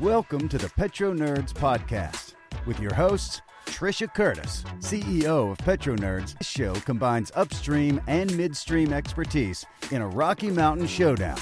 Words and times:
Welcome 0.00 0.48
to 0.48 0.58
the 0.58 0.70
Petro 0.76 1.14
Nerds 1.14 1.52
Podcast 1.52 2.34
with 2.66 2.80
your 2.80 2.94
hosts, 2.94 3.40
Trisha 3.66 4.12
Curtis, 4.12 4.62
CEO 4.78 5.52
of 5.52 5.58
Petro 5.58 5.96
Nerds. 5.96 6.38
This 6.38 6.48
show 6.48 6.74
combines 6.74 7.32
upstream 7.34 8.00
and 8.06 8.34
midstream 8.36 8.92
expertise 8.92 9.64
in 9.90 10.02
a 10.02 10.08
Rocky 10.08 10.50
Mountain 10.50 10.86
showdown. 10.86 11.38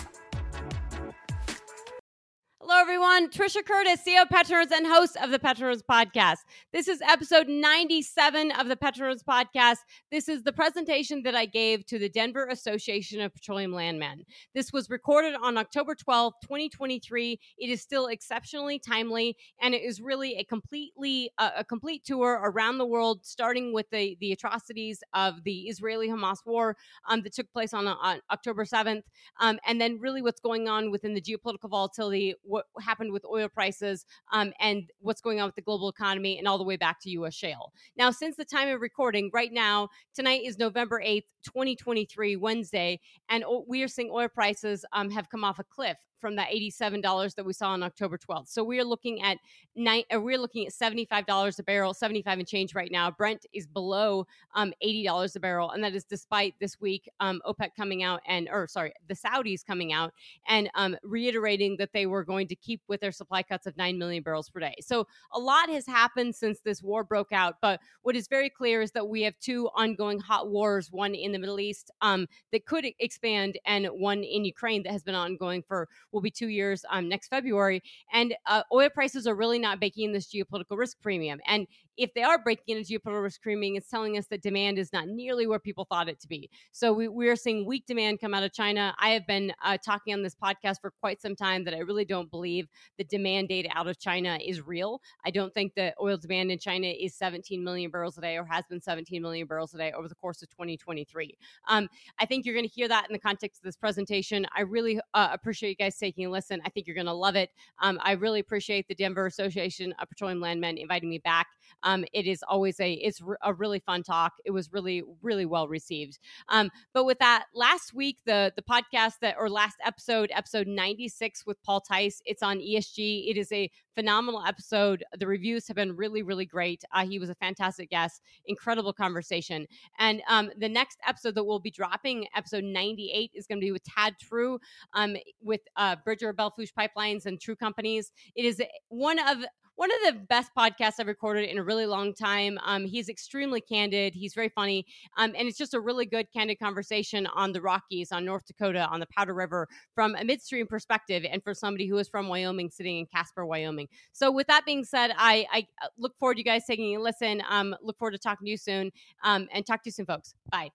Everyone. 3.15 3.31
Trisha 3.31 3.65
Curtis, 3.65 4.01
CEO 4.07 4.23
of 4.23 4.29
Petro 4.29 4.57
Nerds 4.57 4.73
and 4.73 4.87
host 4.87 5.17
of 5.23 5.31
the 5.31 5.39
Petro 5.39 5.73
Nerds 5.73 5.83
Podcast. 5.89 6.39
This 6.73 6.89
is 6.89 7.01
episode 7.03 7.49
97 7.49 8.51
of 8.53 8.69
the 8.69 8.77
Petro 8.77 9.13
Nerds 9.13 9.23
Podcast. 9.25 9.79
This 10.11 10.29
is 10.29 10.43
the 10.43 10.53
presentation 10.53 11.23
that 11.23 11.35
I 11.35 11.47
gave 11.47 11.87
to 11.87 11.99
the 11.99 12.09
Denver 12.09 12.47
Association 12.47 13.21
of 13.21 13.33
Petroleum 13.33 13.73
Landmen. 13.73 14.25
This 14.55 14.73
was 14.73 14.91
recorded 14.91 15.35
on 15.41 15.57
October 15.59 15.95
12, 15.95 16.35
2023. 16.43 17.41
It 17.59 17.71
is 17.71 17.83
still 17.83 18.07
exceptionally 18.07 18.79
timely, 18.79 19.37
and 19.61 19.75
it 19.75 19.83
is 19.83 20.01
really 20.01 20.37
a 20.37 20.45
completely 20.45 21.31
uh, 21.39 21.51
a 21.59 21.65
complete 21.65 22.05
tour 22.05 22.41
around 22.43 22.79
the 22.79 22.87
world, 22.87 23.21
starting 23.25 23.73
with 23.73 23.89
the 23.91 24.17
the 24.21 24.33
atrocities 24.33 25.03
of 25.15 25.45
the 25.45 25.69
Israeli-Hamas 25.69 26.39
war 26.47 26.77
um, 27.09 27.23
that 27.23 27.33
took 27.33 27.51
place 27.53 27.75
on, 27.75 27.87
on 27.87 28.21
October 28.31 28.65
7th, 28.65 29.03
um, 29.41 29.59
and 29.67 29.81
then 29.81 29.99
really 30.01 30.23
what's 30.23 30.41
going 30.41 30.69
on 30.69 30.91
within 30.91 31.15
the 31.15 31.21
geopolitical 31.21 31.71
volatility. 31.71 32.35
What 32.43 32.67
happened 32.81 33.04
with 33.13 33.25
oil 33.25 33.49
prices 33.49 34.07
um, 34.33 34.53
and 34.61 34.91
what's 35.01 35.21
going 35.21 35.41
on 35.41 35.47
with 35.47 35.55
the 35.55 35.63
global 35.63 35.89
economy 35.89 36.39
and 36.39 36.47
all 36.47 36.59
the 36.59 36.65
way 36.65 36.77
back 36.77 37.01
to 37.01 37.11
U.S. 37.11 37.35
shale. 37.35 37.73
Now, 37.97 38.11
since 38.11 38.37
the 38.37 38.45
time 38.45 38.69
of 38.69 38.81
recording, 38.81 39.31
right 39.33 39.53
now, 39.53 39.89
tonight 40.15 40.43
is 40.45 40.59
November 40.59 41.01
8th, 41.05 41.25
2023, 41.45 42.37
Wednesday, 42.37 43.01
and 43.29 43.45
we 43.67 43.83
are 43.83 43.89
seeing 43.89 44.11
oil 44.11 44.29
prices 44.29 44.85
um, 44.93 45.11
have 45.11 45.29
come 45.29 45.45
off 45.45 45.59
a 45.59 45.65
cliff 45.65 45.97
from 46.25 46.37
that 46.37 46.49
$87 46.49 47.35
that 47.35 47.45
we 47.45 47.53
saw 47.53 47.73
on 47.73 47.83
October 47.83 48.17
12th. 48.17 48.49
So 48.49 48.65
we 48.65 48.81
are 48.81 48.85
looking 48.85 49.21
at 49.21 49.37
uh, 49.77 50.21
we're 50.21 50.39
looking 50.39 50.67
at 50.67 50.73
$75 50.73 51.59
a 51.59 51.63
barrel, 51.65 51.93
75 51.93 52.39
and 52.39 52.49
change 52.49 52.75
right 52.75 52.91
now. 52.91 53.11
Brent 53.11 53.45
is 53.53 53.67
below 53.67 54.27
um, 54.55 54.73
$80 54.83 55.37
a 55.37 55.41
barrel, 55.41 55.73
and 55.73 55.85
that 55.85 55.95
is 55.95 56.05
despite 56.05 56.55
this 56.61 56.81
week 56.81 57.11
um, 57.21 57.43
OPEC 57.47 57.71
coming 57.77 58.03
out 58.03 58.21
and, 58.27 58.49
or 58.51 58.67
sorry, 58.69 58.95
the 59.09 59.15
Saudis 59.15 59.67
coming 59.67 59.93
out 59.93 60.13
and 60.49 60.71
um, 60.77 60.97
reiterating 61.03 61.77
that 61.79 61.93
they 61.93 62.07
were 62.07 62.25
going 62.25 62.47
to 62.49 62.55
keep 62.55 62.81
with 62.89 63.01
their 63.01 63.13
supply 63.13 63.43
cuts 63.43 63.67
of 63.67 63.77
9 63.77 63.99
million 63.99 64.23
barrels 64.23 64.49
per 64.49 64.61
day. 64.61 64.77
So 64.81 65.07
a 65.33 65.39
lot 65.39 65.69
has 65.69 65.87
happened 65.87 66.35
since 66.35 66.61
this 66.61 66.83
war 66.83 67.05
broke 67.05 67.33
out, 67.33 67.57
but 67.61 67.81
what 68.03 68.17
is 68.17 68.29
very 68.29 68.49
clear 68.49 68.81
is 68.81 68.93
that 68.93 69.09
we 69.09 69.23
have 69.23 69.35
two 69.41 69.69
ongoing 69.75 70.21
hot 70.21 70.49
wars, 70.49 70.91
one 70.91 71.15
in 71.15 71.33
the 71.33 71.39
Middle 71.39 71.61
East 71.61 71.91
um, 72.01 72.27
that 72.53 72.65
could 72.65 72.87
expand, 72.99 73.59
and 73.67 73.87
one 73.89 74.23
in 74.23 74.45
Ukraine 74.45 74.83
that 74.85 74.93
has 74.93 75.03
been 75.03 75.15
ongoing 75.15 75.63
for 75.67 75.89
will 76.15 76.21
be 76.21 76.31
two 76.31 76.49
years 76.49 76.85
um, 76.91 77.09
next 77.09 77.29
February. 77.29 77.83
And 78.13 78.35
uh, 78.47 78.63
oil 78.73 78.89
prices 78.89 79.27
are 79.27 79.35
really 79.35 79.59
not 79.59 79.81
baking 79.81 80.07
in 80.07 80.13
this 80.13 80.33
geopolitical 80.33 80.79
risk 80.79 81.01
premium. 81.03 81.41
And 81.47 81.67
if 81.97 82.13
they 82.15 82.23
are 82.23 82.39
breaking 82.39 82.77
into 82.77 82.99
risk 83.05 83.43
premium, 83.43 83.77
it's 83.77 83.89
telling 83.89 84.19
us 84.19 84.27
that 84.27 84.43
demand 84.43 84.79
is 84.79 84.93
not 84.93 85.09
nearly 85.09 85.47
where 85.47 85.59
people 85.59 85.87
thought 85.89 86.09
it 86.09 86.21
to 86.21 86.29
be. 86.29 86.51
So 86.73 86.93
we, 86.93 87.09
we 87.09 87.29
are 87.29 87.37
seeing 87.37 87.67
weak 87.67 87.87
demand 87.87 88.21
come 88.21 88.35
out 88.35 88.43
of 88.43 88.53
China. 88.53 88.95
I 88.99 89.11
have 89.11 89.27
been 89.27 89.53
uh, 89.63 89.79
talking 89.85 90.15
on 90.15 90.23
this 90.23 90.35
podcast 90.35 90.81
for 90.81 90.93
quite 91.01 91.21
some 91.21 91.37
time 91.37 91.65
that 91.65 91.75
I 91.75 91.79
really 91.79 92.05
don't 92.05 92.31
believe 92.31 92.69
the 92.99 93.05
demand 93.05 93.49
data 93.49 93.69
out 93.75 93.87
of 93.87 93.99
China 93.99 94.39
is 94.45 94.67
real. 94.67 95.01
I 95.25 95.31
don't 95.31 95.53
think 95.53 95.75
that 95.75 95.95
oil 96.01 96.17
demand 96.17 96.51
in 96.51 96.59
China 96.59 96.89
is 96.89 97.15
17 97.15 97.63
million 97.63 97.91
barrels 97.91 98.19
a 98.19 98.21
day 98.21 98.37
or 98.37 98.45
has 98.45 98.65
been 98.69 98.81
17 98.81 99.21
million 99.23 99.47
barrels 99.47 99.75
a 99.75 99.79
day 99.79 99.93
over 99.93 100.09
the 100.09 100.15
course 100.15 100.43
of 100.43 100.51
2023. 100.51 101.37
Um, 101.69 101.89
I 102.19 102.27
think 102.27 102.45
you're 102.45 102.55
going 102.55 102.69
to 102.69 102.75
hear 102.75 102.89
that 102.89 103.07
in 103.09 103.13
the 103.13 103.19
context 103.19 103.61
of 103.61 103.65
this 103.65 103.77
presentation. 103.77 104.47
I 104.57 104.63
really 104.63 105.01
uh, 105.15 105.29
appreciate 105.33 105.71
you 105.71 105.77
guys 105.77 105.97
taking 105.97 106.27
a 106.27 106.31
listen. 106.31 106.61
I 106.65 106.71
think 106.71 106.87
you're 106.87 106.95
going 106.95 107.07
to 107.07 107.13
love 107.13 107.37
it. 107.37 107.51
Um, 107.81 107.99
I 108.03 108.13
really 108.13 108.41
appreciate 108.41 108.89
the 108.89 108.95
Denver 108.95 109.27
Association 109.27 109.95
of 110.01 110.09
Petroleum 110.09 110.41
Landmen 110.41 110.79
inviting 110.79 111.09
me 111.09 111.19
back. 111.19 111.47
Um, 111.85 112.05
it 112.13 112.27
is 112.27 112.43
always 112.49 112.81
a 112.81 112.93
it's 112.95 113.21
a 113.43 113.55
really 113.55 113.79
fun 113.79 114.03
talk. 114.03 114.33
It 114.45 114.51
was 114.51 114.73
really 114.73 115.03
really 115.23 115.47
well 115.47 115.69
received. 115.69 116.19
Um, 116.49 116.71
but 116.93 117.05
with 117.05 117.19
that, 117.21 117.45
last 117.55 117.95
week 117.95 118.19
the 118.27 118.53
the 118.57 118.63
podcast 118.63 119.15
that 119.21 119.37
or 119.39 119.49
last 119.49 119.77
episode, 119.85 120.33
episode 120.35 120.67
ninety 120.67 121.09
six 121.09 121.47
with 121.47 121.63
Paul 121.63 121.81
Tice, 121.81 122.21
it's 122.25 122.43
on 122.43 122.59
ESG. 122.59 123.31
It 123.31 123.37
is 123.37 123.53
a 123.53 123.71
phenomenal 123.95 124.45
episode. 124.45 125.05
The 125.17 125.27
reviews 125.27 125.69
have 125.69 125.77
been 125.77 125.95
really 125.95 126.23
really 126.23 126.47
great. 126.47 126.83
Uh, 126.93 127.07
he 127.07 127.19
was 127.19 127.31
a 127.31 127.35
fantastic 127.35 127.91
guest, 127.91 128.23
incredible 128.47 128.93
conversation. 128.93 129.67
And 129.99 130.23
um, 130.29 130.51
the 130.59 130.69
next 130.69 130.99
episode 131.07 131.35
that 131.37 131.45
we'll 131.45 131.61
be 131.61 131.71
dropping, 131.71 132.27
episode 132.35 132.65
ninety 132.65 133.13
eight, 133.15 133.31
is 133.35 133.47
going 133.47 133.61
to 133.61 133.65
be 133.65 133.73
with 133.73 133.85
Tad 133.85 134.15
True, 134.21 134.59
um, 134.95 135.17
with 135.43 135.61
uh, 135.77 135.97
Bridger 136.05 136.33
Belle 136.33 136.51
Fourche 136.51 136.73
Pipelines 136.77 137.27
and 137.27 137.41
True 137.41 137.57
Companies. 137.57 138.11
It 138.35 138.45
is 138.45 138.63
one 138.89 139.19
of 139.19 139.45
one 139.77 139.91
of 139.91 140.15
the 140.15 140.21
best 140.27 140.51
podcasts 140.57 140.95
I've 141.01 141.07
recorded 141.07 141.49
in 141.49 141.59
a 141.59 141.63
really 141.63 141.87
long 141.87 142.15
time. 142.15 142.59
Um, 142.65 142.85
he's 142.85 143.09
extremely 143.09 143.61
candid. 143.61 144.15
He's 144.15 144.35
very 144.35 144.49
funny. 144.49 144.87
Um, 145.17 145.35
and 145.37 145.49
it's 145.49 145.59
just 145.59 145.75
a 145.75 145.81
really 145.81 146.07
good, 146.07 146.27
candid 146.33 146.59
conversation 146.59 147.27
on 147.27 147.53
the 147.53 147.61
Rockies, 147.61 148.13
on 148.13 148.25
North 148.25 148.47
Dakota, 148.47 148.87
on 148.87 149.01
the 149.01 149.07
Powder 149.07 149.35
River 149.35 149.69
from 149.95 150.15
a 150.17 150.25
midstream 150.25 150.67
perspective 150.67 151.25
and 151.29 151.43
for 151.43 151.55
somebody 151.55 151.87
who 151.87 151.99
is 151.99 152.09
from 152.09 152.29
Wyoming, 152.29 152.71
sitting 152.71 152.99
in 152.99 153.07
Casper, 153.07 153.45
Wyoming. 153.45 153.89
So, 154.13 154.31
with 154.31 154.47
that 154.47 154.65
being 154.65 154.85
said, 154.85 155.13
I, 155.17 155.47
I 155.53 155.67
uh, 155.83 155.89
look 155.99 156.17
forward 156.19 156.35
to 156.35 156.41
you 156.41 156.45
guys 156.45 156.65
taking 156.67 156.97
a 156.97 157.01
listen. 157.01 157.43
Um, 157.49 157.75
look 157.83 157.99
forward 157.99 158.13
to 158.13 158.19
talking 158.19 158.47
to 158.47 158.51
you 158.51 158.57
soon 158.57 158.93
um, 159.23 159.49
and 159.53 159.67
talk 159.67 159.83
to 159.83 159.89
you 159.89 159.93
soon, 159.93 160.07
folks. 160.07 160.35
Bye. 160.51 160.71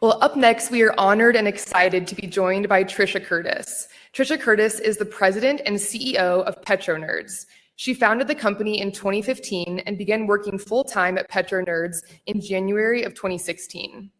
Well, 0.00 0.22
up 0.22 0.36
next, 0.36 0.70
we 0.70 0.82
are 0.82 0.94
honored 0.98 1.36
and 1.36 1.46
excited 1.46 2.06
to 2.08 2.14
be 2.14 2.26
joined 2.26 2.68
by 2.68 2.84
Trisha 2.84 3.24
Curtis. 3.24 3.88
Trisha 4.12 4.38
Curtis 4.38 4.80
is 4.80 4.96
the 4.96 5.04
president 5.04 5.60
and 5.64 5.76
CEO 5.76 6.42
of 6.44 6.60
Petro 6.62 6.96
Nerds. 6.96 7.46
She 7.78 7.94
founded 7.94 8.26
the 8.26 8.34
company 8.34 8.80
in 8.80 8.90
2015 8.90 9.84
and 9.86 9.96
began 9.96 10.26
working 10.26 10.58
full 10.58 10.82
time 10.82 11.16
at 11.16 11.28
Petro 11.28 11.64
Nerds 11.64 11.98
in 12.26 12.40
January 12.40 13.04
of 13.04 13.14
2016. 13.14 14.10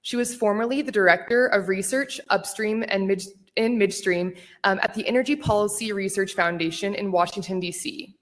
She 0.00 0.16
was 0.16 0.34
formerly 0.34 0.80
the 0.80 0.92
director 0.92 1.44
of 1.48 1.68
research 1.68 2.22
upstream 2.30 2.82
and 2.88 3.06
mid, 3.06 3.22
in 3.56 3.76
midstream 3.76 4.32
um, 4.64 4.80
at 4.82 4.94
the 4.94 5.06
Energy 5.06 5.36
Policy 5.36 5.92
Research 5.92 6.32
Foundation 6.32 6.94
in 6.94 7.12
Washington, 7.12 7.60
D.C. 7.60 8.16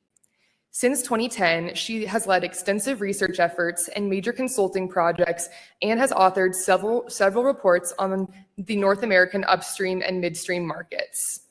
Since 0.72 1.02
2010, 1.02 1.76
she 1.76 2.04
has 2.06 2.26
led 2.26 2.42
extensive 2.42 3.00
research 3.00 3.38
efforts 3.38 3.86
and 3.94 4.10
major 4.10 4.32
consulting 4.32 4.88
projects 4.88 5.48
and 5.82 6.00
has 6.00 6.10
authored 6.10 6.56
several, 6.56 7.08
several 7.08 7.44
reports 7.44 7.94
on 8.00 8.26
the 8.58 8.74
North 8.74 9.04
American 9.04 9.44
upstream 9.44 10.02
and 10.04 10.20
midstream 10.20 10.66
markets. 10.66 11.42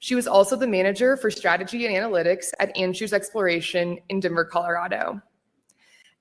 She 0.00 0.14
was 0.14 0.26
also 0.26 0.56
the 0.56 0.66
manager 0.66 1.16
for 1.16 1.30
strategy 1.30 1.86
and 1.86 1.94
analytics 1.94 2.50
at 2.60 2.74
Anschutz 2.76 3.12
Exploration 3.12 3.98
in 4.08 4.20
Denver, 4.20 4.44
Colorado. 4.44 5.20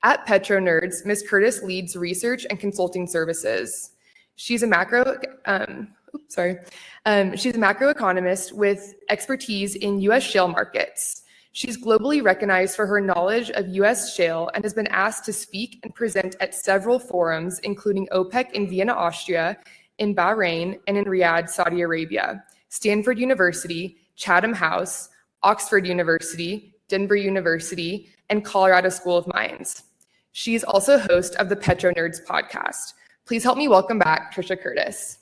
At 0.04 0.26
Petro 0.26 0.60
Nerds, 0.60 1.06
Ms. 1.06 1.26
Curtis 1.28 1.62
leads 1.64 1.96
research 1.96 2.46
and 2.50 2.60
consulting 2.60 3.08
services. 3.08 3.92
She's 4.36 4.64
a 4.64 4.68
macro, 4.68 5.20
um, 5.46 5.90
oops, 6.14 6.36
sorry, 6.36 6.58
um, 7.06 7.36
she's 7.36 7.56
a 7.56 7.60
macroeconomist 7.60 8.54
with 8.54 8.94
expertise 9.10 9.76
in 9.76 10.00
U.S. 10.02 10.24
shale 10.24 10.48
markets. 10.48 11.24
She's 11.52 11.84
globally 11.84 12.24
recognized 12.24 12.76
for 12.76 12.86
her 12.86 13.02
knowledge 13.02 13.50
of 13.52 13.68
U.S. 13.70 14.14
shale 14.16 14.52
and 14.54 14.64
has 14.64 14.76
been 14.76 14.88
asked 14.88 15.26
to 15.26 15.34
speak 15.34 15.80
and 15.82 15.94
present 15.94 16.36
at 16.40 16.54
several 16.54 17.00
forums, 17.00 17.58
including 17.60 18.08
OPEC 18.12 18.52
in 18.52 18.70
Vienna, 18.70 18.94
Austria, 18.94 19.58
in 19.98 20.16
Bahrain, 20.16 20.80
and 20.88 20.98
in 20.98 21.06
Riyadh, 21.06 21.50
Saudi 21.50 21.82
Arabia. 21.82 22.44
Stanford 22.70 23.18
University, 23.18 23.98
Chatham 24.16 24.54
House, 24.54 25.10
Oxford 25.44 25.88
University, 25.88 26.74
Denver 26.90 27.16
University, 27.16 28.10
and 28.30 28.44
Colorado 28.44 28.90
School 28.90 29.18
of 29.18 29.28
Mines. 29.28 29.84
She 30.34 30.54
is 30.54 30.64
also 30.64 30.98
host 30.98 31.36
of 31.36 31.50
the 31.50 31.56
Petro 31.56 31.92
Nerds 31.94 32.24
podcast. 32.26 32.94
Please 33.26 33.44
help 33.44 33.58
me 33.58 33.68
welcome 33.68 34.00
back 34.00 34.34
Trisha 34.34 34.60
Curtis. 34.62 35.20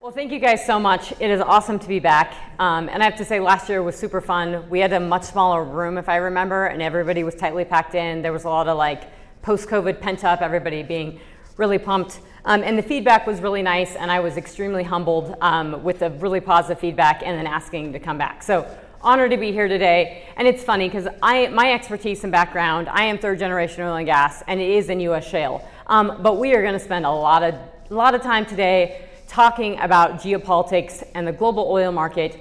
Well, 0.00 0.12
thank 0.12 0.32
you 0.32 0.38
guys 0.38 0.66
so 0.66 0.78
much. 0.78 1.12
It 1.18 1.30
is 1.30 1.40
awesome 1.40 1.78
to 1.78 1.88
be 1.88 1.98
back. 1.98 2.34
Um, 2.58 2.90
and 2.90 3.02
I 3.02 3.06
have 3.06 3.16
to 3.16 3.24
say, 3.24 3.40
last 3.40 3.70
year 3.70 3.82
was 3.82 3.96
super 3.96 4.20
fun. 4.20 4.68
We 4.68 4.78
had 4.78 4.92
a 4.92 5.00
much 5.00 5.22
smaller 5.22 5.64
room, 5.64 5.96
if 5.96 6.10
I 6.10 6.16
remember, 6.16 6.66
and 6.66 6.82
everybody 6.82 7.24
was 7.24 7.34
tightly 7.34 7.64
packed 7.64 7.94
in. 7.94 8.20
There 8.20 8.32
was 8.32 8.44
a 8.44 8.50
lot 8.50 8.68
of 8.68 8.76
like 8.76 9.04
post 9.40 9.66
COVID 9.68 10.00
pent 10.00 10.22
up, 10.22 10.42
everybody 10.42 10.82
being 10.82 11.20
really 11.56 11.78
pumped. 11.78 12.20
Um, 12.44 12.62
and 12.62 12.76
the 12.76 12.82
feedback 12.82 13.26
was 13.26 13.40
really 13.40 13.62
nice, 13.62 13.96
and 13.96 14.10
I 14.10 14.20
was 14.20 14.36
extremely 14.36 14.82
humbled 14.82 15.34
um, 15.40 15.82
with 15.82 16.00
the 16.00 16.10
really 16.10 16.40
positive 16.40 16.78
feedback 16.78 17.22
and 17.24 17.38
then 17.38 17.46
asking 17.46 17.92
to 17.94 17.98
come 17.98 18.18
back. 18.18 18.42
So, 18.42 18.66
honored 19.00 19.30
to 19.30 19.36
be 19.36 19.52
here 19.52 19.68
today. 19.68 20.24
And 20.36 20.48
it's 20.48 20.64
funny 20.64 20.88
because 20.88 21.06
I, 21.22 21.48
my 21.48 21.72
expertise 21.72 22.24
and 22.24 22.32
background, 22.32 22.88
I 22.88 23.04
am 23.04 23.18
third 23.18 23.38
generation 23.38 23.82
oil 23.84 23.96
and 23.96 24.06
gas, 24.06 24.42
and 24.48 24.60
it 24.60 24.70
is 24.70 24.88
in 24.88 24.98
U.S. 25.00 25.28
shale. 25.28 25.66
Um, 25.86 26.18
but 26.22 26.38
we 26.38 26.54
are 26.54 26.62
going 26.62 26.72
to 26.72 26.80
spend 26.80 27.04
a 27.04 27.10
lot 27.10 27.42
of 27.42 27.54
a 27.90 27.94
lot 27.94 28.14
of 28.14 28.22
time 28.22 28.46
today 28.46 29.08
talking 29.28 29.78
about 29.78 30.14
geopolitics 30.14 31.06
and 31.14 31.26
the 31.26 31.32
global 31.32 31.66
oil 31.68 31.92
market. 31.92 32.38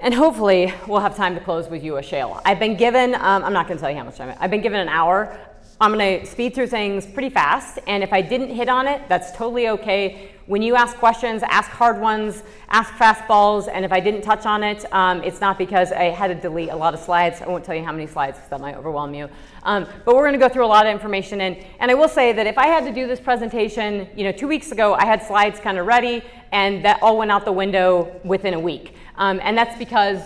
And 0.00 0.12
hopefully, 0.12 0.74
we'll 0.88 1.00
have 1.00 1.16
time 1.16 1.34
to 1.36 1.40
close 1.40 1.68
with 1.68 1.84
U.S. 1.84 2.04
shale. 2.04 2.42
I've 2.44 2.58
been 2.58 2.76
given, 2.76 3.14
um, 3.14 3.44
I'm 3.44 3.52
not 3.52 3.68
going 3.68 3.78
to 3.78 3.80
tell 3.80 3.90
you 3.90 3.96
how 3.96 4.04
much 4.04 4.16
time, 4.16 4.36
I've 4.40 4.50
been 4.50 4.60
given 4.60 4.80
an 4.80 4.88
hour 4.88 5.38
I'm 5.80 5.92
going 5.92 6.20
to 6.20 6.26
speed 6.26 6.54
through 6.54 6.68
things 6.68 7.04
pretty 7.04 7.30
fast, 7.30 7.80
and 7.88 8.04
if 8.04 8.12
I 8.12 8.22
didn't 8.22 8.50
hit 8.50 8.68
on 8.68 8.86
it, 8.86 9.02
that's 9.08 9.32
totally 9.32 9.68
okay. 9.70 10.30
When 10.46 10.62
you 10.62 10.76
ask 10.76 10.96
questions, 10.98 11.42
ask 11.42 11.68
hard 11.68 12.00
ones, 12.00 12.44
ask 12.68 12.92
fastballs, 12.92 13.66
and 13.66 13.84
if 13.84 13.90
I 13.90 13.98
didn't 13.98 14.22
touch 14.22 14.46
on 14.46 14.62
it, 14.62 14.84
um, 14.92 15.20
it's 15.24 15.40
not 15.40 15.58
because 15.58 15.90
I 15.90 16.04
had 16.04 16.28
to 16.28 16.36
delete 16.36 16.68
a 16.68 16.76
lot 16.76 16.94
of 16.94 17.00
slides. 17.00 17.42
I 17.42 17.48
won't 17.48 17.64
tell 17.64 17.74
you 17.74 17.82
how 17.82 17.90
many 17.90 18.06
slides 18.06 18.36
because 18.36 18.50
that 18.50 18.60
might 18.60 18.76
overwhelm 18.76 19.14
you. 19.14 19.28
Um, 19.64 19.84
but 20.04 20.14
we're 20.14 20.22
going 20.22 20.34
to 20.34 20.38
go 20.38 20.48
through 20.48 20.64
a 20.64 20.68
lot 20.68 20.86
of 20.86 20.92
information, 20.92 21.40
and, 21.40 21.56
and 21.80 21.90
I 21.90 21.94
will 21.94 22.08
say 22.08 22.32
that 22.32 22.46
if 22.46 22.56
I 22.56 22.68
had 22.68 22.84
to 22.84 22.92
do 22.92 23.08
this 23.08 23.18
presentation, 23.18 24.06
you 24.14 24.22
know, 24.22 24.32
two 24.32 24.46
weeks 24.46 24.70
ago, 24.70 24.94
I 24.94 25.04
had 25.04 25.24
slides 25.24 25.58
kind 25.58 25.76
of 25.78 25.86
ready, 25.86 26.22
and 26.52 26.84
that 26.84 27.02
all 27.02 27.18
went 27.18 27.32
out 27.32 27.44
the 27.44 27.52
window 27.52 28.20
within 28.22 28.54
a 28.54 28.60
week. 28.60 28.94
Um, 29.16 29.40
and 29.42 29.58
that's 29.58 29.76
because 29.76 30.20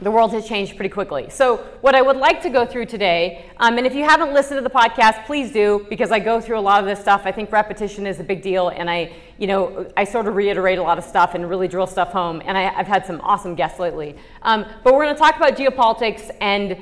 the 0.00 0.10
world 0.10 0.32
has 0.32 0.46
changed 0.46 0.76
pretty 0.76 0.90
quickly. 0.90 1.30
So, 1.30 1.56
what 1.80 1.94
I 1.94 2.02
would 2.02 2.18
like 2.18 2.42
to 2.42 2.50
go 2.50 2.66
through 2.66 2.86
today, 2.86 3.46
um, 3.56 3.78
and 3.78 3.86
if 3.86 3.94
you 3.94 4.04
haven't 4.04 4.34
listened 4.34 4.58
to 4.58 4.62
the 4.62 4.70
podcast, 4.70 5.24
please 5.24 5.50
do 5.52 5.86
because 5.88 6.12
I 6.12 6.18
go 6.18 6.38
through 6.38 6.58
a 6.58 6.60
lot 6.60 6.80
of 6.80 6.86
this 6.86 7.00
stuff. 7.00 7.22
I 7.24 7.32
think 7.32 7.50
repetition 7.50 8.06
is 8.06 8.20
a 8.20 8.24
big 8.24 8.42
deal, 8.42 8.68
and 8.68 8.90
I, 8.90 9.12
you 9.38 9.46
know, 9.46 9.90
I 9.96 10.04
sort 10.04 10.26
of 10.26 10.36
reiterate 10.36 10.78
a 10.78 10.82
lot 10.82 10.98
of 10.98 11.04
stuff 11.04 11.34
and 11.34 11.48
really 11.48 11.66
drill 11.66 11.86
stuff 11.86 12.12
home. 12.12 12.42
And 12.44 12.58
I, 12.58 12.70
have 12.72 12.86
had 12.86 13.06
some 13.06 13.22
awesome 13.22 13.54
guests 13.54 13.78
lately. 13.78 14.16
Um, 14.42 14.66
but 14.84 14.92
we're 14.92 15.04
going 15.04 15.14
to 15.14 15.18
talk 15.18 15.36
about 15.36 15.56
geopolitics 15.56 16.30
and 16.42 16.76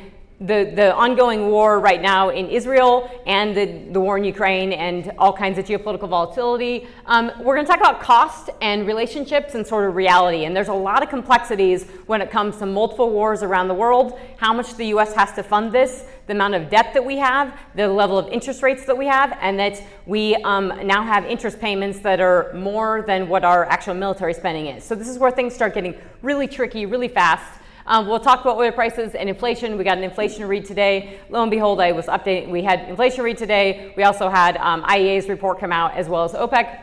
the, 0.47 0.73
the 0.75 0.95
ongoing 0.95 1.49
war 1.49 1.81
right 1.81 2.03
now 2.03 2.29
in 2.29 2.49
Israel 2.49 3.11
and 3.27 3.57
the, 3.57 3.65
the 3.93 4.01
war 4.01 4.19
in 4.19 4.25
Ukraine 4.25 4.73
and 4.73 5.11
all 5.19 5.33
kinds 5.33 5.59
of 5.59 5.65
geopolitical 5.65 6.09
volatility. 6.09 6.87
Um, 7.07 7.33
we're 7.41 7.55
going 7.55 7.65
to 7.65 7.71
talk 7.71 7.81
about 7.81 8.01
cost 8.01 8.51
and 8.61 8.87
relationships 8.87 9.55
and 9.55 9.67
sort 9.67 9.89
of 9.89 9.97
reality. 9.97 10.45
And 10.45 10.55
there's 10.55 10.69
a 10.69 10.75
lot 10.75 11.03
of 11.03 11.09
complexities 11.09 11.85
when 12.07 12.21
it 12.21 12.31
comes 12.31 12.59
to 12.59 12.67
multiple 12.67 13.11
wars 13.11 13.43
around 13.43 13.69
the 13.69 13.75
world, 13.75 14.19
how 14.37 14.53
much 14.53 14.75
the 14.77 14.87
US 14.87 15.15
has 15.15 15.33
to 15.33 15.43
fund 15.43 15.73
this, 15.73 16.05
the 16.27 16.35
amount 16.35 16.55
of 16.55 16.69
debt 16.69 16.93
that 16.93 17.05
we 17.05 17.17
have, 17.17 17.59
the 17.75 17.89
level 17.89 18.19
of 18.19 18.29
interest 18.29 18.63
rates 18.63 18.85
that 18.85 18.97
we 18.97 19.07
have, 19.07 19.37
and 19.41 19.59
that 19.59 19.83
we 20.05 20.35
um, 20.37 20.69
now 20.85 21.03
have 21.03 21.25
interest 21.25 21.59
payments 21.59 22.01
that 22.01 22.21
are 22.21 22.53
more 22.53 23.03
than 23.07 23.29
what 23.29 23.45
our 23.45 23.65
actual 23.65 23.95
military 23.95 24.35
spending 24.35 24.67
is. 24.67 24.85
So 24.85 24.95
this 24.95 25.09
is 25.09 25.19
where 25.19 25.31
things 25.31 25.55
start 25.55 25.73
getting 25.73 25.95
really 26.21 26.47
tricky, 26.47 26.85
really 26.85 27.09
fast. 27.09 27.61
Um, 27.87 28.09
we'll 28.09 28.21
talk 28.21 28.41
about 28.41 28.57
oil 28.57 28.73
prices 28.73 29.15
and 29.15 29.29
inflation. 29.29 29.77
We 29.77 29.85
got 29.85 29.99
an 29.99 30.05
inflation 30.05 30.49
read 30.49 30.65
today. 30.65 31.21
Lo 31.29 31.43
and 31.43 31.51
behold, 31.51 31.81
I 31.81 31.93
was 31.93 32.07
updating. 32.07 32.49
We 32.49 32.63
had 32.63 32.89
inflation 32.89 33.23
read 33.23 33.37
today. 33.37 33.93
We 33.95 34.05
also 34.05 34.31
had 34.31 34.57
um, 34.57 34.83
IEA's 34.85 35.29
report 35.29 35.61
come 35.61 35.71
out 35.71 35.95
as 35.95 36.09
well 36.09 36.25
as 36.25 36.33
OPEC. 36.33 36.81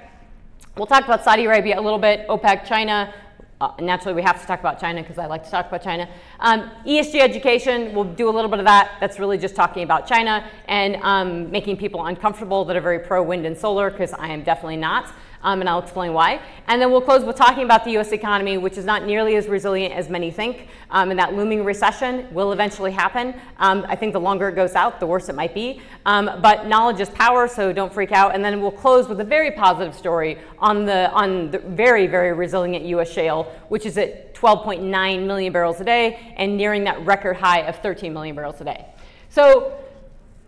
We'll 0.77 0.85
talk 0.85 1.03
about 1.03 1.23
Saudi 1.23 1.45
Arabia 1.45 1.79
a 1.79 1.81
little 1.81 1.97
bit, 1.97 2.27
OPEC, 2.27 2.65
China. 2.65 3.11
Uh, 3.59 3.71
naturally, 3.79 4.13
we 4.13 4.21
have 4.21 4.39
to 4.41 4.47
talk 4.47 4.59
about 4.59 4.79
China 4.79 5.01
because 5.01 5.17
I 5.17 5.25
like 5.25 5.43
to 5.43 5.49
talk 5.49 5.67
about 5.67 5.81
China. 5.81 6.07
Um, 6.39 6.69
ESG 6.85 7.19
education, 7.19 7.95
we'll 7.95 8.03
do 8.03 8.29
a 8.29 8.31
little 8.31 8.49
bit 8.49 8.59
of 8.59 8.65
that. 8.65 8.91
That's 8.99 9.17
really 9.17 9.39
just 9.39 9.55
talking 9.55 9.83
about 9.83 10.07
China 10.07 10.47
and 10.67 10.97
um, 10.97 11.49
making 11.49 11.77
people 11.77 12.05
uncomfortable 12.05 12.63
that 12.65 12.75
are 12.75 12.81
very 12.81 12.99
pro 12.99 13.23
wind 13.23 13.47
and 13.47 13.57
solar 13.57 13.89
because 13.89 14.13
I 14.13 14.27
am 14.27 14.43
definitely 14.43 14.77
not 14.77 15.11
um, 15.43 15.61
and 15.61 15.69
I'll 15.69 15.79
explain 15.79 16.13
why. 16.13 16.41
And 16.67 16.81
then 16.81 16.91
we'll 16.91 17.01
close 17.01 17.23
with 17.23 17.35
talking 17.35 17.63
about 17.63 17.83
the 17.83 17.97
US 17.97 18.11
economy, 18.11 18.57
which 18.57 18.77
is 18.77 18.85
not 18.85 19.05
nearly 19.05 19.35
as 19.35 19.47
resilient 19.47 19.93
as 19.93 20.09
many 20.09 20.31
think, 20.31 20.67
um, 20.89 21.09
and 21.09 21.19
that 21.19 21.33
looming 21.33 21.63
recession 21.63 22.27
will 22.33 22.51
eventually 22.51 22.91
happen. 22.91 23.33
Um, 23.57 23.85
I 23.87 23.95
think 23.95 24.13
the 24.13 24.19
longer 24.19 24.49
it 24.49 24.55
goes 24.55 24.75
out, 24.75 24.99
the 24.99 25.07
worse 25.07 25.29
it 25.29 25.35
might 25.35 25.53
be. 25.53 25.81
Um, 26.05 26.39
but 26.41 26.67
knowledge 26.67 26.99
is 26.99 27.09
power, 27.09 27.47
so 27.47 27.73
don't 27.73 27.93
freak 27.93 28.11
out. 28.11 28.33
And 28.35 28.43
then 28.43 28.61
we'll 28.61 28.71
close 28.71 29.07
with 29.07 29.19
a 29.19 29.25
very 29.25 29.51
positive 29.51 29.95
story 29.95 30.37
on 30.59 30.85
the, 30.85 31.11
on 31.11 31.51
the 31.51 31.59
very, 31.59 32.07
very 32.07 32.33
resilient 32.33 32.85
US 32.85 33.11
shale, 33.11 33.51
which 33.69 33.85
is 33.85 33.97
at 33.97 34.33
12.9 34.35 35.25
million 35.27 35.53
barrels 35.53 35.79
a 35.79 35.83
day 35.83 36.33
and 36.37 36.57
nearing 36.57 36.83
that 36.85 37.05
record 37.05 37.37
high 37.37 37.59
of 37.59 37.75
13 37.77 38.11
million 38.11 38.35
barrels 38.35 38.59
a 38.61 38.63
day. 38.63 38.85
So 39.29 39.77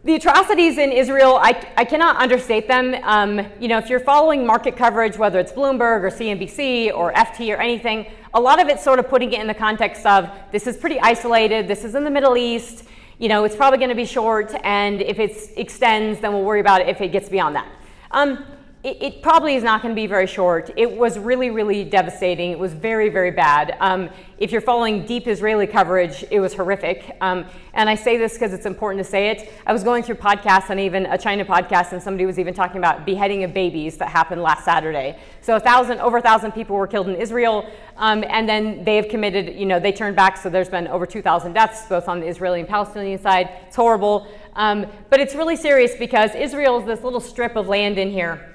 the 0.05 0.15
atrocities 0.15 0.77
in 0.77 0.91
Israel, 0.91 1.37
I, 1.41 1.65
I 1.77 1.85
cannot 1.85 2.17
understate 2.17 2.67
them. 2.67 2.93
Um, 3.03 3.47
you 3.57 3.69
know, 3.69 3.77
if 3.77 3.89
you're 3.89 4.01
following 4.01 4.45
market 4.45 4.75
coverage, 4.75 5.17
whether 5.17 5.39
it's 5.39 5.53
Bloomberg 5.53 6.03
or 6.03 6.09
CNBC 6.09 6.93
or 6.93 7.13
FT 7.13 7.55
or 7.55 7.61
anything, 7.61 8.07
a 8.33 8.41
lot 8.41 8.61
of 8.61 8.67
it's 8.67 8.83
sort 8.83 8.99
of 8.99 9.07
putting 9.07 9.31
it 9.31 9.39
in 9.39 9.47
the 9.47 9.53
context 9.53 10.05
of 10.05 10.29
this 10.51 10.67
is 10.67 10.75
pretty 10.75 10.99
isolated, 10.99 11.69
this 11.69 11.85
is 11.85 11.95
in 11.95 12.03
the 12.03 12.09
Middle 12.09 12.35
East, 12.35 12.83
you 13.17 13.29
know, 13.29 13.45
it's 13.45 13.55
probably 13.55 13.77
going 13.77 13.89
to 13.89 13.95
be 13.95 14.05
short, 14.05 14.53
and 14.65 15.01
if 15.01 15.19
it 15.19 15.37
extends, 15.55 16.19
then 16.19 16.33
we'll 16.33 16.43
worry 16.43 16.59
about 16.59 16.81
it 16.81 16.89
if 16.89 16.99
it 16.99 17.13
gets 17.13 17.29
beyond 17.29 17.55
that. 17.55 17.71
Um, 18.11 18.45
it, 18.83 19.01
it, 19.01 19.21
probably 19.21 19.55
is 19.55 19.63
not 19.63 19.81
going 19.81 19.95
to 19.95 19.99
be 19.99 20.07
very 20.07 20.27
short. 20.27 20.69
It 20.75 20.91
was 20.91 21.17
really, 21.17 21.49
really 21.49 21.85
devastating. 21.85 22.51
It 22.51 22.59
was 22.59 22.73
very, 22.73 23.07
very 23.07 23.31
bad. 23.31 23.77
Um, 23.79 24.09
if 24.37 24.51
you're 24.51 24.59
following 24.59 25.05
deep 25.05 25.25
Israeli 25.25 25.67
coverage, 25.67 26.25
it 26.29 26.41
was 26.41 26.53
horrific. 26.53 27.15
Um, 27.21 27.45
and 27.73 27.89
I 27.89 27.95
say 27.95 28.17
this 28.17 28.33
because 28.33 28.51
it's 28.51 28.65
important 28.65 29.01
to 29.01 29.09
say 29.09 29.29
it. 29.29 29.53
I 29.65 29.71
was 29.71 29.85
going 29.85 30.03
through 30.03 30.15
podcasts 30.15 30.69
and 30.69 30.81
even 30.81 31.05
a 31.05 31.17
China 31.17 31.45
podcast, 31.45 31.93
and 31.93 32.03
somebody 32.03 32.25
was 32.25 32.37
even 32.37 32.53
talking 32.53 32.75
about 32.75 33.05
beheading 33.05 33.45
of 33.45 33.53
babies 33.53 33.95
that 33.97 34.09
happened 34.09 34.41
last 34.41 34.65
Saturday. 34.65 35.17
So 35.39 35.55
a 35.55 35.61
thousand, 35.61 36.01
over 36.01 36.17
a 36.17 36.21
thousand 36.21 36.51
people 36.51 36.75
were 36.75 36.87
killed 36.87 37.07
in 37.07 37.15
Israel, 37.15 37.71
um, 37.95 38.25
and 38.27 38.49
then 38.49 38.83
they 38.83 38.97
have 38.97 39.07
committed. 39.07 39.55
You 39.55 39.65
know, 39.65 39.79
they 39.79 39.93
turned 39.93 40.17
back. 40.17 40.35
So 40.35 40.49
there's 40.49 40.67
been 40.67 40.89
over 40.89 41.05
2,000 41.05 41.53
deaths, 41.53 41.87
both 41.87 42.09
on 42.09 42.19
the 42.19 42.27
Israeli 42.27 42.59
and 42.59 42.67
Palestinian 42.67 43.21
side. 43.21 43.49
It's 43.67 43.77
horrible, 43.77 44.27
um, 44.57 44.87
but 45.09 45.21
it's 45.21 45.35
really 45.35 45.55
serious 45.55 45.95
because 45.95 46.35
Israel 46.35 46.81
is 46.81 46.85
this 46.85 47.01
little 47.01 47.21
strip 47.21 47.55
of 47.55 47.69
land 47.69 47.97
in 47.97 48.11
here 48.11 48.52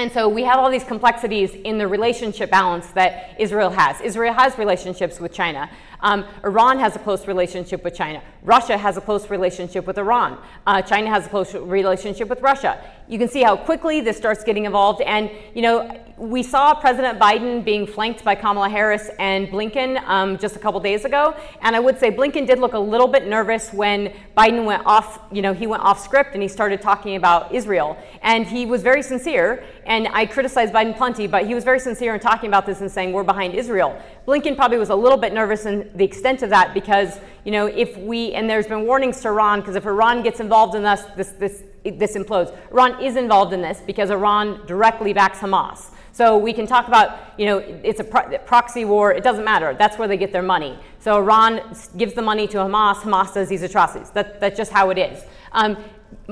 and 0.00 0.10
so 0.10 0.30
we 0.30 0.44
have 0.44 0.58
all 0.58 0.70
these 0.70 0.84
complexities 0.84 1.52
in 1.52 1.76
the 1.76 1.86
relationship 1.86 2.50
balance 2.50 2.86
that 2.92 3.36
Israel 3.38 3.68
has. 3.68 4.00
Israel 4.00 4.32
has 4.32 4.56
relationships 4.56 5.20
with 5.20 5.30
China. 5.30 5.68
Um, 6.00 6.24
Iran 6.42 6.78
has 6.78 6.96
a 6.96 6.98
close 6.98 7.26
relationship 7.26 7.84
with 7.84 7.94
China. 7.94 8.22
Russia 8.42 8.78
has 8.78 8.96
a 8.96 9.02
close 9.02 9.28
relationship 9.28 9.86
with 9.86 9.98
Iran. 9.98 10.38
Uh, 10.66 10.80
China 10.80 11.10
has 11.10 11.26
a 11.26 11.28
close 11.28 11.54
relationship 11.54 12.28
with 12.28 12.40
Russia. 12.40 12.82
You 13.10 13.18
can 13.18 13.28
see 13.28 13.42
how 13.42 13.56
quickly 13.56 14.00
this 14.00 14.16
starts 14.16 14.44
getting 14.44 14.66
involved. 14.66 15.02
And, 15.02 15.32
you 15.52 15.62
know, 15.62 16.00
we 16.16 16.44
saw 16.44 16.74
President 16.74 17.18
Biden 17.18 17.64
being 17.64 17.84
flanked 17.84 18.22
by 18.22 18.36
Kamala 18.36 18.68
Harris 18.68 19.10
and 19.18 19.48
Blinken 19.48 20.00
um, 20.06 20.38
just 20.38 20.54
a 20.54 20.60
couple 20.60 20.78
days 20.78 21.04
ago. 21.04 21.34
And 21.60 21.74
I 21.74 21.80
would 21.80 21.98
say 21.98 22.12
Blinken 22.12 22.46
did 22.46 22.60
look 22.60 22.74
a 22.74 22.78
little 22.78 23.08
bit 23.08 23.26
nervous 23.26 23.72
when 23.72 24.14
Biden 24.36 24.64
went 24.64 24.86
off, 24.86 25.22
you 25.32 25.42
know, 25.42 25.52
he 25.52 25.66
went 25.66 25.82
off 25.82 26.00
script 26.00 26.34
and 26.34 26.42
he 26.42 26.46
started 26.46 26.80
talking 26.80 27.16
about 27.16 27.52
Israel. 27.52 27.98
And 28.22 28.46
he 28.46 28.64
was 28.64 28.80
very 28.80 29.02
sincere. 29.02 29.64
And 29.86 30.06
I 30.12 30.24
criticized 30.24 30.72
Biden 30.72 30.96
plenty, 30.96 31.26
but 31.26 31.46
he 31.46 31.54
was 31.56 31.64
very 31.64 31.80
sincere 31.80 32.14
in 32.14 32.20
talking 32.20 32.46
about 32.46 32.64
this 32.64 32.80
and 32.80 32.88
saying 32.88 33.12
we're 33.12 33.24
behind 33.24 33.54
Israel. 33.54 34.00
Blinken 34.24 34.54
probably 34.54 34.78
was 34.78 34.90
a 34.90 34.94
little 34.94 35.18
bit 35.18 35.32
nervous 35.32 35.66
in 35.66 35.90
the 35.96 36.04
extent 36.04 36.42
of 36.42 36.50
that 36.50 36.74
because, 36.74 37.18
you 37.44 37.50
know, 37.50 37.66
if 37.66 37.96
we, 37.96 38.34
and 38.34 38.48
there's 38.48 38.68
been 38.68 38.86
warnings 38.86 39.20
to 39.22 39.28
Iran, 39.28 39.62
because 39.62 39.74
if 39.74 39.84
Iran 39.84 40.22
gets 40.22 40.38
involved 40.38 40.76
in 40.76 40.84
this, 40.84 41.02
this, 41.16 41.30
this, 41.32 41.62
this 41.84 42.16
implodes. 42.16 42.56
Iran 42.70 43.02
is 43.02 43.16
involved 43.16 43.52
in 43.52 43.62
this 43.62 43.80
because 43.86 44.10
Iran 44.10 44.66
directly 44.66 45.12
backs 45.12 45.38
Hamas. 45.38 45.90
So 46.12 46.36
we 46.36 46.52
can 46.52 46.66
talk 46.66 46.88
about, 46.88 47.18
you 47.38 47.46
know, 47.46 47.58
it's 47.58 48.00
a 48.00 48.04
pro- 48.04 48.36
proxy 48.38 48.84
war. 48.84 49.12
It 49.12 49.22
doesn't 49.22 49.44
matter. 49.44 49.74
That's 49.74 49.96
where 49.96 50.08
they 50.08 50.16
get 50.16 50.32
their 50.32 50.42
money. 50.42 50.78
So 50.98 51.16
Iran 51.16 51.60
gives 51.96 52.14
the 52.14 52.22
money 52.22 52.46
to 52.48 52.58
Hamas. 52.58 52.96
Hamas 52.96 53.32
does 53.32 53.48
these 53.48 53.62
atrocities. 53.62 54.10
That, 54.10 54.40
that's 54.40 54.56
just 54.56 54.72
how 54.72 54.90
it 54.90 54.98
is. 54.98 55.24
Um, 55.52 55.76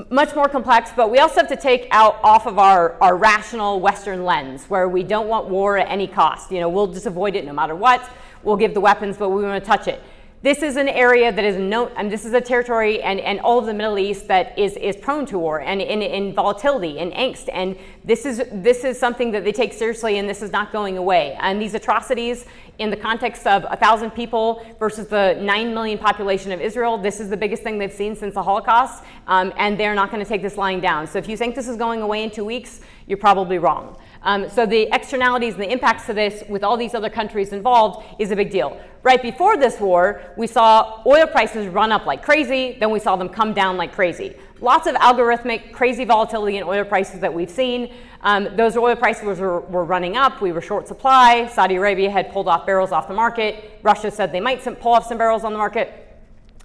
much 0.09 0.35
more 0.35 0.49
complex, 0.49 0.91
but 0.95 1.09
we 1.09 1.19
also 1.19 1.35
have 1.35 1.47
to 1.47 1.55
take 1.55 1.87
out 1.91 2.19
off 2.23 2.45
of 2.45 2.59
our, 2.59 3.01
our 3.01 3.15
rational 3.15 3.79
Western 3.79 4.25
lens 4.25 4.65
where 4.65 4.89
we 4.89 5.03
don't 5.03 5.27
want 5.27 5.47
war 5.47 5.77
at 5.77 5.89
any 5.89 6.07
cost. 6.07 6.51
You 6.51 6.59
know, 6.59 6.69
we'll 6.69 6.87
just 6.87 7.05
avoid 7.05 7.35
it 7.35 7.45
no 7.45 7.53
matter 7.53 7.75
what. 7.75 8.07
We'll 8.43 8.57
give 8.57 8.73
the 8.73 8.81
weapons, 8.81 9.17
but 9.17 9.29
we 9.29 9.43
want 9.43 9.63
to 9.63 9.67
touch 9.67 9.87
it. 9.87 10.01
This 10.41 10.63
is 10.63 10.77
an 10.77 10.87
area 10.87 11.33
that 11.33 11.43
is 11.43 11.57
no, 11.57 11.87
and 11.97 12.09
this 12.09 12.23
is 12.23 12.31
a 12.31 12.39
territory 12.39 13.01
and, 13.01 13.19
and 13.19 13.41
all 13.41 13.59
of 13.59 13.65
the 13.65 13.73
Middle 13.73 13.99
East 13.99 14.29
that 14.29 14.57
is, 14.57 14.77
is 14.77 14.95
prone 14.95 15.25
to 15.25 15.37
war 15.37 15.59
and 15.59 15.81
in, 15.81 16.01
in 16.01 16.33
volatility 16.33 16.97
and 16.99 17.11
angst. 17.11 17.49
And 17.51 17.75
this 18.05 18.25
is, 18.25 18.41
this 18.53 18.85
is 18.85 18.97
something 18.97 19.31
that 19.31 19.43
they 19.43 19.51
take 19.51 19.73
seriously 19.73 20.17
and 20.17 20.29
this 20.29 20.41
is 20.41 20.53
not 20.53 20.71
going 20.71 20.97
away. 20.97 21.37
And 21.41 21.61
these 21.61 21.73
atrocities 21.73 22.45
in 22.77 22.89
the 22.89 22.95
context 22.95 23.45
of 23.47 23.65
a 23.69 23.75
thousand 23.75 24.11
people 24.11 24.65
versus 24.79 25.09
the 25.09 25.37
nine 25.41 25.73
million 25.73 25.97
population 25.97 26.53
of 26.53 26.61
Israel, 26.61 26.97
this 26.97 27.19
is 27.19 27.29
the 27.29 27.35
biggest 27.35 27.61
thing 27.61 27.77
they've 27.77 27.91
seen 27.91 28.15
since 28.15 28.33
the 28.33 28.43
Holocaust. 28.43 29.03
Um, 29.27 29.51
and 29.57 29.77
they're 29.77 29.93
not 29.93 30.09
going 30.09 30.23
to 30.23 30.29
take 30.29 30.41
this 30.41 30.55
lying 30.55 30.79
down. 30.79 31.05
So 31.05 31.19
if 31.19 31.27
you 31.27 31.35
think 31.35 31.53
this 31.53 31.67
is 31.67 31.75
going 31.75 32.01
away 32.01 32.23
in 32.23 32.31
two 32.31 32.45
weeks, 32.45 32.79
you're 33.07 33.17
probably 33.17 33.57
wrong. 33.57 33.97
Um, 34.21 34.49
so 34.49 34.65
the 34.65 34.93
externalities 34.93 35.53
and 35.53 35.63
the 35.63 35.71
impacts 35.71 36.09
of 36.09 36.15
this 36.15 36.43
with 36.49 36.63
all 36.63 36.75
these 36.75 36.93
other 36.93 37.09
countries 37.09 37.53
involved 37.53 38.05
is 38.19 38.31
a 38.31 38.35
big 38.35 38.49
deal. 38.49 38.79
Right 39.01 39.21
before 39.21 39.55
this 39.55 39.79
war, 39.79 40.21
we 40.35 40.45
saw 40.45 41.01
oil 41.05 41.25
prices 41.25 41.67
run 41.67 41.91
up 41.91 42.05
like 42.05 42.21
crazy, 42.21 42.75
then 42.79 42.91
we 42.91 42.99
saw 42.99 43.15
them 43.15 43.29
come 43.29 43.53
down 43.53 43.77
like 43.77 43.93
crazy. 43.93 44.35
Lots 44.61 44.87
of 44.87 44.95
algorithmic, 44.95 45.71
crazy 45.71 46.03
volatility 46.03 46.57
in 46.57 46.63
oil 46.63 46.83
prices 46.83 47.21
that 47.21 47.33
we've 47.33 47.49
seen. 47.49 47.93
Um, 48.21 48.49
those 48.57 48.75
oil 48.75 48.97
prices 48.97 49.39
were, 49.39 49.61
were 49.61 49.85
running 49.85 50.17
up. 50.17 50.41
We 50.41 50.51
were 50.51 50.59
short 50.59 50.85
supply. 50.85 51.47
Saudi 51.47 51.75
Arabia 51.75 52.09
had 52.09 52.33
pulled 52.33 52.49
off 52.49 52.65
barrels 52.65 52.91
off 52.91 53.07
the 53.07 53.13
market. 53.13 53.79
Russia 53.83 54.11
said 54.11 54.33
they 54.33 54.41
might 54.41 54.61
pull 54.81 54.93
off 54.93 55.07
some 55.07 55.17
barrels 55.17 55.45
on 55.45 55.53
the 55.53 55.57
market. 55.57 56.19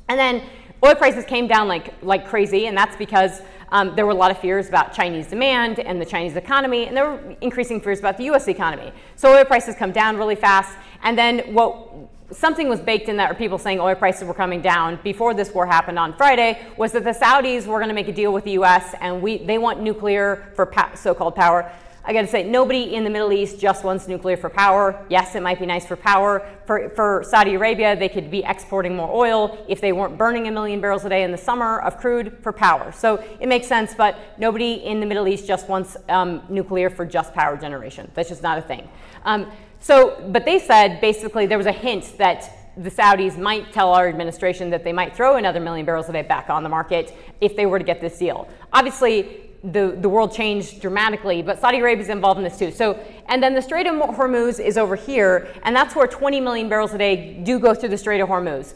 And 0.09 0.19
then 0.19 0.43
oil 0.85 0.95
prices 0.95 1.25
came 1.25 1.47
down 1.47 1.69
like, 1.69 1.95
like 2.03 2.27
crazy, 2.27 2.67
and 2.67 2.77
that's 2.77 2.97
because 2.97 3.41
um, 3.71 3.97
there 3.97 4.07
were 4.07 4.13
a 4.13 4.17
lot 4.17 4.31
of 4.31 4.39
fears 4.39 4.69
about 4.69 4.93
Chinese 4.93 5.27
demand 5.27 5.81
and 5.81 6.01
the 6.01 6.05
Chinese 6.05 6.37
economy, 6.37 6.87
and 6.87 6.97
there 6.97 7.11
were 7.11 7.37
increasing 7.41 7.81
fears 7.81 7.99
about 7.99 8.17
the 8.19 8.25
US 8.25 8.49
economy. 8.49 8.93
So 9.17 9.35
oil 9.35 9.45
prices 9.45 9.75
come 9.75 9.93
down 9.93 10.17
really 10.17 10.37
fast, 10.37 10.77
and 11.03 11.19
then 11.19 11.41
what 11.55 11.89
something 12.31 12.69
was 12.69 12.81
baked 12.81 13.09
in 13.09 13.17
that, 13.17 13.31
or 13.31 13.35
people 13.35 13.59
saying 13.59 13.81
oil 13.81 13.95
prices 13.95 14.25
were 14.25 14.35
coming 14.35 14.61
down 14.61 14.99
before 15.03 15.35
this 15.35 15.53
war 15.53 15.67
happened 15.67 15.99
on 15.99 16.17
Friday, 16.17 16.61
was 16.77 16.93
that 16.93 17.05
the 17.05 17.11
Saudis 17.11 17.67
were 17.67 17.79
going 17.79 17.89
to 17.89 17.95
make 17.95 18.09
a 18.09 18.13
deal 18.13 18.33
with 18.33 18.45
the 18.45 18.53
U.S. 18.53 18.95
and 19.01 19.23
we 19.23 19.39
they 19.39 19.59
want 19.59 19.81
nuclear 19.81 20.53
for 20.55 20.67
pa- 20.67 20.95
so-called 20.95 21.35
power. 21.35 21.71
I 22.07 22.13
got 22.13 22.21
to 22.21 22.27
say, 22.27 22.45
nobody 22.45 22.95
in 22.95 23.03
the 23.03 23.09
Middle 23.09 23.33
East 23.33 23.59
just 23.59 23.83
wants 23.83 24.07
nuclear 24.07 24.37
for 24.37 24.51
power. 24.51 25.03
Yes, 25.09 25.35
it 25.35 25.43
might 25.43 25.59
be 25.59 25.65
nice 25.65 25.87
for 25.87 25.97
power. 25.97 26.47
For, 26.67 26.91
for 26.91 27.25
Saudi 27.27 27.55
Arabia, 27.55 27.97
they 27.97 28.11
could 28.11 28.31
be 28.31 28.45
exporting 28.45 28.95
more 28.95 29.11
oil 29.11 29.65
if 29.69 29.81
they 29.81 29.93
weren't 29.93 30.19
burning 30.19 30.47
a 30.47 30.51
million 30.51 30.83
barrels 30.83 31.07
a 31.07 31.09
day 31.09 31.23
in 31.23 31.33
the 31.33 31.39
summer 31.39 31.81
of 31.81 31.97
crude 31.97 32.37
for 32.43 32.53
power. 32.53 32.93
So 32.93 33.25
it 33.41 33.49
makes 33.49 33.67
sense, 33.67 33.95
but 33.95 34.19
nobody 34.37 34.75
in 34.75 35.01
the 35.01 35.07
Middle 35.07 35.27
East 35.27 35.47
just 35.47 35.67
wants 35.67 35.97
um, 36.11 36.43
nuclear 36.51 36.91
for 36.91 37.07
just 37.07 37.33
power 37.33 37.57
generation. 37.57 38.11
That's 38.13 38.29
just 38.29 38.43
not 38.43 38.59
a 38.59 38.63
thing. 38.63 38.87
Um, 39.25 39.51
so, 39.81 40.23
but 40.31 40.45
they 40.45 40.59
said 40.59 41.01
basically 41.01 41.47
there 41.47 41.59
was 41.59 41.67
a 41.67 41.73
hint 41.73 42.19
that 42.19 42.51
the 42.77 42.91
Saudis 42.91 43.39
might 43.39 43.73
tell 43.73 43.95
our 43.95 44.09
administration 44.09 44.71
that 44.71 44.85
they 44.85 44.93
might 44.93 45.15
throw 45.15 45.37
another 45.37 45.61
million 45.61 45.87
barrels 45.87 46.09
a 46.09 46.13
day 46.13 46.23
back 46.23 46.51
on 46.51 46.63
the 46.63 46.69
market 46.69 47.15
if 47.41 47.57
they 47.57 47.67
were 47.67 47.79
to 47.79 47.85
get 47.85 48.01
this 48.01 48.19
deal. 48.19 48.49
Obviously, 48.73 49.44
the, 49.65 49.97
the 49.99 50.09
world 50.09 50.33
changed 50.33 50.81
dramatically, 50.81 51.41
but 51.41 51.59
Saudi 51.59 51.79
Arabia 51.79 52.05
is 52.05 52.11
involved 52.11 52.39
in 52.39 52.45
this 52.45 52.59
too. 52.59 52.71
So, 52.71 52.99
and 53.29 53.43
then 53.43 53.55
the 53.55 53.63
Strait 53.63 53.87
of 53.87 53.95
Hormuz 53.95 54.61
is 54.65 54.77
over 54.77 54.95
here, 54.95 55.49
and 55.63 55.75
that's 55.75 55.97
where 55.97 56.07
20 56.07 56.41
million 56.41 56.69
barrels 56.69 56.93
a 56.93 56.99
day 56.99 57.41
do 57.43 57.59
go 57.59 57.75
through 57.75 57.89
the 57.89 57.99
Strait 57.99 58.21
of 58.21 58.29
Hormuz. 58.29 58.75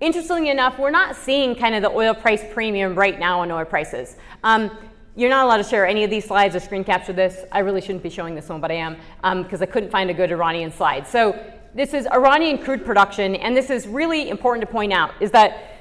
Interestingly 0.00 0.48
enough, 0.48 0.78
we're 0.78 0.90
not 0.90 1.14
seeing 1.14 1.54
kind 1.54 1.74
of 1.74 1.82
the 1.82 1.90
oil 1.90 2.14
price 2.14 2.42
premium 2.52 2.94
right 2.94 3.18
now 3.18 3.40
on 3.40 3.50
oil 3.50 3.66
prices. 3.66 4.16
Um, 4.42 4.70
you're 5.14 5.28
not 5.28 5.44
allowed 5.44 5.58
to 5.58 5.64
share 5.64 5.86
any 5.86 6.04
of 6.04 6.10
these 6.10 6.24
slides 6.24 6.56
or 6.56 6.60
screen 6.60 6.84
capture 6.84 7.12
this. 7.12 7.44
I 7.52 7.58
really 7.58 7.82
shouldn't 7.82 8.02
be 8.02 8.08
showing 8.08 8.34
this 8.34 8.48
one, 8.48 8.62
but 8.62 8.70
I 8.70 8.74
am 8.74 8.96
because 9.42 9.60
um, 9.60 9.62
I 9.62 9.66
couldn't 9.66 9.90
find 9.90 10.08
a 10.08 10.14
good 10.14 10.32
Iranian 10.32 10.72
slide. 10.72 11.06
So 11.06 11.38
this 11.74 11.92
is 11.92 12.06
Iranian 12.06 12.56
crude 12.56 12.84
production, 12.84 13.34
and 13.34 13.54
this 13.54 13.68
is 13.68 13.86
really 13.86 14.30
important 14.30 14.66
to 14.66 14.72
point 14.72 14.92
out, 14.92 15.12
is 15.20 15.30
that 15.32 15.79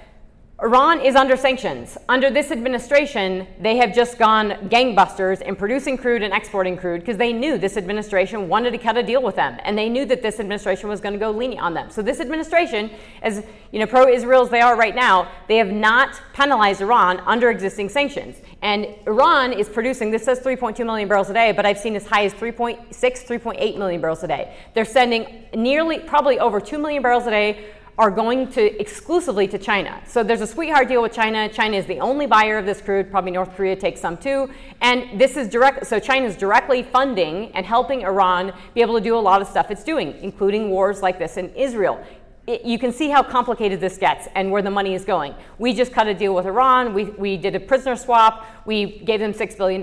Iran 0.62 1.00
is 1.00 1.16
under 1.16 1.38
sanctions. 1.38 1.98
Under 2.10 2.30
this 2.30 2.52
administration, 2.52 3.48
they 3.62 3.78
have 3.78 3.96
just 3.96 4.18
gone 4.18 4.52
gangbusters 4.68 5.42
in 5.42 5.56
producing 5.56 5.96
crude 5.96 6.22
and 6.22 6.34
exporting 6.34 6.76
crude 6.76 7.00
because 7.00 7.16
they 7.16 7.32
knew 7.32 7.58
this 7.58 7.78
administration 7.78 8.50
wanted 8.50 8.72
to 8.72 8.78
cut 8.78 8.98
a 8.98 9.04
deal 9.04 9.22
with 9.22 9.38
them, 9.38 9.58
and 9.64 9.78
they 9.78 9.88
knew 9.88 10.06
that 10.06 10.22
this 10.22 10.38
administration 10.38 10.90
was 10.90 11.00
going 11.00 11.14
to 11.14 11.20
go 11.20 11.32
lenient 11.32 11.62
on 11.62 11.74
them. 11.74 11.90
So 11.90 12.02
this 12.02 12.20
administration, 12.20 12.92
as 13.22 13.46
you 13.72 13.80
know, 13.80 13.86
pro-Israel 13.86 14.42
as 14.42 14.50
they 14.50 14.60
are 14.60 14.76
right 14.76 14.96
now, 14.96 15.32
they 15.48 15.56
have 15.58 15.72
not 15.72 16.22
penalized 16.34 16.82
Iran 16.82 17.22
under 17.22 17.50
existing 17.50 17.88
sanctions. 17.88 18.36
And 18.62 18.88
Iran 19.08 19.54
is 19.54 19.70
producing, 19.70 20.12
this 20.12 20.26
says 20.26 20.42
3.2 20.42 20.86
million 20.86 21.08
barrels 21.08 21.30
a 21.30 21.34
day, 21.34 21.54
but 21.54 21.66
I've 21.66 21.78
seen 21.78 21.96
as 21.96 22.06
high 22.06 22.26
as 22.26 22.34
3.6, 22.34 22.90
3.8 22.90 23.78
million 23.78 24.02
barrels 24.02 24.24
a 24.24 24.28
day. 24.28 24.54
They're 24.74 24.84
sending 24.84 25.46
nearly, 25.56 26.00
probably 26.00 26.38
over 26.38 26.60
2 26.60 26.78
million 26.78 27.02
barrels 27.02 27.28
a 27.28 27.30
day 27.30 27.66
are 28.00 28.10
going 28.10 28.48
to 28.48 28.80
exclusively 28.80 29.46
to 29.46 29.58
China. 29.58 30.02
So 30.08 30.24
there's 30.24 30.40
a 30.40 30.48
sweetheart 30.48 30.88
deal 30.88 31.02
with 31.02 31.12
China. 31.12 31.50
China 31.50 31.76
is 31.76 31.86
the 31.86 32.00
only 32.00 32.28
buyer 32.28 32.58
of 32.58 32.66
this 32.66 32.80
crude. 32.80 33.12
Probably 33.12 33.32
North 33.32 33.54
Korea 33.58 33.76
takes 33.76 34.00
some 34.00 34.16
too. 34.16 34.50
And 34.80 35.20
this 35.20 35.36
is 35.36 35.50
direct. 35.50 35.86
So 35.86 36.00
China 36.00 36.26
is 36.26 36.38
directly 36.38 36.82
funding 36.82 37.52
and 37.52 37.66
helping 37.66 38.04
Iran 38.04 38.54
be 38.74 38.82
able 38.82 38.96
to 38.96 39.04
do 39.04 39.18
a 39.18 39.20
lot 39.20 39.42
of 39.42 39.50
stuff 39.50 39.70
it's 39.70 39.84
doing, 39.84 40.18
including 40.22 40.70
wars 40.70 41.02
like 41.02 41.20
this 41.20 41.36
in 41.36 41.54
Israel. 41.56 42.02
It, 42.48 42.64
you 42.64 42.80
can 42.80 42.94
see 42.94 43.10
how 43.10 43.22
complicated 43.22 43.82
this 43.82 43.98
gets 43.98 44.30
and 44.34 44.50
where 44.50 44.62
the 44.62 44.72
money 44.72 44.94
is 44.94 45.04
going. 45.04 45.36
We 45.58 45.74
just 45.74 45.92
cut 45.92 46.08
a 46.08 46.14
deal 46.14 46.34
with 46.34 46.46
Iran. 46.46 46.94
We, 46.94 47.04
we 47.04 47.36
did 47.36 47.54
a 47.54 47.60
prisoner 47.60 47.98
swap. 47.98 48.48
We 48.66 49.00
gave 49.00 49.20
them 49.20 49.34
$6 49.34 49.58
billion. 49.58 49.82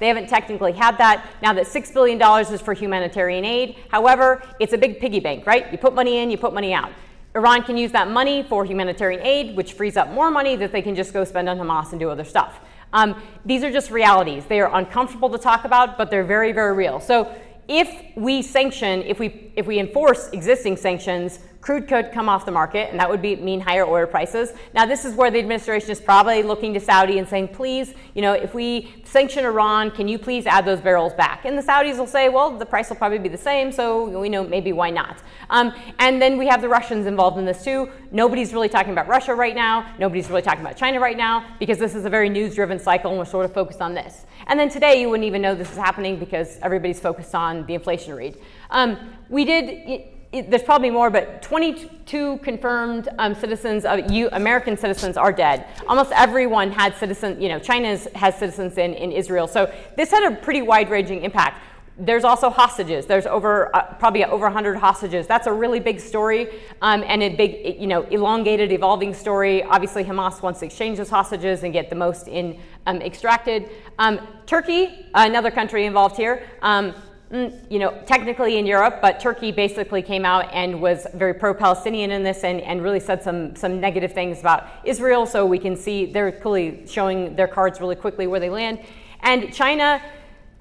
They 0.00 0.08
haven't 0.08 0.28
technically 0.28 0.72
had 0.72 0.98
that. 0.98 1.24
Now 1.40 1.52
that 1.52 1.66
$6 1.66 1.94
billion 1.94 2.20
is 2.52 2.60
for 2.60 2.74
humanitarian 2.74 3.44
aid. 3.44 3.76
However, 3.90 4.42
it's 4.58 4.72
a 4.72 4.78
big 4.78 4.98
piggy 4.98 5.20
bank, 5.20 5.46
right? 5.46 5.70
You 5.70 5.78
put 5.78 5.94
money 5.94 6.18
in, 6.18 6.32
you 6.32 6.36
put 6.36 6.52
money 6.52 6.74
out. 6.74 6.90
Iran 7.34 7.62
can 7.62 7.76
use 7.76 7.90
that 7.92 8.08
money 8.10 8.42
for 8.42 8.64
humanitarian 8.64 9.20
aid, 9.20 9.56
which 9.56 9.72
frees 9.72 9.96
up 9.96 10.10
more 10.10 10.30
money 10.30 10.54
that 10.56 10.70
they 10.70 10.82
can 10.82 10.94
just 10.94 11.12
go 11.12 11.24
spend 11.24 11.48
on 11.48 11.58
Hamas 11.58 11.90
and 11.90 11.98
do 11.98 12.08
other 12.08 12.24
stuff. 12.24 12.60
Um, 12.92 13.20
these 13.44 13.64
are 13.64 13.72
just 13.72 13.90
realities. 13.90 14.44
They 14.46 14.60
are 14.60 14.72
uncomfortable 14.72 15.28
to 15.30 15.38
talk 15.38 15.64
about, 15.64 15.98
but 15.98 16.10
they're 16.10 16.24
very, 16.24 16.52
very 16.52 16.74
real. 16.74 17.00
So 17.00 17.34
if 17.66 18.16
we 18.16 18.40
sanction, 18.42 19.02
if 19.02 19.18
we 19.18 19.52
if 19.56 19.66
we 19.66 19.78
enforce 19.78 20.28
existing 20.30 20.76
sanctions, 20.76 21.40
crude 21.64 21.88
could 21.88 22.12
come 22.12 22.28
off 22.28 22.44
the 22.44 22.52
market, 22.52 22.90
and 22.90 23.00
that 23.00 23.08
would 23.08 23.22
be, 23.22 23.36
mean 23.36 23.58
higher 23.58 23.86
oil 23.86 24.06
prices. 24.06 24.52
Now, 24.74 24.84
this 24.84 25.06
is 25.06 25.14
where 25.14 25.30
the 25.30 25.38
administration 25.38 25.90
is 25.90 25.98
probably 25.98 26.42
looking 26.42 26.74
to 26.74 26.80
Saudi 26.80 27.18
and 27.18 27.26
saying, 27.26 27.48
please, 27.48 27.94
you 28.12 28.20
know, 28.20 28.34
if 28.34 28.52
we 28.52 28.92
sanction 29.04 29.46
Iran, 29.46 29.90
can 29.90 30.06
you 30.06 30.18
please 30.18 30.46
add 30.46 30.66
those 30.66 30.82
barrels 30.82 31.14
back? 31.14 31.46
And 31.46 31.56
the 31.56 31.62
Saudis 31.62 31.96
will 31.96 32.06
say, 32.06 32.28
well, 32.28 32.50
the 32.50 32.66
price 32.66 32.90
will 32.90 32.96
probably 32.96 33.18
be 33.18 33.30
the 33.30 33.38
same, 33.38 33.72
so 33.72 34.20
we 34.20 34.28
know 34.28 34.44
maybe 34.44 34.74
why 34.74 34.90
not. 34.90 35.22
Um, 35.48 35.72
and 36.00 36.20
then 36.20 36.36
we 36.36 36.46
have 36.48 36.60
the 36.60 36.68
Russians 36.68 37.06
involved 37.06 37.38
in 37.38 37.46
this 37.46 37.64
too. 37.64 37.88
Nobody's 38.12 38.52
really 38.52 38.68
talking 38.68 38.92
about 38.92 39.08
Russia 39.08 39.34
right 39.34 39.54
now. 39.54 39.90
Nobody's 39.98 40.28
really 40.28 40.42
talking 40.42 40.60
about 40.60 40.76
China 40.76 41.00
right 41.00 41.16
now 41.16 41.56
because 41.58 41.78
this 41.78 41.94
is 41.94 42.04
a 42.04 42.10
very 42.10 42.28
news-driven 42.28 42.78
cycle, 42.78 43.10
and 43.10 43.18
we're 43.18 43.24
sort 43.24 43.46
of 43.46 43.54
focused 43.54 43.80
on 43.80 43.94
this. 43.94 44.26
And 44.48 44.60
then 44.60 44.68
today, 44.68 45.00
you 45.00 45.08
wouldn't 45.08 45.26
even 45.26 45.40
know 45.40 45.54
this 45.54 45.70
is 45.70 45.78
happening 45.78 46.18
because 46.18 46.58
everybody's 46.60 47.00
focused 47.00 47.34
on 47.34 47.64
the 47.64 47.72
inflation 47.72 48.12
read. 48.12 48.36
Um, 48.68 48.98
we 49.30 49.46
did 49.46 50.13
it, 50.34 50.50
there's 50.50 50.64
probably 50.64 50.90
more, 50.90 51.10
but 51.10 51.42
22 51.42 52.38
confirmed 52.38 53.08
um, 53.18 53.36
citizens 53.36 53.84
of 53.84 54.10
you, 54.10 54.28
American 54.32 54.76
citizens 54.76 55.16
are 55.16 55.32
dead. 55.32 55.66
Almost 55.86 56.10
everyone 56.12 56.72
had 56.72 56.96
citizens, 56.96 57.40
you 57.40 57.48
know, 57.48 57.60
China 57.60 57.96
has 58.16 58.36
citizens 58.36 58.76
in, 58.76 58.94
in 58.94 59.12
Israel. 59.12 59.46
So 59.46 59.72
this 59.96 60.10
had 60.10 60.32
a 60.32 60.34
pretty 60.34 60.60
wide 60.60 60.90
ranging 60.90 61.22
impact. 61.22 61.62
There's 61.96 62.24
also 62.24 62.50
hostages. 62.50 63.06
There's 63.06 63.26
over 63.26 63.74
uh, 63.76 63.94
probably 63.94 64.24
over 64.24 64.46
100 64.46 64.74
hostages. 64.74 65.28
That's 65.28 65.46
a 65.46 65.52
really 65.52 65.78
big 65.78 66.00
story 66.00 66.48
um, 66.82 67.04
and 67.06 67.22
a 67.22 67.36
big, 67.36 67.80
you 67.80 67.86
know, 67.86 68.02
elongated, 68.02 68.72
evolving 68.72 69.14
story. 69.14 69.62
Obviously, 69.62 70.02
Hamas 70.02 70.42
wants 70.42 70.58
to 70.60 70.66
exchange 70.66 70.98
those 70.98 71.10
hostages 71.10 71.62
and 71.62 71.72
get 71.72 71.90
the 71.90 71.96
most 71.96 72.26
in 72.26 72.58
um, 72.86 73.00
extracted. 73.00 73.70
Um, 74.00 74.26
Turkey, 74.46 75.06
another 75.14 75.52
country 75.52 75.86
involved 75.86 76.16
here 76.16 76.42
um, 76.62 76.92
Mm, 77.32 77.58
you 77.70 77.78
know, 77.78 77.98
technically 78.04 78.58
in 78.58 78.66
Europe, 78.66 78.98
but 79.00 79.18
Turkey 79.18 79.50
basically 79.50 80.02
came 80.02 80.24
out 80.26 80.52
and 80.52 80.80
was 80.80 81.06
very 81.14 81.32
pro-Palestinian 81.32 82.10
in 82.10 82.22
this 82.22 82.44
and, 82.44 82.60
and 82.60 82.82
really 82.82 83.00
said 83.00 83.22
some, 83.22 83.56
some 83.56 83.80
negative 83.80 84.12
things 84.12 84.40
about 84.40 84.68
Israel. 84.84 85.24
So 85.24 85.46
we 85.46 85.58
can 85.58 85.74
see 85.74 86.04
they're 86.04 86.30
clearly 86.30 86.86
showing 86.86 87.34
their 87.34 87.48
cards 87.48 87.80
really 87.80 87.96
quickly 87.96 88.26
where 88.26 88.40
they 88.40 88.50
land. 88.50 88.80
And 89.20 89.52
China, 89.54 90.02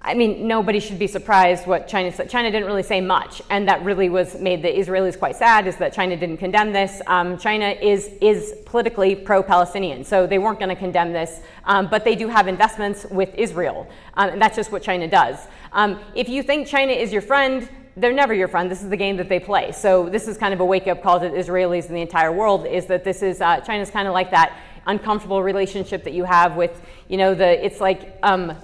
I 0.06 0.16
mean, 0.16 0.50
nobody 0.50 0.82
should 0.82 1.00
be 1.00 1.08
surprised 1.08 1.66
what 1.66 1.88
China 1.88 2.12
said. 2.12 2.30
China 2.30 2.52
didn't 2.52 2.68
really 2.68 2.84
say 2.84 3.00
much, 3.00 3.42
and 3.50 3.70
that 3.70 3.86
really 3.86 4.10
was 4.10 4.38
made 4.38 4.62
the 4.62 4.68
Israelis 4.68 5.18
quite 5.18 5.38
sad. 5.38 5.66
Is 5.66 5.78
that 5.78 5.94
China 5.94 6.18
didn't 6.18 6.38
condemn 6.38 6.74
this? 6.74 7.02
Um, 7.08 7.38
China 7.38 7.68
is 7.68 8.10
is 8.20 8.54
politically 8.66 9.16
pro-Palestinian, 9.16 10.04
so 10.04 10.28
they 10.28 10.40
weren't 10.40 10.60
going 10.60 10.68
to 10.68 10.76
condemn 10.76 11.14
this, 11.14 11.40
um, 11.64 11.88
but 11.90 12.04
they 12.04 12.16
do 12.16 12.28
have 12.28 12.50
investments 12.50 13.06
with 13.12 13.34
Israel, 13.36 13.88
um, 14.16 14.32
and 14.32 14.42
that's 14.42 14.58
just 14.58 14.74
what 14.74 14.84
China 14.84 15.08
does. 15.08 15.38
Um, 15.72 15.98
if 16.16 16.28
you 16.28 16.44
think 16.44 16.68
China 16.68 16.92
is 16.92 17.14
your 17.14 17.22
friend, 17.22 17.70
they're 17.96 18.12
never 18.12 18.34
your 18.34 18.50
friend. 18.50 18.70
This 18.70 18.84
is 18.84 18.90
the 18.90 18.98
game 18.98 19.16
that 19.18 19.30
they 19.30 19.40
play. 19.40 19.72
So 19.72 20.10
this 20.10 20.28
is 20.28 20.38
kind 20.38 20.54
of 20.54 20.60
a 20.60 20.66
wake-up 20.66 21.02
call 21.02 21.22
to 21.22 21.30
the 21.30 21.38
Israelis 21.38 21.88
and 21.88 21.96
the 21.96 22.02
entire 22.02 22.32
world. 22.34 22.66
Is 22.68 22.88
that 22.88 23.06
this 23.06 23.24
is 23.24 23.40
uh, 23.40 23.62
China's 23.62 23.90
kind 23.90 24.10
of 24.10 24.14
like 24.14 24.32
that 24.32 24.60
uncomfortable 24.86 25.42
relationship 25.42 26.04
that 26.04 26.14
you 26.14 26.26
have 26.26 26.58
with, 26.58 26.82
you 27.08 27.16
know, 27.16 27.34
the 27.34 27.66
it's 27.66 27.80
like. 27.80 28.18
Um, 28.22 28.58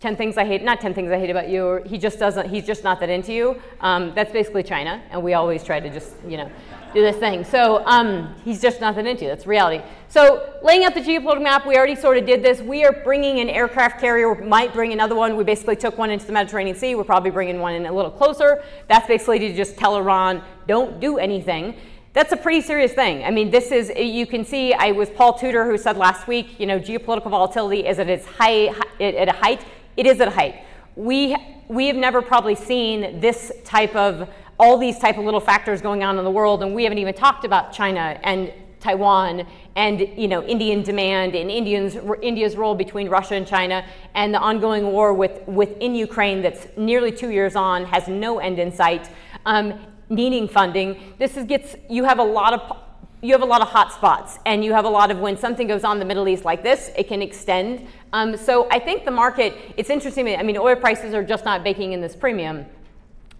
10 0.00 0.16
things 0.16 0.36
I 0.36 0.44
hate, 0.44 0.62
not 0.62 0.80
10 0.80 0.92
things 0.92 1.10
I 1.10 1.18
hate 1.18 1.30
about 1.30 1.48
you, 1.48 1.64
or 1.64 1.80
he 1.84 1.96
just 1.96 2.18
doesn't, 2.18 2.50
he's 2.50 2.66
just 2.66 2.84
not 2.84 3.00
that 3.00 3.08
into 3.08 3.32
you. 3.32 3.60
Um, 3.80 4.12
that's 4.14 4.30
basically 4.30 4.62
China, 4.62 5.02
and 5.10 5.22
we 5.22 5.34
always 5.34 5.64
try 5.64 5.80
to 5.80 5.88
just, 5.88 6.14
you 6.28 6.36
know, 6.36 6.50
do 6.92 7.02
this 7.02 7.16
thing. 7.16 7.44
So 7.44 7.84
um, 7.86 8.34
he's 8.44 8.60
just 8.60 8.80
not 8.80 8.94
that 8.96 9.06
into 9.06 9.24
you. 9.24 9.28
That's 9.28 9.46
reality. 9.46 9.82
So 10.08 10.54
laying 10.62 10.84
out 10.84 10.94
the 10.94 11.00
geopolitical 11.00 11.42
map, 11.42 11.66
we 11.66 11.76
already 11.76 11.94
sort 11.94 12.18
of 12.18 12.26
did 12.26 12.42
this. 12.42 12.60
We 12.60 12.84
are 12.84 12.92
bringing 12.92 13.40
an 13.40 13.48
aircraft 13.48 14.00
carrier. 14.00 14.32
We 14.32 14.46
might 14.46 14.72
bring 14.72 14.92
another 14.92 15.14
one. 15.14 15.36
We 15.36 15.44
basically 15.44 15.76
took 15.76 15.98
one 15.98 16.10
into 16.10 16.26
the 16.26 16.32
Mediterranean 16.32 16.76
Sea. 16.76 16.94
We're 16.94 17.04
probably 17.04 17.30
bringing 17.30 17.60
one 17.60 17.74
in 17.74 17.86
a 17.86 17.92
little 17.92 18.10
closer. 18.10 18.62
That's 18.88 19.06
basically 19.06 19.38
to 19.40 19.54
just 19.54 19.76
tell 19.76 19.96
Iran, 19.96 20.42
don't 20.66 21.00
do 21.00 21.18
anything. 21.18 21.74
That's 22.16 22.32
a 22.32 22.36
pretty 22.38 22.62
serious 22.62 22.94
thing. 22.94 23.24
I 23.24 23.30
mean, 23.30 23.50
this 23.50 23.70
is, 23.70 23.92
you 23.94 24.26
can 24.26 24.42
see, 24.42 24.72
I 24.72 24.92
was 24.92 25.10
Paul 25.10 25.34
Tudor 25.34 25.66
who 25.66 25.76
said 25.76 25.98
last 25.98 26.26
week, 26.26 26.58
you 26.58 26.64
know, 26.64 26.80
geopolitical 26.80 27.28
volatility 27.28 27.86
is 27.86 27.98
at 27.98 28.08
its 28.08 28.24
high, 28.24 28.68
at 28.98 29.28
a 29.28 29.32
height. 29.32 29.60
It 29.96 30.06
is 30.06 30.20
at 30.20 30.28
a 30.28 30.30
height. 30.30 30.62
We, 30.94 31.36
we 31.68 31.86
have 31.86 31.96
never 31.96 32.22
probably 32.22 32.54
seen 32.54 33.20
this 33.20 33.52
type 33.64 33.94
of 33.94 34.28
all 34.58 34.78
these 34.78 34.98
type 34.98 35.18
of 35.18 35.24
little 35.24 35.40
factors 35.40 35.82
going 35.82 36.02
on 36.02 36.18
in 36.18 36.24
the 36.24 36.30
world, 36.30 36.62
and 36.62 36.74
we 36.74 36.84
haven't 36.84 36.98
even 36.98 37.14
talked 37.14 37.44
about 37.44 37.72
China 37.72 38.18
and 38.22 38.52
Taiwan 38.80 39.46
and 39.74 40.00
you 40.00 40.28
know 40.28 40.44
Indian 40.44 40.82
demand 40.82 41.34
and 41.34 41.50
Indians, 41.50 41.96
India's 42.22 42.56
role 42.56 42.74
between 42.74 43.08
Russia 43.08 43.34
and 43.34 43.46
China 43.46 43.84
and 44.14 44.32
the 44.32 44.38
ongoing 44.38 44.84
war 44.92 45.12
with, 45.12 45.46
within 45.46 45.94
Ukraine 45.94 46.40
that's 46.42 46.66
nearly 46.76 47.10
two 47.10 47.30
years 47.30 47.56
on 47.56 47.84
has 47.86 48.06
no 48.08 48.38
end 48.38 48.58
in 48.58 48.72
sight, 48.72 49.10
um, 49.44 49.74
needing 50.08 50.46
funding. 50.46 51.14
This 51.18 51.36
is, 51.36 51.44
gets 51.44 51.76
you 51.90 52.04
have 52.04 52.18
a 52.18 52.24
lot 52.24 52.52
of 52.54 52.85
you 53.26 53.32
have 53.32 53.42
a 53.42 53.46
lot 53.46 53.60
of 53.60 53.66
hot 53.66 53.92
spots 53.92 54.38
and 54.46 54.64
you 54.64 54.72
have 54.72 54.84
a 54.84 54.88
lot 54.88 55.10
of 55.10 55.18
when 55.18 55.36
something 55.36 55.66
goes 55.66 55.82
on 55.82 55.96
in 55.96 55.98
the 55.98 56.04
Middle 56.04 56.28
East 56.28 56.44
like 56.44 56.62
this, 56.62 56.92
it 56.96 57.08
can 57.08 57.20
extend. 57.22 57.88
Um, 58.12 58.36
so 58.36 58.68
I 58.70 58.78
think 58.78 59.04
the 59.04 59.10
market, 59.10 59.52
it's 59.76 59.90
interesting. 59.90 60.28
I 60.28 60.44
mean, 60.44 60.56
oil 60.56 60.76
prices 60.76 61.12
are 61.12 61.24
just 61.24 61.44
not 61.44 61.64
baking 61.64 61.92
in 61.92 62.00
this 62.00 62.14
premium. 62.14 62.66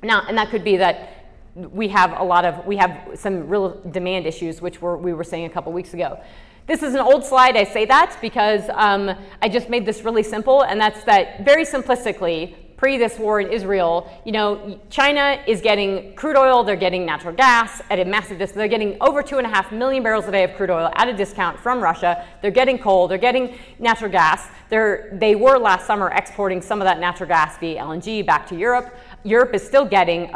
Now, 0.03 0.25
and 0.29 0.37
that 0.39 0.51
could 0.51 0.65
be 0.65 0.77
that 0.79 1.27
we 1.55 1.87
have 1.89 2.19
a 2.19 2.25
lot 2.25 2.45
of 2.45 2.67
we 2.67 2.77
have 2.77 3.11
some 3.15 3.49
real 3.49 3.81
demand 3.93 4.27
issues, 4.27 4.61
which 4.61 4.83
we're, 4.83 4.97
we 4.97 5.13
were 5.13 5.25
saying 5.25 5.45
a 5.45 5.51
couple 5.51 5.73
weeks 5.73 5.95
ago. 5.95 6.21
This 6.67 6.83
is 6.83 6.95
an 6.95 7.01
old 7.01 7.25
slide. 7.25 7.57
I 7.57 7.63
say 7.63 7.85
that 7.87 8.19
because 8.21 8.69
um, 8.75 9.15
I 9.41 9.49
just 9.49 9.71
made 9.71 9.87
this 9.87 10.03
really 10.03 10.25
simple, 10.25 10.63
and 10.63 10.81
that's 10.81 11.05
that 11.05 11.45
very 11.45 11.65
simplistically, 11.65 12.57
pre 12.77 12.99
this 12.99 13.19
war 13.19 13.41
in 13.41 13.51
Israel, 13.51 14.11
you 14.25 14.33
know, 14.33 14.79
China 14.91 15.43
is 15.47 15.61
getting 15.61 16.15
crude 16.15 16.37
oil, 16.37 16.63
they're 16.63 16.77
getting 16.77 17.07
natural 17.07 17.35
gas 17.35 17.81
at 17.91 17.99
a 17.99 18.05
massive 18.05 18.39
discount. 18.39 18.59
They're 18.59 18.69
getting 18.69 18.97
over 19.01 19.23
two 19.23 19.39
and 19.39 19.47
a 19.47 19.51
half 19.51 19.73
million 19.73 20.03
barrels 20.03 20.27
a 20.27 20.31
day 20.31 20.45
of 20.45 20.55
crude 20.55 20.71
oil 20.71 20.91
at 20.95 21.09
a 21.09 21.13
discount 21.13 21.59
from 21.59 21.81
Russia. 21.81 22.25
They're 22.43 22.51
getting 22.51 22.79
coal, 22.79 23.09
they're 23.09 23.19
getting 23.19 23.59
natural 23.79 24.11
gas. 24.11 24.49
They're, 24.69 25.11
they 25.13 25.37
were 25.37 25.59
last 25.59 25.87
summer 25.87 26.11
exporting 26.11 26.61
some 26.61 26.81
of 26.81 26.87
that 26.87 26.99
natural 26.99 27.29
gas 27.29 27.57
via 27.59 27.81
LNG 27.81 28.27
back 28.27 28.47
to 28.49 28.57
Europe. 28.57 28.95
Europe 29.27 29.55
is 29.55 29.67
still 29.67 29.85
getting 29.85 30.31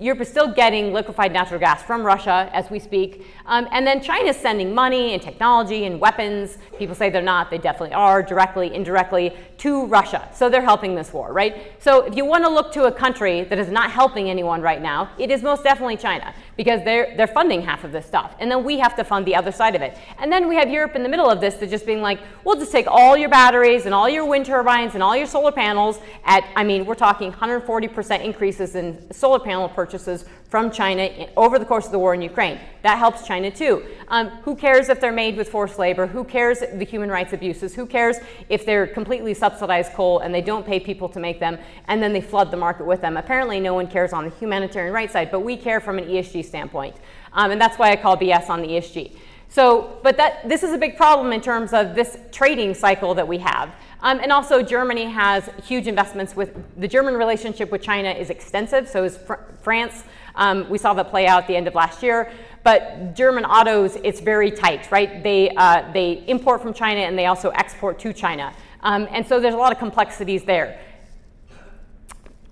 Europe 0.00 0.20
is 0.20 0.28
still 0.28 0.52
getting 0.52 0.92
liquefied 0.92 1.32
natural 1.32 1.58
gas 1.58 1.82
from 1.82 2.04
Russia 2.04 2.48
as 2.52 2.70
we 2.70 2.78
speak, 2.78 3.26
um, 3.46 3.66
and 3.72 3.84
then 3.84 4.00
China 4.00 4.28
is 4.28 4.36
sending 4.36 4.72
money 4.72 5.14
and 5.14 5.20
technology 5.20 5.84
and 5.84 6.00
weapons. 6.00 6.58
People 6.78 6.94
say 6.94 7.10
they're 7.10 7.22
not; 7.22 7.50
they 7.50 7.58
definitely 7.58 7.94
are, 7.94 8.22
directly, 8.22 8.72
indirectly, 8.72 9.36
to 9.58 9.86
Russia. 9.86 10.28
So 10.32 10.48
they're 10.48 10.62
helping 10.62 10.94
this 10.94 11.12
war, 11.12 11.32
right? 11.32 11.72
So 11.80 12.02
if 12.04 12.16
you 12.16 12.24
want 12.24 12.44
to 12.44 12.50
look 12.50 12.72
to 12.74 12.84
a 12.84 12.92
country 12.92 13.42
that 13.44 13.58
is 13.58 13.68
not 13.68 13.90
helping 13.90 14.30
anyone 14.30 14.62
right 14.62 14.80
now, 14.80 15.10
it 15.18 15.32
is 15.32 15.42
most 15.42 15.64
definitely 15.64 15.96
China 15.96 16.32
because 16.56 16.84
they're 16.84 17.16
they're 17.16 17.26
funding 17.26 17.62
half 17.62 17.82
of 17.82 17.90
this 17.90 18.06
stuff, 18.06 18.36
and 18.38 18.48
then 18.48 18.62
we 18.62 18.78
have 18.78 18.94
to 18.94 19.02
fund 19.02 19.26
the 19.26 19.34
other 19.34 19.50
side 19.50 19.74
of 19.74 19.82
it. 19.82 19.98
And 20.20 20.30
then 20.30 20.46
we 20.46 20.54
have 20.54 20.70
Europe 20.70 20.94
in 20.94 21.02
the 21.02 21.08
middle 21.08 21.28
of 21.28 21.40
this 21.40 21.56
that 21.56 21.68
just 21.68 21.84
being 21.84 22.00
like, 22.00 22.20
we'll 22.44 22.58
just 22.58 22.70
take 22.70 22.86
all 22.86 23.16
your 23.16 23.28
batteries 23.28 23.86
and 23.86 23.94
all 23.94 24.08
your 24.08 24.24
wind 24.24 24.46
turbines 24.46 24.94
and 24.94 25.02
all 25.02 25.16
your 25.16 25.26
solar 25.26 25.50
panels 25.50 25.98
at, 26.24 26.44
I 26.54 26.62
mean, 26.62 26.86
we're 26.86 26.94
talking 26.94 27.30
140 27.30 27.88
percent 27.88 28.22
increase 28.22 28.35
increases 28.36 28.74
in 28.74 29.10
solar 29.14 29.38
panel 29.38 29.66
purchases 29.66 30.26
from 30.50 30.70
China 30.70 31.26
over 31.38 31.58
the 31.58 31.64
course 31.64 31.86
of 31.86 31.92
the 31.92 31.98
war 31.98 32.12
in 32.12 32.20
Ukraine. 32.20 32.60
That 32.82 32.98
helps 32.98 33.26
China 33.26 33.50
too. 33.50 33.82
Um, 34.08 34.28
who 34.44 34.54
cares 34.54 34.90
if 34.90 35.00
they're 35.00 35.10
made 35.10 35.38
with 35.38 35.48
forced 35.48 35.78
labor? 35.78 36.06
Who 36.06 36.22
cares 36.22 36.58
the 36.58 36.84
human 36.84 37.08
rights 37.08 37.32
abuses? 37.32 37.74
Who 37.74 37.86
cares 37.86 38.18
if 38.50 38.66
they're 38.66 38.86
completely 38.86 39.32
subsidized 39.32 39.94
coal 39.94 40.18
and 40.18 40.34
they 40.34 40.42
don't 40.42 40.66
pay 40.66 40.78
people 40.78 41.08
to 41.08 41.18
make 41.18 41.40
them 41.40 41.56
and 41.88 42.02
then 42.02 42.12
they 42.12 42.20
flood 42.20 42.50
the 42.50 42.58
market 42.58 42.84
with 42.84 43.00
them? 43.00 43.16
Apparently, 43.16 43.58
no 43.58 43.72
one 43.72 43.86
cares 43.86 44.12
on 44.12 44.24
the 44.24 44.30
humanitarian 44.36 44.92
rights 44.92 45.14
side, 45.14 45.30
but 45.30 45.40
we 45.40 45.56
care 45.56 45.80
from 45.80 45.96
an 45.96 46.04
ESG 46.04 46.44
standpoint. 46.44 46.94
Um, 47.32 47.52
and 47.52 47.58
that's 47.58 47.78
why 47.78 47.90
I 47.90 47.96
call 47.96 48.18
BS 48.18 48.50
on 48.50 48.60
the 48.60 48.68
ESG. 48.68 49.12
So, 49.48 49.98
but 50.02 50.18
that 50.18 50.46
this 50.46 50.62
is 50.62 50.74
a 50.74 50.78
big 50.78 50.98
problem 50.98 51.32
in 51.32 51.40
terms 51.40 51.72
of 51.72 51.94
this 51.94 52.18
trading 52.32 52.74
cycle 52.74 53.14
that 53.14 53.26
we 53.26 53.38
have. 53.38 53.74
Um, 54.00 54.20
and 54.20 54.30
also, 54.30 54.62
Germany 54.62 55.04
has 55.04 55.48
huge 55.64 55.86
investments 55.86 56.36
with 56.36 56.54
the 56.78 56.86
German 56.86 57.14
relationship 57.14 57.70
with 57.70 57.82
China 57.82 58.10
is 58.10 58.30
extensive. 58.30 58.88
So 58.88 59.04
is 59.04 59.16
fr- 59.16 59.34
France. 59.62 60.04
Um, 60.34 60.68
we 60.68 60.78
saw 60.78 60.92
that 60.94 61.08
play 61.08 61.26
out 61.26 61.42
at 61.42 61.48
the 61.48 61.56
end 61.56 61.66
of 61.66 61.74
last 61.74 62.02
year. 62.02 62.30
But 62.62 63.14
German 63.14 63.44
autos, 63.44 63.96
it's 64.04 64.20
very 64.20 64.50
tight, 64.50 64.90
right? 64.90 65.22
They 65.22 65.50
uh, 65.50 65.90
they 65.92 66.24
import 66.26 66.60
from 66.60 66.74
China 66.74 67.00
and 67.00 67.18
they 67.18 67.26
also 67.26 67.50
export 67.50 67.98
to 68.00 68.12
China. 68.12 68.52
Um, 68.80 69.08
and 69.10 69.26
so 69.26 69.40
there's 69.40 69.54
a 69.54 69.58
lot 69.58 69.72
of 69.72 69.78
complexities 69.78 70.44
there. 70.44 70.78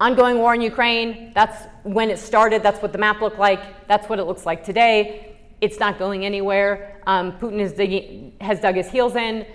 Ongoing 0.01 0.39
war 0.39 0.55
in 0.55 0.61
Ukraine. 0.61 1.33
That's 1.35 1.67
when 1.83 2.11
it 2.11 2.19
started. 2.19 2.63
That's 2.63 2.81
what 2.81 2.93
the 2.93 2.99
map 2.99 3.21
looked 3.21 3.39
like. 3.39 3.87
That's 3.87 4.09
what 4.09 4.19
it 4.19 4.25
looks 4.25 4.47
like 4.47 4.65
today. 4.65 5.37
It's 5.61 5.79
not 5.79 5.99
going 5.99 6.25
anywhere. 6.25 7.01
Um, 7.07 7.33
Putin 7.33 8.41
has 8.41 8.61
dug 8.61 8.75
his 8.75 8.91
heels 8.91 9.15
in 9.15 9.47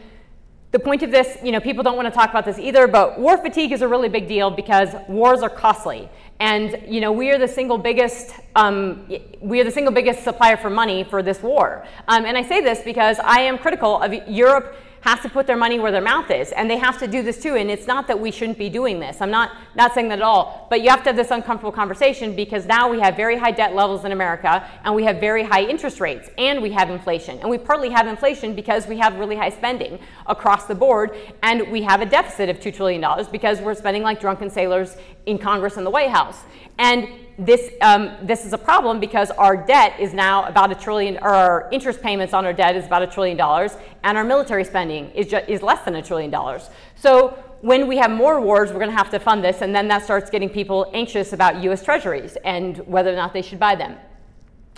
the 0.72 0.80
point 0.80 1.02
of 1.02 1.10
this, 1.10 1.38
you 1.44 1.52
know, 1.52 1.60
people 1.60 1.84
don't 1.84 1.96
want 1.96 2.08
to 2.08 2.12
talk 2.12 2.30
about 2.30 2.46
this 2.46 2.60
either, 2.60 2.88
but 2.88 3.20
war 3.20 3.38
fatigue 3.38 3.72
is 3.72 3.82
a 3.82 3.88
really 3.88 4.10
big 4.10 4.28
deal 4.28 4.52
because 4.52 4.94
wars 5.08 5.42
are 5.42 5.50
costly. 5.50 6.08
And 6.40 6.84
you 6.88 7.02
know, 7.02 7.12
we 7.12 7.32
are 7.32 7.40
the 7.40 7.48
single 7.48 7.78
biggest 7.78 8.36
um, 8.56 9.12
we 9.42 9.60
are 9.60 9.64
the 9.64 9.72
single 9.72 9.92
biggest 9.92 10.24
supplier 10.24 10.58
for 10.58 10.70
money 10.70 11.04
for 11.04 11.24
this 11.24 11.42
war. 11.42 11.86
Um, 12.08 12.26
and 12.26 12.38
I 12.38 12.44
say 12.44 12.62
this 12.62 12.82
because 12.82 13.18
I 13.20 13.42
am 13.42 13.58
critical 13.58 14.02
of 14.02 14.14
Europe 14.28 14.76
has 15.02 15.20
to 15.22 15.30
put 15.30 15.48
their 15.48 15.58
money 15.58 15.80
where 15.80 15.92
their 15.92 16.02
mouth 16.02 16.30
is, 16.30 16.52
and 16.52 16.70
they 16.70 16.78
have 16.78 16.98
to 17.00 17.08
do 17.08 17.22
this 17.22 17.42
too. 17.42 17.56
And 17.56 17.70
it's 17.72 17.88
not 17.88 18.08
that 18.08 18.20
we 18.20 18.32
shouldn't 18.32 18.58
be 18.58 18.70
doing 18.70 19.00
this. 19.00 19.22
I'm 19.22 19.32
not 19.32 19.52
not 19.76 19.94
saying 19.94 20.10
that 20.10 20.20
at 20.20 20.24
all. 20.24 20.68
But 20.70 20.82
you 20.82 20.90
have 20.90 21.00
to 21.04 21.10
have 21.10 21.16
this 21.16 21.32
uncomfortable 21.32 21.72
conversation 21.72 22.36
because 22.36 22.66
now 22.66 22.90
we 22.90 23.00
have 23.00 23.16
very 23.16 23.38
high 23.38 23.52
debt 23.52 23.76
levels 23.76 24.06
in 24.06 24.12
America, 24.12 24.68
and 24.84 24.94
we 24.94 25.04
have 25.04 25.20
very 25.20 25.44
high 25.44 25.64
interest 25.64 26.00
rates, 26.00 26.30
and 26.38 26.62
we 26.62 26.72
have 26.72 26.90
inflation. 26.90 27.40
And 27.40 27.50
we 27.50 27.58
partly 27.58 27.90
have 27.90 28.08
inflation 28.08 28.56
because 28.56 28.88
we 28.88 28.98
have 28.98 29.18
really 29.18 29.36
high 29.36 29.50
spending 29.50 30.00
across 30.28 30.66
the 30.66 30.76
board, 30.76 31.16
and 31.44 31.72
we 31.72 31.82
have 31.84 32.02
a 32.02 32.06
deficit 32.06 32.50
of 32.50 32.60
two 32.60 32.72
trillion 32.72 33.02
dollars 33.02 33.28
because 33.28 33.62
we're 33.62 33.76
spending 33.76 34.04
like 34.04 34.20
drunken 34.20 34.50
sailors 34.50 34.98
in 35.26 35.38
Congress 35.38 35.78
and 35.78 35.86
the 35.86 35.92
White 35.92 36.10
House. 36.10 36.44
And 36.78 37.08
this, 37.40 37.72
um, 37.82 38.12
this 38.22 38.46
is 38.46 38.52
a 38.52 38.58
problem 38.58 39.00
because 39.00 39.32
our 39.32 39.56
debt 39.56 39.98
is 39.98 40.14
now 40.14 40.44
about 40.46 40.72
a 40.72 40.76
trillion, 40.76 41.18
or 41.18 41.30
our 41.30 41.70
interest 41.72 42.02
payments 42.02 42.34
on 42.34 42.46
our 42.46 42.52
debt 42.52 42.76
is 42.76 42.86
about 42.86 43.02
a 43.02 43.08
trillion 43.08 43.38
dollars, 43.38 43.78
and 44.04 44.18
our 44.18 44.26
military 44.26 44.66
spending 44.66 45.10
is, 45.12 45.28
ju- 45.28 45.42
is 45.48 45.62
less 45.62 45.84
than 45.86 45.96
a 45.96 46.02
trillion 46.02 46.30
dollars. 46.30 46.70
So 46.96 47.42
when 47.62 47.88
we 47.88 47.98
have 47.98 48.12
more 48.12 48.42
wars, 48.42 48.72
we're 48.72 48.80
going 48.80 48.92
to 48.92 48.98
have 48.98 49.10
to 49.12 49.20
fund 49.20 49.42
this, 49.42 49.62
and 49.62 49.74
then 49.74 49.88
that 49.88 50.04
starts 50.04 50.30
getting 50.30 50.50
people 50.50 50.92
anxious 50.94 51.32
about 51.32 51.64
U.S. 51.64 51.84
treasuries 51.84 52.38
and 52.44 52.78
whether 52.80 53.12
or 53.12 53.16
not 53.16 53.34
they 53.34 53.42
should 53.42 53.60
buy 53.60 53.76
them. 53.76 53.96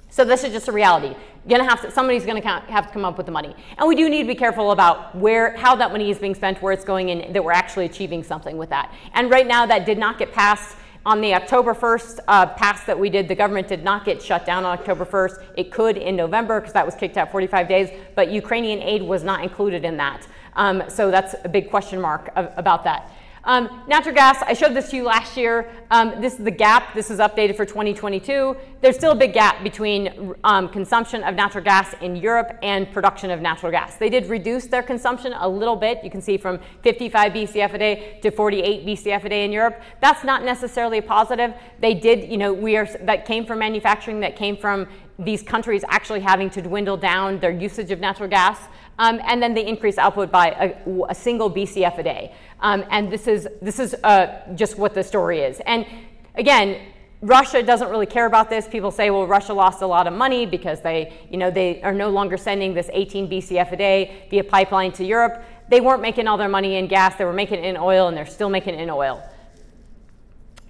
So 0.10 0.24
this 0.24 0.44
is 0.44 0.52
just 0.52 0.68
a 0.68 0.72
reality. 0.72 1.16
You're 1.48 1.58
gonna 1.58 1.70
have 1.70 1.82
to, 1.82 1.90
somebody's 1.90 2.26
going 2.26 2.40
to 2.40 2.48
have 2.48 2.88
to 2.88 2.94
come 2.94 3.06
up 3.06 3.18
with 3.18 3.26
the 3.26 3.32
money, 3.32 3.56
and 3.78 3.88
we 3.88 3.96
do 3.96 4.08
need 4.08 4.22
to 4.22 4.28
be 4.28 4.36
careful 4.36 4.72
about 4.72 5.16
where, 5.16 5.58
how 5.58 5.76
that 5.78 5.92
money 5.92 6.12
is 6.12 6.20
being 6.20 6.36
spent, 6.36 6.62
where 6.62 6.74
it's 6.74 6.84
going, 6.84 7.10
and 7.10 7.34
that 7.34 7.44
we're 7.44 7.54
actually 7.54 7.86
achieving 7.86 8.22
something 8.24 8.58
with 8.58 8.70
that. 8.70 8.94
And 9.14 9.32
right 9.32 9.48
now, 9.48 9.66
that 9.66 9.86
did 9.86 9.98
not 9.98 10.20
get 10.20 10.32
passed 10.32 10.76
on 11.06 11.20
the 11.20 11.34
October 11.34 11.74
1st 11.74 12.20
uh, 12.28 12.46
pass 12.46 12.84
that 12.86 13.00
we 13.00 13.10
did, 13.10 13.28
the 13.28 13.36
government 13.36 13.68
did 13.68 13.84
not 13.84 14.06
get 14.06 14.22
shut 14.22 14.46
down 14.46 14.66
on 14.66 14.78
October 14.78 15.06
1st. 15.06 15.44
It 15.58 15.72
could 15.72 15.98
in 15.98 16.16
November 16.16 16.60
because 16.60 16.74
that 16.74 16.86
was 16.86 16.94
kicked 16.96 17.18
out 17.18 17.32
45 17.32 17.68
days, 17.68 17.90
but 18.16 18.30
Ukrainian 18.30 18.82
aid 18.82 19.02
was 19.02 19.24
not 19.24 19.42
included 19.42 19.84
in 19.84 19.98
that. 19.98 20.28
Um, 20.56 20.84
so 20.90 21.10
that's 21.10 21.34
a 21.44 21.50
big 21.50 21.70
question 21.70 22.00
mark 22.00 22.30
of, 22.36 22.52
about 22.56 22.84
that. 22.84 23.12
Um, 23.44 23.84
natural 23.88 24.14
gas, 24.14 24.44
I 24.46 24.54
showed 24.54 24.76
this 24.76 24.90
to 24.92 24.96
you 24.96 25.04
last 25.04 25.36
year. 25.36 25.72
Um, 25.90 26.22
this 26.22 26.34
is 26.34 26.46
the 26.46 26.52
gap. 26.52 26.94
This 26.94 27.10
is 27.10 27.20
updated 27.20 27.56
for 27.56 27.66
2022. 27.66 28.56
There's 28.82 28.96
still 28.96 29.14
a 29.14 29.16
big 29.16 29.34
gap 29.34 29.64
between 29.64 30.36
um, 30.44 30.70
consumption 30.70 31.24
of 31.24 31.34
natural 31.34 31.64
gas 31.64 31.96
in 32.02 32.16
Europe 32.16 32.58
and 32.62 32.92
production 32.92 33.32
of 33.32 33.42
natural 33.42 33.72
gas. 33.72 33.96
They 33.96 34.10
did 34.10 34.28
reduce 34.28 34.68
their 34.68 34.84
consumption 34.84 35.34
a 35.34 35.50
little 35.50 35.76
bit. 35.76 36.04
You 36.04 36.12
can 36.12 36.22
see 36.22 36.38
from 36.38 36.60
55 36.84 37.32
BCF 37.34 37.74
a 37.74 37.78
day 37.80 38.20
to 38.22 38.30
48 38.30 38.86
BCF 38.86 39.24
a 39.24 39.30
day 39.30 39.44
in 39.44 39.52
Europe. 39.52 39.82
That's 40.02 40.24
not 40.24 40.44
necessarily 40.44 41.00
a 41.00 41.02
positive. 41.04 41.54
They 41.80 41.96
did, 41.96 42.30
you 42.32 42.38
know, 42.38 42.54
we 42.54 42.78
are 42.78 42.86
that 43.02 43.26
came 43.26 43.46
from 43.46 43.60
manufacturing, 43.60 44.20
that 44.20 44.36
came 44.36 44.56
from 44.56 44.88
these 45.18 45.44
countries 45.44 45.84
actually 45.88 46.20
having 46.20 46.50
to 46.50 46.62
dwindle 46.62 46.98
down 46.98 47.40
their 47.40 47.52
usage 47.52 47.92
of 47.92 48.00
natural 48.00 48.30
gas. 48.30 48.60
Um, 49.00 49.20
and 49.24 49.42
then 49.42 49.54
they 49.54 49.66
increase 49.66 49.98
output 49.98 50.32
by 50.32 50.50
a, 50.50 51.04
a 51.10 51.16
single 51.16 51.50
BCF 51.50 51.98
a 51.98 52.04
day. 52.04 52.36
Um, 52.62 52.86
and 52.90 53.12
this 53.12 53.28
is, 53.28 53.48
this 53.62 53.80
is 53.80 53.96
uh, 54.04 54.40
just 54.56 54.78
what 54.78 54.94
the 54.94 55.04
story 55.04 55.40
is. 55.40 55.60
And 55.66 55.86
again, 56.36 56.80
Russia 57.22 57.62
doesn't 57.62 57.90
really 57.90 58.08
care 58.08 58.26
about 58.26 58.50
this. 58.50 58.68
People 58.68 58.90
say, 58.90 59.12
well, 59.12 59.28
Russia 59.28 59.54
lost 59.54 59.82
a 59.82 59.88
lot 59.88 60.08
of 60.08 60.14
money 60.14 60.46
because 60.46 60.82
they, 60.82 61.14
you 61.30 61.38
know, 61.38 61.52
they 61.52 61.82
are 61.84 61.94
no 61.94 62.10
longer 62.10 62.36
sending 62.36 62.74
this 62.74 62.90
18 62.94 63.30
BCF 63.30 63.72
a 63.72 63.78
day 63.78 64.26
via 64.32 64.44
pipeline 64.44 64.92
to 64.94 65.06
Europe. 65.06 65.44
They 65.70 65.82
weren't 65.82 66.02
making 66.02 66.28
all 66.28 66.38
their 66.38 66.50
money 66.50 66.76
in 66.76 66.88
gas, 66.88 67.16
they 67.16 67.26
were 67.26 67.34
making 67.34 67.60
it 67.60 67.66
in 67.66 67.78
oil, 67.78 68.08
and 68.08 68.18
they're 68.18 68.26
still 68.26 68.50
making 68.50 68.74
it 68.74 68.82
in 68.82 68.90
oil. 68.90 69.24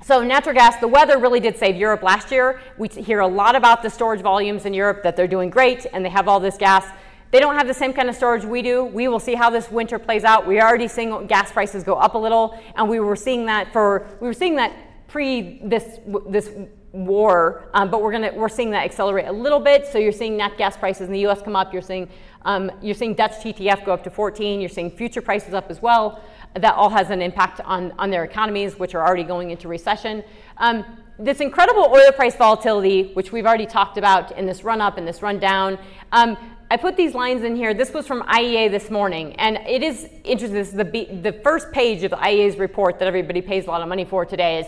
So, 0.03 0.23
natural 0.23 0.55
gas, 0.55 0.77
the 0.77 0.87
weather 0.87 1.19
really 1.19 1.39
did 1.39 1.57
save 1.57 1.75
Europe 1.75 2.01
last 2.03 2.31
year. 2.31 2.59
We 2.77 2.87
hear 2.87 3.19
a 3.19 3.27
lot 3.27 3.55
about 3.55 3.83
the 3.83 3.89
storage 3.89 4.21
volumes 4.21 4.65
in 4.65 4.73
Europe, 4.73 5.03
that 5.03 5.15
they're 5.15 5.27
doing 5.27 5.49
great 5.49 5.85
and 5.93 6.03
they 6.03 6.09
have 6.09 6.27
all 6.27 6.39
this 6.39 6.57
gas. 6.57 6.85
They 7.31 7.39
don't 7.39 7.55
have 7.55 7.67
the 7.67 7.73
same 7.73 7.93
kind 7.93 8.09
of 8.09 8.15
storage 8.15 8.43
we 8.43 8.61
do. 8.61 8.83
We 8.83 9.07
will 9.07 9.19
see 9.19 9.35
how 9.35 9.49
this 9.49 9.71
winter 9.71 9.97
plays 9.97 10.25
out. 10.25 10.45
We 10.45 10.59
are 10.59 10.67
already 10.67 10.89
seeing 10.89 11.27
gas 11.27 11.51
prices 11.51 11.83
go 11.83 11.95
up 11.95 12.15
a 12.15 12.17
little, 12.17 12.59
and 12.75 12.89
we 12.89 12.99
were 12.99 13.15
seeing 13.15 13.45
that 13.45 13.71
for 13.71 14.07
we 14.19 14.27
were 14.27 14.33
seeing 14.33 14.55
that 14.57 14.73
pre 15.07 15.61
this 15.63 15.99
this 16.27 16.51
war, 16.91 17.69
um, 17.73 17.89
but 17.89 18.01
we're 18.01 18.11
gonna 18.11 18.33
we're 18.35 18.49
seeing 18.49 18.71
that 18.71 18.83
accelerate 18.83 19.27
a 19.27 19.31
little 19.31 19.61
bit. 19.61 19.87
So 19.87 19.97
you're 19.97 20.11
seeing 20.11 20.35
nat 20.35 20.57
gas 20.57 20.75
prices 20.75 21.07
in 21.07 21.13
the 21.13 21.19
U.S. 21.19 21.41
come 21.41 21.55
up. 21.55 21.71
You're 21.71 21.81
seeing 21.81 22.09
um, 22.43 22.69
you're 22.81 22.95
seeing 22.95 23.13
Dutch 23.13 23.33
TTF 23.33 23.85
go 23.85 23.93
up 23.93 24.03
to 24.03 24.09
14. 24.09 24.59
You're 24.59 24.69
seeing 24.69 24.91
future 24.91 25.21
prices 25.21 25.53
up 25.53 25.69
as 25.69 25.81
well. 25.81 26.21
That 26.55 26.75
all 26.75 26.89
has 26.89 27.11
an 27.11 27.21
impact 27.21 27.61
on 27.61 27.93
on 27.97 28.09
their 28.09 28.25
economies, 28.25 28.77
which 28.77 28.93
are 28.93 29.05
already 29.05 29.23
going 29.23 29.51
into 29.51 29.69
recession. 29.69 30.23
Um, 30.57 30.83
this 31.17 31.39
incredible 31.39 31.83
oil 31.83 32.11
price 32.11 32.35
volatility, 32.35 33.11
which 33.13 33.31
we've 33.31 33.45
already 33.45 33.67
talked 33.67 33.97
about 33.97 34.37
in 34.37 34.45
this 34.45 34.63
run 34.63 34.81
up 34.81 34.97
and 34.97 35.07
this 35.07 35.21
run 35.21 35.39
down, 35.39 35.77
um, 36.11 36.35
I 36.71 36.77
put 36.77 36.95
these 36.95 37.13
lines 37.13 37.43
in 37.43 37.57
here. 37.57 37.73
This 37.73 37.93
was 37.93 38.07
from 38.07 38.21
IEA 38.23 38.71
this 38.71 38.89
morning, 38.89 39.35
and 39.35 39.57
it 39.67 39.83
is 39.83 40.07
interesting. 40.23 40.53
This 40.53 40.69
is 40.69 40.73
the, 40.73 41.19
the 41.21 41.37
first 41.43 41.69
page 41.73 42.03
of 42.03 42.11
IEA's 42.11 42.55
report 42.55 42.97
that 42.99 43.09
everybody 43.09 43.41
pays 43.41 43.65
a 43.65 43.69
lot 43.69 43.81
of 43.81 43.89
money 43.89 44.05
for 44.05 44.25
today. 44.25 44.59
Is 44.59 44.67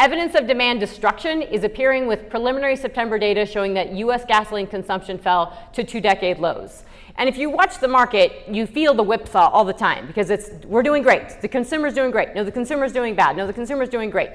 evidence 0.00 0.34
of 0.34 0.48
demand 0.48 0.80
destruction 0.80 1.42
is 1.42 1.62
appearing 1.62 2.08
with 2.08 2.28
preliminary 2.28 2.74
September 2.74 3.20
data 3.20 3.46
showing 3.46 3.72
that 3.74 3.92
U.S. 3.92 4.24
gasoline 4.26 4.66
consumption 4.66 5.16
fell 5.16 5.56
to 5.74 5.84
two-decade 5.84 6.40
lows. 6.40 6.82
And 7.18 7.28
if 7.28 7.38
you 7.38 7.50
watch 7.50 7.78
the 7.78 7.86
market, 7.86 8.32
you 8.48 8.66
feel 8.66 8.92
the 8.92 9.04
whipsaw 9.04 9.48
all 9.50 9.64
the 9.64 9.72
time 9.72 10.08
because 10.08 10.30
it's 10.30 10.50
we're 10.66 10.82
doing 10.82 11.04
great. 11.04 11.40
The 11.40 11.46
consumer's 11.46 11.94
doing 11.94 12.10
great. 12.10 12.34
No, 12.34 12.42
the 12.42 12.50
consumer's 12.50 12.92
doing 12.92 13.14
bad. 13.14 13.36
No, 13.36 13.46
the 13.46 13.52
consumer's 13.52 13.88
doing 13.88 14.10
great 14.10 14.30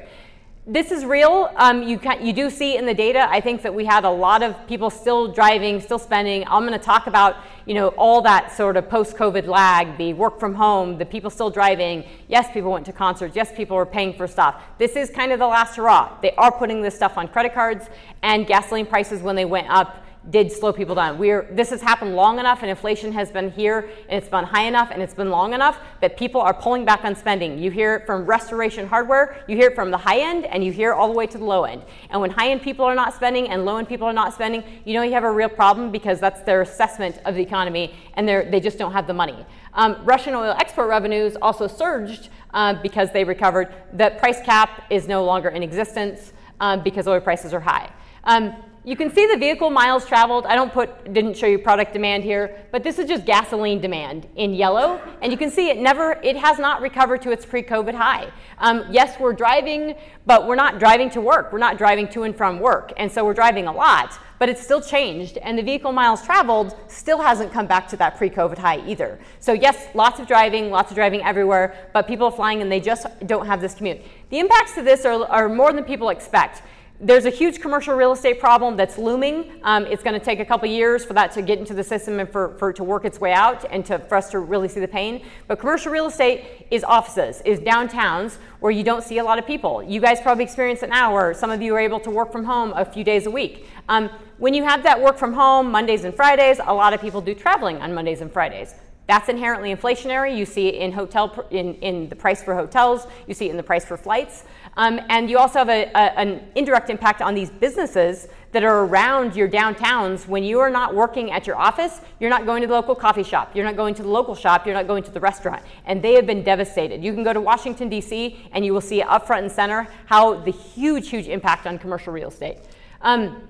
this 0.70 0.92
is 0.92 1.04
real. 1.04 1.50
Um, 1.56 1.82
you 1.82 1.98
can, 1.98 2.24
you 2.24 2.32
do 2.32 2.52
see 2.52 2.78
in 2.78 2.86
the 2.86 2.94
data. 2.94 3.28
I 3.28 3.42
think 3.42 3.64
that 3.64 3.74
we 3.74 3.86
had 3.86 4.06
a 4.06 4.10
lot 4.10 4.44
of 4.44 4.56
people 4.68 4.92
still 4.92 5.28
driving, 5.28 5.82
still 5.82 5.98
spending. 5.98 6.44
I'm 6.48 6.66
going 6.66 6.78
to 6.78 6.86
talk 6.86 7.08
about 7.08 7.38
you 7.66 7.74
know 7.74 7.88
all 7.90 8.22
that 8.22 8.56
sort 8.56 8.78
of 8.78 8.88
post-COVID 8.88 9.48
lag, 9.48 9.98
the 9.98 10.14
work 10.14 10.40
from 10.40 10.54
home, 10.54 11.00
the 11.00 11.06
people 11.06 11.32
still 11.32 11.50
driving. 11.50 12.04
Yes, 12.28 12.52
people 12.54 12.72
went 12.72 12.86
to 12.86 12.94
concerts. 12.94 13.36
Yes, 13.36 13.52
people 13.52 13.78
were 13.78 13.86
paying 13.86 14.14
for 14.14 14.28
stuff. 14.28 14.62
This 14.78 14.96
is 14.96 15.10
kind 15.10 15.32
of 15.32 15.40
the 15.40 15.48
last 15.48 15.76
hurrah. 15.76 16.20
They 16.22 16.34
are 16.36 16.52
putting 16.52 16.84
this 16.84 16.96
stuff 16.96 17.18
on 17.18 17.30
credit 17.30 17.56
cards, 17.56 17.88
and 18.22 18.46
gasoline 18.46 18.86
prices 18.86 19.24
when 19.24 19.36
they 19.36 19.46
went 19.46 19.70
up 19.72 20.06
did 20.30 20.52
slow 20.52 20.72
people 20.74 20.96
down. 20.96 21.18
We're, 21.18 21.48
this 21.52 21.70
has 21.70 21.82
happened 21.82 22.16
long 22.16 22.40
enough 22.40 22.62
and 22.62 22.70
inflation 22.70 23.12
has 23.14 23.32
been 23.32 23.52
here 23.52 23.90
and 24.10 24.22
it's 24.22 24.30
been 24.30 24.44
high 24.44 24.66
enough 24.66 24.90
and 24.92 25.02
it's 25.02 25.14
been 25.14 25.30
long 25.30 25.54
enough 25.54 25.80
that 26.02 26.18
people 26.18 26.42
are 26.42 26.54
pulling 26.54 26.84
back 26.86 27.06
on 27.06 27.16
spending. 27.16 27.58
You 27.58 27.72
hear 27.72 27.96
it 27.96 28.06
from 28.06 28.26
restoration 28.26 28.86
hardware, 28.86 29.44
you 29.48 29.56
hear 29.56 29.70
it 29.70 29.76
from 29.76 29.92
the 29.92 29.98
high 29.98 30.20
end, 30.20 30.46
and 30.46 30.64
you 30.64 30.72
hear 30.72 30.92
it 30.92 30.96
all 30.96 31.08
the 31.08 31.14
way 31.14 31.26
to 31.26 31.38
the 31.38 31.44
low 31.44 31.64
end. 31.64 31.84
And 32.10 32.20
when 32.20 32.32
high 32.32 32.50
end 32.50 32.62
people 32.62 32.86
are 32.86 32.96
not 32.96 33.16
spending 33.16 33.48
and 33.48 33.66
low 33.66 33.78
end 33.78 33.88
people 33.88 34.08
are 34.08 34.14
not 34.14 34.34
spending, 34.34 34.64
you 34.86 34.94
know 34.94 35.04
you 35.04 35.14
have 35.14 35.24
a 35.24 35.32
real 35.32 35.50
problem 35.50 35.90
because 35.90 36.20
that's 36.20 36.42
their 36.42 36.62
assessment 36.62 37.18
of 37.26 37.36
the 37.36 37.42
economy 37.42 37.96
and 38.16 38.28
they 38.28 38.60
just 38.60 38.78
don't 38.78 38.92
have 38.92 39.08
the 39.08 39.14
money. 39.14 39.46
Um, 39.74 39.98
Russian 40.04 40.36
oil 40.36 40.54
export 40.60 40.90
revenues 40.90 41.38
also 41.42 41.68
surged 41.68 42.30
uh, 42.54 42.74
because 42.82 43.12
they 43.14 43.24
recovered. 43.24 43.74
The 43.94 44.16
price 44.20 44.42
cap 44.42 44.84
is 44.90 45.08
no 45.08 45.24
longer 45.24 45.50
in 45.50 45.64
existence 45.64 46.34
um, 46.60 46.84
because 46.84 47.08
oil 47.08 47.22
prices 47.22 47.54
are 47.54 47.60
high. 47.60 47.90
Um, 48.26 48.56
you 48.90 48.96
can 48.96 49.14
see 49.14 49.28
the 49.28 49.38
vehicle 49.38 49.70
miles 49.70 50.04
traveled. 50.04 50.48
I 50.48 50.56
don't 50.56 50.74
put, 50.74 51.14
didn't 51.14 51.38
show 51.38 51.46
you 51.46 51.60
product 51.60 51.94
demand 51.94 52.24
here, 52.24 52.66
but 52.72 52.82
this 52.84 52.98
is 52.98 53.08
just 53.08 53.24
gasoline 53.24 53.80
demand 53.80 54.28
in 54.36 54.52
yellow. 54.52 55.00
And 55.22 55.32
you 55.32 55.38
can 55.38 55.52
see 55.52 55.70
it 55.70 55.78
never, 55.78 56.14
it 56.24 56.36
has 56.36 56.58
not 56.58 56.82
recovered 56.82 57.22
to 57.22 57.32
its 57.32 57.46
pre-COVID 57.46 57.94
high. 57.94 58.32
Um, 58.58 58.86
yes, 58.90 59.20
we're 59.20 59.34
driving, 59.34 59.94
but 60.26 60.48
we're 60.48 60.56
not 60.56 60.80
driving 60.80 61.12
to 61.12 61.22
work. 61.22 61.54
We're 61.54 61.60
not 61.60 61.78
driving 61.78 62.08
to 62.08 62.24
and 62.24 62.36
from 62.36 62.60
work. 62.60 62.92
And 62.98 63.12
so 63.12 63.24
we're 63.24 63.36
driving 63.36 63.68
a 63.68 63.72
lot, 63.72 64.18
but 64.40 64.50
it's 64.50 64.64
still 64.64 64.82
changed. 64.82 65.38
And 65.38 65.56
the 65.56 65.62
vehicle 65.62 65.92
miles 65.92 66.24
traveled 66.24 66.76
still 66.88 67.22
hasn't 67.22 67.54
come 67.54 67.68
back 67.68 67.88
to 67.90 67.98
that 67.98 68.18
pre-COVID 68.18 68.58
high 68.58 68.84
either. 68.88 69.20
So 69.40 69.54
yes, 69.54 69.88
lots 69.94 70.20
of 70.20 70.26
driving, 70.26 70.72
lots 70.72 70.90
of 70.90 70.96
driving 70.96 71.22
everywhere, 71.22 71.92
but 71.94 72.08
people 72.08 72.26
are 72.26 72.32
flying 72.32 72.64
and 72.64 72.72
they 72.72 72.80
just 72.80 73.06
don't 73.28 73.46
have 73.46 73.62
this 73.62 73.76
commute. 73.76 74.02
The 74.32 74.40
impacts 74.40 74.74
to 74.74 74.82
this 74.82 75.06
are, 75.06 75.26
are 75.28 75.48
more 75.48 75.72
than 75.74 75.84
people 75.84 76.10
expect. 76.10 76.64
There's 77.02 77.24
a 77.24 77.30
huge 77.30 77.62
commercial 77.62 77.96
real 77.96 78.12
estate 78.12 78.42
problem 78.42 78.76
that's 78.76 78.98
looming. 78.98 79.62
Um, 79.64 79.86
it's 79.86 80.04
going 80.04 80.20
to 80.20 80.26
take 80.26 80.42
a 80.42 80.46
couple 80.46 80.68
years 80.68 81.06
for 81.06 81.14
that 81.14 81.32
to 81.32 81.42
get 81.42 81.58
into 81.58 81.74
the 81.74 81.84
system 81.84 82.20
and 82.20 82.30
for, 82.30 82.58
for 82.58 82.72
it 82.72 82.76
to 82.76 82.84
work 82.84 83.06
its 83.06 83.22
way 83.22 83.32
out 83.32 83.64
and 83.72 83.86
to, 83.86 84.00
for 84.00 84.16
us 84.16 84.30
to 84.32 84.40
really 84.40 84.68
see 84.68 84.82
the 84.82 84.88
pain. 84.88 85.26
But 85.48 85.60
commercial 85.60 85.94
real 85.94 86.08
estate 86.08 86.68
is 86.72 86.84
offices, 86.84 87.42
is 87.46 87.62
downtowns 87.62 88.36
where 88.60 88.74
you 88.74 88.84
don't 88.84 89.02
see 89.02 89.20
a 89.20 89.24
lot 89.24 89.40
of 89.40 89.48
people. 89.48 89.82
You 89.82 90.02
guys 90.02 90.20
probably 90.20 90.44
experience 90.44 90.84
it 90.84 90.90
now 90.90 91.14
where 91.14 91.34
some 91.34 91.52
of 91.52 91.62
you 91.62 91.74
are 91.74 91.80
able 91.80 92.02
to 92.02 92.10
work 92.10 92.34
from 92.34 92.44
home 92.44 92.74
a 92.76 92.84
few 92.84 93.06
days 93.06 93.28
a 93.28 93.32
week. 93.32 93.68
Um, 93.88 94.10
when 94.38 94.54
you 94.54 94.66
have 94.66 94.84
that 94.84 95.00
work 95.00 95.18
from 95.18 95.32
home 95.32 95.72
Mondays 95.72 96.04
and 96.04 96.14
Fridays, 96.14 96.60
a 96.66 96.74
lot 96.74 96.92
of 96.92 97.00
people 97.00 97.22
do 97.22 97.34
traveling 97.34 97.78
on 97.78 97.94
Mondays 97.94 98.20
and 98.20 98.30
Fridays. 98.30 98.76
That's 99.10 99.28
inherently 99.28 99.76
inflationary. 99.76 100.38
You 100.38 100.46
see 100.46 100.68
it 100.68 100.76
in 100.76 100.92
hotel 100.92 101.48
in, 101.50 101.74
in 101.76 102.10
the 102.10 102.16
price 102.16 102.44
for 102.44 102.54
hotels. 102.54 103.08
You 103.26 103.34
see 103.34 103.48
it 103.48 103.50
in 103.52 103.58
the 103.58 103.64
price 103.64 103.84
for 103.84 103.98
flights. 103.98 104.44
Um, 104.80 105.02
and 105.10 105.30
you 105.30 105.38
also 105.38 105.60
have 105.60 105.68
a, 105.68 105.92
a, 105.94 106.18
an 106.18 106.42
indirect 106.56 106.90
impact 106.90 107.22
on 107.22 107.36
these 107.36 107.50
businesses 107.50 108.30
that 108.54 108.64
are 108.64 108.86
around 108.86 109.36
your 109.36 109.50
downtowns. 109.50 110.26
When 110.26 110.42
you 110.42 110.62
are 110.62 110.70
not 110.70 110.96
working 110.96 111.32
at 111.32 111.46
your 111.46 111.58
office, 111.58 112.00
you're 112.22 112.30
not 112.30 112.46
going 112.46 112.62
to 112.62 112.68
the 112.68 112.74
local 112.74 112.96
coffee 112.96 113.24
shop. 113.24 113.54
You're 113.54 113.66
not 113.66 113.76
going 113.76 113.94
to 113.96 114.04
the 114.04 114.08
local 114.08 114.36
shop. 114.36 114.66
You're 114.66 114.74
not 114.74 114.88
going 114.88 115.04
to 115.04 115.12
the 115.12 115.20
restaurant. 115.20 115.64
And 115.86 116.02
they 116.02 116.14
have 116.14 116.26
been 116.26 116.44
devastated. 116.44 117.04
You 117.04 117.14
can 117.14 117.26
go 117.26 117.34
to 117.34 117.42
Washington, 117.42 117.90
D.C., 117.90 118.50
and 118.54 118.64
you 118.64 118.74
will 118.74 118.80
see 118.80 119.02
up 119.02 119.28
front 119.28 119.44
and 119.44 119.52
center 119.52 119.86
how 120.06 120.36
the 120.36 120.52
huge, 120.52 121.10
huge 121.10 121.28
impact 121.28 121.68
on 121.68 121.78
commercial 121.78 122.14
real 122.14 122.30
estate. 122.30 122.60
Um, 123.02 123.50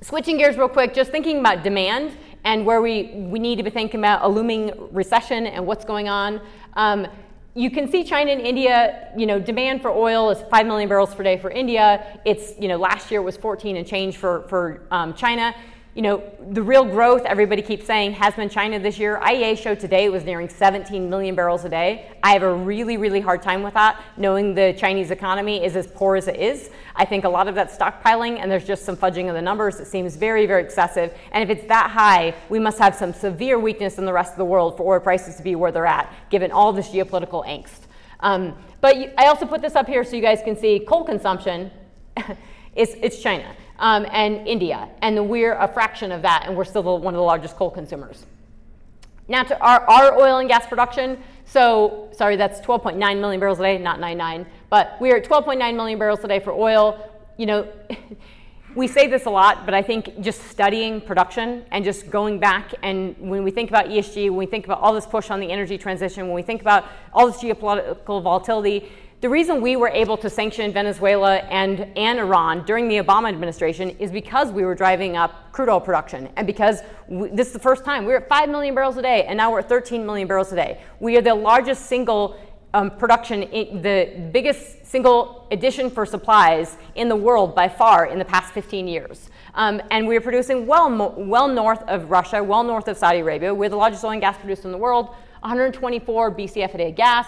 switching 0.00 0.36
gears 0.36 0.56
real 0.56 0.68
quick, 0.68 0.94
just 0.94 1.12
thinking 1.12 1.38
about 1.38 1.62
demand 1.62 2.10
and 2.42 2.66
where 2.66 2.82
we, 2.82 3.04
we 3.30 3.38
need 3.38 3.54
to 3.58 3.62
be 3.62 3.70
thinking 3.70 4.00
about 4.00 4.24
a 4.24 4.28
looming 4.28 4.72
recession 4.90 5.46
and 5.46 5.64
what's 5.64 5.84
going 5.84 6.08
on. 6.08 6.40
Um, 6.74 7.06
you 7.54 7.70
can 7.70 7.90
see 7.90 8.04
China 8.04 8.30
and 8.30 8.40
India, 8.40 9.12
you 9.16 9.26
know, 9.26 9.40
demand 9.40 9.82
for 9.82 9.90
oil 9.90 10.30
is 10.30 10.42
5 10.50 10.66
million 10.66 10.88
barrels 10.88 11.14
per 11.14 11.22
day 11.22 11.36
for 11.36 11.50
India. 11.50 12.20
It's, 12.24 12.58
you 12.60 12.68
know, 12.68 12.76
last 12.76 13.10
year 13.10 13.22
was 13.22 13.36
14 13.36 13.76
and 13.76 13.86
change 13.86 14.16
for, 14.16 14.46
for 14.48 14.86
um, 14.90 15.14
China 15.14 15.54
you 15.94 16.02
know, 16.02 16.22
the 16.50 16.62
real 16.62 16.84
growth 16.84 17.22
everybody 17.22 17.62
keeps 17.62 17.84
saying 17.84 18.12
has 18.12 18.34
been 18.34 18.48
China 18.48 18.78
this 18.78 18.96
year. 18.96 19.20
IEA 19.24 19.58
showed 19.58 19.80
today 19.80 20.04
it 20.04 20.12
was 20.12 20.24
nearing 20.24 20.48
17 20.48 21.10
million 21.10 21.34
barrels 21.34 21.64
a 21.64 21.68
day. 21.68 22.12
I 22.22 22.32
have 22.32 22.44
a 22.44 22.54
really, 22.54 22.96
really 22.96 23.20
hard 23.20 23.42
time 23.42 23.64
with 23.64 23.74
that, 23.74 24.00
knowing 24.16 24.54
the 24.54 24.72
Chinese 24.78 25.10
economy 25.10 25.64
is 25.64 25.74
as 25.74 25.88
poor 25.88 26.14
as 26.14 26.28
it 26.28 26.36
is. 26.36 26.70
I 26.94 27.04
think 27.04 27.24
a 27.24 27.28
lot 27.28 27.48
of 27.48 27.56
that 27.56 27.76
stockpiling, 27.76 28.38
and 28.38 28.48
there's 28.48 28.64
just 28.64 28.84
some 28.84 28.96
fudging 28.96 29.28
of 29.28 29.34
the 29.34 29.42
numbers. 29.42 29.80
It 29.80 29.86
seems 29.88 30.14
very, 30.14 30.46
very 30.46 30.62
excessive. 30.62 31.12
And 31.32 31.42
if 31.42 31.58
it's 31.58 31.66
that 31.66 31.90
high, 31.90 32.34
we 32.48 32.60
must 32.60 32.78
have 32.78 32.94
some 32.94 33.12
severe 33.12 33.58
weakness 33.58 33.98
in 33.98 34.04
the 34.04 34.12
rest 34.12 34.32
of 34.32 34.38
the 34.38 34.44
world 34.44 34.76
for 34.76 34.94
oil 34.94 35.00
prices 35.00 35.34
to 35.36 35.42
be 35.42 35.56
where 35.56 35.72
they're 35.72 35.86
at, 35.86 36.12
given 36.30 36.52
all 36.52 36.72
this 36.72 36.90
geopolitical 36.90 37.44
angst. 37.44 37.88
Um, 38.20 38.56
but 38.80 38.94
I 39.18 39.26
also 39.26 39.44
put 39.44 39.60
this 39.60 39.74
up 39.74 39.88
here 39.88 40.04
so 40.04 40.14
you 40.14 40.22
guys 40.22 40.40
can 40.44 40.56
see 40.56 40.78
coal 40.78 41.02
consumption. 41.02 41.72
it's, 42.76 42.94
it's 43.02 43.20
China 43.20 43.56
um, 43.80 44.06
and 44.12 44.46
India. 44.46 44.88
And 45.02 45.28
we're 45.28 45.54
a 45.54 45.66
fraction 45.66 46.12
of 46.12 46.22
that, 46.22 46.44
and 46.46 46.56
we're 46.56 46.64
still 46.64 46.82
one 46.82 47.14
of 47.14 47.18
the 47.18 47.24
largest 47.24 47.56
coal 47.56 47.70
consumers. 47.70 48.26
Now 49.26 49.42
to 49.44 49.58
our, 49.60 49.80
our 49.88 50.18
oil 50.18 50.38
and 50.38 50.48
gas 50.48 50.66
production. 50.66 51.18
So, 51.44 52.08
sorry, 52.12 52.36
that's 52.36 52.60
12.9 52.60 52.96
million 53.20 53.40
barrels 53.40 53.58
a 53.58 53.62
day, 53.62 53.78
not 53.78 53.98
99, 53.98 54.46
but 54.68 54.96
we're 55.00 55.16
at 55.16 55.24
12.9 55.24 55.74
million 55.74 55.98
barrels 55.98 56.22
a 56.22 56.28
day 56.28 56.38
for 56.38 56.52
oil. 56.52 57.10
You 57.36 57.46
know, 57.46 57.68
we 58.76 58.86
say 58.86 59.08
this 59.08 59.26
a 59.26 59.30
lot, 59.30 59.64
but 59.64 59.74
I 59.74 59.82
think 59.82 60.20
just 60.20 60.42
studying 60.42 61.00
production 61.00 61.64
and 61.72 61.84
just 61.84 62.08
going 62.08 62.38
back 62.38 62.72
and 62.82 63.16
when 63.18 63.42
we 63.42 63.50
think 63.50 63.68
about 63.68 63.86
ESG, 63.86 64.30
when 64.30 64.36
we 64.36 64.46
think 64.46 64.64
about 64.64 64.80
all 64.80 64.94
this 64.94 65.06
push 65.06 65.30
on 65.30 65.40
the 65.40 65.50
energy 65.50 65.76
transition, 65.76 66.26
when 66.26 66.34
we 66.34 66.42
think 66.42 66.60
about 66.60 66.84
all 67.12 67.26
this 67.26 67.40
geopolitical 67.40 68.22
volatility, 68.22 68.88
the 69.20 69.28
reason 69.28 69.60
we 69.60 69.76
were 69.76 69.88
able 69.88 70.16
to 70.16 70.30
sanction 70.30 70.72
Venezuela 70.72 71.36
and, 71.36 71.80
and 71.96 72.18
Iran 72.18 72.64
during 72.64 72.88
the 72.88 72.96
Obama 72.96 73.28
administration 73.28 73.90
is 73.98 74.10
because 74.10 74.50
we 74.50 74.64
were 74.64 74.74
driving 74.74 75.14
up 75.14 75.52
crude 75.52 75.68
oil 75.68 75.80
production 75.80 76.30
and 76.36 76.46
because 76.46 76.80
we, 77.06 77.28
this 77.28 77.48
is 77.48 77.52
the 77.52 77.58
first 77.58 77.84
time. 77.84 78.06
We 78.06 78.12
were 78.12 78.20
at 78.20 78.28
5 78.30 78.48
million 78.48 78.74
barrels 78.74 78.96
a 78.96 79.02
day 79.02 79.24
and 79.24 79.36
now 79.36 79.52
we're 79.52 79.58
at 79.58 79.68
13 79.68 80.06
million 80.06 80.26
barrels 80.26 80.52
a 80.52 80.56
day. 80.56 80.80
We 81.00 81.18
are 81.18 81.20
the 81.20 81.34
largest 81.34 81.86
single 81.86 82.40
um, 82.72 82.92
production, 82.92 83.40
the 83.82 84.30
biggest 84.32 84.86
single 84.86 85.46
addition 85.50 85.90
for 85.90 86.06
supplies 86.06 86.78
in 86.94 87.10
the 87.10 87.16
world 87.16 87.54
by 87.54 87.68
far 87.68 88.06
in 88.06 88.18
the 88.18 88.24
past 88.24 88.54
15 88.54 88.88
years. 88.88 89.28
Um, 89.54 89.82
and 89.90 90.06
we 90.06 90.16
are 90.16 90.20
producing 90.22 90.66
well, 90.66 91.14
well 91.18 91.48
north 91.48 91.82
of 91.88 92.10
Russia, 92.10 92.42
well 92.42 92.62
north 92.62 92.88
of 92.88 92.96
Saudi 92.96 93.18
Arabia. 93.18 93.52
We're 93.52 93.68
the 93.68 93.76
largest 93.76 94.02
oil 94.02 94.12
and 94.12 94.20
gas 94.20 94.38
producer 94.38 94.66
in 94.66 94.72
the 94.72 94.78
world, 94.78 95.08
124 95.40 96.34
BCF 96.34 96.74
a 96.74 96.78
day 96.78 96.88
of 96.88 96.96
gas. 96.96 97.26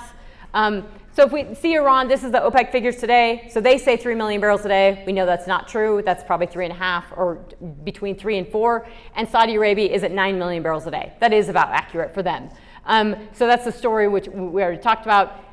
Um, 0.54 0.86
so 1.14 1.26
if 1.26 1.32
we 1.32 1.54
see 1.54 1.74
Iran, 1.74 2.08
this 2.08 2.24
is 2.24 2.32
the 2.32 2.38
OPEC 2.38 2.72
figures 2.72 2.96
today. 2.96 3.46
So 3.52 3.60
they 3.60 3.76
say 3.76 3.98
3 3.98 4.14
million 4.14 4.40
barrels 4.40 4.64
a 4.64 4.68
day. 4.68 5.02
We 5.06 5.12
know 5.12 5.26
that's 5.26 5.46
not 5.46 5.68
true. 5.68 6.00
That's 6.02 6.24
probably 6.24 6.46
three 6.46 6.64
and 6.64 6.72
a 6.72 6.76
half 6.76 7.04
or 7.14 7.44
between 7.84 8.16
three 8.16 8.38
and 8.38 8.48
four. 8.48 8.86
And 9.14 9.28
Saudi 9.28 9.56
Arabia 9.56 9.90
is 9.90 10.04
at 10.04 10.10
9 10.10 10.38
million 10.38 10.62
barrels 10.62 10.86
a 10.86 10.90
day. 10.90 11.12
That 11.20 11.34
is 11.34 11.50
about 11.50 11.68
accurate 11.68 12.14
for 12.14 12.22
them. 12.22 12.48
Um, 12.86 13.28
so 13.34 13.46
that's 13.46 13.66
the 13.66 13.72
story 13.72 14.08
which 14.08 14.28
we 14.28 14.62
already 14.62 14.80
talked 14.80 15.04
about. 15.04 15.44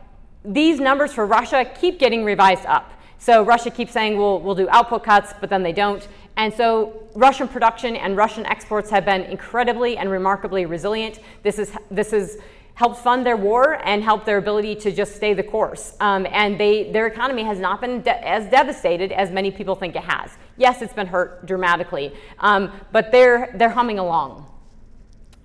These 0.46 0.80
numbers 0.80 1.12
for 1.12 1.26
Russia 1.26 1.70
keep 1.80 2.00
getting 2.00 2.24
revised 2.24 2.66
up. 2.66 2.94
So 3.18 3.44
Russia 3.44 3.70
keeps 3.70 3.92
saying 3.92 4.18
we'll, 4.18 4.40
we'll 4.40 4.56
do 4.56 4.70
output 4.70 5.04
cuts, 5.04 5.34
but 5.42 5.50
then 5.50 5.62
they 5.62 5.74
don't. 5.74 6.08
And 6.38 6.54
so 6.54 7.10
Russian 7.16 7.50
production 7.50 7.98
and 7.98 8.16
Russian 8.16 8.46
exports 8.46 8.90
have 8.92 9.04
been 9.04 9.24
incredibly 9.24 9.98
and 9.98 10.10
remarkably 10.10 10.66
resilient. 10.66 11.20
This 11.44 11.60
is, 11.60 11.74
this 11.92 12.14
is 12.14 12.38
helped 12.80 12.98
fund 12.98 13.26
their 13.26 13.36
war 13.36 13.78
and 13.84 14.02
help 14.02 14.24
their 14.24 14.38
ability 14.38 14.74
to 14.74 14.90
just 14.90 15.14
stay 15.14 15.34
the 15.34 15.44
course. 15.44 15.98
Um, 16.00 16.26
and 16.32 16.58
they, 16.58 16.90
their 16.94 17.08
economy 17.08 17.44
has 17.44 17.60
not 17.60 17.82
been 17.82 18.02
de- 18.02 18.26
as 18.26 18.50
devastated 18.50 19.12
as 19.12 19.32
many 19.32 19.52
people 19.52 19.76
think 19.76 19.98
it 19.98 20.04
has. 20.04 20.38
Yes, 20.56 20.82
it's 20.82 20.94
been 20.94 21.08
hurt 21.08 21.46
dramatically, 21.46 22.14
um, 22.40 22.72
but 22.94 23.12
they're, 23.12 23.54
they're 23.58 23.70
humming 23.70 24.00
along. 24.00 24.46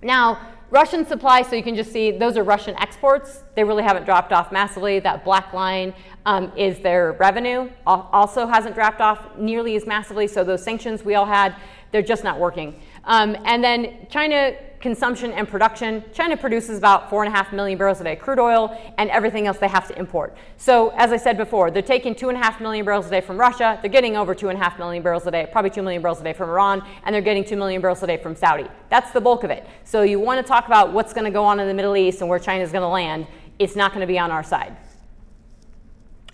Now, 0.01 0.39
Russian 0.69 1.05
supply, 1.05 1.41
so 1.41 1.57
you 1.57 1.63
can 1.63 1.75
just 1.75 1.91
see 1.91 2.09
those 2.09 2.37
are 2.37 2.43
Russian 2.43 2.73
exports. 2.77 3.43
They 3.53 3.65
really 3.65 3.83
haven't 3.83 4.05
dropped 4.05 4.31
off 4.31 4.53
massively. 4.53 4.99
That 4.99 5.25
black 5.25 5.51
line 5.51 5.93
um, 6.25 6.53
is 6.55 6.79
their 6.79 7.11
revenue, 7.19 7.69
also 7.85 8.47
hasn't 8.47 8.75
dropped 8.75 9.01
off 9.01 9.37
nearly 9.37 9.75
as 9.75 9.85
massively. 9.85 10.27
So 10.27 10.45
those 10.45 10.63
sanctions 10.63 11.03
we 11.03 11.15
all 11.15 11.25
had, 11.25 11.53
they're 11.91 12.01
just 12.01 12.23
not 12.23 12.39
working. 12.39 12.79
Um, 13.03 13.35
and 13.43 13.61
then 13.61 14.07
China 14.09 14.55
consumption 14.85 15.31
and 15.31 15.47
production. 15.47 16.03
China 16.13 16.37
produces 16.37 16.77
about 16.77 17.09
four 17.09 17.23
and 17.23 17.33
a 17.33 17.35
half 17.35 17.51
million 17.51 17.75
barrels 17.75 17.99
a 18.01 18.03
day 18.03 18.15
crude 18.15 18.37
oil, 18.37 18.79
and 18.99 19.09
everything 19.09 19.47
else 19.47 19.57
they 19.57 19.67
have 19.67 19.87
to 19.87 19.97
import. 19.97 20.37
So, 20.57 20.89
as 20.89 21.11
I 21.11 21.17
said 21.17 21.37
before, 21.37 21.71
they're 21.71 21.81
taking 21.81 22.13
two 22.13 22.29
and 22.29 22.37
a 22.37 22.39
half 22.39 22.61
million 22.61 22.85
barrels 22.85 23.07
a 23.07 23.09
day 23.09 23.19
from 23.19 23.35
Russia. 23.35 23.79
They're 23.81 23.89
getting 23.89 24.15
over 24.15 24.35
two 24.35 24.49
and 24.49 24.61
a 24.61 24.63
half 24.63 24.77
million 24.77 25.01
barrels 25.01 25.25
a 25.25 25.31
day, 25.31 25.49
probably 25.51 25.71
two 25.71 25.81
million 25.81 26.03
barrels 26.03 26.21
a 26.21 26.23
day 26.23 26.33
from 26.33 26.51
Iran, 26.51 26.83
and 27.03 27.15
they're 27.15 27.23
getting 27.23 27.43
two 27.43 27.57
million 27.57 27.81
barrels 27.81 28.03
a 28.03 28.05
day 28.05 28.17
from 28.17 28.35
Saudi. 28.35 28.67
That's 28.89 29.09
the 29.09 29.19
bulk 29.19 29.43
of 29.43 29.49
it. 29.49 29.65
So, 29.85 30.03
you 30.03 30.19
want 30.19 30.39
to 30.39 30.47
talk 30.47 30.67
about 30.67 30.93
what's 30.93 31.13
going 31.13 31.25
to 31.25 31.31
go 31.31 31.43
on 31.43 31.59
in 31.59 31.67
the 31.67 31.73
Middle 31.73 31.97
East 31.97 32.21
and 32.21 32.29
where 32.29 32.37
China 32.37 32.63
is 32.63 32.71
going 32.71 32.83
to 32.83 32.87
land. 32.87 33.25
It's 33.57 33.75
not 33.75 33.91
going 33.91 34.01
to 34.01 34.07
be 34.07 34.19
on 34.19 34.29
our 34.29 34.43
side. 34.43 34.77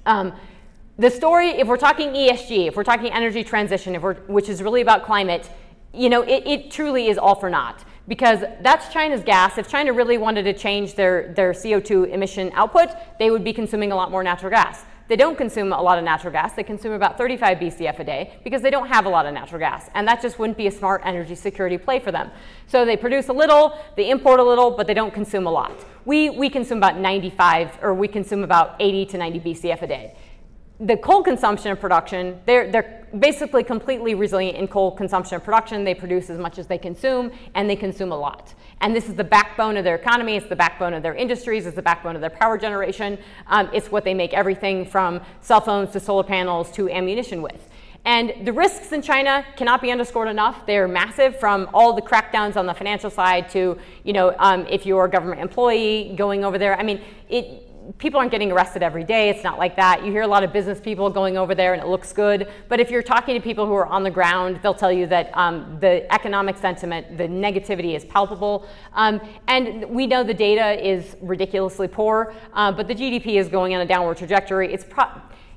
Um, 0.05 0.33
the 0.97 1.09
story, 1.09 1.51
if 1.51 1.69
we're 1.69 1.77
talking 1.77 2.09
ESG, 2.09 2.67
if 2.67 2.75
we're 2.75 2.83
talking 2.83 3.13
energy 3.13 3.45
transition, 3.45 3.95
if 3.95 4.01
we're, 4.01 4.15
which 4.27 4.49
is 4.49 4.61
really 4.61 4.81
about 4.81 5.05
climate, 5.05 5.49
you 5.93 6.09
know, 6.09 6.21
it, 6.23 6.43
it 6.45 6.71
truly 6.71 7.07
is 7.07 7.17
all 7.17 7.35
for 7.35 7.49
naught 7.49 7.85
because 8.07 8.43
that's 8.61 8.91
China's 8.91 9.23
gas. 9.23 9.57
If 9.57 9.67
China 9.67 9.93
really 9.93 10.17
wanted 10.17 10.43
to 10.43 10.53
change 10.53 10.95
their, 10.95 11.33
their 11.33 11.53
CO2 11.53 12.09
emission 12.09 12.51
output, 12.53 12.89
they 13.19 13.31
would 13.31 13.43
be 13.43 13.53
consuming 13.53 13.91
a 13.91 13.95
lot 13.95 14.11
more 14.11 14.23
natural 14.23 14.51
gas. 14.51 14.83
They 15.07 15.17
don't 15.17 15.37
consume 15.37 15.73
a 15.73 15.81
lot 15.81 15.97
of 15.97 16.05
natural 16.05 16.31
gas. 16.31 16.53
They 16.53 16.63
consume 16.63 16.93
about 16.93 17.17
35 17.17 17.57
BCF 17.57 17.99
a 17.99 18.03
day 18.05 18.39
because 18.45 18.61
they 18.61 18.69
don't 18.69 18.87
have 18.87 19.05
a 19.05 19.09
lot 19.09 19.25
of 19.25 19.33
natural 19.33 19.59
gas. 19.59 19.89
And 19.93 20.07
that 20.07 20.21
just 20.21 20.39
wouldn't 20.39 20.57
be 20.57 20.67
a 20.67 20.71
smart 20.71 21.01
energy 21.03 21.35
security 21.35 21.77
play 21.77 21.99
for 21.99 22.13
them. 22.13 22.31
So 22.67 22.85
they 22.85 22.95
produce 22.95 23.27
a 23.27 23.33
little, 23.33 23.77
they 23.97 24.09
import 24.09 24.39
a 24.39 24.43
little, 24.43 24.71
but 24.71 24.87
they 24.87 24.93
don't 24.93 25.13
consume 25.13 25.47
a 25.47 25.51
lot. 25.51 25.73
We, 26.05 26.29
we 26.29 26.49
consume 26.49 26.77
about 26.77 26.97
95, 26.97 27.79
or 27.81 27.93
we 27.93 28.07
consume 28.07 28.43
about 28.43 28.77
80 28.79 29.07
to 29.07 29.17
90 29.17 29.39
BCF 29.41 29.81
a 29.81 29.87
day 29.87 30.15
the 30.81 30.97
coal 30.97 31.21
consumption 31.21 31.69
and 31.69 31.79
production, 31.79 32.39
they're, 32.47 32.71
they're 32.71 33.07
basically 33.19 33.63
completely 33.63 34.15
resilient 34.15 34.57
in 34.57 34.67
coal 34.67 34.91
consumption 34.91 35.35
and 35.35 35.43
production. 35.43 35.83
They 35.83 35.93
produce 35.93 36.29
as 36.31 36.39
much 36.39 36.57
as 36.57 36.65
they 36.65 36.79
consume, 36.79 37.31
and 37.53 37.69
they 37.69 37.75
consume 37.75 38.11
a 38.11 38.17
lot. 38.17 38.55
And 38.81 38.95
this 38.95 39.07
is 39.07 39.13
the 39.13 39.23
backbone 39.23 39.77
of 39.77 39.83
their 39.83 39.95
economy, 39.95 40.37
it's 40.37 40.47
the 40.47 40.55
backbone 40.55 40.93
of 40.93 41.03
their 41.03 41.13
industries, 41.13 41.67
it's 41.67 41.75
the 41.75 41.83
backbone 41.83 42.15
of 42.15 42.21
their 42.21 42.31
power 42.31 42.57
generation. 42.57 43.19
Um, 43.45 43.69
it's 43.71 43.91
what 43.91 44.03
they 44.03 44.15
make 44.15 44.33
everything 44.33 44.85
from 44.85 45.21
cell 45.41 45.61
phones 45.61 45.91
to 45.91 45.99
solar 45.99 46.23
panels 46.23 46.71
to 46.71 46.89
ammunition 46.89 47.43
with. 47.43 47.69
And 48.03 48.47
the 48.47 48.51
risks 48.51 48.91
in 48.91 49.03
China 49.03 49.45
cannot 49.55 49.83
be 49.83 49.91
underscored 49.91 50.27
enough. 50.27 50.65
They're 50.65 50.87
massive 50.87 51.39
from 51.39 51.69
all 51.71 51.93
the 51.93 52.01
crackdowns 52.01 52.57
on 52.57 52.65
the 52.65 52.73
financial 52.73 53.11
side 53.11 53.49
to, 53.51 53.77
you 54.03 54.13
know, 54.13 54.33
um, 54.39 54.65
if 54.65 54.87
you're 54.87 55.05
a 55.05 55.09
government 55.09 55.41
employee 55.41 56.15
going 56.17 56.43
over 56.43 56.57
there. 56.57 56.75
I 56.75 56.81
mean, 56.81 57.01
it, 57.29 57.67
people 57.97 58.19
aren't 58.19 58.31
getting 58.31 58.51
arrested 58.51 58.83
every 58.83 59.03
day. 59.03 59.29
It's 59.29 59.43
not 59.43 59.57
like 59.57 59.75
that. 59.75 60.05
You 60.05 60.11
hear 60.11 60.21
a 60.21 60.27
lot 60.27 60.43
of 60.43 60.53
business 60.53 60.79
people 60.79 61.09
going 61.09 61.37
over 61.37 61.55
there 61.55 61.73
and 61.73 61.81
it 61.81 61.87
looks 61.87 62.13
good. 62.13 62.47
But 62.69 62.79
if 62.79 62.91
you're 62.91 63.01
talking 63.01 63.35
to 63.35 63.41
people 63.41 63.65
who 63.65 63.73
are 63.73 63.85
on 63.85 64.03
the 64.03 64.11
ground, 64.11 64.59
they'll 64.61 64.73
tell 64.73 64.91
you 64.91 65.07
that 65.07 65.35
um, 65.35 65.77
the 65.79 66.11
economic 66.13 66.57
sentiment, 66.57 67.17
the 67.17 67.27
negativity 67.27 67.95
is 67.95 68.05
palpable. 68.05 68.67
Um, 68.93 69.21
and 69.47 69.85
we 69.89 70.07
know 70.07 70.23
the 70.23 70.33
data 70.33 70.85
is 70.87 71.17
ridiculously 71.21 71.87
poor, 71.87 72.33
uh, 72.53 72.71
but 72.71 72.87
the 72.87 72.95
GDP 72.95 73.39
is 73.39 73.47
going 73.47 73.73
on 73.73 73.81
a 73.81 73.85
downward 73.85 74.17
trajectory. 74.17 74.73
It's 74.73 74.83
pro- 74.83 75.09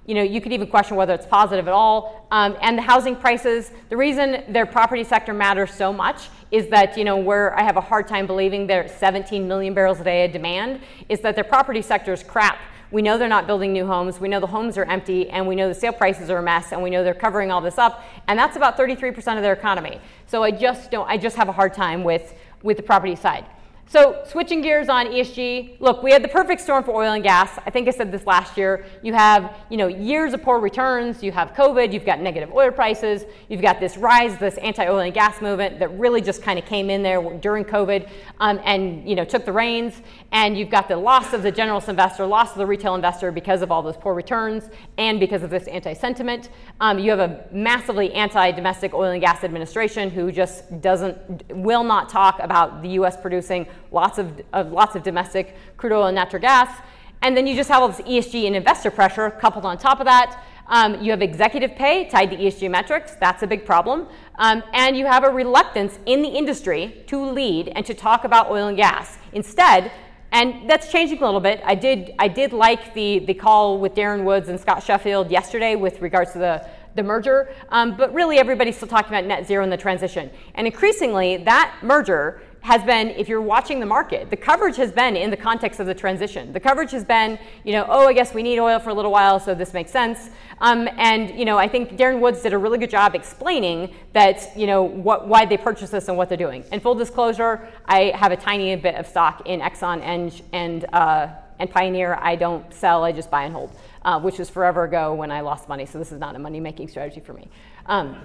you 0.06 0.14
know, 0.14 0.22
you 0.22 0.40
could 0.40 0.52
even 0.52 0.66
question 0.66 0.96
whether 0.96 1.14
it's 1.14 1.26
positive 1.26 1.66
at 1.66 1.72
all. 1.72 2.26
Um, 2.30 2.56
and 2.60 2.76
the 2.76 2.82
housing 2.82 3.16
prices, 3.16 3.72
the 3.88 3.96
reason 3.96 4.44
their 4.48 4.66
property 4.66 5.04
sector 5.04 5.32
matters 5.32 5.72
so 5.72 5.92
much 5.92 6.28
is 6.50 6.68
that, 6.68 6.96
you 6.96 7.04
know, 7.04 7.16
where 7.16 7.58
I 7.58 7.62
have 7.62 7.76
a 7.76 7.80
hard 7.80 8.06
time 8.06 8.26
believing 8.26 8.66
there's 8.66 8.92
17 8.92 9.48
million 9.48 9.72
barrels 9.74 10.00
a 10.00 10.04
day 10.04 10.24
of 10.24 10.32
demand, 10.32 10.80
is 11.08 11.20
that 11.20 11.34
their 11.34 11.44
property 11.44 11.82
sector 11.82 12.12
is 12.12 12.22
crap. 12.22 12.58
We 12.90 13.02
know 13.02 13.18
they're 13.18 13.28
not 13.28 13.46
building 13.46 13.72
new 13.72 13.86
homes. 13.86 14.20
We 14.20 14.28
know 14.28 14.40
the 14.40 14.46
homes 14.46 14.78
are 14.78 14.84
empty, 14.84 15.28
and 15.30 15.48
we 15.48 15.56
know 15.56 15.68
the 15.68 15.74
sale 15.74 15.92
prices 15.92 16.30
are 16.30 16.38
a 16.38 16.42
mess, 16.42 16.70
and 16.70 16.82
we 16.82 16.90
know 16.90 17.02
they're 17.02 17.14
covering 17.14 17.50
all 17.50 17.60
this 17.60 17.78
up. 17.78 18.04
And 18.28 18.38
that's 18.38 18.56
about 18.56 18.76
33% 18.76 19.16
of 19.36 19.42
their 19.42 19.54
economy. 19.54 20.00
So 20.26 20.42
I 20.42 20.50
just 20.50 20.90
don't. 20.90 21.08
I 21.08 21.16
just 21.16 21.36
have 21.36 21.48
a 21.48 21.52
hard 21.52 21.74
time 21.74 22.04
with 22.04 22.34
with 22.62 22.76
the 22.76 22.82
property 22.82 23.16
side. 23.16 23.44
So 23.86 24.24
switching 24.26 24.60
gears 24.60 24.88
on 24.88 25.06
ESG, 25.06 25.78
look, 25.78 26.02
we 26.02 26.10
had 26.10 26.24
the 26.24 26.28
perfect 26.28 26.60
storm 26.60 26.82
for 26.82 26.92
oil 26.92 27.12
and 27.12 27.22
gas. 27.22 27.58
I 27.64 27.70
think 27.70 27.86
I 27.86 27.90
said 27.90 28.10
this 28.10 28.26
last 28.26 28.56
year. 28.56 28.86
You 29.02 29.12
have, 29.12 29.54
you 29.68 29.76
know, 29.76 29.86
years 29.86 30.32
of 30.32 30.42
poor 30.42 30.58
returns. 30.58 31.22
You 31.22 31.30
have 31.32 31.52
COVID. 31.52 31.92
You've 31.92 32.06
got 32.06 32.20
negative 32.20 32.52
oil 32.52 32.70
prices. 32.72 33.24
You've 33.48 33.62
got 33.62 33.80
this 33.80 33.96
rise, 33.96 34.36
this 34.38 34.56
anti-oil 34.58 34.98
and 35.00 35.14
gas 35.14 35.40
movement 35.40 35.78
that 35.78 35.96
really 35.98 36.20
just 36.20 36.42
kind 36.42 36.58
of 36.58 36.64
came 36.64 36.90
in 36.90 37.02
there 37.02 37.22
during 37.38 37.64
COVID 37.64 38.08
um, 38.40 38.58
and 38.64 39.08
you 39.08 39.14
know 39.14 39.24
took 39.24 39.44
the 39.44 39.52
reins. 39.52 40.02
And 40.32 40.58
you've 40.58 40.70
got 40.70 40.88
the 40.88 40.96
loss 40.96 41.32
of 41.32 41.42
the 41.42 41.52
generalist 41.52 41.88
investor, 41.88 42.26
loss 42.26 42.52
of 42.52 42.58
the 42.58 42.66
retail 42.66 42.94
investor 42.94 43.30
because 43.30 43.62
of 43.62 43.70
all 43.70 43.82
those 43.82 43.96
poor 43.96 44.14
returns 44.14 44.70
and 44.98 45.20
because 45.20 45.42
of 45.42 45.50
this 45.50 45.68
anti-sentiment. 45.68 46.48
Um, 46.80 46.98
you 46.98 47.10
have 47.10 47.20
a 47.20 47.44
massively 47.52 48.12
anti-domestic 48.14 48.94
oil 48.94 49.12
and 49.12 49.20
gas 49.20 49.44
administration 49.44 50.10
who 50.10 50.32
just 50.32 50.80
doesn't, 50.80 51.44
will 51.50 51.84
not 51.84 52.08
talk 52.08 52.40
about 52.40 52.82
the 52.82 52.88
U.S. 52.90 53.16
producing 53.16 53.66
lots 53.90 54.18
of, 54.18 54.40
of, 54.52 54.72
lots 54.72 54.96
of 54.96 55.02
domestic 55.02 55.56
crude 55.76 55.92
oil 55.92 56.06
and 56.06 56.14
natural 56.14 56.40
gas. 56.40 56.80
And 57.22 57.36
then 57.36 57.46
you 57.46 57.54
just 57.54 57.70
have 57.70 57.82
all 57.82 57.88
this 57.88 58.00
ESG 58.02 58.46
and 58.46 58.54
investor 58.54 58.90
pressure 58.90 59.30
coupled 59.30 59.64
on 59.64 59.78
top 59.78 60.00
of 60.00 60.06
that. 60.06 60.44
Um, 60.66 61.02
you 61.02 61.10
have 61.10 61.22
executive 61.22 61.74
pay 61.74 62.08
tied 62.08 62.30
to 62.30 62.36
ESG 62.36 62.70
metrics. 62.70 63.14
That's 63.16 63.42
a 63.42 63.46
big 63.46 63.66
problem. 63.66 64.08
Um, 64.36 64.62
and 64.72 64.96
you 64.96 65.06
have 65.06 65.24
a 65.24 65.30
reluctance 65.30 65.98
in 66.06 66.22
the 66.22 66.28
industry 66.28 67.04
to 67.06 67.24
lead 67.24 67.68
and 67.74 67.84
to 67.86 67.94
talk 67.94 68.24
about 68.24 68.50
oil 68.50 68.68
and 68.68 68.76
gas. 68.76 69.18
Instead, 69.32 69.90
and 70.32 70.68
that's 70.68 70.90
changing 70.90 71.22
a 71.22 71.24
little 71.24 71.40
bit. 71.40 71.62
I 71.64 71.76
did, 71.76 72.12
I 72.18 72.28
did 72.28 72.52
like 72.52 72.92
the, 72.92 73.20
the 73.20 73.34
call 73.34 73.78
with 73.78 73.94
Darren 73.94 74.24
Woods 74.24 74.48
and 74.48 74.58
Scott 74.58 74.82
Sheffield 74.82 75.30
yesterday 75.30 75.76
with 75.76 76.02
regards 76.02 76.32
to 76.32 76.38
the, 76.38 76.68
the 76.96 77.02
merger, 77.02 77.54
um, 77.68 77.96
but 77.96 78.12
really 78.12 78.38
everybody's 78.38 78.76
still 78.76 78.88
talking 78.88 79.10
about 79.10 79.26
net 79.26 79.46
zero 79.46 79.62
and 79.62 79.72
the 79.72 79.76
transition. 79.76 80.30
And 80.56 80.66
increasingly, 80.66 81.36
that 81.38 81.76
merger 81.82 82.42
has 82.64 82.82
been, 82.82 83.10
if 83.10 83.28
you're 83.28 83.42
watching 83.42 83.78
the 83.78 83.84
market, 83.84 84.30
the 84.30 84.36
coverage 84.36 84.76
has 84.76 84.90
been 84.90 85.16
in 85.16 85.28
the 85.30 85.36
context 85.36 85.80
of 85.80 85.86
the 85.86 85.92
transition. 85.92 86.50
The 86.50 86.58
coverage 86.58 86.92
has 86.92 87.04
been, 87.04 87.38
you 87.62 87.72
know, 87.72 87.84
oh, 87.86 88.08
I 88.08 88.14
guess 88.14 88.32
we 88.32 88.42
need 88.42 88.58
oil 88.58 88.78
for 88.78 88.88
a 88.88 88.94
little 88.94 89.10
while, 89.10 89.38
so 89.38 89.54
this 89.54 89.74
makes 89.74 89.90
sense. 89.90 90.30
Um, 90.62 90.88
and, 90.96 91.38
you 91.38 91.44
know, 91.44 91.58
I 91.58 91.68
think 91.68 91.98
Darren 91.98 92.20
Woods 92.20 92.40
did 92.40 92.54
a 92.54 92.58
really 92.58 92.78
good 92.78 92.88
job 92.88 93.14
explaining 93.14 93.94
that, 94.14 94.50
you 94.56 94.66
know, 94.66 94.82
what, 94.82 95.28
why 95.28 95.44
they 95.44 95.58
purchased 95.58 95.92
this 95.92 96.08
and 96.08 96.16
what 96.16 96.30
they're 96.30 96.38
doing. 96.38 96.64
And 96.72 96.82
full 96.82 96.94
disclosure, 96.94 97.68
I 97.84 98.12
have 98.16 98.32
a 98.32 98.36
tiny 98.36 98.74
bit 98.76 98.94
of 98.94 99.06
stock 99.06 99.46
in 99.46 99.60
Exxon 99.60 100.00
and, 100.00 100.42
and, 100.54 100.86
uh, 100.90 101.28
and 101.58 101.70
Pioneer. 101.70 102.18
I 102.18 102.34
don't 102.34 102.72
sell, 102.72 103.04
I 103.04 103.12
just 103.12 103.30
buy 103.30 103.44
and 103.44 103.52
hold, 103.52 103.76
uh, 104.06 104.18
which 104.20 104.38
was 104.38 104.48
forever 104.48 104.84
ago 104.84 105.12
when 105.12 105.30
I 105.30 105.42
lost 105.42 105.68
money, 105.68 105.84
so 105.84 105.98
this 105.98 106.12
is 106.12 106.18
not 106.18 106.34
a 106.34 106.38
money 106.38 106.60
making 106.60 106.88
strategy 106.88 107.20
for 107.20 107.34
me. 107.34 107.46
Um, 107.84 108.16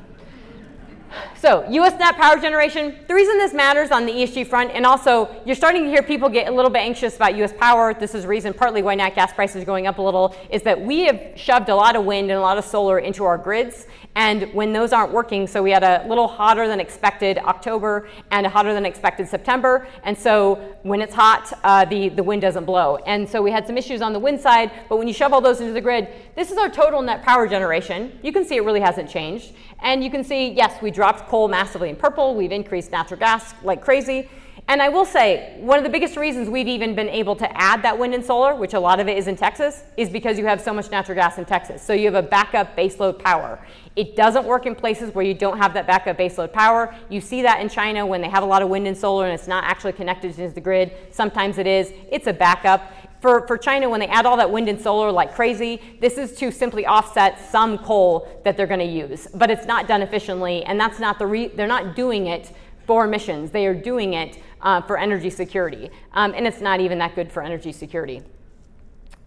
so, 1.36 1.66
US 1.70 1.98
net 2.00 2.18
power 2.18 2.38
generation. 2.38 3.00
The 3.08 3.14
reason 3.14 3.38
this 3.38 3.54
matters 3.54 3.92
on 3.92 4.06
the 4.06 4.12
ESG 4.12 4.48
front, 4.48 4.72
and 4.72 4.86
also 4.86 5.30
you're 5.46 5.56
starting 5.56 5.84
to 5.84 5.90
hear 5.90 6.04
people 6.04 6.30
get 6.30 6.48
a 6.48 6.52
little 6.52 6.72
bit 6.72 6.80
anxious 6.80 7.16
about 7.16 7.36
US 7.36 7.54
power. 7.54 7.94
This 7.94 8.14
is 8.14 8.24
the 8.24 8.28
reason 8.28 8.54
partly 8.54 8.82
why 8.82 8.96
nat 8.96 9.12
gas 9.12 9.34
prices 9.34 9.62
are 9.64 9.66
going 9.66 9.88
up 9.88 9.98
a 9.98 10.02
little, 10.02 10.36
is 10.50 10.62
that 10.64 10.80
we 10.80 11.06
have 11.06 11.34
shoved 11.36 11.70
a 11.70 11.76
lot 11.76 11.96
of 11.96 12.06
wind 12.06 12.30
and 12.30 12.38
a 12.38 12.42
lot 12.42 12.58
of 12.58 12.66
solar 12.66 13.00
into 13.00 13.24
our 13.24 13.38
grids. 13.38 13.88
And 14.20 14.54
when 14.54 14.74
those 14.74 14.92
aren't 14.92 15.14
working, 15.14 15.48
so 15.48 15.64
we 15.64 15.72
had 15.72 15.82
a 15.82 16.06
little 16.06 16.28
hotter 16.28 16.68
than 16.68 16.82
expected 16.82 17.38
October 17.38 18.10
and 18.32 18.46
a 18.46 18.50
hotter 18.50 18.74
than 18.74 18.86
expected 18.86 19.30
September. 19.30 19.88
And 20.04 20.18
so 20.18 20.56
when 20.84 21.00
it's 21.00 21.14
hot, 21.14 21.54
uh, 21.64 21.86
the, 21.86 22.10
the 22.10 22.22
wind 22.22 22.42
doesn't 22.42 22.66
blow. 22.66 22.98
And 23.08 23.30
so 23.30 23.42
we 23.42 23.50
had 23.50 23.66
some 23.66 23.78
issues 23.78 24.02
on 24.02 24.12
the 24.12 24.20
wind 24.20 24.42
side, 24.42 24.72
but 24.90 24.98
when 24.98 25.08
you 25.08 25.14
shove 25.14 25.32
all 25.32 25.40
those 25.40 25.62
into 25.62 25.72
the 25.72 25.80
grid, 25.80 26.10
this 26.36 26.52
is 26.52 26.58
our 26.58 26.68
total 26.68 27.02
net 27.02 27.24
power 27.24 27.48
generation. 27.48 28.20
You 28.22 28.34
can 28.34 28.44
see 28.44 28.58
it 28.58 28.66
really 28.66 28.82
hasn't 28.82 29.10
changed. 29.10 29.54
And 29.82 30.04
you 30.04 30.12
can 30.12 30.26
see, 30.26 30.50
yes, 30.50 30.82
we 30.82 30.92
dropped 30.92 31.30
coal 31.30 31.48
massively 31.48 31.88
in 31.88 31.96
purple. 31.96 32.36
We've 32.36 32.52
increased 32.52 32.92
natural 32.92 33.22
gas 33.22 33.54
like 33.64 33.82
crazy. 33.82 34.28
And 34.70 34.84
I 34.84 34.90
will 34.90 35.06
say, 35.06 35.56
one 35.60 35.80
of 35.80 35.84
the 35.84 35.90
biggest 35.90 36.16
reasons 36.16 36.48
we've 36.48 36.68
even 36.68 36.94
been 36.94 37.10
able 37.10 37.36
to 37.38 37.58
add 37.60 37.82
that 37.82 37.98
wind 37.98 38.14
and 38.14 38.24
solar, 38.24 38.54
which 38.54 38.76
a 38.76 38.80
lot 38.80 39.00
of 39.00 39.08
it 39.08 39.18
is 39.18 39.28
in 39.28 39.36
Texas, 39.36 39.84
is 39.98 40.10
because 40.10 40.38
you 40.38 40.46
have 40.46 40.62
so 40.62 40.74
much 40.74 40.92
natural 40.92 41.16
gas 41.16 41.40
in 41.40 41.46
Texas. 41.46 41.82
So 41.82 41.94
you 41.94 42.06
have 42.06 42.14
a 42.14 42.28
backup 42.28 42.78
baseload 42.78 43.18
power. 43.18 43.66
It 43.96 44.16
doesn't 44.16 44.46
work 44.46 44.66
in 44.66 44.76
places 44.76 45.14
where 45.14 45.26
you 45.26 45.34
don't 45.34 45.58
have 45.58 45.74
that 45.74 45.88
backup 45.88 46.18
baseload 46.18 46.54
power. 46.54 46.96
You 47.10 47.22
see 47.22 47.42
that 47.42 47.60
in 47.60 47.70
China 47.70 48.06
when 48.06 48.22
they 48.22 48.30
have 48.30 48.44
a 48.44 48.46
lot 48.46 48.62
of 48.62 48.70
wind 48.70 48.88
and 48.88 48.98
solar 48.98 49.26
and 49.26 49.34
it's 49.34 49.48
not 49.48 49.64
actually 49.64 49.94
connected 49.94 50.36
to 50.36 50.50
the 50.50 50.62
grid. 50.62 50.92
Sometimes 51.12 51.58
it 51.58 51.68
is. 51.68 51.92
It's 52.12 52.28
a 52.28 52.34
backup. 52.34 52.94
For, 53.22 53.46
for 53.48 53.58
China, 53.58 53.90
when 53.90 54.00
they 54.00 54.08
add 54.08 54.26
all 54.26 54.38
that 54.38 54.50
wind 54.50 54.70
and 54.70 54.80
solar 54.80 55.12
like 55.12 55.36
crazy, 55.36 55.82
this 56.00 56.18
is 56.18 56.38
to 56.38 56.52
simply 56.52 56.86
offset 56.86 57.40
some 57.52 57.78
coal 57.80 58.42
that 58.46 58.56
they're 58.56 58.68
going 58.68 58.80
to 58.80 58.86
use. 58.86 59.28
But 59.34 59.52
it's 59.52 59.66
not 59.66 59.88
done 59.88 60.02
efficiently, 60.02 60.64
and 60.64 60.80
that's 60.80 61.00
not 61.00 61.20
the 61.20 61.28
re- 61.28 61.50
they're 61.50 61.68
not 61.68 61.98
doing 61.98 62.28
it 62.28 62.54
for 62.88 63.04
emissions. 63.04 63.52
They 63.52 63.66
are 63.66 63.74
doing 63.74 64.14
it 64.14 64.42
uh, 64.62 64.82
for 64.84 64.98
energy 64.98 65.30
security, 65.30 65.90
um, 66.14 66.34
and 66.34 66.48
it's 66.48 66.62
not 66.62 66.80
even 66.80 66.98
that 67.00 67.14
good 67.14 67.30
for 67.30 67.44
energy 67.44 67.74
security. 67.74 68.24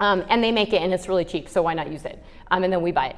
Um, 0.01 0.25
and 0.31 0.43
they 0.43 0.53
make 0.53 0.73
it, 0.73 0.81
and 0.81 0.93
it's 0.95 1.07
really 1.07 1.27
cheap, 1.27 1.49
so 1.49 1.63
why 1.63 1.75
not 1.75 1.93
use 1.93 2.07
it? 2.07 2.25
Um, 2.51 2.65
and 2.65 2.73
then 2.73 2.81
we 2.81 2.93
buy 2.93 3.09
it. 3.09 3.17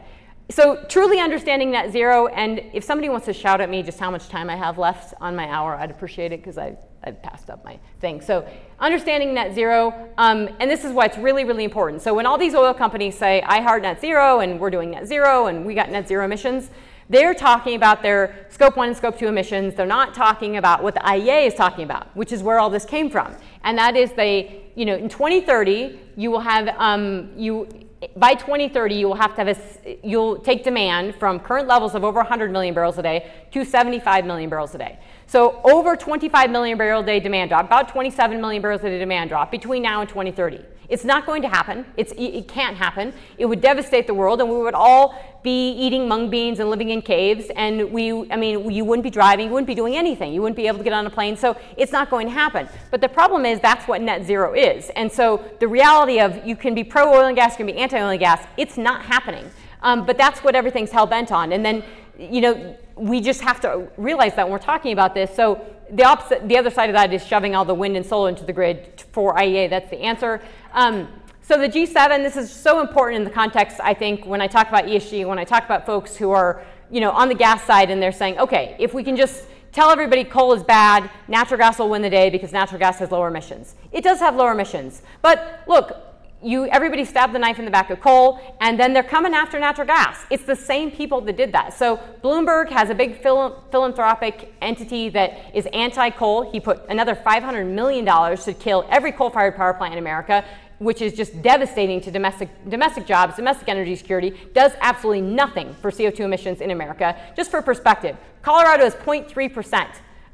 So 0.50 0.84
truly 0.88 1.20
understanding 1.20 1.70
net 1.70 1.90
zero, 1.90 2.26
and 2.26 2.60
if 2.72 2.84
somebody 2.84 3.08
wants 3.08 3.26
to 3.26 3.32
shout 3.32 3.60
at 3.60 3.70
me 3.70 3.82
just 3.82 3.98
how 3.98 4.10
much 4.10 4.28
time 4.28 4.50
I 4.50 4.56
have 4.56 4.78
left 4.78 5.14
on 5.20 5.34
my 5.34 5.48
hour, 5.48 5.74
I'd 5.74 5.90
appreciate 5.90 6.32
it 6.32 6.40
because 6.40 6.58
I 6.58 6.76
I 7.06 7.10
passed 7.10 7.50
up 7.50 7.64
my 7.64 7.78
thing. 8.00 8.20
So 8.20 8.48
understanding 8.80 9.34
net 9.34 9.54
zero, 9.54 10.08
um, 10.16 10.48
and 10.58 10.70
this 10.70 10.84
is 10.84 10.92
why 10.92 11.06
it's 11.06 11.18
really, 11.18 11.44
really 11.44 11.64
important. 11.64 12.02
So 12.02 12.14
when 12.14 12.26
all 12.26 12.38
these 12.38 12.54
oil 12.54 12.72
companies 12.72 13.16
say, 13.16 13.42
I 13.42 13.60
heart 13.60 13.82
net 13.82 14.00
zero, 14.00 14.40
and 14.40 14.58
we're 14.58 14.70
doing 14.70 14.92
net 14.92 15.06
zero, 15.06 15.46
and 15.46 15.66
we 15.66 15.74
got 15.74 15.90
net 15.90 16.08
zero 16.08 16.24
emissions, 16.24 16.70
they're 17.10 17.34
talking 17.34 17.76
about 17.76 18.02
their 18.02 18.46
scope 18.48 18.76
one 18.78 18.88
and 18.88 18.96
scope 18.96 19.18
two 19.18 19.26
emissions. 19.28 19.74
They're 19.74 19.84
not 19.84 20.14
talking 20.14 20.56
about 20.56 20.82
what 20.82 20.94
the 20.94 21.00
IEA 21.00 21.46
is 21.46 21.54
talking 21.54 21.84
about, 21.84 22.14
which 22.16 22.32
is 22.32 22.42
where 22.42 22.58
all 22.58 22.70
this 22.70 22.86
came 22.86 23.10
from. 23.10 23.36
And 23.62 23.76
that 23.76 23.94
is 23.94 24.12
they, 24.12 24.70
you 24.74 24.86
know, 24.86 24.96
in 24.96 25.10
2030, 25.10 26.00
you 26.16 26.30
will 26.30 26.40
have, 26.40 26.68
um, 26.78 27.30
you, 27.36 27.68
by 28.16 28.34
2030, 28.34 28.94
you 28.94 29.06
will 29.06 29.14
have 29.14 29.34
to 29.36 29.44
have 29.44 29.56
a, 29.56 29.98
you'll 30.06 30.38
take 30.38 30.64
demand 30.64 31.14
from 31.16 31.40
current 31.40 31.68
levels 31.68 31.94
of 31.94 32.04
over 32.04 32.18
100 32.18 32.50
million 32.50 32.74
barrels 32.74 32.98
a 32.98 33.02
day 33.02 33.30
to 33.52 33.64
75 33.64 34.24
million 34.24 34.50
barrels 34.50 34.74
a 34.74 34.78
day. 34.78 34.98
So 35.26 35.60
over 35.64 35.96
25 35.96 36.50
million 36.50 36.78
barrel 36.78 37.02
a 37.02 37.06
day 37.06 37.20
demand 37.20 37.50
drop, 37.50 37.66
about 37.66 37.88
27 37.88 38.40
million 38.40 38.62
barrels 38.62 38.82
a 38.82 38.90
day 38.90 38.98
demand 38.98 39.30
drop 39.30 39.50
between 39.50 39.82
now 39.82 40.00
and 40.00 40.08
2030. 40.08 40.64
It's 40.88 41.04
not 41.04 41.26
going 41.26 41.42
to 41.42 41.48
happen. 41.48 41.84
It's, 41.96 42.12
it 42.16 42.48
can't 42.48 42.76
happen. 42.76 43.12
It 43.38 43.46
would 43.46 43.60
devastate 43.60 44.06
the 44.06 44.14
world, 44.14 44.40
and 44.40 44.50
we 44.50 44.56
would 44.56 44.74
all 44.74 45.14
be 45.42 45.72
eating 45.72 46.08
mung 46.08 46.30
beans 46.30 46.58
and 46.58 46.70
living 46.70 46.90
in 46.90 47.02
caves. 47.02 47.50
And 47.54 47.92
we, 47.92 48.30
I 48.30 48.36
mean, 48.36 48.70
you 48.70 48.84
wouldn't 48.84 49.04
be 49.04 49.10
driving, 49.10 49.46
you 49.46 49.52
wouldn't 49.52 49.66
be 49.66 49.74
doing 49.74 49.94
anything. 49.94 50.32
You 50.32 50.40
wouldn't 50.40 50.56
be 50.56 50.66
able 50.66 50.78
to 50.78 50.84
get 50.84 50.92
on 50.92 51.06
a 51.06 51.10
plane. 51.10 51.36
So 51.36 51.56
it's 51.76 51.92
not 51.92 52.10
going 52.10 52.26
to 52.26 52.32
happen. 52.32 52.66
But 52.90 53.00
the 53.00 53.08
problem 53.08 53.44
is 53.44 53.60
that's 53.60 53.86
what 53.86 54.00
net 54.00 54.24
zero 54.24 54.54
is. 54.54 54.90
And 54.90 55.12
so 55.12 55.44
the 55.60 55.68
reality 55.68 56.18
of 56.18 56.46
you 56.46 56.56
can 56.56 56.74
be 56.74 56.82
pro 56.82 57.12
oil 57.12 57.26
and 57.26 57.36
gas, 57.36 57.52
you 57.52 57.58
can 57.58 57.66
be 57.66 57.76
anti 57.76 57.98
oil 57.98 58.08
and 58.08 58.18
gas, 58.18 58.46
it's 58.56 58.78
not 58.78 59.02
happening. 59.02 59.50
Um, 59.82 60.06
but 60.06 60.16
that's 60.16 60.40
what 60.40 60.54
everything's 60.54 60.90
hell 60.90 61.06
bent 61.06 61.30
on. 61.30 61.52
And 61.52 61.64
then, 61.64 61.84
you 62.18 62.40
know, 62.40 62.76
we 62.96 63.20
just 63.20 63.42
have 63.42 63.60
to 63.60 63.88
realize 63.98 64.34
that 64.36 64.46
when 64.46 64.52
we're 64.52 64.58
talking 64.58 64.92
about 64.92 65.14
this. 65.14 65.34
So 65.34 65.60
the 65.90 66.04
opposite, 66.04 66.48
the 66.48 66.56
other 66.56 66.70
side 66.70 66.90
of 66.90 66.94
that 66.94 67.12
is 67.12 67.26
shoving 67.26 67.54
all 67.54 67.64
the 67.64 67.74
wind 67.74 67.96
and 67.96 68.04
solar 68.04 68.28
into 68.28 68.44
the 68.44 68.52
grid 68.52 69.02
for 69.12 69.34
IEA. 69.34 69.70
That's 69.70 69.90
the 69.90 70.00
answer. 70.00 70.42
Um, 70.72 71.08
so 71.42 71.58
the 71.58 71.68
G7, 71.68 72.22
this 72.22 72.36
is 72.36 72.50
so 72.50 72.80
important 72.80 73.18
in 73.18 73.24
the 73.24 73.30
context, 73.30 73.78
I 73.82 73.92
think, 73.92 74.24
when 74.24 74.40
I 74.40 74.46
talk 74.46 74.68
about 74.68 74.84
ESG, 74.84 75.26
when 75.26 75.38
I 75.38 75.44
talk 75.44 75.64
about 75.64 75.84
folks 75.84 76.16
who 76.16 76.30
are, 76.30 76.64
you 76.90 77.00
know, 77.00 77.10
on 77.10 77.28
the 77.28 77.34
gas 77.34 77.62
side 77.64 77.90
and 77.90 78.02
they're 78.02 78.12
saying, 78.12 78.38
okay, 78.38 78.76
if 78.78 78.94
we 78.94 79.04
can 79.04 79.14
just 79.14 79.44
tell 79.70 79.90
everybody 79.90 80.24
coal 80.24 80.54
is 80.54 80.62
bad, 80.62 81.10
natural 81.28 81.58
gas 81.58 81.78
will 81.78 81.90
win 81.90 82.00
the 82.00 82.08
day 82.08 82.30
because 82.30 82.52
natural 82.52 82.78
gas 82.78 82.98
has 82.98 83.10
lower 83.10 83.28
emissions. 83.28 83.74
It 83.92 84.02
does 84.02 84.20
have 84.20 84.36
lower 84.36 84.52
emissions. 84.52 85.02
But 85.20 85.64
look, 85.66 86.03
you 86.44 86.66
everybody 86.66 87.04
stabbed 87.04 87.34
the 87.34 87.38
knife 87.38 87.58
in 87.58 87.64
the 87.64 87.70
back 87.70 87.90
of 87.90 88.00
coal 88.00 88.38
and 88.60 88.78
then 88.78 88.92
they're 88.92 89.02
coming 89.02 89.34
after 89.34 89.58
natural 89.58 89.86
gas. 89.86 90.24
It's 90.30 90.44
the 90.44 90.56
same 90.56 90.90
people 90.90 91.20
that 91.22 91.36
did 91.36 91.52
that. 91.52 91.72
So 91.72 91.98
bloomberg 92.22 92.70
has 92.70 92.90
a 92.90 92.94
big 92.94 93.22
phil- 93.22 93.64
philanthropic 93.70 94.54
entity 94.60 95.08
that 95.10 95.54
is 95.54 95.66
anti-coal. 95.72 96.52
He 96.52 96.60
put 96.60 96.84
another 96.88 97.14
$500 97.14 97.66
million 97.66 98.04
to 98.04 98.52
kill 98.54 98.86
every 98.90 99.12
coal-fired 99.12 99.56
power 99.56 99.74
plant 99.74 99.94
in 99.94 99.98
america 99.98 100.44
which 100.78 101.00
is 101.00 101.12
just 101.14 101.40
devastating 101.40 102.00
to 102.00 102.10
domestic 102.10 102.48
domestic 102.68 103.06
jobs 103.06 103.36
domestic 103.36 103.68
energy 103.68 103.94
security 103.94 104.34
does 104.54 104.72
absolutely 104.80 105.20
nothing 105.20 105.72
for 105.80 105.90
co2 105.90 106.20
emissions 106.20 106.60
in 106.60 106.70
america. 106.70 107.16
Just 107.36 107.50
for 107.50 107.62
perspective 107.62 108.16
colorado 108.42 108.84
is 108.84 108.94
0.3% 108.94 109.86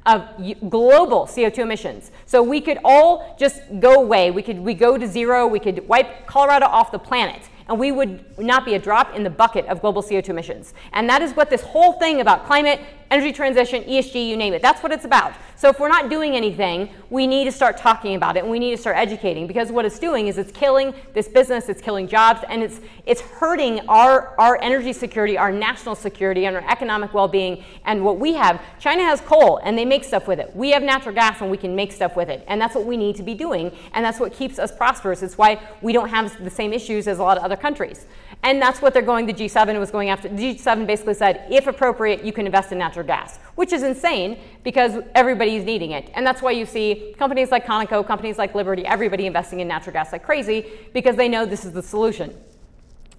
of 0.07 0.25
global 0.71 1.27
CO2 1.27 1.59
emissions. 1.59 2.11
So 2.27 2.43
we 2.43 2.61
could 2.61 2.79
all 2.85 3.37
just 3.39 3.61
go 3.81 3.95
away. 3.95 4.31
We 4.31 4.43
could 4.43 4.59
we 4.59 4.75
go 4.75 4.97
to 4.97 5.07
zero. 5.07 5.47
We 5.47 5.61
could 5.61 5.87
wipe 5.87 6.27
Colorado 6.27 6.67
off 6.67 6.91
the 6.91 6.99
planet 6.99 7.50
and 7.71 7.79
we 7.79 7.93
would 7.93 8.37
not 8.37 8.65
be 8.65 8.75
a 8.75 8.79
drop 8.79 9.15
in 9.15 9.23
the 9.23 9.31
bucket 9.31 9.65
of 9.67 9.81
global 9.81 10.03
CO2 10.03 10.31
emissions. 10.31 10.75
And 10.93 11.09
that 11.09 11.23
is 11.23 11.33
what 11.33 11.49
this 11.49 11.63
whole 11.63 11.93
thing 11.95 12.21
about 12.21 12.45
climate 12.45 12.81
energy 13.11 13.33
transition, 13.33 13.83
ESG, 13.85 14.29
you 14.29 14.37
name 14.37 14.55
it. 14.55 14.63
That's 14.63 14.83
what 14.83 14.93
it's 14.93 15.05
about. 15.05 15.33
So 15.57 15.69
if 15.69 15.79
we're 15.81 15.89
not 15.89 16.09
doing 16.09 16.37
anything, 16.37 16.89
we 17.11 17.27
need 17.27 17.45
to 17.45 17.53
start 17.53 17.77
talking 17.77 18.15
about 18.15 18.37
it 18.37 18.41
and 18.41 18.51
we 18.51 18.59
need 18.59 18.71
to 18.71 18.77
start 18.81 18.97
educating 18.97 19.47
because 19.47 19.71
what 19.71 19.85
it's 19.85 19.99
doing 19.99 20.29
is 20.29 20.39
it's 20.39 20.53
killing 20.53 20.95
this 21.13 21.29
business, 21.29 21.69
it's 21.69 21.83
killing 21.83 22.07
jobs, 22.07 22.41
and 22.49 22.63
it's 22.63 22.81
it's 23.05 23.21
hurting 23.21 23.81
our, 23.89 24.39
our 24.39 24.59
energy 24.63 24.93
security, 24.93 25.37
our 25.37 25.51
national 25.51 25.97
security, 25.97 26.47
and 26.47 26.57
our 26.57 26.71
economic 26.71 27.13
well-being 27.13 27.65
and 27.85 28.05
what 28.05 28.19
we 28.19 28.35
have. 28.35 28.63
China 28.79 29.03
has 29.03 29.21
coal 29.21 29.59
and 29.65 29.77
they 29.77 29.85
make 29.85 30.05
stuff 30.05 30.29
with 30.29 30.39
it. 30.39 30.55
We 30.55 30.71
have 30.71 30.83
natural 30.83 31.15
gas 31.15 31.41
and 31.41 31.51
we 31.51 31.57
can 31.57 31.75
make 31.75 31.93
stuff 31.93 32.15
with 32.15 32.29
it. 32.29 32.45
And 32.47 32.61
that's 32.61 32.75
what 32.75 32.87
we 32.87 32.97
need 32.97 33.17
to 33.17 33.25
be 33.25 33.35
doing. 33.35 33.73
And 33.93 34.05
that's 34.05 34.21
what 34.21 34.33
keeps 34.33 34.59
us 34.59 34.71
prosperous. 34.71 35.23
It's 35.23 35.37
why 35.37 35.61
we 35.83 35.93
don't 35.93 36.09
have 36.09 36.43
the 36.43 36.51
same 36.51 36.73
issues 36.73 37.09
as 37.09 37.19
a 37.19 37.23
lot 37.23 37.37
of 37.37 37.43
other 37.43 37.57
countries. 37.61 38.07
And 38.43 38.61
that's 38.61 38.81
what 38.81 38.95
they're 38.95 39.03
going, 39.03 39.27
the 39.27 39.35
G7 39.35 39.79
was 39.79 39.91
going 39.91 40.09
after. 40.09 40.29
The 40.29 40.55
G7 40.55 40.87
basically 40.87 41.15
said, 41.15 41.47
if 41.51 41.67
appropriate, 41.67 42.25
you 42.25 42.33
can 42.33 42.47
invest 42.47 42.73
in 42.73 42.79
natural 42.79 43.07
gas, 43.07 43.39
which 43.55 43.73
is 43.73 43.83
insane 43.83 44.39
because 44.65 45.03
everybody's 45.15 45.65
needing 45.65 45.91
it. 45.91 46.11
And 46.15 46.27
that's 46.27 46.41
why 46.41 46.53
you 46.53 46.65
see 46.65 47.15
companies 47.19 47.51
like 47.51 47.67
Conoco, 47.67 48.07
companies 48.07 48.39
like 48.39 48.55
Liberty, 48.55 48.87
everybody 48.87 49.27
investing 49.27 49.61
in 49.61 49.69
natural 49.69 49.93
gas 49.93 50.13
like 50.13 50.25
crazy 50.25 50.67
because 50.95 51.17
they 51.17 51.29
know 51.29 51.45
this 51.45 51.65
is 51.65 51.73
the 51.73 51.83
solution. 51.83 52.35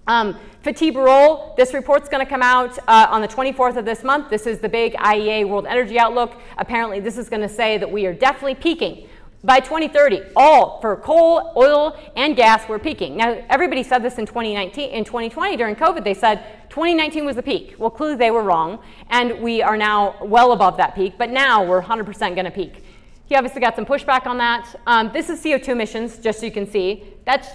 Um, 0.08 0.36
Fatih 0.64 1.56
this 1.56 1.72
report's 1.74 2.08
going 2.08 2.24
to 2.24 2.28
come 2.28 2.42
out 2.42 2.76
uh, 2.88 3.06
on 3.08 3.20
the 3.20 3.28
24th 3.28 3.76
of 3.76 3.84
this 3.84 4.02
month. 4.02 4.30
This 4.30 4.48
is 4.48 4.58
the 4.58 4.68
big 4.68 4.94
IEA 4.94 5.48
World 5.48 5.66
Energy 5.66 5.98
Outlook. 5.98 6.40
Apparently, 6.58 6.98
this 6.98 7.16
is 7.16 7.28
going 7.28 7.42
to 7.42 7.48
say 7.48 7.78
that 7.78 7.90
we 7.90 8.06
are 8.06 8.12
definitely 8.12 8.56
peaking 8.56 9.08
by 9.44 9.58
2030, 9.58 10.22
all 10.36 10.80
for 10.80 10.96
coal, 10.96 11.52
oil, 11.56 11.96
and 12.14 12.36
gas 12.36 12.68
were 12.68 12.78
peaking. 12.78 13.16
Now, 13.16 13.44
everybody 13.50 13.82
said 13.82 14.02
this 14.02 14.18
in 14.18 14.26
2019, 14.26 14.90
in 14.90 15.04
2020 15.04 15.56
during 15.56 15.74
COVID. 15.74 16.04
They 16.04 16.14
said 16.14 16.68
2019 16.70 17.24
was 17.24 17.36
the 17.36 17.42
peak. 17.42 17.74
Well, 17.78 17.90
clearly 17.90 18.16
they 18.16 18.30
were 18.30 18.42
wrong, 18.42 18.78
and 19.10 19.40
we 19.40 19.60
are 19.60 19.76
now 19.76 20.16
well 20.22 20.52
above 20.52 20.76
that 20.76 20.94
peak. 20.94 21.14
But 21.18 21.30
now 21.30 21.64
we're 21.64 21.82
100% 21.82 22.18
going 22.34 22.44
to 22.44 22.50
peak. 22.50 22.84
He 23.26 23.34
obviously 23.34 23.60
got 23.60 23.74
some 23.74 23.86
pushback 23.86 24.26
on 24.26 24.38
that. 24.38 24.74
Um, 24.86 25.10
this 25.12 25.28
is 25.28 25.42
CO2 25.42 25.68
emissions, 25.68 26.18
just 26.18 26.40
so 26.40 26.46
you 26.46 26.52
can 26.52 26.70
see. 26.70 27.04
That's 27.24 27.48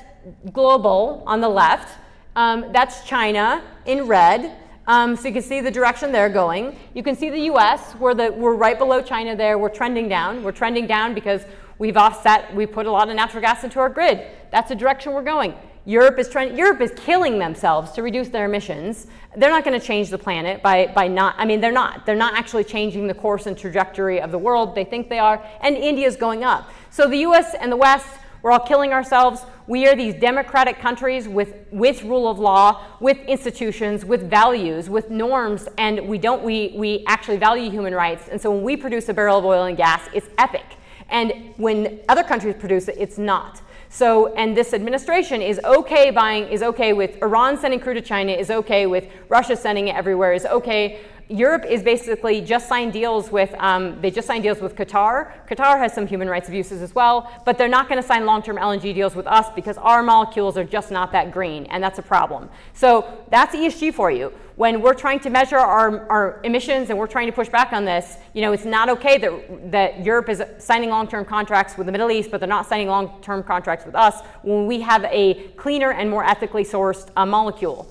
global 0.52 1.24
on 1.26 1.40
the 1.40 1.50
left. 1.50 1.98
Um, 2.36 2.72
that's 2.74 3.06
China 3.06 3.64
in 3.86 4.08
red. 4.08 4.58
Um, 4.88 5.16
so 5.16 5.28
you 5.28 5.34
can 5.34 5.44
see 5.44 5.60
the 5.60 5.72
direction 5.72 6.12
they're 6.12 6.30
going. 6.30 6.78
You 6.94 7.04
can 7.04 7.16
see 7.16 7.30
the 7.30 7.42
U.S. 7.42 7.94
We're, 7.96 8.14
the, 8.14 8.32
we're 8.32 8.56
right 8.56 8.78
below 8.78 9.02
China 9.02 9.36
there. 9.36 9.58
We're 9.58 9.70
trending 9.70 10.08
down. 10.08 10.44
We're 10.44 10.54
trending 10.54 10.88
down 10.88 11.14
because 11.14 11.42
We've 11.80 11.98
offset, 11.98 12.54
we 12.56 12.66
put 12.66 12.86
a 12.86 12.92
lot 12.92 13.10
of 13.10 13.16
natural 13.16 13.42
gas 13.42 13.64
into 13.64 13.80
our 13.80 13.90
grid. 13.90 14.26
That's 14.52 14.70
the 14.70 14.76
direction 14.76 15.14
we're 15.14 15.24
going. 15.24 15.54
Europe 15.86 16.20
is 16.20 16.28
trying 16.28 16.58
Europe 16.58 16.82
is 16.82 16.92
killing 16.98 17.40
themselves 17.40 17.94
to 17.94 18.04
reduce 18.04 18.28
their 18.28 18.44
emissions. 18.44 19.08
They're 19.38 19.50
not 19.50 19.64
going 19.64 19.80
to 19.80 19.86
change 19.86 20.10
the 20.10 20.18
planet 20.18 20.62
by 20.62 20.88
by 20.88 21.08
not 21.08 21.36
I 21.38 21.46
mean 21.46 21.62
they're 21.62 21.72
not. 21.72 22.06
They're 22.06 22.16
not 22.16 22.34
actually 22.34 22.66
changing 22.66 23.08
the 23.08 23.14
course 23.14 23.46
and 23.46 23.58
trajectory 23.58 24.20
of 24.20 24.32
the 24.32 24.38
world. 24.38 24.76
They 24.76 24.84
think 24.84 25.08
they 25.08 25.20
are 25.20 25.42
and 25.62 25.78
India 25.78 26.06
is 26.06 26.18
going 26.18 26.44
up. 26.44 26.70
So 26.90 27.08
the 27.08 27.20
US 27.20 27.54
and 27.54 27.72
the 27.72 27.78
West 27.78 28.10
we're 28.42 28.52
all 28.52 28.60
killing 28.60 28.94
ourselves. 28.94 29.46
We 29.66 29.88
are 29.88 29.96
these 29.96 30.14
democratic 30.14 30.80
countries 30.80 31.28
with, 31.28 31.56
with 31.72 32.04
rule 32.04 32.30
of 32.30 32.40
law, 32.40 32.86
with 33.00 33.18
institutions, 33.28 34.06
with 34.06 34.30
values, 34.30 34.90
with 34.90 35.10
norms, 35.10 35.68
and 35.78 36.08
we 36.08 36.18
don't 36.18 36.44
we 36.44 36.74
we 36.76 37.04
actually 37.08 37.38
value 37.38 37.70
human 37.70 37.94
rights. 37.94 38.28
And 38.30 38.40
so 38.40 38.52
when 38.52 38.64
we 38.64 38.78
produce 38.78 39.10
a 39.10 39.14
barrel 39.14 39.40
of 39.40 39.46
oil 39.46 39.66
and 39.66 39.76
gas, 39.76 40.08
it's 40.14 40.30
epic. 40.38 40.66
And 41.10 41.54
when 41.58 42.00
other 42.10 42.24
countries 42.24 42.56
produce 42.60 42.88
it, 42.88 42.96
it's 42.98 43.18
not. 43.18 43.62
So, 43.90 44.34
and 44.34 44.56
this 44.56 44.74
administration 44.74 45.42
is 45.42 45.60
okay 45.64 46.12
buying, 46.12 46.50
is 46.50 46.62
okay 46.62 46.94
with 46.94 47.22
Iran 47.22 47.58
sending 47.58 47.80
crude 47.80 47.96
to 47.96 48.02
China, 48.02 48.34
is 48.34 48.52
okay 48.52 48.86
with 48.86 49.06
Russia 49.30 49.56
sending 49.56 49.88
it 49.88 49.96
everywhere, 49.96 50.34
is 50.34 50.46
okay 50.46 51.00
Europe 51.30 51.66
is 51.66 51.84
basically 51.84 52.40
just 52.40 52.70
signed 52.70 52.94
deals 52.94 53.32
with, 53.32 53.54
um, 53.60 54.00
they 54.02 54.10
just 54.10 54.28
signed 54.28 54.44
deals 54.44 54.62
with 54.62 54.76
Qatar. 54.76 55.32
Qatar 55.48 55.78
has 55.78 55.94
some 55.94 56.08
human 56.08 56.30
rights 56.30 56.48
abuses 56.48 56.82
as 56.82 56.96
well, 56.96 57.30
but 57.46 57.58
they're 57.58 57.68
not 57.68 57.90
going 57.90 58.02
to 58.02 58.08
sign 58.08 58.26
long 58.26 58.42
term 58.42 58.56
LNG 58.56 58.94
deals 58.94 59.14
with 59.14 59.28
us 59.28 59.48
because 59.54 59.78
our 59.78 60.02
molecules 60.02 60.58
are 60.58 60.64
just 60.64 60.90
not 60.90 61.12
that 61.12 61.32
green, 61.32 61.66
and 61.66 61.84
that's 61.84 62.00
a 62.00 62.02
problem. 62.02 62.50
So 62.74 63.26
that's 63.30 63.54
ESG 63.54 63.94
for 63.94 64.10
you. 64.10 64.32
When 64.58 64.82
we're 64.82 64.96
trying 64.96 65.20
to 65.20 65.30
measure 65.30 65.60
our, 65.60 66.10
our 66.10 66.42
emissions 66.44 66.90
and 66.90 66.98
we're 66.98 67.06
trying 67.06 67.28
to 67.28 67.32
push 67.32 67.48
back 67.48 67.74
on 67.74 67.86
this, 67.86 68.18
you 68.34 68.42
know, 68.42 68.54
it's 68.54 68.66
not 68.66 68.90
okay 68.90 69.20
that, 69.20 69.72
that 69.72 70.04
Europe 70.04 70.30
is 70.30 70.44
signing 70.58 70.90
long 70.90 71.08
term 71.08 71.26
contracts 71.26 71.78
with 71.78 71.86
the 71.86 71.92
Middle 71.92 72.10
East, 72.10 72.32
but 72.32 72.40
they're 72.40 72.50
not 72.50 72.66
signing 72.66 72.88
long 72.88 73.22
term 73.22 73.44
contracts 73.44 73.86
with 73.86 73.94
us 73.94 74.26
when 74.42 74.66
we 74.66 74.82
have 74.82 75.04
a 75.06 75.36
cleaner 75.58 75.92
and 75.92 76.10
more 76.10 76.24
ethically 76.24 76.64
sourced 76.64 77.12
uh, 77.16 77.24
molecule. 77.24 77.88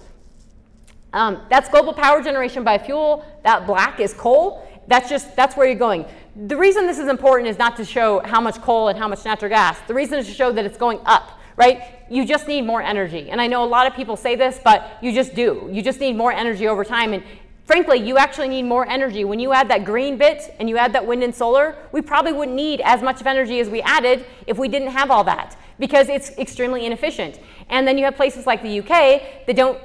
Um, 1.13 1.41
that's 1.49 1.69
global 1.69 1.95
power 1.95 2.21
generation 2.21 2.65
by 2.65 2.79
fuel. 2.79 3.25
That 3.45 3.65
black 3.65 4.01
is 4.01 4.13
coal. 4.13 4.69
That's 4.89 5.09
just 5.09 5.37
that's 5.37 5.57
where 5.57 5.69
you're 5.69 5.79
going. 5.79 6.05
The 6.49 6.57
reason 6.57 6.89
this 6.89 6.99
is 6.99 7.07
important 7.07 7.49
is 7.49 7.59
not 7.59 7.77
to 7.77 7.85
show 7.85 8.23
how 8.25 8.41
much 8.41 8.61
coal 8.61 8.89
and 8.89 8.99
how 8.99 9.07
much 9.07 9.25
natural 9.25 9.51
gas. 9.51 9.79
The 9.87 9.95
reason 9.95 10.19
is 10.19 10.27
to 10.27 10.35
show 10.35 10.51
that 10.51 10.67
it's 10.67 10.77
going 10.77 10.99
up, 11.07 11.36
right? 11.57 11.83
You 12.11 12.25
just 12.25 12.47
need 12.47 12.63
more 12.63 12.83
energy. 12.83 13.31
And 13.31 13.41
I 13.41 13.47
know 13.47 13.65
a 13.65 13.67
lot 13.67 13.87
of 13.87 13.95
people 13.95 14.17
say 14.17 14.37
this, 14.37 14.61
but 14.63 14.99
you 15.03 15.13
just 15.13 15.35
do. 15.35 15.69
You 15.73 15.83
just 15.83 16.01
need 16.01 16.15
more 16.15 16.33
energy 16.33 16.69
over 16.69 16.85
time. 16.85 17.13
And 17.13 17.23
frankly, 17.65 17.99
you 17.99 18.19
actually 18.19 18.49
need 18.49 18.63
more 18.65 18.87
energy. 18.87 19.25
When 19.25 19.41
you 19.41 19.53
add 19.53 19.69
that 19.71 19.85
green 19.85 20.17
bit 20.17 20.55
and 20.59 20.69
you 20.69 20.77
add 20.77 20.93
that 20.93 21.07
wind 21.07 21.23
and 21.23 21.35
solar, 21.35 21.77
we 21.93 22.03
probably 22.03 22.33
wouldn't 22.33 22.57
need 22.57 22.81
as 22.83 23.03
much 23.03 23.21
of 23.21 23.27
energy 23.27 23.59
as 23.61 23.69
we 23.69 23.83
added 23.83 24.25
if 24.47 24.59
we 24.59 24.69
didn't 24.69 24.91
have 24.91 25.11
all 25.11 25.25
that 25.25 25.57
because 25.79 26.09
it's 26.09 26.31
extremely 26.39 26.87
inefficient. 26.87 27.41
And 27.69 27.87
then 27.87 27.99
you 27.99 28.05
have 28.05 28.17
places 28.17 28.47
like 28.47 28.63
the 28.63 28.81
UK 28.81 29.47
that 29.47 29.57
don't 29.57 29.81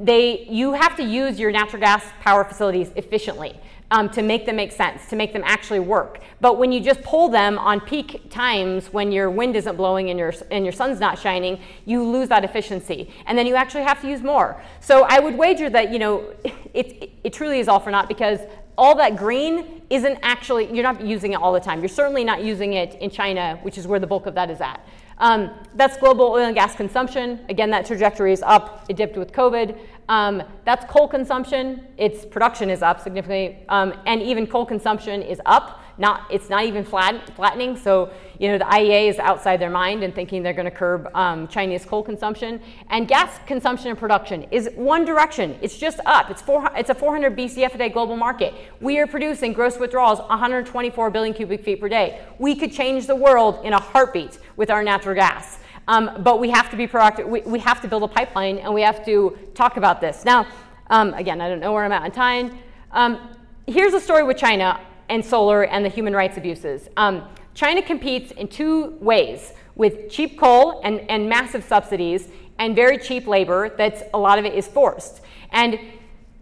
they, 0.00 0.46
you 0.48 0.74
have 0.74 0.96
to 0.96 1.02
use 1.02 1.40
your 1.40 1.50
natural 1.50 1.80
gas 1.80 2.04
power 2.20 2.44
facilities 2.44 2.90
efficiently 2.94 3.58
um, 3.92 4.08
to 4.08 4.22
make 4.22 4.46
them 4.46 4.56
make 4.56 4.72
sense, 4.72 5.06
to 5.08 5.16
make 5.16 5.34
them 5.34 5.42
actually 5.44 5.78
work. 5.78 6.20
But 6.40 6.58
when 6.58 6.72
you 6.72 6.80
just 6.80 7.02
pull 7.02 7.28
them 7.28 7.58
on 7.58 7.78
peak 7.78 8.30
times 8.30 8.86
when 8.90 9.12
your 9.12 9.30
wind 9.30 9.54
isn't 9.54 9.76
blowing 9.76 10.08
and 10.08 10.18
your, 10.18 10.32
and 10.50 10.64
your 10.64 10.72
sun's 10.72 10.98
not 10.98 11.18
shining, 11.18 11.60
you 11.84 12.02
lose 12.02 12.28
that 12.30 12.42
efficiency. 12.42 13.12
And 13.26 13.36
then 13.36 13.46
you 13.46 13.54
actually 13.54 13.84
have 13.84 14.00
to 14.00 14.08
use 14.08 14.22
more. 14.22 14.60
So 14.80 15.04
I 15.08 15.20
would 15.20 15.36
wager 15.36 15.68
that, 15.70 15.92
you 15.92 15.98
know, 15.98 16.32
it, 16.74 17.02
it, 17.02 17.12
it 17.22 17.32
truly 17.34 17.60
is 17.60 17.68
all 17.68 17.78
for 17.78 17.90
naught 17.90 18.08
because 18.08 18.40
all 18.78 18.94
that 18.94 19.16
green 19.16 19.82
isn't 19.90 20.18
actually, 20.22 20.72
you're 20.72 20.82
not 20.82 21.02
using 21.02 21.32
it 21.32 21.36
all 21.36 21.52
the 21.52 21.60
time. 21.60 21.80
You're 21.80 21.88
certainly 21.88 22.24
not 22.24 22.42
using 22.42 22.72
it 22.72 22.94
in 22.94 23.10
China, 23.10 23.58
which 23.60 23.76
is 23.76 23.86
where 23.86 24.00
the 24.00 24.06
bulk 24.06 24.24
of 24.24 24.34
that 24.34 24.50
is 24.50 24.62
at. 24.62 24.80
Um, 25.18 25.50
that's 25.74 25.96
global 25.98 26.24
oil 26.24 26.46
and 26.46 26.54
gas 26.54 26.74
consumption. 26.74 27.38
Again, 27.48 27.70
that 27.70 27.86
trajectory 27.86 28.32
is 28.32 28.42
up. 28.42 28.86
It 28.88 28.96
dipped 28.96 29.16
with 29.16 29.32
COVID. 29.32 29.78
Um, 30.08 30.42
that's 30.64 30.84
coal 30.90 31.08
consumption. 31.08 31.86
Its 31.96 32.24
production 32.24 32.70
is 32.70 32.82
up 32.82 33.00
significantly, 33.00 33.64
um, 33.68 33.94
and 34.06 34.20
even 34.22 34.46
coal 34.46 34.66
consumption 34.66 35.22
is 35.22 35.40
up 35.46 35.82
not 35.98 36.26
it's 36.30 36.48
not 36.48 36.64
even 36.64 36.84
flat, 36.84 37.34
flattening. 37.36 37.76
So 37.76 38.12
you 38.38 38.48
know 38.48 38.58
the 38.58 38.64
IEA 38.64 39.08
is 39.08 39.18
outside 39.18 39.58
their 39.58 39.70
mind 39.70 40.02
and 40.02 40.14
thinking 40.14 40.42
they're 40.42 40.52
going 40.52 40.64
to 40.64 40.70
curb 40.70 41.08
um, 41.14 41.48
Chinese 41.48 41.84
coal 41.84 42.02
consumption 42.02 42.60
and 42.90 43.06
gas 43.06 43.38
consumption 43.46 43.88
and 43.88 43.98
production 43.98 44.44
is 44.50 44.70
one 44.74 45.04
direction. 45.04 45.56
It's 45.60 45.78
just 45.78 46.00
up. 46.06 46.30
It's 46.30 46.42
four. 46.42 46.70
It's 46.76 46.90
a 46.90 46.94
400 46.94 47.36
BCF 47.36 47.74
a 47.74 47.78
day 47.78 47.88
global 47.88 48.16
market. 48.16 48.54
We 48.80 48.98
are 48.98 49.06
producing 49.06 49.52
gross 49.52 49.78
withdrawals 49.78 50.18
124 50.20 51.10
billion 51.10 51.34
cubic 51.34 51.64
feet 51.64 51.80
per 51.80 51.88
day. 51.88 52.20
We 52.38 52.54
could 52.54 52.72
change 52.72 53.06
the 53.06 53.16
world 53.16 53.64
in 53.64 53.72
a 53.72 53.80
heartbeat 53.80 54.38
with 54.56 54.70
our 54.70 54.82
natural 54.82 55.14
gas. 55.14 55.58
Um, 55.88 56.22
but 56.22 56.38
we 56.38 56.50
have 56.50 56.70
to 56.70 56.76
be 56.76 56.86
proactive. 56.86 57.26
We, 57.26 57.40
we 57.42 57.58
have 57.58 57.80
to 57.82 57.88
build 57.88 58.02
a 58.02 58.08
pipeline 58.08 58.58
and 58.58 58.72
we 58.72 58.82
have 58.82 59.04
to 59.04 59.36
talk 59.54 59.76
about 59.76 60.00
this. 60.00 60.24
Now, 60.24 60.46
um, 60.90 61.14
again, 61.14 61.40
I 61.40 61.48
don't 61.48 61.60
know 61.60 61.72
where 61.72 61.84
I'm 61.84 61.92
at 61.92 62.04
in 62.04 62.12
time. 62.12 62.58
Um, 62.92 63.36
here's 63.66 63.94
a 63.94 64.00
story 64.00 64.22
with 64.22 64.36
China 64.36 64.80
and 65.08 65.24
solar 65.24 65.64
and 65.64 65.84
the 65.84 65.88
human 65.88 66.14
rights 66.14 66.36
abuses. 66.36 66.88
Um, 66.96 67.28
China 67.54 67.82
competes 67.82 68.32
in 68.32 68.48
two 68.48 68.96
ways 69.00 69.52
with 69.74 70.10
cheap 70.10 70.38
coal 70.38 70.80
and, 70.84 71.00
and 71.10 71.28
massive 71.28 71.64
subsidies 71.64 72.28
and 72.58 72.76
very 72.76 72.98
cheap 72.98 73.26
labor 73.26 73.70
that's 73.76 74.02
a 74.14 74.18
lot 74.18 74.38
of 74.38 74.44
it 74.44 74.54
is 74.54 74.68
forced. 74.68 75.22
And 75.50 75.78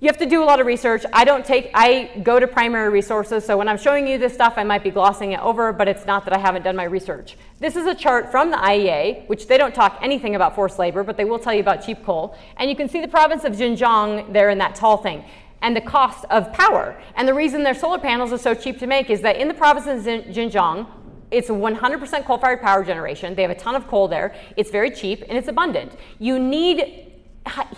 you 0.00 0.06
have 0.06 0.16
to 0.16 0.26
do 0.26 0.42
a 0.42 0.46
lot 0.46 0.60
of 0.60 0.66
research. 0.66 1.04
I 1.12 1.24
don't 1.24 1.44
take, 1.44 1.70
I 1.74 2.10
go 2.22 2.40
to 2.40 2.46
primary 2.46 2.88
resources, 2.88 3.44
so 3.44 3.58
when 3.58 3.68
I'm 3.68 3.76
showing 3.76 4.06
you 4.06 4.16
this 4.16 4.32
stuff, 4.32 4.54
I 4.56 4.64
might 4.64 4.82
be 4.82 4.90
glossing 4.90 5.32
it 5.32 5.40
over, 5.40 5.74
but 5.74 5.88
it's 5.88 6.06
not 6.06 6.24
that 6.24 6.32
I 6.32 6.38
haven't 6.38 6.62
done 6.62 6.74
my 6.74 6.84
research. 6.84 7.36
This 7.58 7.76
is 7.76 7.86
a 7.86 7.94
chart 7.94 8.30
from 8.30 8.50
the 8.50 8.56
IEA, 8.56 9.28
which 9.28 9.46
they 9.46 9.58
don't 9.58 9.74
talk 9.74 9.98
anything 10.00 10.36
about 10.36 10.54
forced 10.54 10.78
labor, 10.78 11.04
but 11.04 11.18
they 11.18 11.26
will 11.26 11.38
tell 11.38 11.52
you 11.52 11.60
about 11.60 11.84
cheap 11.84 12.02
coal. 12.02 12.34
And 12.56 12.70
you 12.70 12.76
can 12.76 12.88
see 12.88 13.02
the 13.02 13.08
province 13.08 13.44
of 13.44 13.52
Xinjiang 13.52 14.32
there 14.32 14.48
in 14.48 14.56
that 14.58 14.74
tall 14.74 14.96
thing 14.96 15.22
and 15.60 15.76
the 15.76 15.82
cost 15.82 16.24
of 16.30 16.50
power. 16.54 16.98
And 17.16 17.28
the 17.28 17.34
reason 17.34 17.62
their 17.62 17.74
solar 17.74 17.98
panels 17.98 18.32
are 18.32 18.38
so 18.38 18.54
cheap 18.54 18.78
to 18.78 18.86
make 18.86 19.10
is 19.10 19.20
that 19.20 19.36
in 19.36 19.48
the 19.48 19.54
province 19.54 19.86
of 19.86 19.98
Xinjiang, 19.98 20.86
it's 21.30 21.48
100% 21.48 22.24
coal 22.24 22.38
fired 22.38 22.60
power 22.60 22.82
generation. 22.84 23.34
They 23.34 23.42
have 23.42 23.50
a 23.50 23.54
ton 23.54 23.76
of 23.76 23.86
coal 23.86 24.08
there. 24.08 24.34
It's 24.56 24.70
very 24.70 24.90
cheap 24.90 25.22
and 25.28 25.36
it's 25.36 25.48
abundant. 25.48 25.92
You 26.18 26.38
need 26.38 27.09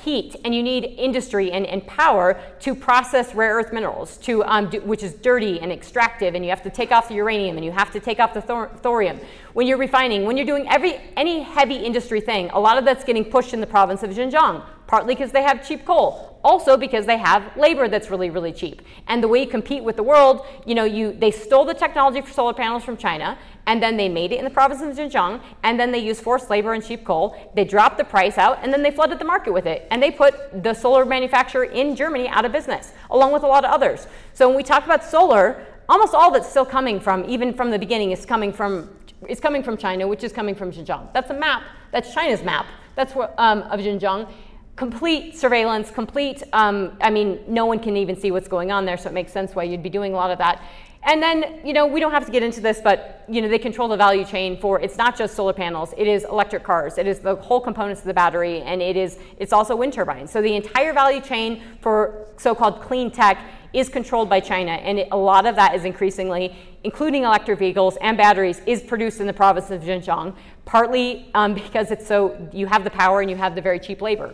heat 0.04 0.36
and 0.44 0.54
you 0.54 0.62
need 0.62 0.84
industry 0.98 1.52
and, 1.52 1.66
and 1.66 1.86
power 1.86 2.40
to 2.60 2.74
process 2.74 3.34
rare 3.34 3.54
earth 3.54 3.72
minerals 3.72 4.16
to 4.18 4.44
um, 4.44 4.68
do, 4.70 4.80
which 4.80 5.02
is 5.02 5.14
dirty 5.14 5.60
and 5.60 5.72
extractive 5.72 6.34
and 6.34 6.44
you 6.44 6.50
have 6.50 6.62
to 6.62 6.70
take 6.70 6.92
off 6.92 7.08
the 7.08 7.14
uranium 7.14 7.56
and 7.56 7.64
you 7.64 7.72
have 7.72 7.90
to 7.92 8.00
take 8.00 8.20
off 8.20 8.34
the 8.34 8.40
thor- 8.40 8.70
thorium. 8.82 9.18
When 9.52 9.66
you're 9.66 9.78
refining 9.78 10.24
when 10.24 10.36
you're 10.36 10.46
doing 10.46 10.66
every 10.68 11.00
any 11.16 11.42
heavy 11.42 11.76
industry 11.76 12.20
thing 12.20 12.50
a 12.50 12.60
lot 12.60 12.78
of 12.78 12.84
that's 12.84 13.04
getting 13.04 13.24
pushed 13.24 13.54
in 13.54 13.60
the 13.60 13.66
province 13.66 14.02
of 14.02 14.10
xinjiang 14.10 14.64
partly 14.86 15.14
because 15.14 15.32
they 15.32 15.42
have 15.42 15.66
cheap 15.66 15.84
coal 15.84 16.40
also 16.44 16.76
because 16.76 17.06
they 17.06 17.18
have 17.18 17.56
labor 17.56 17.88
that's 17.88 18.10
really 18.10 18.30
really 18.30 18.52
cheap. 18.52 18.82
And 19.08 19.22
the 19.22 19.28
way 19.28 19.40
you 19.40 19.46
compete 19.46 19.84
with 19.84 19.96
the 19.96 20.02
world 20.02 20.46
you 20.66 20.74
know 20.74 20.84
you 20.84 21.12
they 21.12 21.30
stole 21.30 21.64
the 21.64 21.74
technology 21.74 22.20
for 22.20 22.32
solar 22.32 22.54
panels 22.54 22.84
from 22.84 22.96
china 22.96 23.38
and 23.66 23.82
then 23.82 23.96
they 23.96 24.08
made 24.08 24.32
it 24.32 24.38
in 24.38 24.44
the 24.44 24.50
province 24.50 24.82
of 24.82 24.96
Xinjiang, 24.96 25.40
and 25.62 25.78
then 25.78 25.92
they 25.92 25.98
used 25.98 26.22
forced 26.22 26.50
labor 26.50 26.72
and 26.74 26.84
cheap 26.84 27.04
coal. 27.04 27.36
They 27.54 27.64
dropped 27.64 27.98
the 27.98 28.04
price 28.04 28.38
out, 28.38 28.58
and 28.62 28.72
then 28.72 28.82
they 28.82 28.90
flooded 28.90 29.18
the 29.18 29.24
market 29.24 29.52
with 29.52 29.66
it. 29.66 29.86
And 29.90 30.02
they 30.02 30.10
put 30.10 30.62
the 30.62 30.74
solar 30.74 31.04
manufacturer 31.04 31.64
in 31.64 31.94
Germany 31.94 32.28
out 32.28 32.44
of 32.44 32.52
business, 32.52 32.92
along 33.10 33.32
with 33.32 33.42
a 33.42 33.46
lot 33.46 33.64
of 33.64 33.70
others. 33.70 34.06
So 34.34 34.48
when 34.48 34.56
we 34.56 34.62
talk 34.62 34.84
about 34.84 35.04
solar, 35.04 35.66
almost 35.88 36.14
all 36.14 36.30
that's 36.30 36.48
still 36.48 36.64
coming 36.64 36.98
from, 36.98 37.24
even 37.26 37.54
from 37.54 37.70
the 37.70 37.78
beginning, 37.78 38.10
is 38.12 38.26
coming 38.26 38.52
from 38.52 38.90
is 39.28 39.40
coming 39.40 39.62
from 39.62 39.76
China, 39.76 40.08
which 40.08 40.24
is 40.24 40.32
coming 40.32 40.54
from 40.54 40.72
Xinjiang. 40.72 41.12
That's 41.12 41.30
a 41.30 41.34
map. 41.34 41.62
That's 41.92 42.12
China's 42.12 42.42
map. 42.42 42.66
That's 42.96 43.14
what, 43.14 43.34
um, 43.38 43.62
of 43.62 43.80
Xinjiang. 43.80 44.28
Complete 44.74 45.36
surveillance, 45.36 45.90
complete. 45.90 46.42
Um, 46.52 46.96
I 47.00 47.10
mean, 47.10 47.38
no 47.46 47.66
one 47.66 47.78
can 47.78 47.96
even 47.96 48.16
see 48.16 48.30
what's 48.30 48.48
going 48.48 48.72
on 48.72 48.84
there, 48.84 48.96
so 48.96 49.08
it 49.10 49.12
makes 49.12 49.30
sense 49.30 49.54
why 49.54 49.64
you'd 49.64 49.82
be 49.82 49.90
doing 49.90 50.12
a 50.12 50.16
lot 50.16 50.30
of 50.30 50.38
that. 50.38 50.62
And 51.04 51.20
then, 51.20 51.60
you 51.64 51.72
know, 51.72 51.86
we 51.86 51.98
don't 51.98 52.12
have 52.12 52.26
to 52.26 52.32
get 52.32 52.44
into 52.44 52.60
this, 52.60 52.80
but, 52.80 53.24
you 53.28 53.42
know, 53.42 53.48
they 53.48 53.58
control 53.58 53.88
the 53.88 53.96
value 53.96 54.24
chain 54.24 54.56
for, 54.56 54.80
it's 54.80 54.96
not 54.96 55.18
just 55.18 55.34
solar 55.34 55.52
panels, 55.52 55.92
it 55.96 56.06
is 56.06 56.22
electric 56.24 56.62
cars, 56.62 56.96
it 56.96 57.08
is 57.08 57.18
the 57.18 57.34
whole 57.34 57.60
components 57.60 58.02
of 58.02 58.06
the 58.06 58.14
battery, 58.14 58.62
and 58.62 58.80
it 58.80 58.96
is, 58.96 59.18
it's 59.36 59.52
also 59.52 59.74
wind 59.74 59.92
turbines. 59.92 60.30
So 60.30 60.40
the 60.40 60.54
entire 60.54 60.92
value 60.92 61.20
chain 61.20 61.60
for 61.80 62.28
so-called 62.36 62.80
clean 62.82 63.10
tech 63.10 63.38
is 63.72 63.88
controlled 63.88 64.28
by 64.28 64.38
China, 64.38 64.72
and 64.72 65.00
it, 65.00 65.08
a 65.10 65.16
lot 65.16 65.44
of 65.44 65.56
that 65.56 65.74
is 65.74 65.84
increasingly, 65.84 66.54
including 66.84 67.24
electric 67.24 67.58
vehicles 67.58 67.96
and 68.00 68.16
batteries, 68.16 68.60
is 68.66 68.80
produced 68.80 69.18
in 69.18 69.26
the 69.26 69.32
province 69.32 69.72
of 69.72 69.82
Xinjiang, 69.82 70.36
partly 70.66 71.30
um, 71.34 71.54
because 71.62 71.90
it's 71.90 72.06
so, 72.06 72.48
you 72.52 72.66
have 72.66 72.84
the 72.84 72.90
power 72.90 73.22
and 73.22 73.30
you 73.30 73.36
have 73.36 73.56
the 73.56 73.62
very 73.62 73.80
cheap 73.80 74.02
labor. 74.02 74.32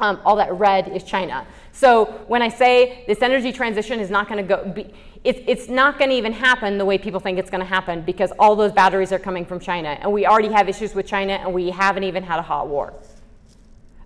Um, 0.00 0.20
all 0.24 0.36
that 0.36 0.52
red 0.54 0.88
is 0.88 1.02
China. 1.02 1.46
So 1.72 2.06
when 2.28 2.42
I 2.42 2.48
say 2.48 3.04
this 3.06 3.22
energy 3.22 3.52
transition 3.52 4.00
is 4.00 4.10
not 4.10 4.28
going 4.28 4.46
to 4.46 4.56
go, 4.56 4.68
be, 4.68 4.92
it's, 5.24 5.40
it's 5.46 5.68
not 5.68 5.98
going 5.98 6.10
to 6.10 6.16
even 6.16 6.32
happen 6.32 6.78
the 6.78 6.84
way 6.84 6.98
people 6.98 7.20
think 7.20 7.38
it's 7.38 7.50
going 7.50 7.60
to 7.60 7.66
happen 7.66 8.02
because 8.02 8.32
all 8.38 8.54
those 8.56 8.72
batteries 8.72 9.12
are 9.12 9.18
coming 9.18 9.44
from 9.44 9.60
China. 9.60 9.98
And 10.00 10.12
we 10.12 10.26
already 10.26 10.52
have 10.52 10.68
issues 10.68 10.94
with 10.94 11.06
China, 11.06 11.34
and 11.34 11.52
we 11.52 11.70
haven't 11.70 12.04
even 12.04 12.22
had 12.22 12.38
a 12.38 12.42
hot 12.42 12.68
war. 12.68 12.94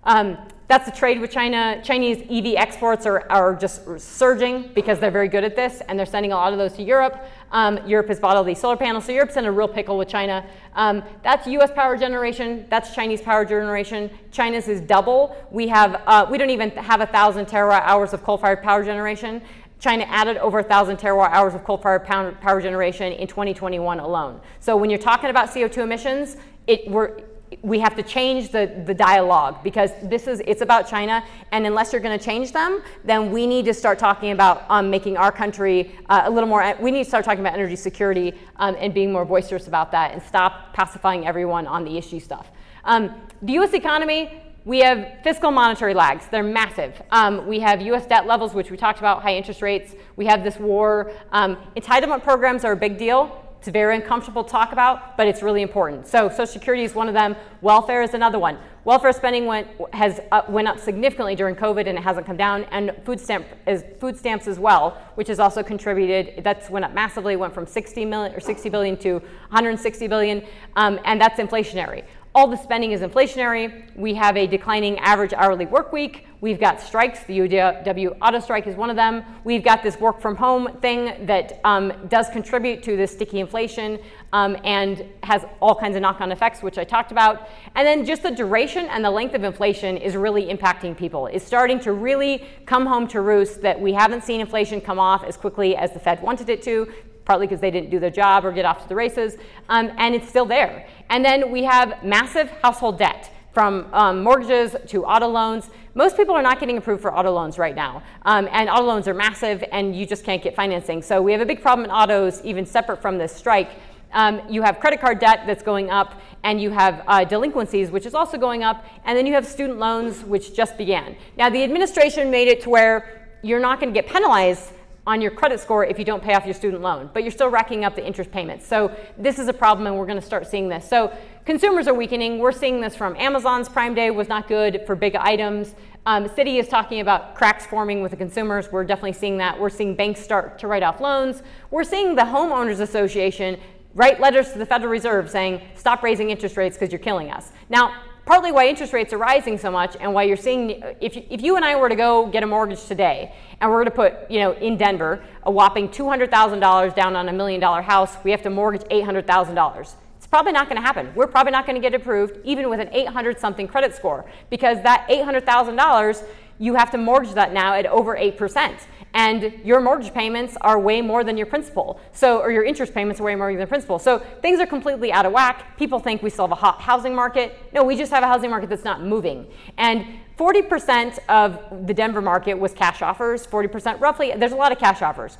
Um, 0.05 0.37
that's 0.67 0.85
the 0.85 0.91
trade 0.91 1.19
with 1.19 1.29
China. 1.29 1.79
Chinese 1.83 2.23
EV 2.29 2.55
exports 2.55 3.05
are, 3.05 3.29
are 3.29 3.53
just 3.55 3.83
surging 3.99 4.71
because 4.73 4.97
they're 4.97 5.11
very 5.11 5.27
good 5.27 5.43
at 5.43 5.55
this, 5.55 5.81
and 5.87 5.99
they're 5.99 6.05
sending 6.05 6.31
a 6.31 6.35
lot 6.35 6.51
of 6.51 6.57
those 6.57 6.73
to 6.73 6.83
Europe. 6.83 7.21
Um, 7.51 7.79
Europe 7.85 8.07
has 8.07 8.19
bought 8.19 8.35
all 8.37 8.43
these 8.43 8.59
solar 8.59 8.77
panels, 8.77 9.05
so 9.05 9.11
Europe's 9.11 9.37
in 9.37 9.45
a 9.45 9.51
real 9.51 9.67
pickle 9.67 9.97
with 9.97 10.07
China. 10.07 10.45
Um, 10.73 11.03
that's 11.21 11.45
U.S. 11.47 11.71
power 11.75 11.95
generation. 11.97 12.65
That's 12.69 12.95
Chinese 12.95 13.21
power 13.21 13.45
generation. 13.45 14.09
China's 14.31 14.67
is 14.67 14.81
double. 14.81 15.35
We 15.51 15.67
have 15.67 16.01
uh, 16.07 16.25
we 16.29 16.37
don't 16.37 16.49
even 16.49 16.71
have 16.71 17.01
a 17.01 17.07
thousand 17.07 17.45
terawatt 17.45 17.83
hours 17.83 18.13
of 18.13 18.23
coal-fired 18.23 18.63
power 18.63 18.83
generation. 18.83 19.41
China 19.83 20.05
added 20.07 20.37
over 20.37 20.61
1,000 20.61 20.95
terawatt 20.95 21.31
hours 21.31 21.53
of 21.53 21.65
coal-fired 21.65 22.05
power 22.05 22.61
generation 22.61 23.11
in 23.11 23.27
2021 23.27 23.99
alone. 23.99 24.39
So 24.61 24.77
when 24.77 24.89
you're 24.89 24.97
talking 24.97 25.29
about 25.29 25.49
CO2 25.49 25.79
emissions, 25.79 26.37
it, 26.67 26.89
we're, 26.89 27.19
we 27.61 27.79
have 27.79 27.93
to 27.97 28.03
change 28.03 28.47
the, 28.47 28.81
the 28.85 28.93
dialogue 28.93 29.61
because 29.61 29.91
this 30.01 30.25
is 30.25 30.41
it's 30.47 30.61
about 30.61 30.87
China, 30.87 31.21
and 31.51 31.67
unless 31.67 31.91
you're 31.91 32.01
going 32.01 32.17
to 32.17 32.23
change 32.23 32.53
them, 32.53 32.81
then 33.03 33.29
we 33.29 33.45
need 33.45 33.65
to 33.65 33.73
start 33.73 33.99
talking 33.99 34.31
about 34.31 34.63
um, 34.69 34.89
making 34.89 35.17
our 35.17 35.33
country 35.33 35.93
uh, 36.07 36.21
a 36.23 36.31
little 36.31 36.47
more. 36.47 36.77
We 36.79 36.89
need 36.89 37.03
to 37.03 37.09
start 37.09 37.25
talking 37.25 37.41
about 37.41 37.53
energy 37.53 37.75
security 37.75 38.35
um, 38.55 38.77
and 38.79 38.93
being 38.93 39.11
more 39.11 39.25
boisterous 39.25 39.67
about 39.67 39.91
that, 39.91 40.13
and 40.13 40.23
stop 40.23 40.73
pacifying 40.73 41.27
everyone 41.27 41.67
on 41.67 41.83
the 41.83 41.97
issue 41.97 42.21
stuff. 42.21 42.51
Um, 42.85 43.13
the 43.41 43.53
U.S. 43.53 43.73
economy 43.73 44.42
we 44.65 44.79
have 44.79 45.17
fiscal 45.23 45.51
monetary 45.51 45.93
lags. 45.93 46.27
They're 46.27 46.43
massive. 46.43 47.01
Um, 47.11 47.45
we 47.47 47.59
have 47.59 47.81
US 47.81 48.05
debt 48.05 48.25
levels, 48.25 48.53
which 48.53 48.71
we 48.71 48.77
talked 48.77 48.99
about, 48.99 49.21
high 49.21 49.35
interest 49.35 49.61
rates. 49.61 49.95
We 50.15 50.25
have 50.27 50.43
this 50.43 50.57
war. 50.57 51.11
Um, 51.31 51.57
entitlement 51.75 52.23
programs 52.23 52.63
are 52.63 52.71
a 52.71 52.77
big 52.77 52.97
deal. 52.97 53.39
It's 53.59 53.69
very 53.69 53.95
uncomfortable 53.95 54.43
to 54.43 54.49
talk 54.49 54.73
about, 54.73 55.15
but 55.15 55.25
it's 55.25 55.41
really 55.41 55.61
important. 55.61 56.05
So 56.05 56.27
Social 56.27 56.47
Security 56.47 56.83
is 56.83 56.95
one 56.95 57.07
of 57.07 57.13
them. 57.13 57.35
Welfare 57.61 58.01
is 58.01 58.13
another 58.13 58.37
one. 58.37 58.57
Welfare 58.83 59.13
spending 59.13 59.45
went 59.45 59.69
has 59.93 60.19
uh, 60.33 60.41
went 60.49 60.67
up 60.67 60.77
significantly 60.77 61.35
during 61.35 61.55
COVID, 61.55 61.87
and 61.87 61.97
it 61.97 62.03
hasn't 62.03 62.25
come 62.25 62.35
down. 62.35 62.65
And 62.71 62.91
food 63.05 63.21
stamp 63.21 63.47
is 63.65 63.85
food 64.01 64.17
stamps 64.17 64.47
as 64.49 64.59
well, 64.59 65.01
which 65.15 65.29
has 65.29 65.39
also 65.39 65.63
contributed. 65.63 66.43
That's 66.43 66.69
went 66.69 66.83
up 66.83 66.93
massively. 66.93 67.37
Went 67.37 67.53
from 67.53 67.65
60 67.65 68.03
million 68.03 68.35
or 68.35 68.41
60 68.41 68.67
billion 68.67 68.97
to 68.97 69.13
160 69.13 70.07
billion, 70.07 70.43
um, 70.75 70.99
and 71.05 71.21
that's 71.21 71.39
inflationary. 71.39 72.03
All 72.35 72.47
the 72.47 72.57
spending 72.57 72.93
is 72.93 73.01
inflationary. 73.01 73.95
We 73.95 74.15
have 74.15 74.35
a 74.37 74.47
declining 74.47 74.97
average 74.97 75.33
hourly 75.33 75.67
work 75.67 75.93
week. 75.93 76.25
We've 76.41 76.59
got 76.59 76.81
strikes. 76.81 77.23
The 77.25 77.37
UAW 77.37 78.17
auto 78.23 78.39
strike 78.39 78.65
is 78.65 78.75
one 78.75 78.89
of 78.89 78.95
them. 78.95 79.23
We've 79.43 79.63
got 79.63 79.83
this 79.83 79.99
work 79.99 80.19
from 80.19 80.35
home 80.35 80.79
thing 80.81 81.27
that 81.27 81.61
um, 81.63 81.93
does 82.07 82.29
contribute 82.29 82.81
to 82.83 82.97
this 82.97 83.11
sticky 83.11 83.39
inflation 83.39 83.99
um, 84.33 84.57
and 84.63 85.05
has 85.21 85.45
all 85.61 85.75
kinds 85.75 85.95
of 85.95 86.01
knock 86.01 86.21
on 86.21 86.31
effects, 86.31 86.63
which 86.63 86.79
I 86.79 86.83
talked 86.83 87.11
about. 87.11 87.49
And 87.75 87.85
then 87.85 88.03
just 88.03 88.23
the 88.23 88.31
duration 88.31 88.87
and 88.87 89.05
the 89.05 89.11
length 89.11 89.35
of 89.35 89.43
inflation 89.43 89.95
is 89.95 90.15
really 90.15 90.47
impacting 90.47 90.97
people. 90.97 91.27
It's 91.27 91.45
starting 91.45 91.79
to 91.81 91.93
really 91.93 92.47
come 92.65 92.87
home 92.87 93.07
to 93.09 93.21
roost 93.21 93.61
that 93.61 93.79
we 93.79 93.93
haven't 93.93 94.23
seen 94.23 94.41
inflation 94.41 94.81
come 94.81 94.97
off 94.97 95.23
as 95.23 95.37
quickly 95.37 95.75
as 95.75 95.91
the 95.91 95.99
Fed 95.99 96.19
wanted 96.23 96.49
it 96.49 96.63
to 96.63 96.91
partly 97.25 97.47
because 97.47 97.61
they 97.61 97.71
didn't 97.71 97.89
do 97.89 97.99
their 97.99 98.09
job 98.09 98.45
or 98.45 98.51
get 98.51 98.65
off 98.65 98.83
to 98.83 98.89
the 98.89 98.95
races, 98.95 99.37
um, 99.69 99.91
and 99.97 100.15
it's 100.15 100.27
still 100.27 100.45
there. 100.45 100.87
And 101.09 101.23
then 101.23 101.51
we 101.51 101.63
have 101.63 102.03
massive 102.03 102.49
household 102.61 102.97
debt 102.99 103.31
from 103.53 103.87
um, 103.93 104.23
mortgages 104.23 104.75
to 104.87 105.05
auto 105.05 105.27
loans. 105.27 105.69
Most 105.93 106.17
people 106.17 106.33
are 106.33 106.41
not 106.41 106.59
getting 106.59 106.77
approved 106.77 107.01
for 107.01 107.15
auto 107.15 107.31
loans 107.31 107.59
right 107.59 107.75
now. 107.75 108.01
Um, 108.23 108.49
and 108.51 108.67
auto 108.67 108.83
loans 108.83 109.07
are 109.07 109.13
massive, 109.13 109.63
and 109.71 109.95
you 109.95 110.05
just 110.05 110.23
can't 110.23 110.41
get 110.41 110.55
financing. 110.55 111.03
So 111.03 111.21
we 111.21 111.31
have 111.31 111.41
a 111.41 111.45
big 111.45 111.61
problem 111.61 111.85
in 111.85 111.91
autos, 111.91 112.41
even 112.43 112.65
separate 112.65 113.01
from 113.01 113.19
this 113.19 113.33
strike. 113.33 113.69
Um, 114.11 114.41
you 114.49 114.61
have 114.63 114.79
credit 114.79 115.01
card 115.01 115.19
debt 115.19 115.43
that's 115.45 115.63
going 115.63 115.91
up, 115.91 116.19
and 116.43 116.59
you 116.59 116.71
have 116.71 117.03
uh, 117.07 117.23
delinquencies, 117.23 117.91
which 117.91 118.05
is 118.05 118.15
also 118.15 118.37
going 118.37 118.63
up, 118.63 118.85
and 119.05 119.17
then 119.17 119.27
you 119.27 119.33
have 119.33 119.45
student 119.45 119.79
loans, 119.79 120.23
which 120.23 120.55
just 120.55 120.77
began. 120.77 121.15
Now, 121.37 121.49
the 121.49 121.63
administration 121.63 122.31
made 122.31 122.47
it 122.47 122.61
to 122.61 122.69
where 122.69 123.29
you're 123.43 123.59
not 123.59 123.79
going 123.79 123.93
to 123.93 123.99
get 123.99 124.11
penalized 124.11 124.71
on 125.05 125.21
your 125.21 125.31
credit 125.31 125.59
score 125.59 125.85
if 125.85 125.99
you 125.99 126.05
don't 126.05 126.23
pay 126.23 126.33
off 126.33 126.45
your 126.45 126.53
student 126.53 126.81
loan, 126.81 127.09
but 127.13 127.23
you're 127.23 127.31
still 127.31 127.49
racking 127.49 127.83
up 127.83 127.95
the 127.95 128.05
interest 128.05 128.31
payments. 128.31 128.65
So 128.65 128.95
this 129.17 129.37
is 129.37 129.47
a 129.47 129.53
problem, 129.53 129.87
and 129.87 129.97
we're 129.97 130.05
going 130.05 130.19
to 130.19 130.25
start 130.25 130.47
seeing 130.47 130.69
this. 130.69 130.87
So 130.87 131.15
consumers 131.45 131.87
are 131.87 131.93
weakening. 131.93 132.39
We're 132.39 132.53
seeing 132.53 132.79
this 132.79 132.95
from 132.95 133.15
Amazon's 133.17 133.67
Prime 133.67 133.93
Day 133.93 134.11
was 134.11 134.29
not 134.29 134.47
good 134.47 134.83
for 134.85 134.95
big 134.95 135.15
items. 135.15 135.75
Um, 136.05 136.27
Citi 136.29 136.59
is 136.59 136.67
talking 136.67 137.01
about 137.01 137.35
cracks 137.35 137.65
forming 137.65 138.01
with 138.01 138.11
the 138.11 138.17
consumers. 138.17 138.71
We're 138.71 138.83
definitely 138.83 139.13
seeing 139.13 139.37
that. 139.37 139.59
We're 139.59 139.69
seeing 139.69 139.95
banks 139.95 140.21
start 140.21 140.57
to 140.59 140.67
write 140.67 140.83
off 140.83 141.01
loans. 141.01 141.43
We're 141.71 141.83
seeing 141.83 142.15
the 142.15 142.23
homeowners 142.23 142.79
association 142.79 143.59
write 143.95 144.19
letters 144.19 144.51
to 144.53 144.57
the 144.57 144.65
Federal 144.65 144.91
Reserve 144.91 145.29
saying, 145.29 145.61
stop 145.75 146.01
raising 146.01 146.29
interest 146.29 146.57
rates 146.57 146.75
because 146.75 146.91
you're 146.91 146.99
killing 146.99 147.29
us. 147.29 147.51
Now, 147.69 147.93
partly 148.25 148.51
why 148.51 148.67
interest 148.67 148.93
rates 148.93 149.13
are 149.13 149.17
rising 149.17 149.57
so 149.57 149.69
much 149.69 149.95
and 149.99 150.13
why 150.13 150.23
you're 150.23 150.37
seeing 150.37 150.81
if 151.01 151.15
you, 151.15 151.23
if 151.29 151.41
you 151.41 151.55
and 151.55 151.65
I 151.65 151.75
were 151.75 151.89
to 151.89 151.95
go 151.95 152.27
get 152.27 152.43
a 152.43 152.47
mortgage 152.47 152.85
today 152.85 153.33
and 153.59 153.69
we're 153.69 153.83
going 153.83 153.85
to 153.85 153.91
put 153.91 154.31
you 154.31 154.39
know 154.39 154.53
in 154.53 154.77
Denver 154.77 155.23
a 155.43 155.51
whopping 155.51 155.89
$200,000 155.89 156.95
down 156.95 157.15
on 157.15 157.29
a 157.29 157.33
million 157.33 157.59
dollar 157.59 157.81
house 157.81 158.15
we 158.23 158.31
have 158.31 158.41
to 158.43 158.49
mortgage 158.49 158.83
$800,000 158.89 159.95
it's 160.23 160.27
probably 160.29 160.53
not 160.53 160.69
going 160.69 160.77
to 160.77 160.81
happen. 160.81 161.11
We're 161.15 161.27
probably 161.27 161.51
not 161.51 161.65
going 161.65 161.75
to 161.75 161.81
get 161.81 161.93
approved 161.93 162.39
even 162.45 162.69
with 162.69 162.79
an 162.79 162.87
800 162.93 163.37
something 163.37 163.67
credit 163.67 163.93
score 163.93 164.23
because 164.49 164.81
that 164.83 165.05
$800,000 165.09 166.23
you 166.59 166.75
have 166.75 166.91
to 166.91 166.97
mortgage 166.97 167.33
that 167.33 167.51
now 167.51 167.73
at 167.73 167.85
over 167.87 168.15
8% 168.15 168.79
and 169.13 169.53
your 169.63 169.79
mortgage 169.79 170.13
payments 170.13 170.57
are 170.61 170.79
way 170.79 171.01
more 171.01 171.23
than 171.23 171.37
your 171.37 171.45
principal. 171.45 171.99
So, 172.11 172.39
or 172.39 172.51
your 172.51 172.63
interest 172.63 172.93
payments 172.93 173.19
are 173.21 173.23
way 173.23 173.35
more 173.35 173.51
than 173.51 173.59
your 173.59 173.67
principal. 173.67 173.99
So 173.99 174.19
things 174.41 174.59
are 174.59 174.65
completely 174.65 175.11
out 175.11 175.25
of 175.25 175.33
whack. 175.33 175.77
People 175.77 175.99
think 175.99 176.23
we 176.23 176.29
still 176.29 176.45
have 176.45 176.51
a 176.51 176.55
hot 176.55 176.81
housing 176.81 177.13
market. 177.13 177.57
No, 177.73 177.83
we 177.83 177.95
just 177.95 178.11
have 178.11 178.23
a 178.23 178.27
housing 178.27 178.49
market 178.49 178.69
that's 178.69 178.83
not 178.83 179.03
moving. 179.03 179.47
And 179.77 180.05
40% 180.37 181.19
of 181.29 181.87
the 181.87 181.93
Denver 181.93 182.21
market 182.21 182.55
was 182.55 182.73
cash 182.73 183.01
offers. 183.01 183.45
40% 183.45 183.99
roughly. 183.99 184.33
There's 184.35 184.51
a 184.51 184.55
lot 184.55 184.71
of 184.71 184.79
cash 184.79 185.01
offers 185.01 185.37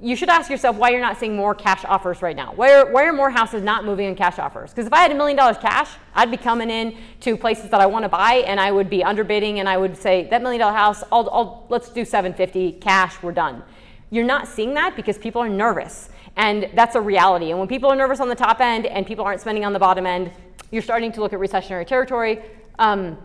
you 0.00 0.14
should 0.14 0.28
ask 0.28 0.50
yourself 0.50 0.76
why 0.76 0.90
you're 0.90 1.00
not 1.00 1.18
seeing 1.18 1.34
more 1.34 1.54
cash 1.54 1.82
offers 1.86 2.20
right 2.20 2.36
now. 2.36 2.52
Why 2.54 2.74
are, 2.74 2.92
why 2.92 3.04
are 3.04 3.14
more 3.14 3.30
houses 3.30 3.62
not 3.62 3.86
moving 3.86 4.06
in 4.06 4.14
cash 4.14 4.38
offers? 4.38 4.70
Because 4.70 4.86
if 4.86 4.92
I 4.92 4.98
had 4.98 5.10
a 5.10 5.14
million 5.14 5.38
dollars 5.38 5.56
cash, 5.56 5.90
I'd 6.14 6.30
be 6.30 6.36
coming 6.36 6.68
in 6.68 6.98
to 7.20 7.36
places 7.36 7.70
that 7.70 7.80
I 7.80 7.86
want 7.86 8.02
to 8.02 8.08
buy 8.10 8.44
and 8.46 8.60
I 8.60 8.70
would 8.70 8.90
be 8.90 8.98
underbidding 8.98 9.56
and 9.56 9.68
I 9.68 9.78
would 9.78 9.96
say, 9.96 10.28
that 10.28 10.42
million 10.42 10.60
dollar 10.60 10.76
house, 10.76 11.02
I'll, 11.10 11.28
I'll, 11.30 11.66
let's 11.70 11.88
do 11.88 12.04
750 12.04 12.72
cash, 12.72 13.22
we're 13.22 13.32
done. 13.32 13.62
You're 14.10 14.26
not 14.26 14.48
seeing 14.48 14.74
that 14.74 14.96
because 14.96 15.16
people 15.16 15.40
are 15.40 15.48
nervous. 15.48 16.10
And 16.36 16.68
that's 16.74 16.94
a 16.94 17.00
reality. 17.00 17.50
And 17.50 17.58
when 17.58 17.66
people 17.66 17.90
are 17.90 17.96
nervous 17.96 18.20
on 18.20 18.28
the 18.28 18.34
top 18.34 18.60
end 18.60 18.84
and 18.84 19.06
people 19.06 19.24
aren't 19.24 19.40
spending 19.40 19.64
on 19.64 19.72
the 19.72 19.78
bottom 19.78 20.04
end, 20.04 20.30
you're 20.70 20.82
starting 20.82 21.10
to 21.12 21.20
look 21.22 21.32
at 21.32 21.38
recessionary 21.38 21.86
territory. 21.86 22.42
Um, 22.78 23.16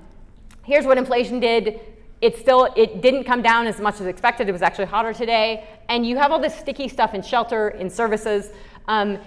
here's 0.64 0.86
what 0.86 0.98
inflation 0.98 1.42
did 1.42 1.82
it 2.22 2.38
still 2.38 2.72
it 2.76 3.02
didn't 3.02 3.24
come 3.24 3.42
down 3.42 3.68
as 3.68 3.80
much 3.80 4.00
as 4.00 4.08
expected. 4.08 4.48
It 4.48 4.52
was 4.52 4.62
actually 4.62 4.86
hotter 4.86 5.14
today. 5.14 5.68
And 5.90 6.06
you 6.06 6.18
have 6.18 6.32
all 6.32 6.40
this 6.40 6.56
sticky 6.56 6.88
stuff 6.88 7.14
in 7.14 7.22
shelter 7.22 7.70
in 7.70 7.90
services. 7.90 8.52
Um, 8.88 9.20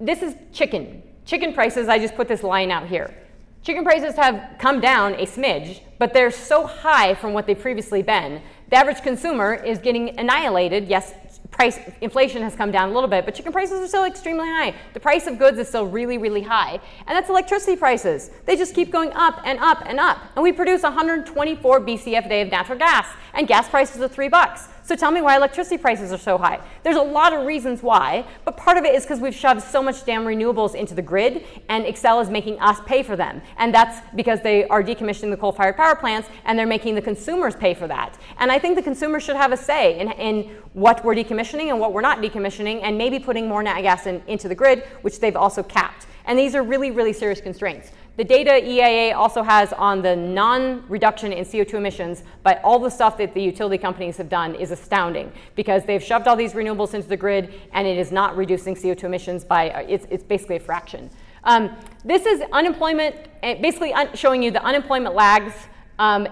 this 0.00 0.22
is 0.22 0.34
chicken. 0.52 1.02
Chicken 1.24 1.54
prices 1.54 1.88
i 1.88 1.98
just 1.98 2.16
put 2.16 2.26
this 2.28 2.42
line 2.42 2.70
out 2.70 2.88
here. 2.88 3.14
Chicken 3.62 3.84
prices 3.84 4.16
have 4.16 4.58
come 4.58 4.80
down 4.80 5.14
a 5.14 5.24
smidge 5.24 5.80
but 6.02 6.12
they're 6.12 6.32
so 6.32 6.66
high 6.66 7.14
from 7.14 7.32
what 7.32 7.46
they've 7.46 7.60
previously 7.60 8.02
been. 8.02 8.42
The 8.70 8.76
average 8.76 9.02
consumer 9.02 9.54
is 9.54 9.78
getting 9.78 10.18
annihilated 10.18 10.88
yes 10.88 11.14
price 11.52 11.78
inflation 12.00 12.42
has 12.42 12.56
come 12.56 12.72
down 12.72 12.88
a 12.88 12.92
little 12.92 13.08
bit, 13.08 13.24
but 13.24 13.34
chicken 13.34 13.52
prices 13.52 13.80
are 13.80 13.86
still 13.86 14.04
extremely 14.04 14.48
high. 14.48 14.74
The 14.94 15.00
price 15.00 15.26
of 15.26 15.38
goods 15.38 15.58
is 15.58 15.68
still 15.68 15.86
really, 15.86 16.18
really 16.18 16.42
high. 16.42 16.80
And 17.06 17.16
that's 17.16 17.28
electricity 17.28 17.76
prices. 17.76 18.30
They 18.46 18.56
just 18.56 18.74
keep 18.74 18.90
going 18.90 19.12
up 19.12 19.40
and 19.44 19.58
up 19.60 19.82
and 19.86 20.00
up. 20.00 20.18
And 20.34 20.42
we 20.42 20.52
produce 20.52 20.82
124 20.82 21.80
BCF 21.80 22.26
a 22.26 22.28
day 22.28 22.40
of 22.40 22.50
natural 22.50 22.78
gas, 22.78 23.06
and 23.34 23.46
gas 23.46 23.68
prices 23.68 24.00
are 24.00 24.08
three 24.08 24.28
bucks. 24.28 24.68
So 24.84 24.96
tell 24.96 25.12
me 25.12 25.22
why 25.22 25.36
electricity 25.36 25.78
prices 25.78 26.12
are 26.12 26.18
so 26.18 26.36
high. 26.36 26.60
There's 26.82 26.96
a 26.96 27.02
lot 27.02 27.32
of 27.32 27.46
reasons 27.46 27.82
why, 27.82 28.26
but 28.44 28.56
part 28.56 28.78
of 28.78 28.84
it 28.84 28.94
is 28.94 29.04
because 29.04 29.20
we've 29.20 29.34
shoved 29.34 29.62
so 29.62 29.80
much 29.80 30.04
damn 30.04 30.24
renewables 30.24 30.74
into 30.74 30.94
the 30.94 31.02
grid, 31.02 31.44
and 31.68 31.84
Xcel 31.84 32.20
is 32.20 32.28
making 32.28 32.58
us 32.60 32.80
pay 32.84 33.04
for 33.04 33.14
them. 33.14 33.40
And 33.58 33.72
that's 33.72 34.00
because 34.16 34.40
they 34.40 34.66
are 34.66 34.82
decommissioning 34.82 35.30
the 35.30 35.36
coal 35.36 35.52
fired 35.52 35.76
power 35.76 35.94
plants, 35.94 36.28
and 36.44 36.58
they're 36.58 36.66
making 36.66 36.96
the 36.96 37.02
consumers 37.02 37.54
pay 37.54 37.74
for 37.74 37.86
that. 37.86 38.18
And 38.38 38.50
I 38.50 38.58
think 38.58 38.74
the 38.74 38.82
consumers 38.82 39.22
should 39.22 39.36
have 39.36 39.52
a 39.52 39.56
say 39.56 40.00
in, 40.00 40.10
in 40.12 40.56
what 40.72 41.04
we're 41.04 41.14
decommissioning 41.14 41.68
and 41.68 41.78
what 41.78 41.92
we're 41.92 42.00
not 42.00 42.18
decommissioning, 42.18 42.80
and 42.82 42.98
maybe 42.98 43.20
putting 43.20 43.48
more 43.48 43.62
nat 43.62 43.82
gas 43.82 44.06
in, 44.06 44.20
into 44.26 44.48
the 44.48 44.54
grid, 44.54 44.82
which 45.02 45.20
they've 45.20 45.36
also 45.36 45.62
capped. 45.62 46.06
And 46.24 46.38
these 46.38 46.54
are 46.54 46.62
really, 46.62 46.90
really 46.90 47.12
serious 47.12 47.40
constraints. 47.40 47.90
The 48.16 48.24
data 48.24 48.62
EIA 48.62 49.16
also 49.16 49.42
has 49.42 49.72
on 49.72 50.02
the 50.02 50.14
non 50.14 50.84
reduction 50.88 51.32
in 51.32 51.44
CO2 51.46 51.74
emissions, 51.74 52.24
but 52.42 52.60
all 52.62 52.78
the 52.78 52.90
stuff 52.90 53.16
that 53.16 53.32
the 53.32 53.42
utility 53.42 53.78
companies 53.78 54.18
have 54.18 54.28
done 54.28 54.54
is 54.54 54.70
astounding 54.70 55.32
because 55.54 55.84
they've 55.84 56.02
shoved 56.02 56.28
all 56.28 56.36
these 56.36 56.52
renewables 56.52 56.92
into 56.92 57.08
the 57.08 57.16
grid 57.16 57.54
and 57.72 57.86
it 57.86 57.96
is 57.96 58.12
not 58.12 58.36
reducing 58.36 58.74
CO2 58.74 59.04
emissions 59.04 59.44
by, 59.44 59.64
it's, 59.88 60.06
it's 60.10 60.24
basically 60.24 60.56
a 60.56 60.60
fraction. 60.60 61.08
Um, 61.44 61.74
this 62.04 62.26
is 62.26 62.42
unemployment, 62.52 63.16
eh, 63.42 63.54
basically 63.54 63.94
un- 63.94 64.14
showing 64.14 64.42
you 64.42 64.50
the 64.50 64.62
unemployment 64.62 65.14
lags 65.14 65.54
um, 65.98 66.28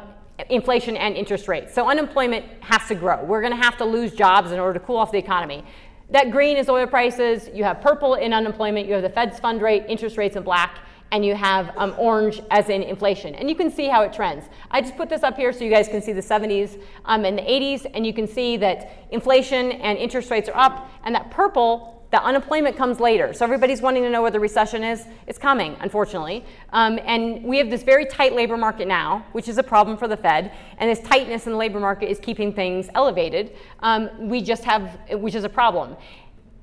inflation 0.51 0.99
and 0.99 1.17
interest 1.17 1.49
rates. 1.49 1.75
So 1.75 1.89
unemployment 1.89 2.45
has 2.61 2.87
to 2.89 2.95
grow. 2.95 3.25
We're 3.25 3.41
going 3.41 3.57
to 3.57 3.63
have 3.63 3.79
to 3.79 3.87
lose 3.87 4.13
jobs 4.13 4.53
in 4.53 4.59
order 4.59 4.79
to 4.79 4.85
cool 4.85 4.97
off 4.97 5.13
the 5.13 5.19
economy. 5.19 5.65
That 6.11 6.31
green 6.31 6.59
is 6.59 6.69
oil 6.69 6.87
prices. 6.87 7.49
You 7.55 7.65
have 7.65 7.81
purple 7.81 8.15
in 8.15 8.35
unemployment. 8.35 8.87
You 8.87 8.95
have 8.95 9.03
the 9.03 9.11
Fed's 9.11 9.41
fund 9.41 9.63
rate, 9.63 9.85
interest 9.89 10.19
rates 10.19 10.37
in 10.37 10.43
black 10.43 10.81
and 11.13 11.25
you 11.25 11.35
have 11.35 11.77
um, 11.77 11.95
orange 11.99 12.41
as 12.51 12.69
in 12.69 12.83
inflation. 12.83 13.35
And 13.35 13.49
you 13.49 13.57
can 13.57 13.71
see 13.71 13.89
how 13.89 14.03
it 14.03 14.13
trends. 14.13 14.45
I 14.71 14.81
just 14.81 14.97
put 14.97 15.09
this 15.09 15.23
up 15.23 15.37
here 15.37 15.53
so 15.53 15.65
you 15.65 15.71
guys 15.71 15.89
can 15.89 16.01
see 16.01 16.13
the 16.13 16.21
70s 16.21 16.81
um, 17.05 17.25
and 17.25 17.39
the 17.39 17.43
80s, 17.43 17.91
and 17.95 18.07
you 18.07 18.13
can 18.13 18.27
see 18.27 18.57
that 18.59 18.93
inflation 19.11 19.73
and 19.73 19.99
interest 19.99 20.31
rates 20.31 20.49
are 20.49 20.57
up, 20.57 20.91
and 21.05 21.15
that 21.15 21.31
purple, 21.31 22.07
the 22.11 22.23
unemployment 22.23 22.77
comes 22.77 22.99
later. 22.99 23.33
So 23.33 23.45
everybody's 23.45 23.81
wanting 23.81 24.03
to 24.03 24.11
know 24.11 24.23
where 24.23 24.31
the 24.31 24.41
recession 24.41 24.83
is. 24.83 25.07
It's 25.27 25.39
coming, 25.39 25.77
unfortunately. 25.81 26.45
Um, 26.73 26.99
and 27.05 27.45
we 27.45 27.59
have 27.59 27.71
this 27.71 27.83
very 27.83 28.05
tight 28.05 28.35
labor 28.35 28.57
market 28.57 28.89
now, 28.89 29.27
which 29.33 29.49
is 29.49 29.59
a 29.59 29.63
problem 29.63 29.97
for 29.97 30.09
the 30.09 30.17
Fed, 30.17 30.53
and 30.79 30.91
this 30.91 31.01
tightness 31.01 31.47
in 31.47 31.53
the 31.53 31.59
labor 31.59 31.81
market 31.81 32.09
is 32.09 32.19
keeping 32.19 32.53
things 32.53 32.89
elevated. 32.95 33.57
Um, 33.81 34.29
we 34.29 34.43
just 34.43 34.65
have, 34.65 34.99
which 35.13 35.35
is 35.35 35.45
a 35.45 35.49
problem. 35.49 35.97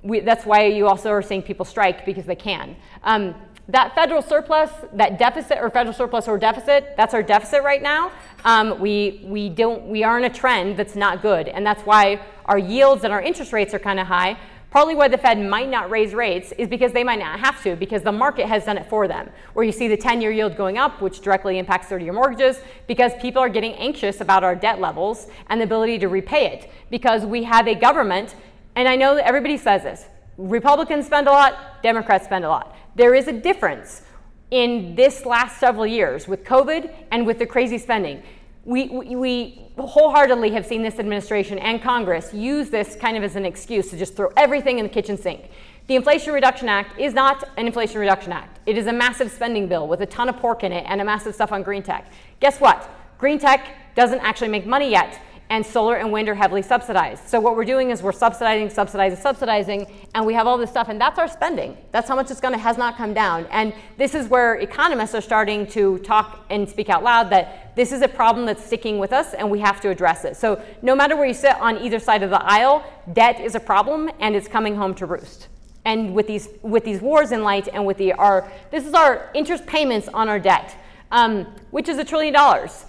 We, 0.03 0.19
that's 0.19 0.45
why 0.45 0.65
you 0.65 0.87
also 0.87 1.09
are 1.09 1.21
seeing 1.21 1.41
people 1.41 1.65
strike 1.65 2.05
because 2.05 2.25
they 2.25 2.35
can. 2.35 2.75
Um, 3.03 3.35
that 3.69 3.93
federal 3.95 4.21
surplus, 4.21 4.71
that 4.93 5.19
deficit 5.19 5.57
or 5.59 5.69
federal 5.69 5.93
surplus 5.93 6.27
or 6.27 6.37
deficit, 6.37 6.93
that's 6.95 7.13
our 7.13 7.23
deficit 7.23 7.63
right 7.63 7.81
now. 7.81 8.11
Um, 8.45 8.79
we, 8.79 9.21
we, 9.25 9.49
don't, 9.49 9.87
we 9.87 10.03
are 10.03 10.17
in 10.17 10.23
a 10.23 10.29
trend 10.29 10.77
that's 10.77 10.95
not 10.95 11.21
good. 11.21 11.49
And 11.49 11.65
that's 11.65 11.83
why 11.83 12.21
our 12.45 12.57
yields 12.57 13.03
and 13.03 13.11
our 13.11 13.21
interest 13.21 13.51
rates 13.51 13.73
are 13.73 13.79
kind 13.79 13.99
of 13.99 14.07
high. 14.07 14.37
Partly 14.69 14.95
why 14.95 15.07
the 15.07 15.17
Fed 15.17 15.39
might 15.39 15.69
not 15.69 15.89
raise 15.89 16.13
rates 16.13 16.53
is 16.57 16.67
because 16.67 16.91
they 16.91 17.03
might 17.03 17.19
not 17.19 17.39
have 17.39 17.61
to, 17.63 17.75
because 17.75 18.03
the 18.03 18.11
market 18.11 18.47
has 18.47 18.65
done 18.65 18.77
it 18.77 18.87
for 18.87 19.07
them. 19.07 19.29
Where 19.53 19.65
you 19.65 19.71
see 19.71 19.87
the 19.87 19.97
10 19.97 20.21
year 20.21 20.31
yield 20.31 20.55
going 20.55 20.77
up, 20.77 21.01
which 21.01 21.19
directly 21.19 21.57
impacts 21.57 21.87
30 21.87 22.05
year 22.05 22.13
mortgages, 22.13 22.59
because 22.85 23.13
people 23.21 23.41
are 23.41 23.49
getting 23.49 23.73
anxious 23.73 24.21
about 24.21 24.43
our 24.43 24.55
debt 24.55 24.79
levels 24.79 25.27
and 25.49 25.59
the 25.59 25.65
ability 25.65 25.99
to 25.99 26.07
repay 26.07 26.47
it. 26.47 26.69
Because 26.89 27.25
we 27.25 27.43
have 27.43 27.67
a 27.67 27.75
government, 27.75 28.35
and 28.75 28.87
I 28.87 28.95
know 28.95 29.15
that 29.15 29.25
everybody 29.25 29.57
says 29.57 29.83
this 29.83 30.05
Republicans 30.37 31.05
spend 31.05 31.27
a 31.27 31.31
lot, 31.31 31.81
Democrats 31.81 32.25
spend 32.25 32.45
a 32.45 32.49
lot 32.49 32.77
there 32.97 33.13
is 33.13 33.27
a 33.27 33.31
difference 33.31 34.01
in 34.49 34.95
this 34.95 35.25
last 35.25 35.59
several 35.59 35.85
years 35.85 36.27
with 36.27 36.43
COVID 36.43 36.91
and 37.11 37.25
with 37.25 37.37
the 37.37 37.45
crazy 37.45 37.77
spending. 37.77 38.23
We, 38.65 38.89
we, 38.89 39.15
we, 39.15 39.61
wholeheartedly 39.77 40.49
have 40.51 40.65
seen 40.65 40.81
this 40.81 40.99
administration 40.99 41.59
and 41.59 41.81
Congress 41.81 42.33
use 42.33 42.69
this 42.69 42.95
kind 42.95 43.15
of 43.15 43.23
as 43.23 43.35
an 43.35 43.45
excuse 43.45 43.91
to 43.91 43.97
just 43.97 44.15
throw 44.15 44.31
everything 44.35 44.79
in 44.79 44.83
the 44.83 44.89
kitchen 44.89 45.17
sink. 45.17 45.49
The 45.85 45.95
Inflation 45.95 46.33
Reduction 46.33 46.67
Act 46.67 46.99
is 46.99 47.13
not 47.13 47.47
an 47.55 47.67
Inflation 47.67 47.99
Reduction 47.99 48.33
Act. 48.33 48.59
It 48.65 48.77
is 48.77 48.87
a 48.87 48.93
massive 48.93 49.31
spending 49.31 49.67
bill 49.67 49.87
with 49.87 50.01
a 50.01 50.05
ton 50.05 50.27
of 50.27 50.37
pork 50.37 50.63
in 50.63 50.71
it 50.71 50.83
and 50.87 50.99
a 50.99 51.05
massive 51.05 51.35
stuff 51.35 51.51
on 51.51 51.63
green 51.63 51.83
tech. 51.83 52.11
Guess 52.39 52.59
what? 52.59 52.89
Green 53.19 53.39
tech 53.39 53.95
doesn't 53.95 54.19
actually 54.19 54.49
make 54.49 54.65
money 54.65 54.89
yet 54.89 55.21
and 55.49 55.65
solar 55.65 55.95
and 55.95 56.11
wind 56.11 56.27
are 56.27 56.35
heavily 56.35 56.61
subsidized. 56.61 57.27
So 57.27 57.39
what 57.39 57.55
we're 57.55 57.65
doing 57.65 57.91
is 57.91 58.03
we're 58.03 58.11
subsidizing, 58.11 58.69
subsidizing, 58.69 59.19
subsidizing, 59.19 59.87
and 60.13 60.25
we 60.25 60.33
have 60.33 60.45
all 60.45 60.57
this 60.57 60.69
stuff, 60.69 60.89
and 60.89 60.99
that's 60.99 61.17
our 61.17 61.27
spending. 61.27 61.77
That's 61.91 62.07
how 62.07 62.15
much 62.15 62.29
it's 62.31 62.41
to 62.41 62.57
has 62.57 62.77
not 62.77 62.97
come 62.97 63.13
down. 63.13 63.45
And 63.51 63.73
this 63.97 64.13
is 64.13 64.27
where 64.27 64.55
economists 64.55 65.15
are 65.15 65.21
starting 65.21 65.65
to 65.67 65.99
talk 65.99 66.45
and 66.49 66.67
speak 66.67 66.89
out 66.89 67.03
loud 67.03 67.29
that 67.29 67.75
this 67.75 67.91
is 67.91 68.01
a 68.01 68.07
problem 68.07 68.45
that's 68.45 68.63
sticking 68.63 68.99
with 68.99 69.13
us, 69.13 69.33
and 69.33 69.49
we 69.49 69.59
have 69.59 69.79
to 69.81 69.89
address 69.89 70.25
it. 70.25 70.35
So 70.35 70.61
no 70.81 70.95
matter 70.95 71.15
where 71.15 71.27
you 71.27 71.33
sit 71.33 71.55
on 71.61 71.77
either 71.77 71.99
side 71.99 72.23
of 72.23 72.29
the 72.29 72.43
aisle, 72.43 72.83
debt 73.13 73.39
is 73.39 73.55
a 73.55 73.59
problem, 73.59 74.09
and 74.19 74.35
it's 74.35 74.47
coming 74.47 74.75
home 74.75 74.93
to 74.95 75.05
roost. 75.05 75.47
And 75.85 76.13
with 76.13 76.27
these 76.27 76.49
with 76.63 76.83
these 76.83 76.99
wars 76.99 77.31
in 77.31 77.43
light, 77.43 77.69
and 77.71 77.85
with 77.85 77.97
the 77.97 78.11
our 78.13 78.51
this 78.71 78.85
is 78.85 78.93
our 78.93 79.29
interest 79.33 79.65
payments 79.65 80.09
on 80.09 80.27
our 80.27 80.39
debt, 80.39 80.75
um, 81.11 81.45
which 81.71 81.87
is 81.87 81.97
a 81.97 82.03
trillion 82.03 82.33
dollars 82.33 82.85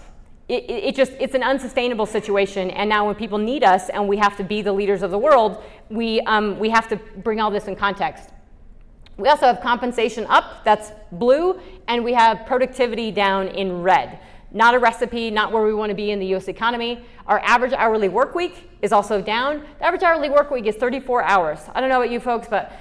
it, 0.49 0.69
it, 0.69 0.95
just 0.95 1.11
it's 1.19 1.35
an 1.35 1.43
unsustainable 1.43 2.07
situation 2.07 2.71
and 2.71 2.89
now 2.89 3.05
when 3.05 3.15
people 3.15 3.37
need 3.37 3.63
us 3.63 3.89
and 3.89 4.07
we 4.07 4.17
have 4.17 4.35
to 4.35 4.43
be 4.43 4.61
the 4.61 4.73
leaders 4.73 5.03
of 5.03 5.11
the 5.11 5.17
world 5.17 5.63
we, 5.89 6.19
um, 6.21 6.57
we 6.59 6.69
have 6.69 6.87
to 6.89 6.95
bring 7.17 7.39
all 7.39 7.51
this 7.51 7.67
in 7.67 7.75
context 7.75 8.31
we 9.17 9.29
also 9.29 9.45
have 9.45 9.61
compensation 9.61 10.25
up 10.27 10.63
that's 10.63 10.91
blue 11.11 11.59
and 11.87 12.03
we 12.03 12.13
have 12.13 12.45
productivity 12.47 13.11
down 13.11 13.47
in 13.49 13.81
red 13.81 14.19
Not 14.51 14.73
a 14.73 14.79
recipe, 14.79 15.29
not 15.29 15.51
where 15.51 15.63
we 15.63 15.73
want 15.75 15.91
to 15.91 15.95
be 15.95 16.09
in 16.09 16.19
the 16.19 16.33
US 16.35 16.47
economy. 16.47 17.05
Our 17.27 17.39
average 17.39 17.73
hourly 17.73 18.09
work 18.09 18.33
week 18.33 18.69
is 18.81 18.91
also 18.91 19.21
down. 19.21 19.63
The 19.77 19.85
average 19.85 20.01
hourly 20.01 20.29
work 20.29 20.49
week 20.49 20.65
is 20.65 20.75
34 20.75 21.23
hours. 21.23 21.59
I 21.75 21.79
don't 21.79 21.89
know 21.89 22.01
about 22.01 22.09
you 22.09 22.19
folks, 22.19 22.47
but 22.49 22.71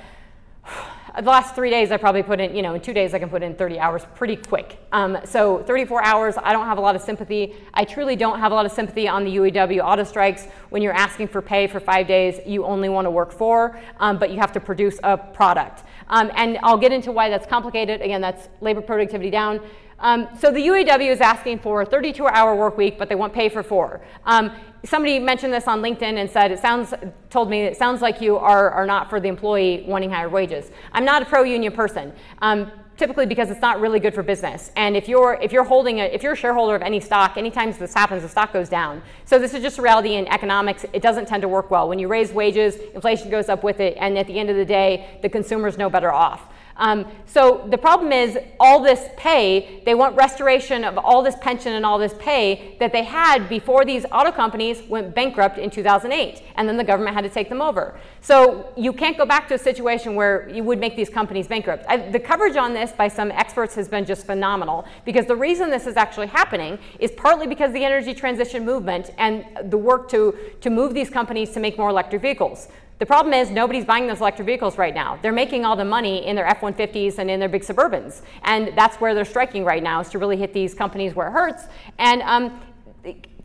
the 1.21 1.31
last 1.31 1.55
three 1.55 1.71
days 1.71 1.91
I 1.91 1.97
probably 1.97 2.23
put 2.23 2.39
in, 2.39 2.55
you 2.55 2.63
know, 2.63 2.75
in 2.75 2.81
two 2.81 2.93
days 2.93 3.13
I 3.13 3.19
can 3.19 3.29
put 3.29 3.43
in 3.43 3.55
30 3.55 3.79
hours 3.81 4.03
pretty 4.15 4.37
quick. 4.37 4.79
Um, 4.93 5.19
so 5.25 5.63
34 5.65 6.05
hours, 6.05 6.37
I 6.41 6.53
don't 6.53 6.67
have 6.67 6.79
a 6.79 6.81
lot 6.81 6.95
of 6.95 7.03
sympathy. 7.03 7.57
I 7.75 7.85
truly 7.85 8.15
don't 8.15 8.39
have 8.39 8.53
a 8.53 8.55
lot 8.55 8.67
of 8.67 8.73
sympathy 8.73 9.09
on 9.09 9.25
the 9.25 9.37
UAW 9.37 9.81
auto 9.81 10.05
strikes. 10.05 10.47
When 10.71 10.81
you're 10.81 10.93
asking 10.93 11.29
for 11.29 11.43
pay 11.43 11.67
for 11.67 11.81
five 11.81 12.07
days, 12.07 12.41
you 12.47 12.65
only 12.65 12.89
want 12.89 13.07
to 13.07 13.11
work 13.11 13.33
four, 13.33 13.81
um, 13.99 14.19
but 14.19 14.31
you 14.31 14.39
have 14.39 14.53
to 14.53 14.61
produce 14.61 15.01
a 15.03 15.17
product. 15.17 15.83
Um, 16.09 16.31
and 16.37 16.59
I'll 16.63 16.79
get 16.79 16.93
into 16.93 17.11
why 17.11 17.29
that's 17.31 17.47
complicated. 17.47 18.01
Again, 18.01 18.21
that's 18.21 18.49
labor 18.61 18.81
productivity 18.81 19.31
down. 19.31 19.61
Um, 20.01 20.29
so 20.39 20.51
the 20.53 20.61
UAW 20.67 21.11
is 21.11 21.21
asking 21.21 21.59
for 21.59 21.83
a 21.83 21.87
32-hour 21.87 22.55
work 22.55 22.77
week, 22.77 22.99
but 22.99 23.09
they 23.09 23.15
won't 23.15 23.33
pay 23.33 23.49
for 23.49 23.63
four. 23.63 24.01
Um, 24.25 24.53
somebody 24.85 25.19
mentioned 25.19 25.53
this 25.53 25.67
on 25.67 25.83
LinkedIn 25.83 26.19
and 26.19 26.31
said 26.31 26.53
it 26.53 26.61
sounds 26.61 26.95
told 27.31 27.51
me 27.51 27.63
it 27.63 27.77
sounds 27.77 28.01
like 28.01 28.21
you 28.21 28.37
are, 28.37 28.71
are 28.71 28.87
not 28.87 29.11
for 29.11 29.21
the 29.21 29.29
employee 29.29 29.85
wanting 29.87 30.11
higher 30.11 30.29
wages. 30.29 30.71
I'm 30.93 31.05
not 31.05 31.23
a 31.23 31.25
pro-union 31.25 31.73
person. 31.73 32.13
Um, 32.41 32.71
typically 32.99 33.27
because 33.27 33.49
it's 33.49 33.61
not 33.61 33.81
really 33.81 34.01
good 34.01 34.13
for 34.13 34.23
business. 34.23 34.73
And 34.77 34.97
if 34.97 35.09
you're 35.09 35.39
if 35.41 35.53
you're 35.53 35.65
holding 35.65 36.01
a 36.01 36.05
if 36.05 36.23
you're 36.23 36.33
a 36.33 36.37
shareholder 36.37 36.75
of 36.75 36.83
any 36.83 37.01
stock, 37.01 37.37
anytime 37.37 37.73
this 37.73 37.95
happens, 37.95 38.23
the 38.23 38.29
stock 38.29 38.53
goes 38.53 38.69
down. 38.69 39.01
So 39.25 39.39
this 39.39 39.55
is 39.55 39.63
just 39.63 39.79
reality 39.79 40.17
in 40.17 40.27
economics. 40.27 40.85
It 40.93 41.01
doesn't 41.01 41.27
tend 41.27 41.43
to 41.43 41.49
work 41.49 41.71
well. 41.71 41.89
When 41.89 41.99
you 41.99 42.09
raise 42.09 42.33
wages, 42.33 42.75
inflation 42.95 43.31
goes 43.31 43.49
up 43.49 43.63
with 43.63 43.81
it, 43.81 43.97
and 44.01 44.19
at 44.19 44.27
the 44.27 44.39
end 44.39 44.51
of 44.51 44.57
the 44.57 44.65
day, 44.65 45.19
the 45.23 45.29
consumer's 45.29 45.79
no 45.79 45.89
better 45.89 46.13
off. 46.13 46.53
Um, 46.79 47.07
so 47.27 47.67
the 47.71 47.77
problem 47.77 48.13
is 48.13 48.39
all 48.61 48.81
this 48.81 49.09
pay, 49.17 49.83
they 49.85 49.95
want 49.95 50.17
restoration 50.17 50.85
of 50.85 50.97
all 50.97 51.23
this 51.23 51.35
pension 51.41 51.75
and 51.75 51.85
all 51.85 51.99
this 51.99 52.15
pay 52.19 52.77
that 52.79 52.93
they 52.93 53.03
had 53.03 53.49
before 53.49 53.85
these 53.85 54.07
auto 54.13 54.31
companies 54.31 54.83
went 54.89 55.15
bankrupt 55.15 55.59
in 55.59 55.71
2008. 55.71 56.43
And 56.55 56.69
then 56.69 56.77
the 56.77 56.85
government 56.85 57.15
had 57.15 57.25
to 57.25 57.31
take 57.31 57.49
them 57.49 57.61
over. 57.61 57.99
So 58.21 58.73
you 58.77 58.93
can't 58.93 59.19
go 59.19 59.27
back 59.27 59.49
to 59.49 59.55
a 59.55 59.59
situation 59.59 60.15
where 60.15 60.49
you 60.49 60.63
would 60.65 60.79
make 60.79 60.97
these 60.97 61.09
companies 61.09 61.49
bankrupt. 61.49 61.85
I, 61.89 61.97
the 61.97 62.21
coverage 62.21 62.57
on 62.57 62.73
this 62.73 62.93
by 62.93 63.09
some 63.09 63.33
experts 63.33 63.75
has 63.75 63.89
been 63.89 64.05
just 64.05 64.25
phenomenal 64.25 64.87
because 65.05 65.27
the 65.27 65.37
reason 65.37 65.71
this 65.71 65.87
is 65.87 65.97
actually 65.97 66.29
happening 66.29 66.79
is 67.01 67.11
partly 67.13 67.47
because 67.47 67.73
the 67.73 67.85
energy 67.85 68.15
transition 68.15 68.65
movement 68.65 69.11
and 69.19 69.45
the 69.71 69.79
work 69.79 70.09
to, 70.11 70.37
to 70.61 70.71
move 70.71 70.95
these 70.95 71.11
companies 71.11 71.51
to 71.51 71.61
make 71.61 71.77
more 71.77 71.91
electric 71.91 72.23
vehicles. 72.23 72.69
The 72.99 73.07
problem 73.07 73.33
is 73.33 73.51
nobody's 73.51 73.85
buying 73.85 74.09
those 74.09 74.21
electric 74.21 74.47
vehicles 74.47 74.77
right 74.77 74.95
now. 74.95 75.19
They're 75.23 75.33
making 75.33 75.65
all 75.65 75.77
the 75.77 75.85
money 75.85 76.27
in 76.27 76.35
their 76.35 76.47
F-150s 76.47 77.19
and 77.19 77.31
in 77.31 77.39
their 77.39 77.49
big 77.49 77.63
Suburbans, 77.63 78.23
and 78.43 78.77
that's 78.77 78.97
where 78.97 79.15
they're 79.15 79.25
striking 79.25 79.65
right 79.65 79.83
now 79.83 80.01
is 80.01 80.09
to 80.11 80.19
really 80.19 80.37
hit 80.37 80.53
these 80.53 80.75
companies 80.75 81.15
where 81.15 81.29
it 81.29 81.33
hurts. 81.33 81.65
And 81.99 82.23
um, 82.23 82.61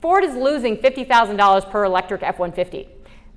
Ford 0.01 0.23
is 0.23 0.35
losing 0.35 0.77
$50,000 0.77 1.69
per 1.69 1.83
electric 1.83 2.23
F-150. 2.23 2.87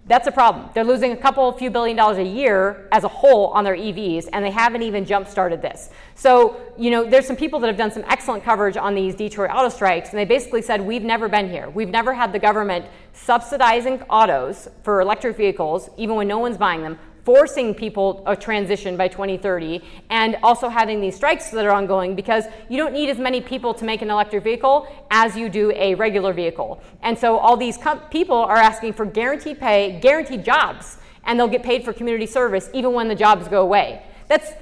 That's 0.09 0.29
a 0.29 0.33
problem. 0.33 0.71
They're 0.73 0.85
losing 0.85 1.11
a 1.11 1.17
couple, 1.17 1.51
few 1.51 1.69
billion 1.69 1.97
dollars 1.97 2.19
a 2.19 2.23
year 2.23 2.89
as 2.93 3.03
a 3.03 3.09
whole 3.09 3.49
on 3.49 3.65
their 3.65 3.75
EVs, 3.75 4.29
and 4.33 4.45
they 4.45 4.53
haven't 4.53 4.83
even 4.83 5.05
jump 5.05 5.27
started 5.27 5.61
this. 5.61 5.91
So, 6.15 6.61
you 6.79 6.93
know, 6.93 7.05
there's 7.05 7.27
some 7.27 7.35
people 7.35 7.59
that 7.59 7.67
have 7.67 7.77
done 7.77 7.91
some 7.91 8.05
excellent 8.07 8.45
coverage 8.45 8.77
on 8.77 8.95
these 8.95 9.17
Detroit 9.17 9.51
auto 9.53 9.69
strikes, 9.69 10.11
and 10.11 10.19
they 10.19 10.25
basically 10.25 10.63
said, 10.63 10.81
We've 10.81 11.03
never 11.03 11.29
been 11.29 11.51
here. 11.51 11.71
We've 11.71 11.89
never 11.89 12.15
had 12.15 12.33
the 12.33 12.39
government 12.39 12.87
subsidizing 13.15 14.03
autos 14.03 14.69
for 14.85 15.01
electric 15.01 15.37
vehicles, 15.37 15.91
even 15.97 16.15
when 16.15 16.29
no 16.29 16.39
one's 16.39 16.57
buying 16.57 16.83
them, 16.83 17.01
forcing 17.27 17.75
people 17.75 18.23
a 18.25 18.37
transition 18.37 18.97
by 18.97 19.09
2030 19.09 19.83
and 20.11 20.37
also 20.45 20.69
having 20.69 21.01
these 21.01 21.17
strikes 21.17 21.51
that 21.51 21.67
are 21.67 21.73
ongoing 21.73 22.15
because 22.15 22.45
you 22.69 22.77
don't 22.77 22.93
need 22.93 23.11
as 23.11 23.19
many 23.19 23.41
people 23.41 23.75
to 23.75 23.85
make 23.85 24.01
an 24.01 24.11
electric 24.11 24.45
vehicle 24.45 24.87
as 25.11 25.37
you 25.37 25.49
do 25.49 25.73
a 25.73 25.97
regular 25.97 26.33
vehicle. 26.33 26.81
And 27.03 27.19
so 27.19 27.37
all 27.37 27.57
these 27.57 27.77
com- 27.77 27.99
people 28.11 28.37
are 28.37 28.57
asking 28.57 28.93
for 28.93 29.05
guaranteed 29.05 29.59
pay, 29.59 29.99
guaranteed 30.01 30.45
jobs, 30.45 30.99
and 31.25 31.37
they'll 31.37 31.49
get 31.49 31.65
paid 31.65 31.85
for 31.85 31.93
community 31.93 32.27
service 32.27 32.71
even 32.73 32.93
when 32.93 33.09
the 33.09 33.17
jobs 33.17 33.49
go 33.49 33.61
away. 33.63 34.05
That's 34.29 34.53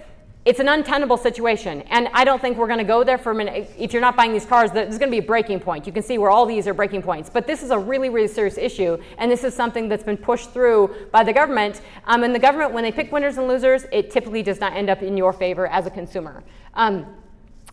it's 0.44 0.60
an 0.60 0.68
untenable 0.68 1.16
situation. 1.16 1.82
And 1.88 2.08
I 2.12 2.24
don't 2.24 2.40
think 2.40 2.58
we're 2.58 2.66
going 2.66 2.78
to 2.78 2.84
go 2.84 3.02
there 3.02 3.16
for 3.16 3.32
a 3.32 3.34
minute. 3.34 3.70
If 3.78 3.92
you're 3.94 4.02
not 4.02 4.14
buying 4.14 4.32
these 4.32 4.44
cars, 4.44 4.70
there's 4.72 4.98
going 4.98 5.10
to 5.10 5.14
be 5.14 5.18
a 5.24 5.26
breaking 5.26 5.60
point. 5.60 5.86
You 5.86 5.92
can 5.92 6.02
see 6.02 6.18
where 6.18 6.30
all 6.30 6.44
these 6.44 6.68
are 6.68 6.74
breaking 6.74 7.02
points. 7.02 7.30
But 7.30 7.46
this 7.46 7.62
is 7.62 7.70
a 7.70 7.78
really, 7.78 8.10
really 8.10 8.28
serious 8.28 8.58
issue. 8.58 8.98
And 9.16 9.30
this 9.30 9.42
is 9.42 9.54
something 9.54 9.88
that's 9.88 10.04
been 10.04 10.18
pushed 10.18 10.50
through 10.52 11.08
by 11.10 11.24
the 11.24 11.32
government. 11.32 11.80
Um, 12.06 12.24
and 12.24 12.34
the 12.34 12.38
government, 12.38 12.72
when 12.72 12.84
they 12.84 12.92
pick 12.92 13.10
winners 13.10 13.38
and 13.38 13.48
losers, 13.48 13.86
it 13.90 14.10
typically 14.10 14.42
does 14.42 14.60
not 14.60 14.74
end 14.74 14.90
up 14.90 15.02
in 15.02 15.16
your 15.16 15.32
favor 15.32 15.66
as 15.66 15.86
a 15.86 15.90
consumer. 15.90 16.44
Um, 16.74 17.06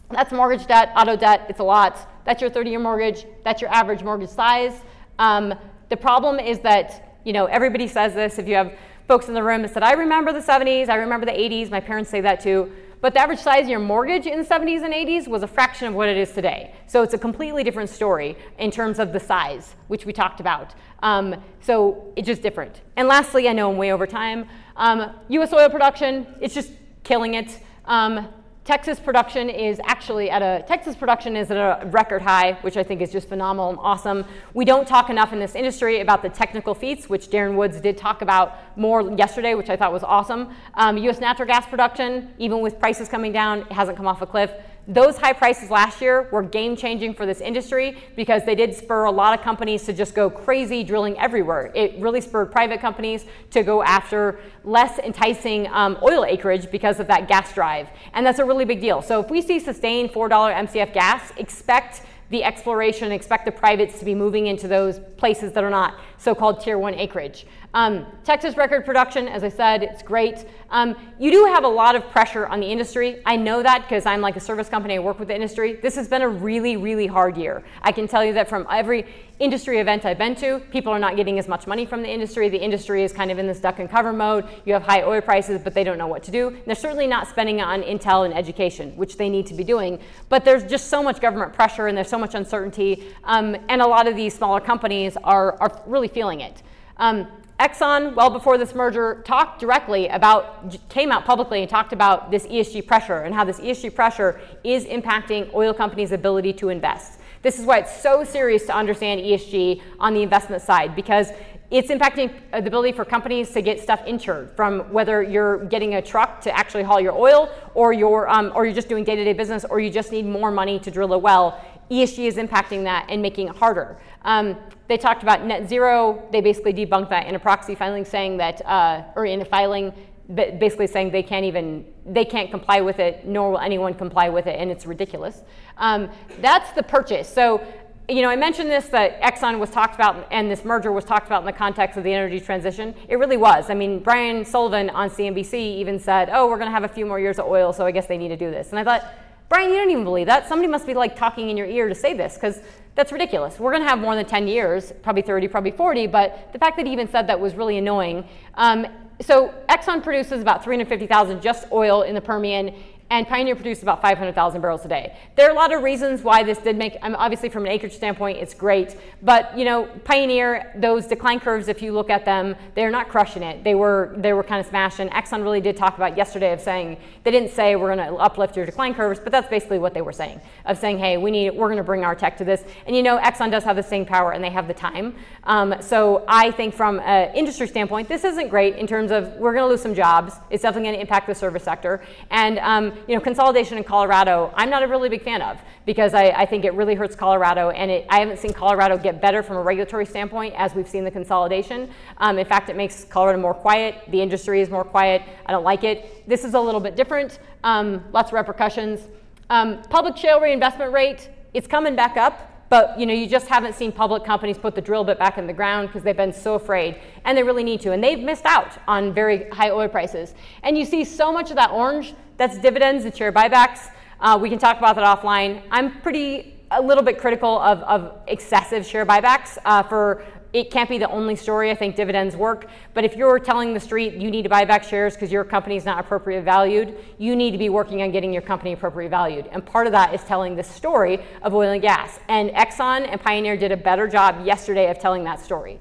that's 0.10 0.32
mortgage 0.32 0.66
debt, 0.66 0.94
auto 0.96 1.18
debt. 1.18 1.48
It's 1.50 1.60
a 1.60 1.64
lot. 1.64 2.10
That's 2.26 2.42
your 2.42 2.50
30 2.50 2.70
year 2.70 2.80
mortgage. 2.80 3.26
That's 3.44 3.62
your 3.62 3.72
average 3.72 4.02
mortgage 4.02 4.30
size. 4.30 4.80
Um, 5.20 5.54
the 5.90 5.98
problem 5.98 6.40
is 6.40 6.60
that, 6.60 7.18
you 7.26 7.34
know, 7.34 7.48
everybody 7.48 7.88
says 7.88 8.14
this. 8.14 8.40
If 8.40 8.48
you 8.48 8.56
have 8.56 8.74
folks 9.12 9.28
in 9.28 9.34
the 9.34 9.44
room 9.44 9.62
that 9.62 9.74
said, 9.74 9.84
I 9.84 9.92
remember 9.92 10.32
the 10.32 10.40
70s, 10.40 10.88
I 10.88 10.96
remember 10.96 11.26
the 11.26 11.34
80s, 11.34 11.70
my 11.70 11.82
parents 11.82 12.10
say 12.10 12.22
that 12.22 12.40
too. 12.40 12.72
But 13.02 13.14
the 13.14 13.20
average 13.20 13.40
size 13.40 13.64
of 13.64 13.70
your 13.70 13.82
mortgage 13.82 14.26
in 14.26 14.40
the 14.40 14.46
70s 14.46 14.86
and 14.86 14.94
80s 14.94 15.28
was 15.28 15.44
a 15.44 15.48
fraction 15.48 15.90
of 15.90 15.96
what 15.96 16.08
it 16.08 16.16
is 16.16 16.32
today. 16.32 16.74
So 16.88 17.04
it's 17.04 17.14
a 17.14 17.18
completely 17.18 17.62
different 17.66 17.90
story 17.90 18.38
in 18.58 18.72
terms 18.72 19.00
of 19.00 19.12
the 19.12 19.20
size, 19.20 19.76
which 19.90 20.06
we 20.06 20.14
talked 20.14 20.40
about. 20.40 20.76
Um, 21.04 21.44
so 21.60 22.14
it's 22.16 22.26
just 22.26 22.42
different. 22.42 22.80
And 22.96 23.10
lastly, 23.10 23.50
I 23.50 23.52
know 23.52 23.70
I'm 23.70 23.76
way 23.76 23.92
over 23.92 24.08
time. 24.08 24.48
Um, 24.78 25.12
US 25.28 25.52
oil 25.52 25.70
production, 25.70 26.26
it's 26.40 26.54
just 26.54 26.72
killing 27.04 27.34
it. 27.34 27.60
Um, 27.84 28.30
Texas 28.64 29.00
production 29.00 29.50
is 29.50 29.82
actually 29.86 30.30
at 30.30 30.44
a 30.44 30.64
Texas 30.68 30.96
production 30.96 31.36
is 31.36 31.50
at 31.50 31.58
a 31.58 31.84
record 31.88 32.22
high, 32.22 32.54
which 32.62 32.78
I 32.78 32.84
think 32.84 33.02
is 33.02 33.12
just 33.12 33.28
phenomenal 33.28 33.72
and 33.72 33.80
awesome. 33.82 34.24
We 34.54 34.66
don't 34.66 34.88
talk 34.88 35.10
enough 35.10 35.34
in 35.34 35.40
this 35.40 35.56
industry 35.56 36.02
about 36.02 36.22
the 36.22 36.30
technical 36.30 36.76
feats, 36.76 37.10
which 37.10 37.32
Darren 37.32 37.56
Woods 37.56 37.82
did 37.82 37.98
talk 37.98 38.22
about 38.22 38.78
more 38.78 39.02
yesterday, 39.18 39.56
which 39.56 39.72
I 39.72 39.76
thought 39.76 39.92
was 39.92 40.04
awesome. 40.04 40.54
Um, 40.76 40.96
U.S. 41.00 41.20
natural 41.20 41.48
gas 41.48 41.66
production, 41.66 42.36
even 42.38 42.62
with 42.62 42.80
prices 42.80 43.10
coming 43.10 43.32
down, 43.32 43.62
it 43.62 43.72
hasn't 43.72 43.98
come 43.98 44.06
off 44.06 44.22
a 44.22 44.28
cliff. 44.28 44.52
Those 44.88 45.18
high 45.18 45.34
prices 45.34 45.70
last 45.70 46.02
year 46.02 46.28
were 46.32 46.42
game 46.42 46.76
changing 46.76 47.14
for 47.14 47.28
this 47.28 47.40
industry 47.40 47.98
because 48.16 48.44
they 48.46 48.56
did 48.56 48.74
spur 48.74 49.06
a 49.06 49.12
lot 49.12 49.38
of 49.38 49.44
companies 49.44 49.84
to 49.84 49.94
just 49.94 50.16
go 50.16 50.30
crazy 50.30 50.84
drilling 50.84 51.18
everywhere. 51.20 51.72
It 51.76 52.00
really 52.00 52.20
spurred 52.20 52.52
private 52.52 52.82
companies 52.82 53.26
to 53.52 53.62
go 53.62 53.84
after 53.84 54.40
less 54.64 54.98
enticing 54.98 55.68
um, 55.68 56.00
oil 56.02 56.26
acreage 56.26 56.72
because 56.72 57.00
of 57.00 57.08
that 57.08 57.28
gas 57.28 57.54
drive. 57.54 57.90
And 58.14 58.26
that's 58.26 58.40
a 58.40 58.46
really 58.46 58.66
big 58.66 58.82
deal. 58.82 59.04
So 59.04 59.20
if 59.22 59.30
we 59.30 59.42
see 59.42 59.60
sustained 59.60 60.12
$4 60.12 60.30
MCF 60.30 60.94
gas, 60.94 61.32
expect 61.38 62.02
the 62.32 62.44
exploration, 62.44 63.12
expect 63.12 63.46
the 63.46 63.52
privates 63.52 64.00
to 64.00 64.06
be 64.06 64.16
moving 64.16 64.48
into 64.48 64.68
those 64.68 65.00
places 65.18 65.52
that 65.52 65.64
are 65.64 65.70
not 65.70 66.00
so 66.18 66.34
called 66.34 66.62
tier 66.62 66.80
one 66.80 66.96
acreage. 66.96 67.46
Um, 67.74 68.06
Texas 68.26 68.58
record 68.58 68.86
production, 68.86 69.30
as 69.30 69.44
I 69.46 69.50
said, 69.50 69.82
it's 69.82 70.04
great. 70.04 70.46
Um, 70.72 70.96
you 71.18 71.32
do 71.32 71.46
have 71.46 71.64
a 71.64 71.70
lot 71.70 71.96
of 71.96 72.04
pressure 72.10 72.46
on 72.48 72.60
the 72.60 72.68
industry. 72.68 73.22
I 73.26 73.38
know 73.38 73.64
that 73.64 73.84
because 73.84 74.06
I'm 74.06 74.20
like 74.20 74.36
a 74.36 74.42
service 74.42 74.68
company, 74.68 74.96
I 74.96 75.00
work 75.00 75.20
with 75.20 75.30
the 75.30 75.36
industry. 75.36 75.74
This 75.74 75.96
has 75.96 76.10
been 76.10 76.22
a 76.22 76.28
really, 76.28 76.76
really 76.76 77.08
hard 77.08 77.38
year. 77.38 77.64
I 77.82 77.94
can 77.94 78.10
tell 78.10 78.26
you 78.26 78.34
that 78.34 78.50
from 78.50 78.68
every 78.70 79.06
industry 79.40 79.80
event 79.80 80.06
I've 80.06 80.18
been 80.18 80.36
to, 80.36 80.60
people 80.72 80.92
are 80.92 81.00
not 81.00 81.16
getting 81.16 81.40
as 81.40 81.48
much 81.48 81.66
money 81.66 81.86
from 81.86 82.02
the 82.02 82.10
industry. 82.10 82.50
The 82.50 82.62
industry 82.62 83.04
is 83.04 83.14
kind 83.14 83.32
of 83.32 83.40
in 83.40 83.48
this 83.48 83.60
duck 83.60 83.80
and 83.80 83.90
cover 83.90 84.12
mode. 84.12 84.48
You 84.66 84.74
have 84.74 84.84
high 84.84 85.04
oil 85.04 85.22
prices, 85.22 85.62
but 85.64 85.74
they 85.74 85.86
don't 85.86 85.98
know 85.98 86.08
what 86.08 86.24
to 86.24 86.32
do. 86.32 86.50
And 86.50 86.64
they're 86.66 86.76
certainly 86.76 87.08
not 87.08 87.28
spending 87.28 87.62
on 87.62 87.84
intel 87.84 88.26
and 88.26 88.34
education, 88.34 88.96
which 88.98 89.16
they 89.16 89.30
need 89.30 89.48
to 89.48 89.54
be 89.54 89.64
doing. 89.64 90.00
But 90.28 90.44
there's 90.44 90.66
just 90.66 90.90
so 90.90 91.02
much 91.02 91.22
government 91.22 91.54
pressure 91.54 91.88
and 91.88 91.98
there's 91.98 92.10
so 92.10 92.20
much 92.20 92.36
uncertainty. 92.36 93.08
Um, 93.24 93.56
and 93.70 93.82
a 93.82 93.88
lot 93.88 94.08
of 94.08 94.16
these 94.18 94.34
smaller 94.34 94.60
companies 94.60 95.16
are, 95.24 95.58
are 95.62 95.82
really 95.86 96.10
feeling 96.10 96.42
it. 96.42 96.64
Um, 96.98 97.28
Exxon, 97.62 98.16
well 98.16 98.32
before 98.32 98.58
this 98.58 98.74
merger, 98.74 99.22
talked 99.24 99.60
directly 99.60 100.08
about, 100.08 100.90
came 100.90 101.12
out 101.12 101.26
publicly 101.26 101.62
and 101.62 101.70
talked 101.70 101.94
about 101.94 102.32
this 102.32 102.48
ESG 102.48 102.88
pressure 102.88 103.20
and 103.20 103.36
how 103.36 103.44
this 103.44 103.60
ESG 103.60 103.94
pressure 103.94 104.42
is 104.64 104.86
impacting 104.86 105.54
oil 105.54 105.72
companies' 105.72 106.12
ability 106.12 106.54
to 106.54 106.70
invest. 106.70 107.20
This 107.44 107.60
is 107.60 107.66
why 107.66 107.78
it's 107.78 108.02
so 108.02 108.24
serious 108.24 108.66
to 108.66 108.76
understand 108.76 109.22
ESG 109.22 109.80
on 110.00 110.16
the 110.16 110.24
investment 110.24 110.64
side 110.64 110.96
because 110.96 111.28
it's 111.70 111.90
impacting 111.90 112.34
the 112.50 112.66
ability 112.66 112.94
for 112.94 113.06
companies 113.06 113.52
to 113.52 113.62
get 113.62 113.80
stuff 113.80 114.08
insured 114.08 114.50
from 114.56 114.92
whether 114.92 115.22
you're 115.22 115.64
getting 115.66 115.96
a 115.96 116.02
truck 116.02 116.42
to 116.42 116.58
actually 116.58 116.84
haul 116.84 117.00
your 117.00 117.14
oil 117.14 117.48
or 117.76 117.94
you're, 117.94 118.28
um, 118.28 118.52
or 118.56 118.66
you're 118.66 118.74
just 118.74 118.90
doing 118.90 119.04
day-to-day 119.04 119.34
business 119.34 119.66
or 119.66 119.80
you 119.80 119.92
just 119.92 120.12
need 120.12 120.26
more 120.26 120.50
money 120.50 120.80
to 120.80 120.90
drill 120.90 121.14
a 121.14 121.18
well. 121.18 121.64
ESG 121.92 122.26
is 122.26 122.38
impacting 122.38 122.84
that 122.86 123.06
and 123.10 123.22
making 123.22 123.50
it 123.50 123.56
harder. 123.56 124.00
Um, 124.24 124.58
they 124.92 124.98
talked 124.98 125.24
about 125.24 125.46
net 125.46 125.70
zero. 125.70 126.22
They 126.34 126.42
basically 126.42 126.74
debunked 126.74 127.10
that 127.10 127.26
in 127.28 127.36
a 127.36 127.40
proxy 127.40 127.76
filing, 127.76 128.04
saying 128.04 128.36
that, 128.38 128.64
uh, 128.66 129.04
or 129.16 129.26
in 129.26 129.42
a 129.42 129.46
filing, 129.46 129.94
basically 130.36 130.88
saying 130.88 131.12
they 131.12 131.24
can't 131.24 131.46
even, 131.46 131.86
they 132.06 132.26
can't 132.26 132.52
comply 132.52 132.82
with 132.82 133.00
it, 133.00 133.26
nor 133.26 133.52
will 133.52 133.60
anyone 133.60 133.94
comply 133.94 134.28
with 134.28 134.48
it, 134.48 134.60
and 134.60 134.70
it's 134.70 134.86
ridiculous. 134.86 135.44
Um, 135.78 136.10
that's 136.42 136.72
the 136.74 136.84
purchase. 136.84 137.34
So, 137.34 137.66
you 138.10 138.22
know, 138.22 138.30
I 138.30 138.36
mentioned 138.36 138.70
this 138.70 138.88
that 138.88 139.22
Exxon 139.22 139.60
was 139.60 139.70
talked 139.70 139.96
about, 139.96 140.28
and 140.30 140.52
this 140.52 140.66
merger 140.66 140.92
was 140.92 141.06
talked 141.06 141.28
about 141.28 141.42
in 141.42 141.46
the 141.46 141.54
context 141.54 141.98
of 141.98 142.04
the 142.04 142.14
energy 142.14 142.42
transition. 142.42 142.94
It 143.08 143.16
really 143.16 143.38
was. 143.38 143.70
I 143.70 143.74
mean, 143.74 144.00
Brian 144.00 144.44
Sullivan 144.44 144.90
on 144.90 145.10
CNBC 145.10 145.54
even 145.54 146.00
said, 146.00 146.30
"Oh, 146.34 146.50
we're 146.50 146.58
going 146.58 146.68
to 146.68 146.74
have 146.74 146.84
a 146.84 146.94
few 146.94 147.06
more 147.06 147.20
years 147.20 147.40
of 147.40 147.46
oil, 147.46 147.72
so 147.72 147.86
I 147.86 147.92
guess 147.92 148.08
they 148.08 148.18
need 148.18 148.30
to 148.30 148.38
do 148.38 148.52
this." 148.52 148.72
And 148.72 148.80
I 148.80 148.84
thought 148.84 149.10
Brian, 149.52 149.70
you 149.70 149.76
don't 149.76 149.90
even 149.90 150.06
believe 150.06 150.28
that. 150.28 150.48
Somebody 150.48 150.70
must 150.70 150.88
be 150.88 150.94
like 150.94 151.14
talking 151.14 151.50
in 151.50 151.58
your 151.58 151.68
ear 151.68 151.90
to 151.90 151.94
say 151.94 152.14
this 152.14 152.36
because 152.36 152.62
that's 152.96 153.12
ridiculous. 153.12 153.60
We're 153.60 153.72
going 153.72 153.84
to 153.84 153.90
have 153.90 154.00
more 154.00 154.16
than 154.16 154.26
10 154.26 154.48
years, 154.48 154.94
probably 155.02 155.22
30, 155.22 155.48
probably 155.48 155.72
40, 155.72 156.08
but 156.08 156.50
the 156.52 156.60
fact 156.60 156.78
that 156.78 156.86
he 156.86 156.92
even 156.92 157.10
said 157.10 157.28
that 157.28 157.40
was 157.40 157.56
really 157.56 157.78
annoying. 157.78 158.26
Um, 158.56 158.86
so 159.22 159.54
Exxon 159.70 160.04
produces 160.04 160.42
about 160.42 160.64
350,000 160.64 161.42
just 161.42 161.68
oil 161.72 162.02
in 162.02 162.16
the 162.16 162.22
Permian 162.22 162.74
and 163.12 163.28
Pioneer 163.28 163.56
produced 163.56 163.84
about 163.84 164.02
500,000 164.02 164.62
barrels 164.62 164.86
a 164.86 164.88
day. 164.88 165.14
There 165.36 165.46
are 165.48 165.52
a 165.52 165.54
lot 165.54 165.74
of 165.74 165.84
reasons 165.84 166.24
why 166.24 166.44
this 166.44 166.58
did 166.60 166.78
make, 166.78 166.98
um, 167.02 167.14
obviously 167.16 167.50
from 167.50 167.66
an 167.66 167.72
acreage 167.72 167.94
standpoint, 167.94 168.38
it's 168.38 168.54
great, 168.54 168.96
but 169.22 169.56
you 169.56 169.66
know, 169.66 169.86
Pioneer, 170.06 170.72
those 170.78 171.08
decline 171.08 171.42
curves, 171.42 171.68
if 171.68 171.82
you 171.82 171.92
look 171.92 172.10
at 172.10 172.24
them, 172.24 172.56
they're 172.74 172.90
not 172.90 173.10
crushing 173.10 173.44
it. 173.44 173.66
They 173.66 173.76
were, 173.76 174.14
they 174.16 174.32
were 174.32 174.44
kind 174.44 174.62
of 174.62 174.66
smashing. 174.66 175.10
Exxon 175.10 175.44
really 175.44 175.60
did 175.60 175.76
talk 175.76 175.98
about 175.98 176.16
yesterday 176.16 176.54
of 176.54 176.62
saying, 176.62 176.98
they 177.24 177.32
didn't 177.32 177.52
say 177.52 177.76
we're 177.76 177.94
gonna 177.94 178.16
uplift 178.16 178.56
your 178.56 178.66
decline 178.66 178.94
curves, 178.94 179.20
but 179.20 179.34
that's 179.34 179.50
basically 179.50 179.78
what 179.78 179.94
they 179.94 180.02
were 180.02 180.14
saying, 180.14 180.40
of 180.66 180.78
saying, 180.78 180.98
hey, 180.98 181.18
we 181.18 181.32
need, 181.32 181.50
we're 181.50 181.68
gonna 181.68 181.84
bring 181.84 182.06
our 182.06 182.16
tech 182.16 182.38
to 182.38 182.46
this. 182.46 182.64
And 182.88 182.96
you 182.96 183.04
know, 183.04 183.20
Exxon 183.20 183.52
does 183.52 183.66
have 183.66 183.76
the 183.76 183.84
same 183.84 184.06
power 184.06 184.32
and 184.32 184.42
they 184.42 184.50
have 184.50 184.70
the 184.70 184.74
time. 184.74 185.16
Um, 185.44 185.76
so 185.82 186.24
I 186.30 186.52
think 186.52 186.74
from 186.74 187.02
an 187.02 187.36
industry 187.36 187.68
standpoint, 187.68 188.08
this 188.08 188.24
isn't 188.24 188.48
great 188.48 188.78
in 188.78 188.88
terms 188.88 189.12
of 189.12 189.34
we're 189.34 189.54
gonna 189.54 189.68
lose 189.68 189.82
some 189.82 189.94
jobs. 189.94 190.36
It's 190.50 190.64
definitely 190.64 190.92
gonna 190.92 191.02
impact 191.02 191.28
the 191.28 191.36
service 191.36 191.64
sector. 191.64 192.02
And 192.30 192.58
um, 192.60 192.94
you 193.08 193.16
know, 193.16 193.22
consolidation 193.22 193.78
in 193.78 193.84
Colorado, 193.84 194.52
I'm 194.56 194.70
not 194.70 194.84
a 194.84 194.88
really 194.88 195.10
big 195.10 195.24
fan 195.24 195.42
of 195.42 195.60
because 195.86 196.14
I, 196.14 196.30
I 196.30 196.46
think 196.46 196.66
it 196.66 196.74
really 196.74 196.96
hurts 196.96 197.16
Colorado, 197.16 197.70
and 197.70 197.90
it, 197.90 198.06
I 198.10 198.20
haven't 198.20 198.40
seen 198.40 198.54
Colorado 198.54 198.98
get 198.98 199.22
better 199.22 199.42
from 199.42 199.58
a 199.58 199.62
regulatory 199.62 200.06
standpoint 200.06 200.54
as 200.58 200.76
we've 200.76 200.88
seen 200.88 201.04
the 201.04 201.12
consolidation. 201.12 201.90
Um, 202.18 202.38
in 202.38 202.46
fact, 202.46 202.70
it 202.70 202.76
makes 202.76 203.04
Colorado 203.04 203.40
more 203.40 203.54
quiet. 203.54 203.96
The 204.10 204.22
industry 204.22 204.62
is 204.62 204.70
more 204.70 204.84
quiet. 204.84 205.22
I 205.46 205.52
don't 205.52 205.64
like 205.64 205.84
it. 205.84 206.28
This 206.28 206.44
is 206.44 206.54
a 206.54 206.60
little 206.60 206.82
bit 206.82 206.96
different. 206.96 207.40
Um, 207.64 208.04
lots 208.12 208.30
of 208.30 208.34
repercussions. 208.34 209.08
Um, 209.50 209.82
public 209.84 210.16
shale 210.18 210.40
reinvestment 210.40 210.94
rate, 210.94 211.30
it's 211.54 211.68
coming 211.68 211.96
back 211.96 212.18
up. 212.18 212.51
But 212.72 212.98
you 212.98 213.06
know, 213.06 213.14
you 213.14 213.28
just 213.28 213.48
haven't 213.48 213.76
seen 213.76 213.92
public 213.92 214.24
companies 214.24 214.58
put 214.58 214.76
the 214.76 214.82
drill 214.82 215.04
bit 215.04 215.20
back 215.20 215.38
in 215.38 215.46
the 215.46 215.52
ground 215.52 215.90
because 215.90 216.04
they've 216.04 216.16
been 216.16 216.32
so 216.32 216.56
afraid, 216.56 217.02
and 217.26 217.38
they 217.38 217.44
really 217.44 217.66
need 217.66 217.82
to. 217.82 217.92
And 217.92 218.02
they've 218.02 218.18
missed 218.18 218.46
out 218.46 218.78
on 218.88 219.14
very 219.14 219.50
high 219.50 219.72
oil 219.72 219.90
prices. 219.90 220.34
And 220.64 220.78
you 220.78 220.86
see 220.86 221.04
so 221.04 221.34
much 221.34 221.50
of 221.50 221.58
that 221.58 221.72
orange 221.72 222.14
that's 222.38 222.58
dividends 222.58 223.04
and 223.04 223.14
share 223.14 223.34
buybacks. 223.34 223.90
Uh, 224.22 224.40
we 224.42 224.50
can 224.50 224.58
talk 224.58 224.78
about 224.78 224.96
that 224.96 225.04
offline. 225.04 225.62
I'm 225.70 226.00
pretty 226.00 226.56
a 226.72 226.82
little 226.82 227.04
bit 227.04 227.20
critical 227.20 227.60
of, 227.60 227.80
of 227.80 228.18
excessive 228.28 228.86
share 228.86 229.06
buybacks 229.06 229.58
uh, 229.66 229.84
for 229.84 230.24
it 230.54 230.70
can't 230.70 230.90
be 230.90 230.98
the 230.98 231.10
only 231.10 231.36
story. 231.36 231.72
I 231.72 231.76
think 231.76 231.96
dividends 231.96 232.36
work. 232.36 232.68
But 232.94 233.06
if 233.06 233.16
you're 233.16 233.40
telling 233.40 233.74
the 233.74 233.80
street 233.80 234.16
you 234.16 234.30
need 234.30 234.44
to 234.44 234.50
buy 234.50 234.66
back 234.66 234.84
shares 234.84 235.14
because 235.14 235.32
your 235.32 235.44
company 235.44 235.78
is 235.78 235.86
not 235.86 236.00
appropriately 236.00 236.44
valued, 236.44 236.98
you 237.18 237.36
need 237.36 237.52
to 237.52 237.58
be 237.58 237.70
working 237.70 238.02
on 238.02 238.12
getting 238.12 238.34
your 238.34 238.42
company 238.42 238.74
appropriately 238.74 239.10
valued. 239.10 239.48
And 239.52 239.66
part 239.66 239.88
of 239.88 239.94
that 239.94 240.14
is 240.14 240.24
telling 240.24 240.56
the 240.56 240.64
story 240.64 241.20
of 241.42 241.54
oil 241.54 241.72
and 241.72 241.82
gas. 241.82 242.20
And 242.28 242.50
Exxon 242.52 243.08
and 243.10 243.22
Pioneer 243.22 243.58
did 243.58 243.72
a 243.72 243.78
better 243.78 244.08
job 244.08 244.46
yesterday 244.46 244.90
of 244.90 245.00
telling 245.00 245.24
that 245.24 245.40
story. 245.40 245.80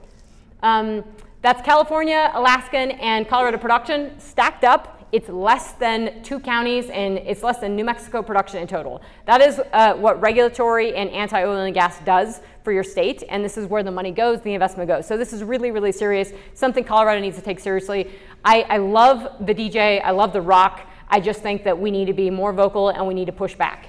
Um, 0.62 1.04
that's 1.42 1.62
California, 1.62 2.30
Alaskan, 2.34 2.92
and 2.92 3.26
Colorado 3.26 3.58
production 3.58 4.18
stacked 4.20 4.62
up 4.62 5.00
it's 5.12 5.28
less 5.28 5.72
than 5.72 6.22
two 6.22 6.38
counties 6.38 6.88
and 6.88 7.18
it's 7.18 7.42
less 7.42 7.58
than 7.58 7.74
New 7.74 7.84
Mexico 7.84 8.22
production 8.22 8.60
in 8.60 8.68
total. 8.68 9.02
That 9.26 9.40
is 9.40 9.60
uh, 9.72 9.94
what 9.94 10.20
regulatory 10.20 10.94
and 10.94 11.10
anti 11.10 11.42
oil 11.42 11.62
and 11.62 11.74
gas 11.74 11.98
does 12.04 12.40
for 12.62 12.72
your 12.72 12.84
state, 12.84 13.22
and 13.28 13.44
this 13.44 13.56
is 13.56 13.66
where 13.66 13.82
the 13.82 13.90
money 13.90 14.10
goes, 14.10 14.40
the 14.40 14.54
investment 14.54 14.88
goes. 14.88 15.06
So 15.06 15.16
this 15.16 15.32
is 15.32 15.42
really, 15.42 15.70
really 15.70 15.92
serious, 15.92 16.32
something 16.54 16.84
Colorado 16.84 17.20
needs 17.20 17.36
to 17.36 17.42
take 17.42 17.60
seriously. 17.60 18.10
I, 18.44 18.62
I 18.62 18.76
love 18.78 19.46
the 19.46 19.54
DJ, 19.54 20.02
I 20.04 20.10
love 20.10 20.32
the 20.32 20.42
rock. 20.42 20.88
I 21.08 21.20
just 21.20 21.42
think 21.42 21.64
that 21.64 21.78
we 21.78 21.90
need 21.90 22.06
to 22.06 22.12
be 22.12 22.30
more 22.30 22.52
vocal 22.52 22.90
and 22.90 23.06
we 23.06 23.14
need 23.14 23.26
to 23.26 23.32
push 23.32 23.54
back 23.54 23.88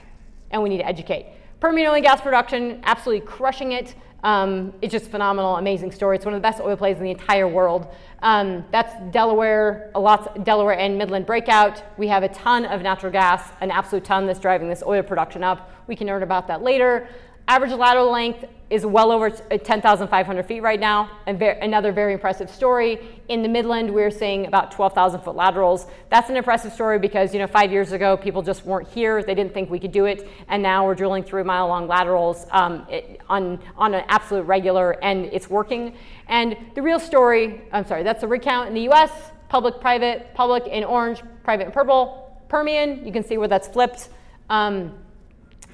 and 0.50 0.62
we 0.62 0.70
need 0.70 0.80
to 0.80 0.88
educate. 0.88 1.28
Permian 1.60 1.88
oil 1.88 1.94
and 1.94 2.04
gas 2.04 2.20
production, 2.22 2.82
absolutely 2.84 3.26
crushing 3.26 3.74
it. 3.74 3.94
Um, 4.24 4.74
it's 4.82 4.92
just 4.92 5.10
phenomenal, 5.10 5.58
amazing 5.58 5.92
story. 5.92 6.16
It's 6.16 6.26
one 6.26 6.34
of 6.34 6.42
the 6.42 6.48
best 6.48 6.60
oil 6.60 6.76
plays 6.76 6.98
in 6.98 7.04
the 7.04 7.12
entire 7.12 7.48
world. 7.48 7.88
Um, 8.22 8.66
that's 8.72 8.94
Delaware, 9.12 9.92
a 9.96 10.00
lot, 10.00 10.44
Delaware 10.44 10.78
and 10.78 10.98
Midland 10.98 11.26
breakout. 11.26 11.84
We 11.98 12.08
have 12.08 12.22
a 12.24 12.30
ton 12.30 12.66
of 12.66 12.82
natural 12.82 13.12
gas, 13.12 13.52
an 13.62 13.72
absolute 13.72 14.04
ton 14.04 14.28
that's 14.28 14.40
driving 14.40 14.70
this 14.70 14.84
oil 14.86 15.02
production 15.02 15.44
up. 15.44 15.72
We 15.88 15.96
can 15.96 16.08
learn 16.08 16.24
about 16.24 16.48
that 16.48 16.62
later. 16.62 17.08
Average 17.48 17.74
lateral 17.74 18.12
length 18.12 18.46
is 18.70 18.86
well 18.86 19.12
over 19.12 19.28
uh, 19.28 19.58
10,500 19.58 20.46
feet 20.46 20.62
right 20.62 20.80
now. 20.80 21.10
And 21.28 21.42
another 21.42 21.92
very 21.92 22.14
impressive 22.14 22.50
story. 22.50 23.00
In 23.28 23.44
the 23.44 23.50
Midland, 23.50 23.94
we're 23.94 24.10
seeing 24.10 24.48
about 24.48 24.72
12,000 24.72 25.20
foot 25.22 25.36
laterals. 25.36 25.88
That's 26.10 26.30
an 26.30 26.38
impressive 26.38 26.72
story 26.72 26.98
because, 26.98 27.34
you 27.34 27.40
know, 27.40 27.48
five 27.48 27.72
years 27.72 27.92
ago, 27.92 28.16
people 28.16 28.42
just 28.42 28.66
weren't 28.66 28.88
here. 28.88 29.22
They 29.24 29.36
didn't 29.36 29.54
think 29.54 29.70
we 29.70 29.80
could 29.80 29.92
do 29.92 30.06
it. 30.06 30.30
And 30.48 30.64
now 30.64 30.86
we're 30.86 30.96
drilling 30.96 31.24
three 31.24 31.44
mile 31.44 31.68
long 31.68 31.88
laterals 31.88 32.48
um, 32.52 32.88
it, 32.90 33.20
on, 33.28 33.60
on 33.76 33.94
an 33.94 34.06
absolute 34.08 34.44
regular, 34.44 34.92
and 35.04 35.26
it's 35.26 35.50
working. 35.50 35.94
And 36.30 36.56
the 36.76 36.82
real 36.82 37.00
story, 37.00 37.62
I'm 37.74 37.86
sorry, 37.86 38.04
that's 38.04 38.22
the 38.22 38.28
rig 38.28 38.42
count 38.42 38.70
in 38.70 38.74
the 38.74 38.90
US 38.90 39.12
public, 39.52 39.82
private, 39.82 40.34
public 40.34 40.66
in 40.68 40.86
orange, 40.86 41.22
private 41.44 41.66
in 41.66 41.72
purple. 41.74 42.42
Permian, 42.48 43.06
you 43.06 43.12
can 43.12 43.22
see 43.22 43.38
where 43.38 43.50
that's 43.50 43.68
flipped. 43.68 44.08
Um, 44.50 44.94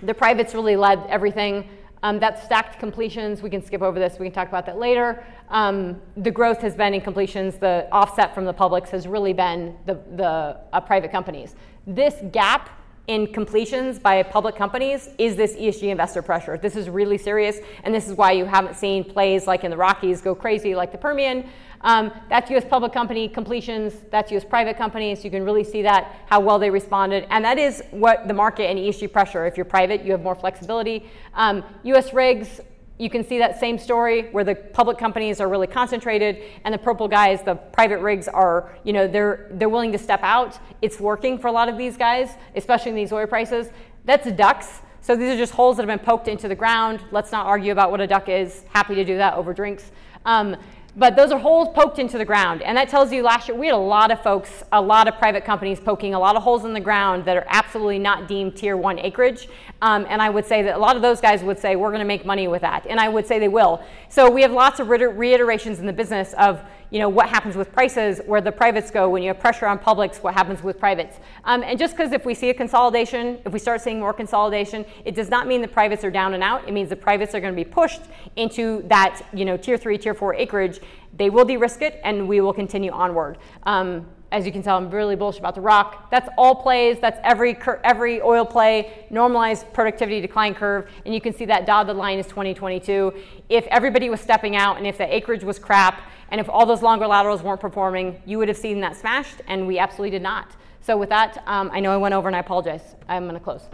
the 0.03 0.13
privates 0.13 0.53
really 0.53 0.75
led 0.75 1.05
everything. 1.07 1.67
Um, 2.03 2.19
that's 2.19 2.43
stacked 2.43 2.79
completions. 2.79 3.41
We 3.41 3.49
can 3.49 3.63
skip 3.65 3.81
over 3.81 3.97
this. 3.97 4.19
We 4.19 4.27
can 4.27 4.33
talk 4.33 4.47
about 4.47 4.65
that 4.67 4.77
later. 4.77 5.25
Um, 5.49 5.99
the 6.15 6.29
growth 6.29 6.59
has 6.61 6.75
been 6.75 6.93
in 6.93 7.01
completions. 7.01 7.57
The 7.57 7.87
offset 7.91 8.35
from 8.35 8.45
the 8.45 8.53
publics 8.53 8.91
has 8.91 9.07
really 9.07 9.33
been 9.33 9.75
the, 9.85 9.95
the 10.15 10.57
uh, 10.73 10.81
private 10.81 11.11
companies. 11.11 11.55
This 11.87 12.15
gap 12.31 12.69
in 13.07 13.27
completions 13.27 13.97
by 13.97 14.21
public 14.21 14.55
companies 14.55 15.09
is 15.17 15.35
this 15.35 15.55
ESG 15.55 15.89
investor 15.89 16.21
pressure. 16.21 16.57
This 16.57 16.75
is 16.75 16.89
really 16.89 17.17
serious, 17.17 17.59
and 17.83 17.95
this 17.95 18.07
is 18.07 18.15
why 18.15 18.33
you 18.33 18.45
haven't 18.45 18.75
seen 18.75 19.03
plays 19.03 19.47
like 19.47 19.63
in 19.63 19.71
the 19.71 19.77
Rockies 19.77 20.21
go 20.21 20.35
crazy 20.35 20.75
like 20.75 20.91
the 20.91 20.97
Permian. 20.97 21.49
Um, 21.81 22.11
that's 22.29 22.49
US 22.51 22.65
public 22.65 22.91
company 22.91 23.29
completions, 23.29 23.93
that's 24.11 24.31
US 24.31 24.43
private 24.43 24.77
companies. 24.77 25.23
You 25.23 25.31
can 25.31 25.43
really 25.43 25.63
see 25.63 25.81
that, 25.83 26.15
how 26.27 26.39
well 26.39 26.59
they 26.59 26.69
responded. 26.69 27.25
And 27.29 27.45
that 27.45 27.57
is 27.57 27.81
what 27.91 28.27
the 28.27 28.33
market 28.33 28.69
and 28.69 28.77
ESG 28.77 29.11
pressure. 29.11 29.45
If 29.45 29.55
you're 29.55 29.65
private, 29.65 30.03
you 30.03 30.11
have 30.11 30.21
more 30.21 30.35
flexibility. 30.35 31.09
Um, 31.33 31.63
US 31.83 32.13
rigs, 32.13 32.59
you 32.97 33.09
can 33.09 33.23
see 33.23 33.37
that 33.37 33.59
same 33.59 33.77
story 33.77 34.29
where 34.31 34.43
the 34.43 34.55
public 34.55 34.97
companies 34.97 35.39
are 35.39 35.47
really 35.47 35.67
concentrated 35.67 36.43
and 36.63 36.73
the 36.73 36.77
purple 36.77 37.07
guys, 37.07 37.43
the 37.43 37.55
private 37.55 37.99
rigs 37.99 38.27
are, 38.27 38.75
you 38.83 38.93
know, 38.93 39.07
they're 39.07 39.49
they're 39.51 39.69
willing 39.69 39.91
to 39.91 39.97
step 39.97 40.21
out. 40.23 40.59
It's 40.81 40.99
working 40.99 41.37
for 41.37 41.47
a 41.47 41.51
lot 41.51 41.69
of 41.69 41.77
these 41.77 41.95
guys, 41.97 42.31
especially 42.55 42.89
in 42.89 42.95
these 42.95 43.11
oil 43.11 43.27
prices. 43.27 43.69
That's 44.05 44.31
ducks 44.31 44.81
So 45.01 45.15
these 45.15 45.33
are 45.33 45.37
just 45.37 45.53
holes 45.53 45.77
that 45.77 45.87
have 45.87 45.99
been 45.99 46.05
poked 46.05 46.27
into 46.27 46.47
the 46.47 46.55
ground. 46.55 47.01
Let's 47.11 47.31
not 47.31 47.45
argue 47.45 47.71
about 47.71 47.91
what 47.91 48.01
a 48.01 48.07
duck 48.07 48.29
is. 48.29 48.63
Happy 48.69 48.95
to 48.95 49.05
do 49.05 49.17
that 49.17 49.35
over 49.35 49.53
drinks. 49.53 49.91
Um, 50.25 50.57
but 50.97 51.15
those 51.15 51.31
are 51.31 51.37
holes 51.37 51.69
poked 51.75 51.99
into 51.99 52.17
the 52.17 52.25
ground. 52.25 52.63
And 52.63 52.75
that 52.75 52.89
tells 52.89 53.13
you 53.13 53.21
last 53.21 53.47
year 53.47 53.55
we 53.55 53.67
had 53.67 53.75
a 53.75 53.77
lot 53.77 54.09
of 54.09 54.21
folks, 54.23 54.63
a 54.71 54.81
lot 54.81 55.07
of 55.07 55.15
private 55.19 55.45
companies 55.45 55.79
poking 55.79 56.15
a 56.15 56.19
lot 56.19 56.35
of 56.35 56.41
holes 56.41 56.65
in 56.65 56.73
the 56.73 56.79
ground 56.79 57.23
that 57.25 57.37
are 57.37 57.45
absolutely 57.49 57.99
not 57.99 58.27
deemed 58.27 58.57
tier 58.57 58.75
one 58.75 58.97
acreage. 58.97 59.47
Um, 59.83 60.07
and 60.09 60.23
I 60.23 60.31
would 60.31 60.45
say 60.45 60.63
that 60.63 60.75
a 60.75 60.79
lot 60.79 60.95
of 60.95 61.03
those 61.03 61.21
guys 61.21 61.43
would 61.43 61.59
say, 61.59 61.75
we're 61.75 61.89
going 61.89 61.99
to 61.99 62.05
make 62.05 62.25
money 62.25 62.47
with 62.47 62.63
that. 62.63 62.87
And 62.87 62.99
I 62.99 63.09
would 63.09 63.27
say 63.27 63.37
they 63.37 63.47
will. 63.47 63.83
So 64.09 64.27
we 64.29 64.41
have 64.41 64.51
lots 64.51 64.79
of 64.79 64.89
reiterations 64.89 65.79
in 65.79 65.85
the 65.85 65.93
business 65.93 66.33
of, 66.33 66.61
you 66.89 66.99
know, 66.99 67.09
what 67.09 67.27
happens 67.29 67.55
with 67.55 67.71
prices, 67.73 68.21
where 68.25 68.39
the 68.39 68.51
privates 68.51 68.91
go, 68.91 69.09
when 69.09 69.21
you 69.21 69.29
have 69.29 69.39
pressure 69.39 69.67
on 69.67 69.77
publics, 69.77 70.19
what 70.19 70.33
happens 70.33 70.63
with 70.63 70.79
privates. 70.79 71.17
Um, 71.43 71.63
and 71.63 71.77
just 71.77 71.97
because 71.97 72.13
if 72.13 72.25
we 72.25 72.33
see 72.33 72.49
a 72.49 72.53
consolidation, 72.53 73.39
if 73.45 73.51
we 73.51 73.59
start 73.59 73.81
seeing 73.81 73.99
more 73.99 74.13
consolidation, 74.13 74.85
it 75.03 75.13
does 75.13 75.29
not 75.29 75.47
mean 75.47 75.61
the 75.61 75.67
privates 75.67 76.03
are 76.03 76.11
down 76.11 76.33
and 76.33 76.43
out. 76.43 76.67
It 76.67 76.73
means 76.73 76.89
the 76.89 76.95
privates 76.95 77.35
are 77.35 77.41
going 77.41 77.53
to 77.53 77.61
be 77.61 77.69
pushed 77.69 78.01
into 78.37 78.83
that, 78.87 79.21
you 79.33 79.43
know, 79.43 79.57
tier 79.57 79.77
three, 79.77 79.97
tier 79.97 80.13
four 80.13 80.33
acreage. 80.35 80.79
They 81.17 81.29
will 81.29 81.45
de-risk 81.45 81.81
it, 81.81 81.99
and 82.03 82.27
we 82.27 82.41
will 82.41 82.53
continue 82.53 82.91
onward. 82.91 83.37
Um, 83.63 84.05
as 84.31 84.45
you 84.45 84.51
can 84.51 84.61
tell, 84.61 84.77
I'm 84.77 84.89
really 84.89 85.15
bullish 85.15 85.39
about 85.39 85.55
the 85.55 85.61
rock. 85.61 86.11
That's 86.11 86.27
all 86.37 86.53
plays. 86.53 86.99
That's 86.99 87.19
every 87.23 87.57
every 87.83 88.21
oil 88.21 88.45
play, 88.45 89.05
normalized 89.09 89.71
productivity 89.71 90.19
decline 90.19 90.53
curve, 90.53 90.89
and 91.05 91.13
you 91.13 91.21
can 91.21 91.33
see 91.33 91.45
that 91.45 91.65
dotted 91.65 91.95
line 91.95 92.19
is 92.19 92.27
2022. 92.27 93.13
If 93.47 93.65
everybody 93.67 94.09
was 94.09 94.19
stepping 94.19 94.55
out, 94.55 94.77
and 94.77 94.85
if 94.85 94.97
the 94.97 95.15
acreage 95.15 95.43
was 95.43 95.59
crap, 95.59 96.01
and 96.29 96.41
if 96.41 96.49
all 96.49 96.65
those 96.65 96.81
longer 96.81 97.07
laterals 97.07 97.41
weren't 97.41 97.61
performing, 97.61 98.21
you 98.25 98.37
would 98.37 98.47
have 98.47 98.57
seen 98.57 98.81
that 98.81 98.95
smashed, 98.97 99.41
and 99.47 99.65
we 99.65 99.79
absolutely 99.79 100.11
did 100.11 100.21
not. 100.21 100.55
So 100.81 100.97
with 100.97 101.09
that, 101.09 101.43
um, 101.47 101.69
I 101.73 101.79
know 101.79 101.91
I 101.91 101.97
went 101.97 102.13
over, 102.13 102.27
and 102.27 102.35
I 102.35 102.39
apologize. 102.39 102.95
I'm 103.07 103.23
going 103.23 103.35
to 103.35 103.39
close. 103.39 103.67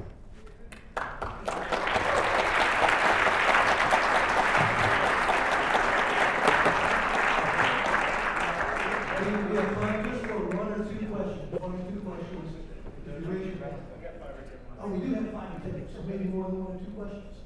Oh, 14.85 14.87
we 14.89 14.99
do 14.99 15.13
have 15.13 15.31
five 15.31 15.61
so 15.95 16.03
maybe 16.05 16.25
more 16.25 16.45
than 16.45 16.65
one 16.65 16.75
or 16.75 16.79
two 16.79 16.91
questions. 16.91 17.37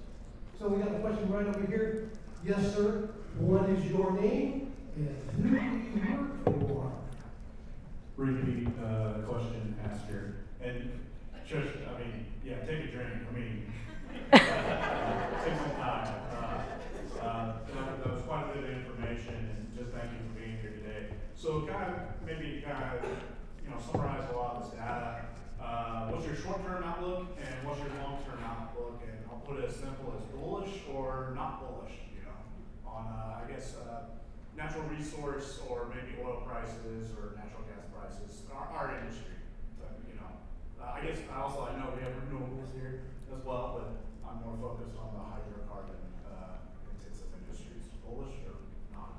So 0.59 0.67
we 0.69 0.81
got 0.81 0.95
a 0.95 0.99
question 0.99 1.31
right 1.31 1.45
over 1.45 1.67
here. 1.67 2.09
Yes, 2.43 2.73
sir. 2.73 3.09
What 3.37 3.69
is 3.69 3.85
your 3.85 4.11
name 4.19 4.66
and 4.97 5.43
who 5.43 5.49
do 5.49 5.65
you? 5.65 6.91
Repeat 8.17 8.67
uh, 8.83 9.13
question 9.27 9.75
asked 9.85 10.07
here. 10.07 10.37
And 10.59 10.89
Shush, 11.45 11.67
I 11.87 11.99
mean, 11.99 12.25
yeah, 12.43 12.65
take 12.65 12.85
a 12.85 12.87
drink. 12.87 13.13
I 13.29 13.35
mean, 13.37 13.71
take 14.33 15.57
some 15.59 15.75
time. 15.77 16.13
Uh, 16.33 17.21
uh, 17.21 17.53
that, 17.75 18.11
was 18.11 18.23
quite 18.23 18.49
a 18.49 18.53
bit 18.55 18.63
of 18.63 18.69
information, 18.71 19.35
and 19.35 19.77
just 19.77 19.91
thank 19.91 20.11
you 20.11 20.17
for 20.17 20.39
being 20.39 20.57
here 20.61 20.71
today. 20.71 21.13
So, 21.35 21.67
kind 21.67 21.93
of 21.93 22.25
maybe 22.25 22.63
kind 22.65 22.97
of 22.97 23.05
you 23.63 23.69
know 23.69 23.77
summarize 23.91 24.27
a 24.31 24.35
lot 24.35 24.55
of 24.55 24.63
this 24.63 24.73
data. 24.73 25.25
What's 26.09 26.25
your 26.25 26.35
short-term 26.35 26.83
outlook, 26.83 27.37
and 27.37 27.67
what's 27.67 27.79
your 27.79 27.89
long-term 28.01 28.41
outlook? 28.43 29.01
And 29.05 29.19
I'll 29.29 29.45
put 29.45 29.59
it 29.59 29.69
as 29.69 29.75
simple 29.75 30.15
as 30.17 30.23
bullish 30.33 30.81
or 30.91 31.33
not 31.35 31.61
bullish. 31.61 31.93
You 32.15 32.25
know, 32.25 32.89
on 32.89 33.05
I 33.05 33.51
guess 33.51 33.75
natural 34.57 34.83
resource 34.89 35.59
or 35.69 35.87
maybe 35.93 36.17
oil 36.25 36.41
prices 36.45 37.13
or 37.13 37.37
natural 37.37 37.61
gas 37.69 37.85
prices, 37.93 38.41
our, 38.51 38.67
our 38.73 38.97
industry. 38.97 39.37
But, 39.79 40.01
you 40.09 40.15
know, 40.17 40.25
uh, 40.81 40.97
I 40.97 41.05
guess 41.05 41.19
I 41.31 41.41
also 41.41 41.69
I 41.71 41.77
know 41.77 41.93
we 41.95 42.01
have 42.01 42.13
renewables 42.13 42.73
here 42.73 43.01
as 43.31 43.45
well, 43.45 43.77
but 43.77 44.27
I'm 44.27 44.41
more 44.43 44.57
focused 44.73 44.97
on 44.97 45.13
the 45.13 45.21
hydrocarbon 45.21 46.01
uh, 46.25 46.57
intensive 46.89 47.29
industries. 47.37 47.83
Bullish 48.03 48.33
or 48.49 48.57
not? 48.91 49.13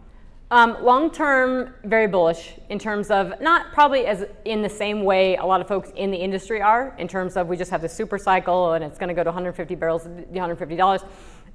Um, 0.50 0.84
long 0.84 1.12
term, 1.12 1.72
very 1.84 2.08
bullish 2.08 2.54
in 2.68 2.80
terms 2.80 3.12
of 3.12 3.40
not 3.40 3.72
probably 3.72 4.06
as 4.06 4.26
in 4.44 4.60
the 4.60 4.68
same 4.68 5.04
way 5.04 5.36
a 5.36 5.46
lot 5.46 5.60
of 5.60 5.68
folks 5.68 5.92
in 5.94 6.10
the 6.10 6.18
industry 6.18 6.60
are, 6.60 6.96
in 6.98 7.06
terms 7.06 7.36
of 7.36 7.46
we 7.46 7.56
just 7.56 7.70
have 7.70 7.80
the 7.80 7.88
super 7.88 8.18
cycle 8.18 8.72
and 8.72 8.84
it's 8.84 8.98
going 8.98 9.08
to 9.08 9.14
go 9.14 9.22
to 9.22 9.28
150 9.28 9.76
barrels, 9.76 10.04
150 10.04 10.74
dollars. 10.74 11.02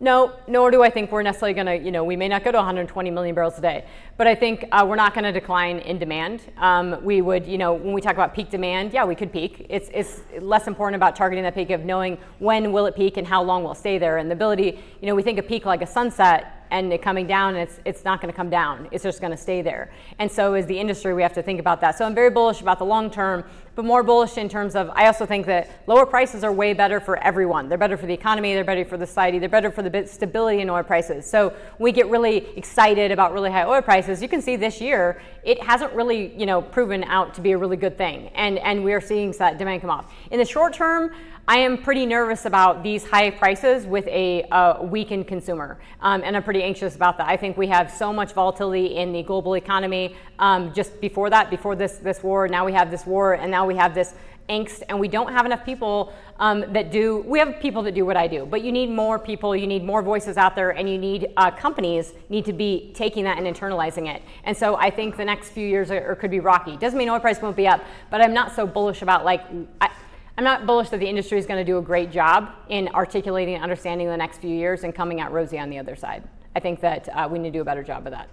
No, 0.04 0.34
nor 0.50 0.70
do 0.70 0.84
I 0.84 0.90
think 0.90 1.14
we're 1.14 1.24
necessarily 1.24 1.54
going 1.54 1.66
to, 1.66 1.78
you 1.78 1.90
know, 1.90 2.04
we 2.04 2.18
may 2.18 2.28
not 2.28 2.44
go 2.44 2.52
to 2.52 2.58
120 2.58 3.10
million 3.10 3.34
barrels 3.34 3.58
a 3.58 3.62
day, 3.62 3.86
but 4.18 4.28
I 4.28 4.36
think 4.36 4.66
uh, 4.74 4.86
we're 4.86 4.98
not 4.98 5.14
going 5.14 5.24
to 5.24 5.32
decline 5.32 5.80
in 5.80 5.98
demand. 5.98 6.42
Um, 6.58 7.02
we 7.06 7.22
would, 7.22 7.48
you 7.48 7.58
know, 7.58 7.74
when 7.74 7.94
we 7.94 8.02
talk 8.02 8.12
about 8.12 8.36
peak 8.36 8.50
demand, 8.50 8.92
yeah, 8.92 9.06
we 9.06 9.16
could 9.16 9.32
peak. 9.32 9.66
It's, 9.70 9.90
it's 9.94 10.20
less 10.42 10.68
important 10.68 10.98
about 10.98 11.16
targeting 11.16 11.46
that 11.46 11.56
peak 11.56 11.70
of 11.70 11.86
knowing 11.86 12.18
when 12.40 12.74
will 12.74 12.86
it 12.86 12.98
peak 12.98 13.16
and 13.16 13.26
how 13.26 13.42
long 13.42 13.64
will 13.64 13.76
stay 13.76 13.98
there. 13.98 14.18
And 14.18 14.30
the 14.30 14.34
ability, 14.34 14.78
you 15.00 15.08
know, 15.08 15.16
we 15.16 15.24
think 15.24 15.40
of 15.40 15.48
peak 15.48 15.64
like 15.64 15.82
a 15.82 15.88
sunset 15.88 16.64
and 16.74 16.92
it 16.92 17.02
coming 17.02 17.28
down, 17.28 17.56
it's, 17.56 17.80
it's 17.86 18.04
not 18.04 18.20
going 18.20 18.32
to 18.32 18.36
come 18.36 18.50
down. 18.50 18.90
It's 18.92 19.04
just 19.04 19.22
going 19.22 19.32
to 19.32 19.38
stay 19.38 19.62
there. 19.62 19.94
And 20.18 20.30
so, 20.30 20.56
as 20.56 20.66
the 20.66 20.78
industry, 20.78 21.14
we 21.14 21.22
have 21.22 21.34
to 21.34 21.44
think 21.44 21.60
about 21.60 21.80
that. 21.82 21.98
So, 21.98 22.04
I'm 22.04 22.16
very 22.16 22.32
bullish 22.32 22.62
about 22.62 22.80
the 22.80 22.86
long 22.86 23.12
term, 23.12 23.44
but 23.76 23.86
more 23.86 24.04
bullish 24.04 24.38
in 24.38 24.50
terms 24.50 24.76
of 24.76 24.90
I 24.92 25.08
also 25.08 25.26
think 25.26 25.46
that 25.48 25.70
lower 25.88 26.06
prices 26.06 26.44
are 26.44 26.52
way 26.52 26.74
better 26.74 27.00
for 27.00 27.18
everyone. 27.18 27.70
They're 27.70 27.78
better 27.78 27.98
for 27.98 28.06
the 28.06 28.14
economy, 28.14 28.54
they're 28.54 28.64
better 28.64 28.86
for 28.86 28.98
the 28.98 29.08
society, 29.08 29.40
they're 29.40 29.50
better 29.50 29.72
for 29.72 29.82
the 29.82 30.08
stability 30.08 30.62
in 30.62 30.70
oil 30.70 30.84
prices. 30.84 31.26
So, 31.26 31.54
we 31.80 31.92
get 31.92 32.10
really 32.10 32.48
excited 32.58 33.12
about 33.12 33.34
really 33.34 33.52
high 33.52 33.66
oil 33.66 33.82
prices. 33.82 34.22
You 34.22 34.30
can 34.30 34.42
see 34.42 34.56
this 34.56 34.80
year, 34.80 35.22
it 35.44 35.62
hasn't 35.62 35.94
really, 35.94 36.34
you 36.36 36.46
know, 36.46 36.62
proven 36.62 37.04
out 37.04 37.34
to 37.36 37.42
be 37.42 37.52
a 37.52 37.58
really 37.58 37.78
good 37.78 37.98
thing. 37.98 38.30
And, 38.36 38.60
and 38.60 38.84
we 38.84 38.94
are 38.94 39.02
seeing 39.02 39.32
that 39.34 39.58
demand 39.58 39.82
come 39.82 39.90
off. 39.90 40.14
In 40.32 40.40
the 40.40 40.46
short 40.46 40.74
term, 40.74 41.12
I 41.46 41.58
am 41.58 41.84
pretty 41.84 42.06
nervous 42.06 42.46
about 42.46 42.84
these 42.84 43.06
high 43.06 43.30
prices 43.30 43.86
with 43.86 44.08
a, 44.08 44.78
weakened 44.82 45.28
consumer, 45.28 45.78
um, 46.00 46.22
and 46.24 46.38
I'm 46.38 46.44
pretty 46.44 46.64
anxious 46.64 46.96
about 46.96 47.18
that. 47.18 47.28
I 47.28 47.36
think 47.36 47.58
we 47.58 47.68
have 47.68 47.92
so 47.92 48.14
much 48.14 48.32
volatility 48.32 48.96
in 48.96 49.12
the 49.12 49.24
global 49.24 49.56
economy. 49.56 50.16
Um, 50.40 50.74
just 50.74 51.02
before 51.02 51.30
that, 51.32 51.50
before 51.50 51.76
this 51.76 51.98
this 51.98 52.24
war, 52.24 52.48
now 52.48 52.66
we 52.66 52.72
have 52.72 52.90
this 52.90 53.06
war, 53.06 53.34
and 53.34 53.52
now 53.52 53.68
we 53.68 53.76
have 53.76 53.94
this 53.94 54.14
angst, 54.48 54.84
and 54.88 54.98
we 54.98 55.10
don't 55.10 55.34
have 55.34 55.46
enough 55.46 55.66
people 55.66 56.14
um, 56.40 56.72
that 56.72 56.92
do. 56.92 57.26
We 57.28 57.40
have 57.40 57.60
people 57.60 57.84
that 57.84 57.94
do 57.94 58.06
what 58.06 58.16
I 58.16 58.26
do, 58.26 58.46
but 58.46 58.64
you 58.64 58.72
need 58.72 58.90
more 58.90 59.20
people. 59.20 59.54
You 59.54 59.68
need 59.68 59.84
more 59.84 60.02
voices 60.02 60.38
out 60.38 60.56
there, 60.56 60.70
and 60.70 60.90
you 60.90 60.98
need 60.98 61.28
uh, 61.36 61.52
companies 61.52 62.14
need 62.30 62.46
to 62.46 62.54
be 62.54 62.94
taking 62.96 63.26
that 63.26 63.38
and 63.38 63.46
internalizing 63.46 64.08
it. 64.08 64.22
And 64.46 64.56
so 64.56 64.78
I 64.78 64.90
think 64.90 65.18
the 65.18 65.26
next 65.26 65.50
few 65.50 65.68
years 65.68 65.92
are, 65.92 66.16
could 66.16 66.32
be 66.32 66.40
rocky. 66.40 66.78
Doesn't 66.78 66.98
mean 66.98 67.10
oil 67.10 67.20
price 67.20 67.42
won't 67.42 67.58
be 67.58 67.68
up, 67.68 67.84
but 68.10 68.22
I'm 68.22 68.34
not 68.34 68.56
so 68.56 68.66
bullish 68.66 69.02
about 69.02 69.26
like. 69.26 69.44
I, 69.82 69.90
I'm 70.38 70.44
not 70.44 70.66
bullish 70.66 70.90
that 70.90 71.00
the 71.00 71.08
industry 71.08 71.38
is 71.38 71.46
going 71.46 71.64
to 71.64 71.72
do 71.72 71.78
a 71.78 71.82
great 71.82 72.12
job 72.12 72.50
in 72.70 72.88
articulating 72.90 73.54
and 73.54 73.64
understanding 73.64 74.08
the 74.08 74.18
next 74.18 74.40
few 74.40 74.50
years 74.50 74.84
and 74.84 74.94
coming 74.94 75.22
out 75.22 75.32
rosy 75.32 75.60
on 75.60 75.70
the 75.70 75.78
other 75.78 75.96
side. 75.96 76.24
I 76.56 76.60
think 76.60 76.82
that 76.82 77.08
uh, 77.10 77.28
we 77.32 77.38
need 77.38 77.50
to 77.50 77.58
do 77.58 77.62
a 77.62 77.66
better 77.66 77.84
job 77.84 78.08
of 78.08 78.12
that. 78.12 78.30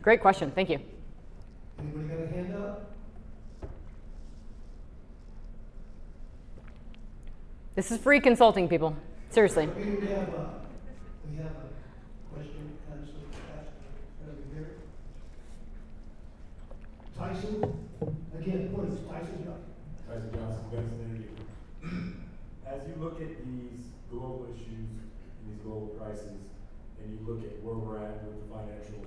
Great 0.00 0.20
question. 0.20 0.52
Thank 0.52 0.70
you. 0.70 0.78
Anybody 1.78 2.04
got 2.08 2.18
a 2.18 2.26
hand 2.28 2.54
up? 2.54 2.90
This 7.74 7.90
is 7.90 7.98
free 7.98 8.20
consulting, 8.20 8.68
people. 8.68 8.94
Seriously. 9.30 9.66
We 9.66 10.06
have 10.06 10.28
a, 10.28 10.50
we 11.28 11.36
have 11.38 11.46
a 11.46 12.32
question, 12.32 12.78
Tyson, 17.18 17.74
again, 18.38 18.70
please, 18.72 18.98
Tyson 19.08 19.44
Young. 19.44 19.73
Johnson. 20.14 21.26
As 22.62 22.86
you 22.86 22.94
look 23.02 23.18
at 23.20 23.34
these 23.42 23.90
global 24.10 24.46
issues 24.54 24.94
and 24.94 25.42
these 25.42 25.58
global 25.66 25.90
crises, 25.98 26.38
and 27.02 27.10
you 27.10 27.18
look 27.26 27.42
at 27.42 27.58
where 27.66 27.74
we're 27.74 27.98
at 27.98 28.22
with 28.22 28.38
the 28.38 28.46
financial, 28.46 29.02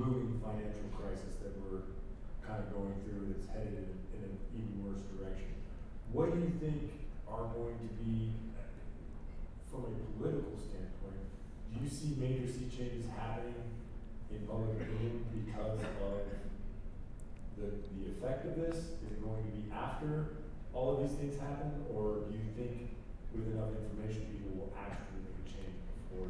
looming 0.00 0.40
financial 0.40 0.88
crisis 0.96 1.36
that 1.44 1.52
we're 1.60 1.84
kind 2.40 2.64
of 2.64 2.72
going 2.72 2.96
through 3.04 3.36
that's 3.36 3.52
headed 3.52 3.76
in, 3.76 3.92
in 4.16 4.20
an 4.24 4.34
even 4.56 4.80
worse 4.80 5.04
direction, 5.12 5.52
what 6.08 6.32
do 6.32 6.40
you 6.40 6.56
think 6.56 6.96
are 7.28 7.52
going 7.52 7.76
to 7.76 7.90
be, 8.00 8.32
from 9.68 9.92
a 9.92 9.94
political 10.16 10.56
standpoint, 10.56 11.20
do 11.68 11.84
you 11.84 11.90
see 11.92 12.16
major 12.16 12.48
sea 12.48 12.72
changes 12.72 13.04
happening 13.12 13.76
in 14.32 14.40
public 14.48 14.80
opinion 14.80 15.20
because 15.36 15.76
of 15.84 15.96
the, 17.56 17.66
the 17.96 18.10
effect 18.12 18.46
of 18.46 18.56
this? 18.56 18.76
Is 18.76 19.12
it 19.12 19.24
going 19.24 19.44
to 19.44 19.50
be 19.50 19.72
after 19.72 20.36
all 20.74 20.94
of 20.94 21.00
these 21.00 21.16
things 21.18 21.40
happen, 21.40 21.72
or 21.94 22.20
do 22.28 22.34
you 22.34 22.44
think 22.56 22.90
with 23.34 23.52
enough 23.52 23.70
information 23.70 24.26
people 24.30 24.56
will 24.56 24.72
actually 24.78 25.24
make 25.24 25.40
a 25.40 25.48
change 25.48 25.76
before 26.10 26.28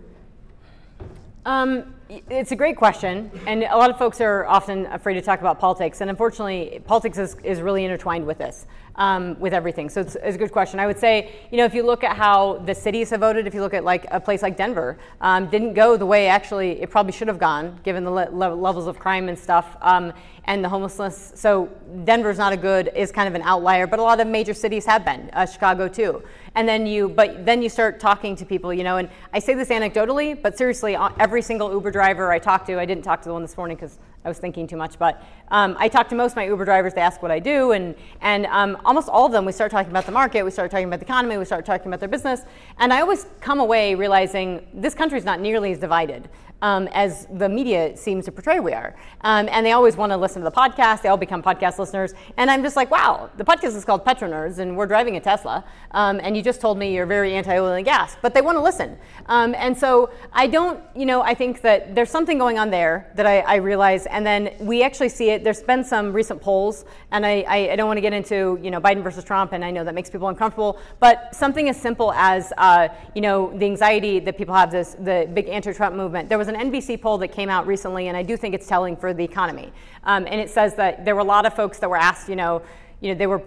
um, 1.45 1.95
it's 2.09 2.53
a 2.53 2.57
great 2.57 2.77
question, 2.77 3.31
and 3.47 3.62
a 3.64 3.77
lot 3.77 3.91
of 3.91 3.99
folks 3.99 4.20
are 4.20 4.47
often 4.47 4.87
afraid 4.87 5.14
to 5.14 5.22
talk 5.22 5.41
about 5.41 5.59
politics, 5.59 6.01
and 6.01 6.11
unfortunately, 6.11 6.81
politics 6.87 7.18
is, 7.18 7.37
is 7.43 7.61
really 7.61 7.85
intertwined 7.85 8.27
with 8.27 8.39
this, 8.39 8.66
um, 8.97 9.38
with 9.38 9.53
everything. 9.53 9.88
So 9.88 10.01
it's, 10.01 10.16
it's, 10.16 10.36
a 10.36 10.38
good 10.38 10.53
question. 10.53 10.80
I 10.80 10.86
would 10.86 10.99
say, 10.99 11.32
you 11.51 11.59
know, 11.59 11.64
if 11.64 11.74
you 11.74 11.84
look 11.84 12.03
at 12.03 12.16
how 12.16 12.59
the 12.64 12.74
cities 12.74 13.11
have 13.11 13.20
voted, 13.20 13.47
if 13.47 13.55
you 13.55 13.61
look 13.61 13.74
at 13.74 13.84
like 13.84 14.07
a 14.11 14.18
place 14.18 14.42
like 14.42 14.57
Denver, 14.57 14.99
um, 15.20 15.49
didn't 15.49 15.74
go 15.74 15.97
the 15.97 16.07
way 16.07 16.26
actually 16.26 16.80
it 16.82 16.90
probably 16.90 17.12
should 17.12 17.28
have 17.28 17.38
gone, 17.38 17.78
given 17.84 18.05
the 18.05 18.11
le- 18.11 18.30
levels 18.30 18.86
of 18.86 18.99
crime 18.99 19.28
and 19.28 19.38
stuff. 19.38 19.76
Um, 19.80 20.12
and 20.47 20.64
the 20.64 20.68
homelessness. 20.68 21.32
So 21.34 21.68
Denver's 22.05 22.38
not 22.38 22.53
a 22.53 22.57
good 22.57 22.90
is 22.94 23.12
kind 23.12 23.28
of 23.28 23.34
an 23.34 23.42
outlier, 23.42 23.86
but 23.86 23.99
a 23.99 24.03
lot 24.03 24.20
of 24.20 24.26
major 24.26 24.55
cities 24.55 24.86
have 24.86 25.05
been, 25.05 25.28
uh, 25.32 25.44
Chicago 25.44 25.88
too. 25.88 26.22
And 26.55 26.68
then 26.68 26.86
you, 26.86 27.09
but 27.09 27.44
then 27.44 27.62
you 27.62 27.68
start 27.68 28.01
talking 28.01 28.36
to 28.36 28.47
people, 28.47 28.72
you 28.72 28.84
know. 28.84 28.97
And 28.97 29.11
I 29.34 29.40
say 29.40 29.55
this 29.55 29.68
anecdotally, 29.68 30.40
but 30.40 30.57
seriously, 30.57 30.97
every 31.18 31.42
single 31.42 31.70
Uber 31.72 31.90
driver 31.90 32.32
I 32.32 32.38
talked 32.38 32.66
to, 32.68 32.78
I 32.78 32.86
didn't 32.86 33.05
talk 33.05 33.20
to 33.22 33.28
the 33.28 33.32
one 33.32 33.42
this 33.42 33.57
morning 33.57 33.76
because 33.76 33.99
I 34.27 34.29
was 34.29 34.39
thinking 34.39 34.66
too 34.66 34.77
much, 34.77 34.99
but 34.99 35.22
um, 35.53 35.77
I 35.79 35.87
talk 35.87 36.09
to 36.09 36.16
most 36.16 36.33
of 36.33 36.37
my 36.37 36.47
Uber 36.47 36.64
drivers. 36.64 36.95
They 36.95 37.01
ask 37.01 37.22
what 37.22 37.31
I 37.31 37.39
do, 37.39 37.70
and 37.70 37.95
and 38.20 38.47
um, 38.47 38.77
almost 38.85 39.09
all 39.09 39.24
of 39.24 39.31
them, 39.31 39.45
we 39.45 39.53
start 39.53 39.70
talking 39.70 39.91
about 39.91 40.05
the 40.05 40.11
market, 40.11 40.43
we 40.43 40.51
start 40.51 40.68
talking 40.72 40.89
about 40.89 40.99
the 40.99 41.07
economy, 41.07 41.39
we 41.39 41.45
start 41.45 41.64
talking 41.64 41.87
about 41.87 42.01
their 42.01 42.09
business, 42.09 42.41
and 42.79 42.93
I 42.93 43.03
always 43.03 43.27
come 43.41 43.61
away 43.61 43.95
realizing 43.95 44.66
this 44.74 44.95
country 44.95 45.16
is 45.16 45.24
not 45.24 45.39
nearly 45.39 45.70
as 45.70 45.79
divided 45.79 46.29
um, 46.62 46.88
as 46.92 47.26
the 47.34 47.48
media 47.48 47.96
seems 47.96 48.24
to 48.24 48.32
portray 48.32 48.61
we 48.61 48.72
are. 48.72 48.94
Um, 49.22 49.48
and 49.50 49.64
they 49.64 49.72
always 49.72 49.96
want 49.96 50.12
to 50.12 50.16
listen 50.16 50.42
to 50.42 50.48
the 50.48 50.57
podcast. 50.57 51.02
They 51.02 51.09
all 51.09 51.16
become 51.16 51.42
podcast 51.42 51.78
listeners. 51.78 52.14
And 52.36 52.50
I'm 52.50 52.62
just 52.62 52.76
like, 52.76 52.90
wow, 52.90 53.30
the 53.36 53.44
podcast 53.44 53.76
is 53.76 53.84
called 53.84 54.04
PetroNerds, 54.04 54.59
and 54.59 54.76
we're 54.76 54.86
driving 54.86 55.16
a 55.16 55.20
Tesla. 55.20 55.64
Um, 55.92 56.20
and 56.22 56.36
you 56.36 56.42
just 56.42 56.61
told 56.61 56.78
me 56.78 56.94
you're 56.94 57.07
very 57.07 57.34
anti 57.34 57.57
oil 57.57 57.72
and 57.72 57.84
gas, 57.84 58.16
but 58.22 58.34
they 58.34 58.42
want 58.42 58.57
to 58.57 58.62
listen. 58.62 58.96
Um, 59.26 59.54
and 59.57 59.76
so 59.76 60.11
I 60.32 60.46
don't, 60.46 60.82
you 60.94 61.07
know, 61.07 61.22
I 61.22 61.34
think 61.34 61.61
that 61.62 61.94
there's 61.94 62.11
something 62.11 62.38
going 62.38 62.59
on 62.59 62.70
there 62.70 63.11
that 63.16 63.26
I, 63.26 63.40
I 63.40 63.54
realize. 63.57 64.07
And 64.07 64.24
then 64.24 64.54
we 64.61 64.82
actually 64.82 65.09
see 65.09 65.30
it. 65.30 65.44
There's 65.44 65.62
been 65.62 65.84
some 65.84 66.12
recent 66.12 66.40
polls, 66.40 66.84
and 67.11 67.24
I, 67.24 67.44
I, 67.48 67.57
I, 67.72 67.76
don't 67.76 67.86
want 67.86 67.98
to 67.98 68.02
get 68.02 68.12
into, 68.12 68.59
you 68.62 68.70
know, 68.70 68.80
Biden 68.80 69.02
versus 69.02 69.24
Trump, 69.24 69.52
and 69.52 69.64
I 69.64 69.70
know 69.70 69.84
that 69.84 69.94
makes 69.94 70.11
people 70.11 70.28
uncomfortable, 70.28 70.78
but 71.00 71.34
something 71.34 71.68
as 71.68 71.80
simple 71.80 72.12
as, 72.12 72.52
uh, 72.59 72.88
you 73.14 73.20
know, 73.20 73.57
the 73.59 73.66
anxiety 73.66 74.18
that 74.20 74.36
people 74.38 74.54
have, 74.54 74.70
this 74.70 74.94
the 75.00 75.28
big 75.32 75.48
anti-Trump 75.48 75.94
movement. 75.94 76.28
There 76.28 76.38
was 76.38 76.45
an 76.49 76.55
NBC 76.55 77.01
poll 77.01 77.18
that 77.18 77.28
came 77.28 77.49
out 77.49 77.66
recently, 77.66 78.09
and 78.09 78.16
I 78.16 78.22
do 78.22 78.36
think 78.36 78.55
it's 78.55 78.66
telling 78.66 78.97
for 78.97 79.12
the 79.12 79.24
economy. 79.24 79.72
Um, 80.05 80.26
and 80.28 80.40
it 80.40 80.51
says 80.51 80.74
that 80.76 81.05
there 81.05 81.14
were 81.14 81.20
a 81.20 81.24
lot 81.24 81.47
of 81.47 81.55
folks 81.55 81.78
that 81.78 81.90
were 81.90 81.97
asked, 81.97 82.28
you 82.28 82.36
know, 82.36 82.62
you 83.01 83.12
know, 83.12 83.18
they 83.18 83.26
were 83.26 83.42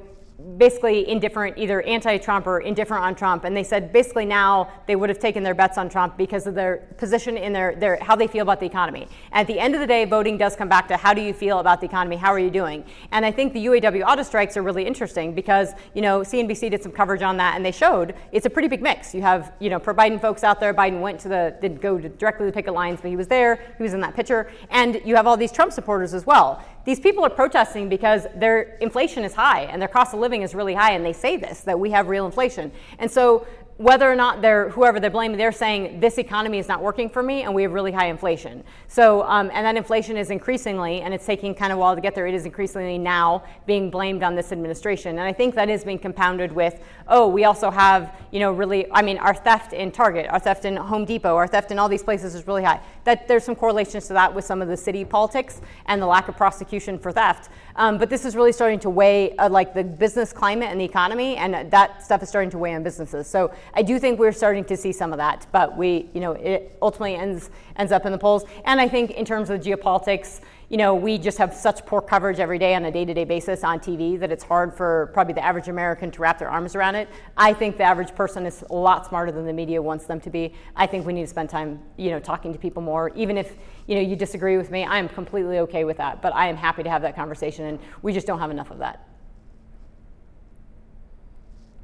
basically 0.58 1.08
indifferent, 1.10 1.58
either 1.58 1.82
anti-Trump 1.82 2.48
or 2.48 2.60
indifferent 2.60 3.04
on 3.04 3.16
Trump, 3.16 3.44
and 3.44 3.56
they 3.56 3.64
said 3.64 3.92
basically 3.92 4.26
now 4.26 4.70
they 4.88 4.96
would 4.96 5.10
have 5.10 5.20
taken 5.20 5.44
their 5.44 5.54
bets 5.54 5.78
on 5.78 5.90
Trump 5.90 6.18
because 6.18 6.48
of 6.48 6.56
their 6.56 6.78
position 6.98 7.38
in 7.38 7.52
their, 7.52 7.76
their 7.76 7.98
how 8.02 8.16
they 8.16 8.28
feel 8.28 8.42
about 8.42 8.60
the 8.60 8.66
economy. 8.66 9.08
At 9.32 9.48
the 9.48 9.60
end 9.60 9.74
of 9.74 9.82
the 9.82 9.88
day, 9.88 10.06
voting 10.06 10.38
does 10.38 10.56
come 10.56 10.70
back 10.70 10.88
to 10.90 10.98
how 10.98 11.14
do 11.14 11.22
you 11.22 11.34
feel 11.34 11.60
about 11.60 11.82
the 11.82 11.88
economy? 11.88 12.16
How 12.16 12.32
are 12.32 12.40
you 12.40 12.50
doing? 12.50 12.86
And 13.12 13.26
I 13.26 13.32
think 13.32 13.54
the 13.54 13.66
UAW 13.66 14.04
auto 14.06 14.24
strikes 14.24 14.56
are 14.56 14.62
really 14.62 14.86
interesting 14.86 15.34
because 15.34 15.74
you 15.94 16.02
know 16.02 16.22
CNBC 16.22 16.72
did 16.72 16.84
some 16.84 16.92
coverage 16.92 17.22
on 17.22 17.38
that, 17.38 17.56
and 17.56 17.66
they 17.66 17.72
showed 17.72 18.16
it's 18.32 18.46
a 18.46 18.50
pretty 18.50 18.68
big 18.68 18.82
mix. 18.82 19.14
You 19.14 19.22
have 19.22 19.54
you 19.60 19.70
know 19.70 19.80
pro 19.80 19.94
Biden 19.94 20.22
folks 20.22 20.44
out 20.44 20.60
there. 20.60 20.74
Biden 20.74 21.02
went 21.02 21.20
to 21.22 21.30
the 21.30 21.58
didn't 21.62 21.82
go 21.82 21.98
to 22.00 22.10
directly 22.10 22.46
to 22.46 22.52
the 22.52 22.56
picket 22.56 22.74
lines, 22.74 23.00
but 23.02 23.10
he 23.10 23.18
was 23.18 23.28
there. 23.28 23.74
He 23.78 23.84
was 23.84 23.94
in 23.94 24.00
that 24.02 24.16
picture, 24.16 24.52
and 24.70 25.02
you 25.04 25.16
have 25.16 25.28
all 25.28 25.38
these 25.38 25.52
Trump 25.52 25.74
supporters 25.74 26.14
as 26.14 26.26
well. 26.26 26.64
These 26.86 27.00
people 27.00 27.26
are 27.26 27.30
protesting 27.30 27.90
because 27.90 28.26
their 28.36 28.78
inflation 28.78 29.24
is 29.24 29.34
high 29.34 29.62
and 29.64 29.82
their 29.82 29.90
cost 29.90 30.14
of 30.14 30.20
living 30.20 30.42
is 30.42 30.56
really 30.56 30.74
high, 30.74 30.94
and 30.94 31.06
they 31.06 31.14
say 31.14 31.38
this 31.38 31.62
that 31.62 31.80
we 31.80 31.92
have 31.92 32.08
real 32.08 32.26
inflation. 32.26 32.72
And 32.98 33.10
so 33.12 33.46
whether 33.80 34.12
or 34.12 34.16
not 34.16 34.42
they're 34.42 34.68
whoever 34.72 35.00
they're 35.00 35.10
blaming, 35.10 35.38
they're 35.38 35.54
saying 35.54 36.02
this 36.02 36.18
economy 36.18 36.58
is 36.60 36.68
not 36.68 36.84
working 36.84 37.10
for 37.10 37.24
me, 37.24 37.44
and 37.44 37.56
we 37.56 37.62
have 37.62 37.72
really 37.72 37.94
high 37.94 38.08
inflation. 38.08 38.62
So, 38.90 39.24
um, 39.24 39.50
and 39.54 39.66
that 39.66 39.78
inflation 39.78 40.18
is 40.18 40.32
increasingly, 40.32 41.00
and 41.00 41.14
it's 41.14 41.26
taking 41.26 41.56
kind 41.56 41.72
of 41.72 41.78
a 41.78 41.82
while 41.82 41.96
to 41.96 42.02
get 42.02 42.14
there. 42.14 42.28
It 42.28 42.34
is 42.34 42.46
increasingly 42.46 42.98
now 42.98 43.42
being 43.66 43.90
blamed 43.90 44.22
on 44.22 44.36
this 44.36 44.52
administration, 44.52 45.12
and 45.12 45.22
I 45.22 45.32
think 45.32 45.56
that 45.56 45.70
is 45.70 45.86
being 45.86 45.98
compounded 45.98 46.52
with, 46.52 46.84
oh, 47.08 47.30
we 47.30 47.46
also 47.46 47.72
have, 47.72 48.14
you 48.32 48.42
know, 48.42 48.52
really, 48.52 48.86
I 48.92 49.02
mean, 49.02 49.18
our 49.18 49.34
theft 49.34 49.72
in 49.72 49.94
Target, 49.94 50.28
our 50.30 50.40
theft 50.40 50.66
in 50.66 50.76
Home 50.76 51.06
Depot, 51.06 51.38
our 51.38 51.48
theft 51.48 51.72
in 51.72 51.80
all 51.80 51.88
these 51.88 52.04
places 52.04 52.36
is 52.36 52.48
really 52.48 52.66
high. 52.66 52.82
That 53.06 53.30
there's 53.30 53.46
some 53.46 53.56
correlations 53.56 54.08
to 54.08 54.14
that 54.14 54.36
with 54.36 54.44
some 54.44 54.62
of 54.62 54.68
the 54.68 54.76
city 54.76 55.06
politics 55.06 55.62
and 55.86 56.02
the 56.02 56.06
lack 56.06 56.28
of 56.28 56.36
prosecution 56.36 57.00
for 57.00 57.14
theft. 57.14 57.50
Um, 57.76 57.98
but 57.98 58.10
this 58.10 58.26
is 58.26 58.36
really 58.36 58.52
starting 58.52 58.80
to 58.80 58.90
weigh, 58.90 59.36
uh, 59.38 59.50
like 59.50 59.74
the 59.74 59.84
business 59.84 60.34
climate 60.34 60.70
and 60.70 60.80
the 60.80 60.86
economy, 60.86 61.38
and 61.38 61.72
that 61.72 62.04
stuff 62.04 62.22
is 62.24 62.30
starting 62.30 62.50
to 62.52 62.58
weigh 62.58 62.74
on 62.74 62.84
businesses. 62.84 63.28
So 63.28 63.54
I 63.74 63.82
do 63.82 64.00
think 64.00 64.20
we're 64.20 64.32
starting 64.32 64.66
to 64.66 64.78
see 64.78 64.92
some 64.92 65.12
of 65.12 65.18
that, 65.18 65.48
but 65.52 65.78
we, 65.78 66.10
you 66.14 66.20
know, 66.20 66.34
it 66.34 66.78
ultimately 66.82 67.16
ends 67.16 67.50
ends 67.76 67.92
up 67.92 68.06
in 68.06 68.12
the 68.12 68.18
polls. 68.18 68.44
And 68.66 68.82
I 68.82 68.88
think 68.88 69.12
in 69.12 69.26
terms 69.26 69.50
of 69.50 69.62
geopolitics, 69.62 70.42
you 70.70 70.78
know, 70.78 70.94
we 70.94 71.18
just 71.18 71.40
have 71.40 71.54
such 71.56 71.84
poor 71.88 72.00
coverage 72.00 72.40
every 72.40 72.60
day 72.60 72.76
on 72.76 72.86
a 72.86 72.92
day-to-day 72.92 73.24
basis 73.24 73.64
on 73.64 73.80
TV 73.80 74.20
that 74.20 74.32
it's 74.32 74.44
hard 74.44 74.76
for 74.76 75.10
probably 75.14 75.34
the 75.34 75.44
average 75.44 75.68
American 75.68 76.12
to 76.12 76.22
wrap 76.22 76.38
their 76.38 76.50
arms 76.50 76.76
around 76.76 76.94
it. 76.94 77.10
I 77.36 77.54
think 77.54 77.78
the 77.78 77.84
average 77.84 78.14
person 78.14 78.46
is 78.46 78.64
a 78.70 78.76
lot 78.76 79.08
smarter 79.08 79.32
than 79.32 79.48
the 79.48 79.54
media 79.54 79.82
wants 79.82 80.06
them 80.06 80.22
to 80.22 80.30
be. 80.30 80.54
I 80.76 80.86
think 80.86 81.08
we 81.08 81.14
need 81.14 81.24
to 81.24 81.28
spend 81.28 81.50
time, 81.50 81.80
you 81.98 82.12
know, 82.12 82.20
talking 82.20 82.54
to 82.54 82.60
people 82.60 82.84
more, 82.84 83.10
even 83.16 83.36
if 83.36 83.56
you 83.88 83.96
know 83.96 84.02
you 84.02 84.16
disagree 84.16 84.58
with 84.58 84.70
me. 84.70 84.86
I 84.86 85.00
am 85.00 85.10
completely 85.10 85.58
okay 85.60 85.86
with 85.86 85.98
that, 85.98 86.22
but 86.22 86.36
I 86.36 86.48
am 86.48 86.56
happy 86.56 86.84
to 86.84 86.90
have 86.90 87.02
that 87.02 87.16
conversation, 87.16 87.66
and 87.66 87.80
we 88.04 88.14
just 88.14 88.28
don't 88.28 88.40
have 88.40 88.52
enough 88.52 88.70
of 88.70 88.78
that. 88.78 89.08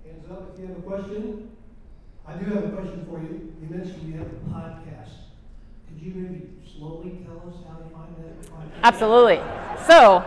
Hands 0.06 0.30
up 0.30 0.52
if 0.54 0.60
you 0.60 0.68
have 0.68 0.78
a 0.78 0.82
question. 0.82 1.50
I 2.28 2.34
do 2.34 2.46
have 2.46 2.66
a 2.66 2.70
question 2.70 3.04
for 3.10 3.20
you. 3.20 3.52
You 3.62 3.76
mentioned 3.76 4.04
you 4.04 4.20
have 4.20 4.28
a 4.28 4.54
podcast. 4.54 5.25
Could 5.96 6.04
you 6.04 6.14
maybe 6.14 6.48
slowly 6.78 7.26
tell 7.26 7.38
us 7.48 7.56
how 7.66 7.78
to 7.78 7.90
find 7.90 8.16
that? 8.18 8.84
Absolutely. 8.84 9.40
So 9.88 10.26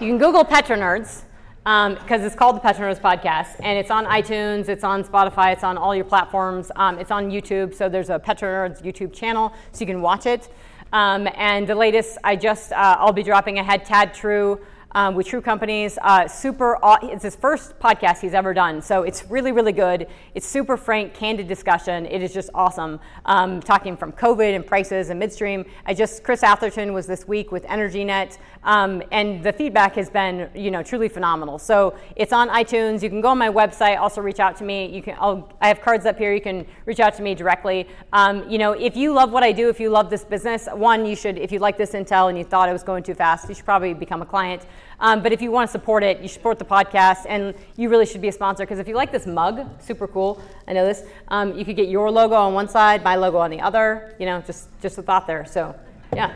you 0.00 0.08
can 0.08 0.18
Google 0.18 0.44
PetroNerds 0.44 1.22
because 1.62 2.20
um, 2.20 2.26
it's 2.26 2.34
called 2.34 2.56
the 2.56 2.60
PetroNerds 2.60 3.00
Podcast, 3.00 3.60
and 3.62 3.78
it's 3.78 3.92
on 3.92 4.06
iTunes, 4.06 4.68
it's 4.68 4.82
on 4.82 5.04
Spotify, 5.04 5.52
it's 5.52 5.62
on 5.62 5.78
all 5.78 5.94
your 5.94 6.04
platforms, 6.04 6.72
um, 6.74 6.98
it's 6.98 7.12
on 7.12 7.30
YouTube. 7.30 7.74
So 7.74 7.88
there's 7.88 8.10
a 8.10 8.18
PetroNerds 8.18 8.82
YouTube 8.82 9.12
channel, 9.12 9.52
so 9.70 9.80
you 9.80 9.86
can 9.86 10.02
watch 10.02 10.26
it. 10.26 10.48
Um, 10.92 11.28
and 11.36 11.68
the 11.68 11.76
latest, 11.76 12.18
I 12.24 12.34
just 12.34 12.72
uh, 12.72 12.96
I'll 12.98 13.12
be 13.12 13.22
dropping 13.22 13.60
ahead 13.60 13.84
Tad 13.84 14.12
True 14.12 14.60
um, 14.92 15.14
with 15.14 15.26
True 15.26 15.40
Companies. 15.40 15.98
Uh, 16.02 16.26
super, 16.26 16.78
it's 17.02 17.22
his 17.22 17.36
first 17.36 17.78
podcast 17.78 18.20
he's 18.20 18.34
ever 18.34 18.54
done, 18.54 18.80
so 18.80 19.02
it's 19.02 19.24
really, 19.30 19.52
really 19.52 19.72
good. 19.72 20.06
It's 20.34 20.46
super 20.46 20.76
frank, 20.76 21.14
candid 21.14 21.48
discussion. 21.48 22.06
It 22.06 22.22
is 22.22 22.32
just 22.32 22.50
awesome. 22.54 23.00
Um, 23.26 23.60
talking 23.60 23.96
from 23.96 24.12
COVID 24.12 24.54
and 24.54 24.66
prices 24.66 25.10
and 25.10 25.18
midstream. 25.18 25.64
I 25.86 25.94
just 25.94 26.24
Chris 26.24 26.42
Atherton 26.42 26.92
was 26.92 27.06
this 27.06 27.28
week 27.28 27.52
with 27.52 27.64
EnergyNet, 27.64 28.38
um, 28.64 29.02
and 29.12 29.42
the 29.42 29.52
feedback 29.52 29.94
has 29.94 30.10
been, 30.10 30.48
you 30.54 30.70
know, 30.70 30.82
truly 30.82 31.08
phenomenal. 31.08 31.58
So 31.58 31.94
it's 32.16 32.32
on 32.32 32.48
iTunes. 32.48 33.02
You 33.02 33.10
can 33.10 33.20
go 33.20 33.28
on 33.28 33.38
my 33.38 33.50
website. 33.50 33.98
Also 33.98 34.20
reach 34.20 34.40
out 34.40 34.56
to 34.56 34.64
me. 34.64 34.86
You 34.86 35.02
can. 35.02 35.16
I'll, 35.20 35.50
I 35.60 35.68
have 35.68 35.80
cards 35.80 36.06
up 36.06 36.18
here. 36.18 36.32
You 36.32 36.40
can 36.40 36.66
reach 36.86 37.00
out 37.00 37.14
to 37.14 37.22
me 37.22 37.34
directly. 37.34 37.88
Um, 38.12 38.48
you 38.48 38.58
know, 38.58 38.72
if 38.72 38.96
you 38.96 39.12
love 39.12 39.32
what 39.32 39.42
I 39.42 39.52
do, 39.52 39.68
if 39.68 39.80
you 39.80 39.90
love 39.90 40.10
this 40.10 40.24
business, 40.24 40.68
one, 40.72 41.04
you 41.04 41.16
should. 41.16 41.38
If 41.38 41.52
you 41.52 41.58
like 41.58 41.76
this 41.76 41.92
intel 41.92 42.28
and 42.28 42.38
you 42.38 42.44
thought 42.44 42.68
it 42.68 42.72
was 42.72 42.82
going 42.82 43.02
too 43.02 43.14
fast, 43.14 43.48
you 43.48 43.54
should 43.54 43.64
probably 43.64 43.94
become 43.94 44.22
a 44.22 44.26
client. 44.26 44.66
Um, 45.00 45.22
but 45.22 45.32
if 45.32 45.40
you 45.40 45.50
want 45.52 45.68
to 45.68 45.72
support 45.72 46.02
it, 46.02 46.20
you 46.20 46.28
support 46.28 46.58
the 46.58 46.64
podcast, 46.64 47.24
and 47.28 47.54
you 47.76 47.88
really 47.88 48.06
should 48.06 48.20
be 48.20 48.28
a 48.28 48.32
sponsor 48.32 48.64
because 48.64 48.78
if 48.78 48.88
you 48.88 48.94
like 48.94 49.12
this 49.12 49.26
mug, 49.26 49.66
super 49.80 50.08
cool. 50.08 50.42
I 50.66 50.72
know 50.72 50.84
this. 50.84 51.04
Um, 51.28 51.56
you 51.56 51.64
could 51.64 51.76
get 51.76 51.88
your 51.88 52.10
logo 52.10 52.34
on 52.34 52.52
one 52.52 52.68
side, 52.68 53.04
my 53.04 53.14
logo 53.14 53.38
on 53.38 53.50
the 53.50 53.60
other. 53.60 54.16
You 54.18 54.26
know, 54.26 54.40
just 54.40 54.68
just 54.80 54.98
a 54.98 55.02
thought 55.02 55.26
there. 55.26 55.44
So, 55.44 55.74
yeah. 56.12 56.34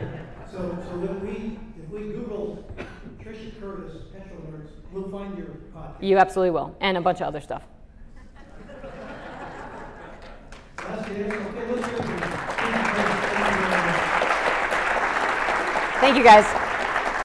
So, 0.51 0.77
so 0.89 1.03
if 1.03 1.21
we 1.21 1.59
if 1.77 1.89
we 1.89 1.99
Google 2.13 2.63
Trisha 3.19 3.59
Curtis 3.59 4.03
PetroNerds, 4.15 4.69
we'll 4.91 5.09
find 5.09 5.37
your 5.37 5.47
podcast. 5.75 6.01
You 6.01 6.17
absolutely 6.17 6.51
will, 6.51 6.75
and 6.79 6.97
a 6.97 7.01
bunch 7.01 7.19
of 7.19 7.27
other 7.27 7.41
stuff. 7.41 7.63
Thank 15.99 16.17
you 16.17 16.23
guys. 16.23 16.72